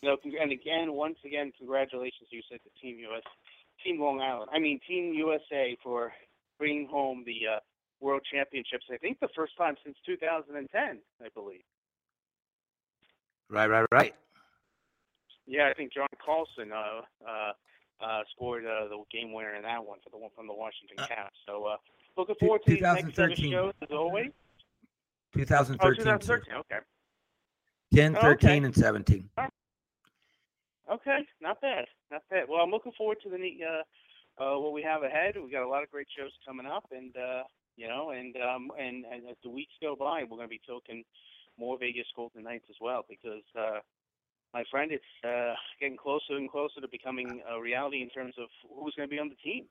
you 0.00 0.08
know, 0.08 0.16
and 0.40 0.52
again, 0.52 0.92
once 0.92 1.18
again, 1.24 1.52
congratulations, 1.58 2.28
you 2.30 2.40
said 2.48 2.60
to 2.62 2.70
Team 2.80 2.98
US, 3.10 3.22
Team 3.84 4.00
Long 4.00 4.20
Island. 4.20 4.50
I 4.52 4.58
mean, 4.58 4.80
Team 4.86 5.12
USA 5.14 5.76
for 5.82 6.12
bringing 6.58 6.86
home 6.86 7.24
the 7.26 7.56
uh, 7.56 7.58
World 8.00 8.22
Championships. 8.32 8.84
I 8.92 8.96
think 8.96 9.18
the 9.20 9.28
first 9.34 9.56
time 9.56 9.74
since 9.84 9.96
2010, 10.06 10.98
I 11.20 11.28
believe. 11.34 11.62
Right, 13.50 13.68
right, 13.68 13.86
right. 13.90 14.14
Yeah, 15.46 15.68
I 15.70 15.74
think 15.74 15.92
John 15.92 16.08
Carlson 16.24 16.72
uh, 16.72 17.02
uh, 17.28 17.52
uh, 18.04 18.22
scored 18.34 18.64
uh, 18.64 18.88
the 18.88 19.02
game 19.12 19.32
winner 19.32 19.54
in 19.54 19.62
that 19.62 19.84
one 19.84 19.98
for 20.02 20.10
the 20.10 20.16
one 20.18 20.30
from 20.34 20.46
the 20.46 20.54
Washington 20.54 20.96
Caps. 21.06 21.36
So 21.46 21.64
uh, 21.66 21.76
Looking 22.16 22.36
forward 22.40 22.62
to 22.66 22.72
these 22.72 22.82
next 22.82 23.14
set 23.16 23.30
of 23.32 23.36
2013. 23.36 23.52
shows 23.52 23.72
as 23.82 23.88
always. 23.90 24.30
2013. 25.34 25.90
Oh, 25.90 25.94
2013. 25.94 26.54
Okay. 26.54 26.78
10, 27.94 28.16
Oh, 28.16 28.20
13, 28.20 28.48
okay. 28.50 28.64
and 28.66 28.74
17. 28.74 29.28
Okay, 30.90 31.18
not 31.40 31.60
bad, 31.60 31.86
not 32.10 32.22
bad. 32.30 32.44
Well, 32.48 32.60
I'm 32.60 32.70
looking 32.70 32.92
forward 32.96 33.16
to 33.24 33.30
the 33.30 33.38
neat, 33.38 33.60
uh, 33.62 34.42
uh, 34.42 34.58
what 34.60 34.72
we 34.72 34.82
have 34.82 35.02
ahead. 35.02 35.34
We 35.42 35.50
got 35.50 35.62
a 35.64 35.68
lot 35.68 35.82
of 35.82 35.90
great 35.90 36.06
shows 36.16 36.30
coming 36.46 36.66
up, 36.66 36.84
and 36.92 37.16
uh, 37.16 37.42
you 37.76 37.88
know, 37.88 38.10
and 38.10 38.36
um, 38.36 38.70
and, 38.78 39.04
and 39.06 39.26
as 39.30 39.36
the 39.42 39.48
weeks 39.50 39.72
go 39.80 39.96
by, 39.96 40.22
we're 40.22 40.36
going 40.36 40.42
to 40.42 40.48
be 40.48 40.60
talking 40.66 41.02
more 41.58 41.78
Vegas 41.78 42.06
Golden 42.14 42.42
Knights 42.44 42.66
as 42.68 42.76
well, 42.80 43.02
because 43.08 43.42
uh, 43.58 43.78
my 44.54 44.64
friend, 44.70 44.92
it's 44.92 45.04
uh, 45.24 45.54
getting 45.80 45.96
closer 45.96 46.36
and 46.36 46.50
closer 46.50 46.80
to 46.80 46.88
becoming 46.88 47.42
a 47.52 47.60
reality 47.60 48.00
in 48.00 48.08
terms 48.08 48.34
of 48.38 48.46
who's 48.78 48.94
going 48.94 49.08
to 49.08 49.14
be 49.14 49.18
on 49.18 49.28
the 49.28 49.34
team. 49.34 49.64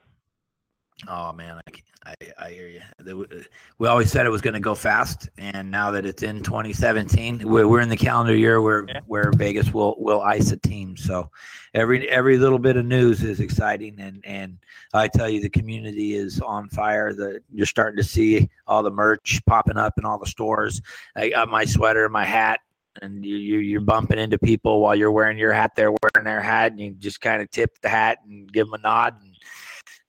Oh 1.07 1.33
man, 1.33 1.59
I, 2.05 2.11
I, 2.11 2.45
I 2.45 2.49
hear 2.51 2.67
you. 2.67 3.35
We 3.79 3.87
always 3.87 4.11
said 4.11 4.27
it 4.27 4.29
was 4.29 4.41
going 4.41 4.53
to 4.53 4.59
go 4.59 4.75
fast, 4.75 5.27
and 5.39 5.71
now 5.71 5.89
that 5.89 6.05
it's 6.05 6.21
in 6.21 6.43
2017, 6.43 7.41
we're, 7.49 7.67
we're 7.67 7.81
in 7.81 7.89
the 7.89 7.97
calendar 7.97 8.35
year 8.35 8.61
where 8.61 8.85
where 9.07 9.31
Vegas 9.35 9.73
will 9.73 9.95
will 9.97 10.21
ice 10.21 10.51
a 10.51 10.57
team. 10.57 10.95
So 10.95 11.31
every 11.73 12.07
every 12.09 12.37
little 12.37 12.59
bit 12.59 12.77
of 12.77 12.85
news 12.85 13.23
is 13.23 13.39
exciting, 13.39 13.99
and 13.99 14.21
and 14.23 14.59
I 14.93 15.07
tell 15.07 15.27
you, 15.27 15.41
the 15.41 15.49
community 15.49 16.13
is 16.13 16.39
on 16.41 16.69
fire. 16.69 17.11
The 17.11 17.41
you're 17.51 17.65
starting 17.65 17.97
to 17.97 18.07
see 18.07 18.47
all 18.67 18.83
the 18.83 18.91
merch 18.91 19.41
popping 19.47 19.77
up 19.77 19.97
in 19.97 20.05
all 20.05 20.19
the 20.19 20.27
stores. 20.27 20.79
I 21.15 21.29
got 21.29 21.49
my 21.49 21.65
sweater, 21.65 22.07
my 22.07 22.23
hat. 22.23 22.59
And 23.01 23.25
you, 23.25 23.35
you 23.37 23.59
you're 23.59 23.81
bumping 23.81 24.19
into 24.19 24.37
people 24.37 24.81
while 24.81 24.95
you're 24.95 25.11
wearing 25.11 25.37
your 25.37 25.51
hat. 25.51 25.71
They're 25.75 25.91
wearing 25.91 26.25
their 26.25 26.41
hat, 26.41 26.71
and 26.71 26.79
you 26.79 26.91
just 26.91 27.21
kind 27.21 27.41
of 27.41 27.49
tip 27.49 27.79
the 27.81 27.89
hat 27.89 28.19
and 28.25 28.51
give 28.51 28.67
them 28.67 28.75
a 28.75 28.77
nod. 28.77 29.15
And 29.21 29.35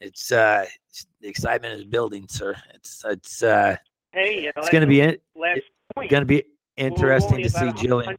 it's 0.01 0.31
uh 0.31 0.67
it's, 0.91 1.07
the 1.21 1.29
excitement 1.29 1.79
is 1.79 1.85
building, 1.85 2.27
sir. 2.29 2.55
It's 2.75 3.05
it's 3.07 3.43
uh 3.43 3.77
Hey, 4.13 4.37
you 4.37 4.45
know, 4.45 4.53
it's 4.59 4.71
going 4.71 4.83
to 4.83 4.87
be 4.87 5.01
in, 5.01 5.17
last 5.35 5.63
going 5.97 6.23
to 6.23 6.25
be 6.25 6.45
interesting 6.77 7.43
to 7.43 7.51
see 7.51 7.67
Jillian. 7.73 8.17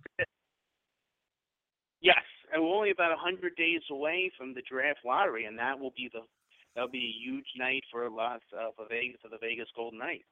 Yes, 2.01 2.17
and 2.53 2.61
we're 2.61 2.75
only 2.75 2.91
about 2.91 3.13
a 3.13 3.17
hundred 3.17 3.55
days 3.55 3.81
away 3.89 4.29
from 4.37 4.53
the 4.53 4.61
draft 4.69 4.99
lottery, 5.05 5.45
and 5.45 5.57
that 5.57 5.79
will 5.79 5.93
be 5.95 6.09
the 6.11 6.19
that'll 6.75 6.89
be 6.89 6.97
a 6.97 7.23
huge 7.23 7.47
night 7.57 7.83
for 7.89 8.09
lots 8.09 8.43
uh, 8.53 8.71
for 8.75 8.87
Vegas 8.89 9.21
for 9.21 9.29
the 9.29 9.37
Vegas 9.41 9.69
Golden 9.73 9.99
Knights. 9.99 10.25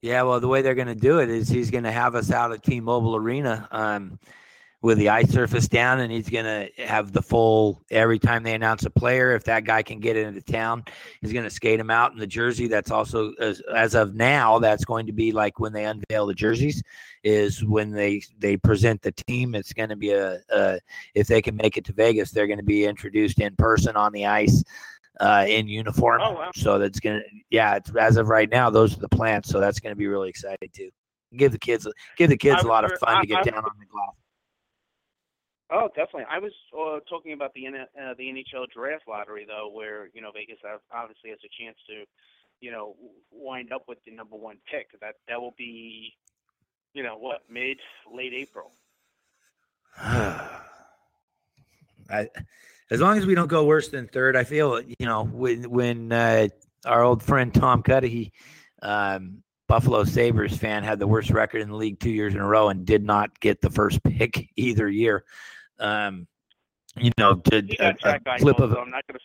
Yeah, 0.00 0.22
well, 0.22 0.38
the 0.38 0.48
way 0.48 0.62
they're 0.62 0.76
going 0.76 0.88
to 0.88 0.94
do 0.94 1.18
it 1.18 1.28
is 1.28 1.48
he's 1.48 1.70
going 1.70 1.84
to 1.84 1.92
have 1.92 2.14
us 2.14 2.30
out 2.30 2.52
at 2.52 2.62
T-Mobile 2.62 3.16
Arena 3.16 3.66
um, 3.72 4.20
with 4.80 4.96
the 4.98 5.08
ice 5.08 5.30
surface 5.32 5.66
down, 5.66 5.98
and 5.98 6.12
he's 6.12 6.28
going 6.28 6.44
to 6.44 6.68
have 6.84 7.12
the 7.12 7.20
full 7.20 7.82
every 7.90 8.20
time 8.20 8.44
they 8.44 8.54
announce 8.54 8.84
a 8.84 8.90
player. 8.90 9.34
If 9.34 9.42
that 9.44 9.64
guy 9.64 9.82
can 9.82 9.98
get 9.98 10.16
into 10.16 10.40
town, 10.40 10.84
he's 11.20 11.32
going 11.32 11.44
to 11.44 11.50
skate 11.50 11.80
him 11.80 11.90
out 11.90 12.12
in 12.12 12.18
the 12.18 12.28
jersey. 12.28 12.68
That's 12.68 12.92
also 12.92 13.32
as, 13.40 13.60
as 13.74 13.96
of 13.96 14.14
now. 14.14 14.60
That's 14.60 14.84
going 14.84 15.06
to 15.06 15.12
be 15.12 15.32
like 15.32 15.58
when 15.58 15.72
they 15.72 15.84
unveil 15.84 16.26
the 16.26 16.34
jerseys. 16.34 16.82
Is 17.24 17.64
when 17.64 17.90
they 17.90 18.22
they 18.38 18.56
present 18.56 19.02
the 19.02 19.10
team. 19.10 19.56
It's 19.56 19.72
going 19.72 19.88
to 19.88 19.96
be 19.96 20.12
a, 20.12 20.38
a 20.50 20.78
if 21.16 21.26
they 21.26 21.42
can 21.42 21.56
make 21.56 21.76
it 21.76 21.84
to 21.86 21.92
Vegas, 21.92 22.30
they're 22.30 22.46
going 22.46 22.60
to 22.60 22.64
be 22.64 22.84
introduced 22.84 23.40
in 23.40 23.56
person 23.56 23.96
on 23.96 24.12
the 24.12 24.26
ice. 24.26 24.62
Uh, 25.20 25.44
in 25.48 25.66
uniform, 25.66 26.20
Oh, 26.22 26.32
wow. 26.32 26.50
so 26.54 26.78
that's 26.78 27.00
gonna, 27.00 27.20
yeah. 27.50 27.74
It's, 27.74 27.90
as 27.96 28.16
of 28.16 28.28
right 28.28 28.48
now, 28.48 28.70
those 28.70 28.96
are 28.96 29.00
the 29.00 29.08
plans. 29.08 29.48
So 29.48 29.58
that's 29.58 29.80
gonna 29.80 29.96
be 29.96 30.06
really 30.06 30.28
exciting 30.28 30.70
too. 30.72 30.90
Give 31.36 31.50
the 31.50 31.58
kids, 31.58 31.88
give 32.16 32.30
the 32.30 32.36
kids 32.36 32.62
I 32.62 32.66
a 32.66 32.70
lot 32.70 32.84
of 32.84 32.92
fun 33.00 33.16
I- 33.16 33.20
to 33.22 33.26
get 33.26 33.38
I- 33.38 33.42
down 33.50 33.64
on 33.64 33.72
the 33.78 33.86
glass. 33.86 34.14
Oh, 35.70 35.88
definitely. 35.88 36.24
I 36.30 36.38
was 36.38 36.52
uh, 36.72 37.00
talking 37.10 37.34
about 37.34 37.52
the 37.52 37.66
uh, 37.66 38.14
the 38.16 38.24
NHL 38.24 38.70
draft 38.72 39.02
lottery 39.06 39.44
though, 39.46 39.68
where 39.70 40.08
you 40.14 40.22
know 40.22 40.30
Vegas 40.32 40.56
ob- 40.64 40.80
obviously 40.90 41.28
has 41.30 41.38
a 41.44 41.62
chance 41.62 41.76
to, 41.88 42.04
you 42.60 42.70
know, 42.70 42.96
wind 43.30 43.70
up 43.72 43.82
with 43.86 43.98
the 44.06 44.12
number 44.12 44.34
one 44.36 44.56
pick. 44.70 44.98
That 45.02 45.16
that 45.28 45.38
will 45.38 45.54
be, 45.58 46.14
you 46.94 47.02
know, 47.02 47.18
what 47.18 47.42
mid 47.50 47.78
late 48.10 48.32
April. 48.32 48.72
I, 49.98 50.48
as 52.90 53.00
long 53.00 53.18
as 53.18 53.26
we 53.26 53.34
don't 53.34 53.48
go 53.48 53.64
worse 53.64 53.88
than 53.88 54.08
third, 54.08 54.36
I 54.36 54.44
feel 54.44 54.80
you 54.80 55.06
know 55.06 55.24
when 55.24 55.70
when 55.70 56.12
uh, 56.12 56.48
our 56.86 57.02
old 57.02 57.22
friend 57.22 57.52
Tom 57.52 57.82
Cudahy, 57.82 58.32
um, 58.82 59.42
Buffalo 59.66 60.04
Sabres 60.04 60.56
fan, 60.56 60.84
had 60.84 60.98
the 60.98 61.06
worst 61.06 61.30
record 61.30 61.60
in 61.60 61.68
the 61.68 61.76
league 61.76 62.00
two 62.00 62.10
years 62.10 62.34
in 62.34 62.40
a 62.40 62.46
row 62.46 62.68
and 62.68 62.86
did 62.86 63.04
not 63.04 63.38
get 63.40 63.60
the 63.60 63.70
first 63.70 64.02
pick 64.02 64.48
either 64.56 64.88
year. 64.88 65.24
Um, 65.78 66.26
you 66.96 67.12
know, 67.18 67.34
did 67.34 67.76
a, 67.78 67.90
a 67.90 67.94
Eichel, 67.94 68.40
flip 68.40 68.58
of 68.58 68.72
so 68.72 68.80
I'm 68.80 68.90
not 68.90 69.04
going 69.06 69.20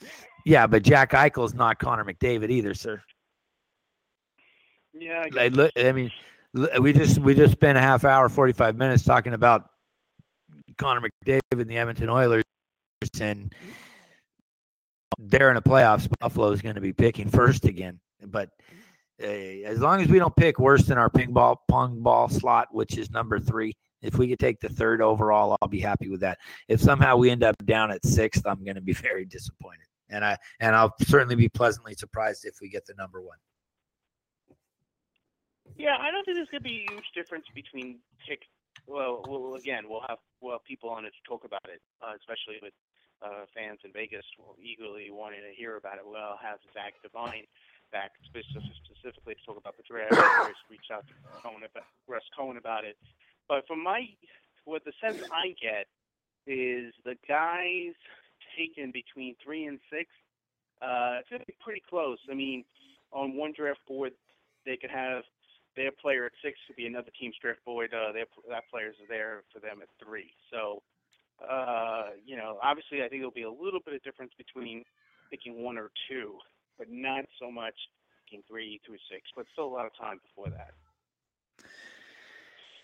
to. 0.00 0.08
yeah, 0.46 0.66
but 0.66 0.82
Jack 0.82 1.10
Eichel's 1.10 1.54
not 1.54 1.78
Connor 1.78 2.04
McDavid 2.04 2.50
either, 2.50 2.74
sir. 2.74 3.02
Yeah, 4.94 5.26
I 5.36 5.44
I, 5.44 5.48
look, 5.48 5.72
I 5.76 5.92
mean, 5.92 6.10
we 6.80 6.92
just 6.92 7.18
we 7.18 7.34
just 7.34 7.52
spent 7.52 7.76
a 7.76 7.82
half 7.82 8.04
hour, 8.04 8.28
forty 8.28 8.52
five 8.52 8.76
minutes 8.76 9.02
talking 9.02 9.34
about 9.34 9.68
Connor 10.78 11.00
McDavid 11.00 11.40
and 11.60 11.68
the 11.68 11.78
Edmonton 11.78 12.08
Oilers, 12.08 12.44
and 13.20 13.54
they're 15.18 15.48
in 15.50 15.56
the 15.56 15.62
playoffs. 15.62 16.08
Buffalo 16.20 16.50
is 16.50 16.62
going 16.62 16.74
to 16.74 16.80
be 16.80 16.92
picking 16.92 17.28
first 17.28 17.64
again, 17.64 18.00
but 18.26 18.50
uh, 19.22 19.26
as 19.26 19.80
long 19.80 20.02
as 20.02 20.08
we 20.08 20.18
don't 20.18 20.36
pick 20.36 20.58
worse 20.58 20.82
than 20.82 20.98
our 20.98 21.08
ping 21.08 21.32
ball 21.32 21.62
pong 21.68 22.02
ball 22.02 22.28
slot, 22.28 22.68
which 22.72 22.98
is 22.98 23.10
number 23.10 23.38
three. 23.38 23.74
If 24.02 24.18
we 24.18 24.28
could 24.28 24.38
take 24.38 24.60
the 24.60 24.68
third 24.68 25.00
overall, 25.00 25.56
I'll 25.60 25.68
be 25.68 25.80
happy 25.80 26.10
with 26.10 26.20
that. 26.20 26.38
If 26.68 26.80
somehow 26.80 27.16
we 27.16 27.30
end 27.30 27.42
up 27.42 27.56
down 27.64 27.90
at 27.90 28.04
sixth, 28.04 28.46
I'm 28.46 28.62
going 28.62 28.74
to 28.74 28.82
be 28.82 28.92
very 28.92 29.24
disappointed, 29.24 29.86
and 30.10 30.24
I 30.24 30.36
and 30.60 30.76
I'll 30.76 30.94
certainly 31.02 31.34
be 31.34 31.48
pleasantly 31.48 31.94
surprised 31.94 32.44
if 32.44 32.56
we 32.60 32.68
get 32.68 32.84
the 32.86 32.94
number 32.98 33.22
one. 33.22 33.38
Yeah, 35.76 35.96
I 35.98 36.10
don't 36.10 36.24
think 36.24 36.36
there's 36.36 36.48
going 36.48 36.62
to 36.62 36.68
be 36.68 36.86
a 36.88 36.92
huge 36.92 37.10
difference 37.14 37.46
between 37.54 37.98
pick. 38.26 38.40
Well, 38.86 39.24
well, 39.26 39.54
again, 39.54 39.84
we'll 39.88 40.04
have 40.08 40.18
well 40.40 40.62
people 40.66 40.90
on 40.90 41.04
it 41.04 41.12
to 41.14 41.22
talk 41.28 41.44
about 41.44 41.66
it, 41.66 41.82
uh, 42.02 42.14
especially 42.14 42.58
with 42.62 42.72
uh, 43.22 43.46
fans 43.54 43.80
in 43.84 43.92
Vegas 43.92 44.24
eagerly 44.62 45.10
wanting 45.10 45.40
to 45.42 45.54
hear 45.54 45.76
about 45.76 45.98
it. 45.98 46.04
We'll 46.06 46.38
have 46.40 46.58
Zach 46.74 46.94
Devine 47.02 47.46
back 47.92 48.12
specifically 48.26 49.34
to 49.34 49.42
talk 49.46 49.58
about 49.58 49.76
the 49.76 49.82
draft. 49.82 50.14
Just 50.14 50.62
reach 50.70 50.90
out 50.92 51.06
to 51.06 51.14
Cohen 51.42 51.62
about, 51.64 51.84
Russ 52.08 52.22
Cohen 52.36 52.56
about 52.56 52.84
it. 52.84 52.96
But 53.48 53.66
from 53.66 53.82
my, 53.82 54.08
what 54.64 54.84
the 54.84 54.92
sense 55.00 55.22
I 55.32 55.54
get 55.60 55.86
is 56.46 56.94
the 57.04 57.16
guys 57.28 57.94
taken 58.58 58.90
between 58.90 59.34
three 59.42 59.66
and 59.66 59.78
six. 59.90 60.10
Uh, 60.82 61.18
it's 61.20 61.30
going 61.30 61.40
to 61.40 61.46
be 61.46 61.56
pretty 61.62 61.82
close. 61.88 62.18
I 62.30 62.34
mean, 62.34 62.64
on 63.12 63.36
one 63.36 63.52
draft 63.56 63.80
board, 63.88 64.12
they 64.64 64.76
could 64.76 64.90
have 64.90 65.22
their 65.76 65.92
player 65.92 66.24
at 66.26 66.32
six 66.42 66.58
could 66.66 66.76
be 66.76 66.86
another 66.86 67.10
team's 67.18 67.36
draft 67.40 67.64
board. 67.64 67.92
Uh, 67.94 68.12
their 68.12 68.24
that 68.48 68.64
player's 68.70 68.96
there 69.08 69.42
for 69.52 69.60
them 69.60 69.78
at 69.82 69.88
three. 70.04 70.32
So, 70.50 70.82
uh, 71.46 72.16
you 72.24 72.36
know, 72.36 72.58
obviously, 72.62 72.98
I 72.98 73.08
think 73.08 73.20
there'll 73.20 73.30
be 73.30 73.42
a 73.42 73.50
little 73.50 73.80
bit 73.84 73.94
of 73.94 74.02
difference 74.02 74.32
between 74.36 74.84
picking 75.30 75.62
one 75.62 75.76
or 75.76 75.90
two, 76.08 76.36
but 76.78 76.88
not 76.90 77.24
so 77.40 77.50
much 77.50 77.74
picking 78.24 78.42
three 78.48 78.80
through 78.84 78.98
six. 79.10 79.22
But 79.36 79.46
still 79.52 79.66
a 79.66 79.74
lot 79.74 79.86
of 79.86 79.92
time 79.96 80.18
before 80.22 80.50
that. 80.50 80.72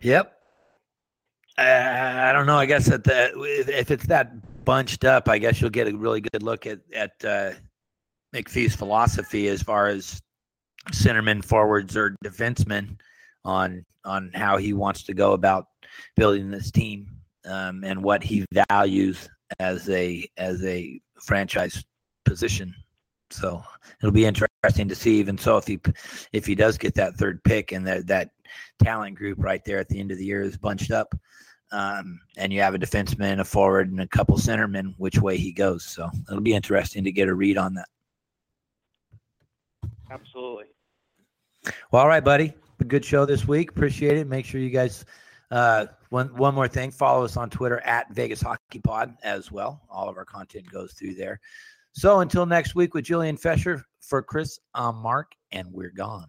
Yep. 0.00 0.38
Uh, 1.58 1.62
I 1.62 2.32
don't 2.32 2.46
know. 2.46 2.56
I 2.56 2.66
guess 2.66 2.86
that 2.86 3.04
the 3.04 3.32
if 3.42 3.68
if 3.68 3.90
it's 3.90 4.06
that 4.06 4.64
bunched 4.64 5.04
up, 5.04 5.28
I 5.28 5.38
guess 5.38 5.60
you'll 5.60 5.70
get 5.70 5.88
a 5.88 5.96
really 5.96 6.20
good 6.20 6.42
look 6.42 6.66
at 6.66 6.80
at 6.94 7.12
uh, 7.24 7.52
McPhee's 8.34 8.74
philosophy 8.74 9.48
as 9.48 9.62
far 9.62 9.88
as 9.88 10.20
centermen, 10.90 11.44
forwards, 11.44 11.96
or 11.96 12.16
defensemen 12.24 12.96
on 13.44 13.84
on 14.04 14.30
how 14.34 14.56
he 14.56 14.72
wants 14.72 15.04
to 15.04 15.14
go 15.14 15.32
about 15.32 15.66
building 16.16 16.50
this 16.50 16.70
team 16.70 17.06
um, 17.46 17.84
and 17.84 18.02
what 18.02 18.22
he 18.22 18.44
values 18.70 19.28
as 19.60 19.88
a 19.90 20.28
as 20.36 20.64
a 20.64 21.00
franchise 21.20 21.84
position. 22.24 22.74
So 23.30 23.62
it'll 24.00 24.12
be 24.12 24.26
interesting 24.26 24.88
to 24.88 24.94
see. 24.94 25.18
Even 25.18 25.38
so, 25.38 25.56
if 25.56 25.66
he 25.66 25.80
if 26.32 26.46
he 26.46 26.54
does 26.54 26.76
get 26.78 26.94
that 26.94 27.16
third 27.16 27.42
pick 27.44 27.72
and 27.72 27.86
that 27.86 28.06
that 28.06 28.30
talent 28.82 29.16
group 29.16 29.38
right 29.40 29.64
there 29.64 29.78
at 29.78 29.88
the 29.88 29.98
end 29.98 30.10
of 30.10 30.18
the 30.18 30.24
year 30.24 30.42
is 30.42 30.56
bunched 30.56 30.90
up, 30.90 31.14
um, 31.72 32.20
and 32.36 32.52
you 32.52 32.60
have 32.60 32.74
a 32.74 32.78
defenseman, 32.78 33.40
a 33.40 33.44
forward, 33.44 33.90
and 33.90 34.00
a 34.00 34.08
couple 34.08 34.36
centermen, 34.36 34.94
which 34.98 35.18
way 35.18 35.38
he 35.38 35.52
goes. 35.52 35.84
So 35.84 36.10
it'll 36.28 36.42
be 36.42 36.54
interesting 36.54 37.04
to 37.04 37.12
get 37.12 37.28
a 37.28 37.34
read 37.34 37.56
on 37.56 37.74
that. 37.74 37.88
Absolutely. 40.10 40.66
Well, 41.90 42.02
all 42.02 42.08
right, 42.08 42.24
buddy. 42.24 42.54
Good 42.86 43.04
show 43.04 43.24
this 43.24 43.46
week. 43.46 43.70
Appreciate 43.70 44.18
it. 44.18 44.26
Make 44.26 44.44
sure 44.44 44.60
you 44.60 44.70
guys. 44.70 45.04
Uh, 45.50 45.86
one 46.08 46.34
one 46.36 46.54
more 46.54 46.68
thing. 46.68 46.90
Follow 46.90 47.24
us 47.24 47.36
on 47.36 47.50
Twitter 47.50 47.80
at 47.80 48.12
Vegas 48.12 48.40
Hockey 48.40 48.80
Pod 48.80 49.14
as 49.22 49.52
well. 49.52 49.82
All 49.88 50.08
of 50.08 50.16
our 50.16 50.24
content 50.24 50.70
goes 50.70 50.92
through 50.94 51.14
there. 51.14 51.40
So 51.92 52.20
until 52.20 52.46
next 52.46 52.74
week 52.74 52.94
with 52.94 53.04
Jillian 53.04 53.38
Fisher 53.38 53.84
for 54.00 54.22
Chris, 54.22 54.58
I'm 54.74 54.96
Mark, 54.96 55.32
and 55.52 55.68
we're 55.72 55.90
gone. 55.90 56.28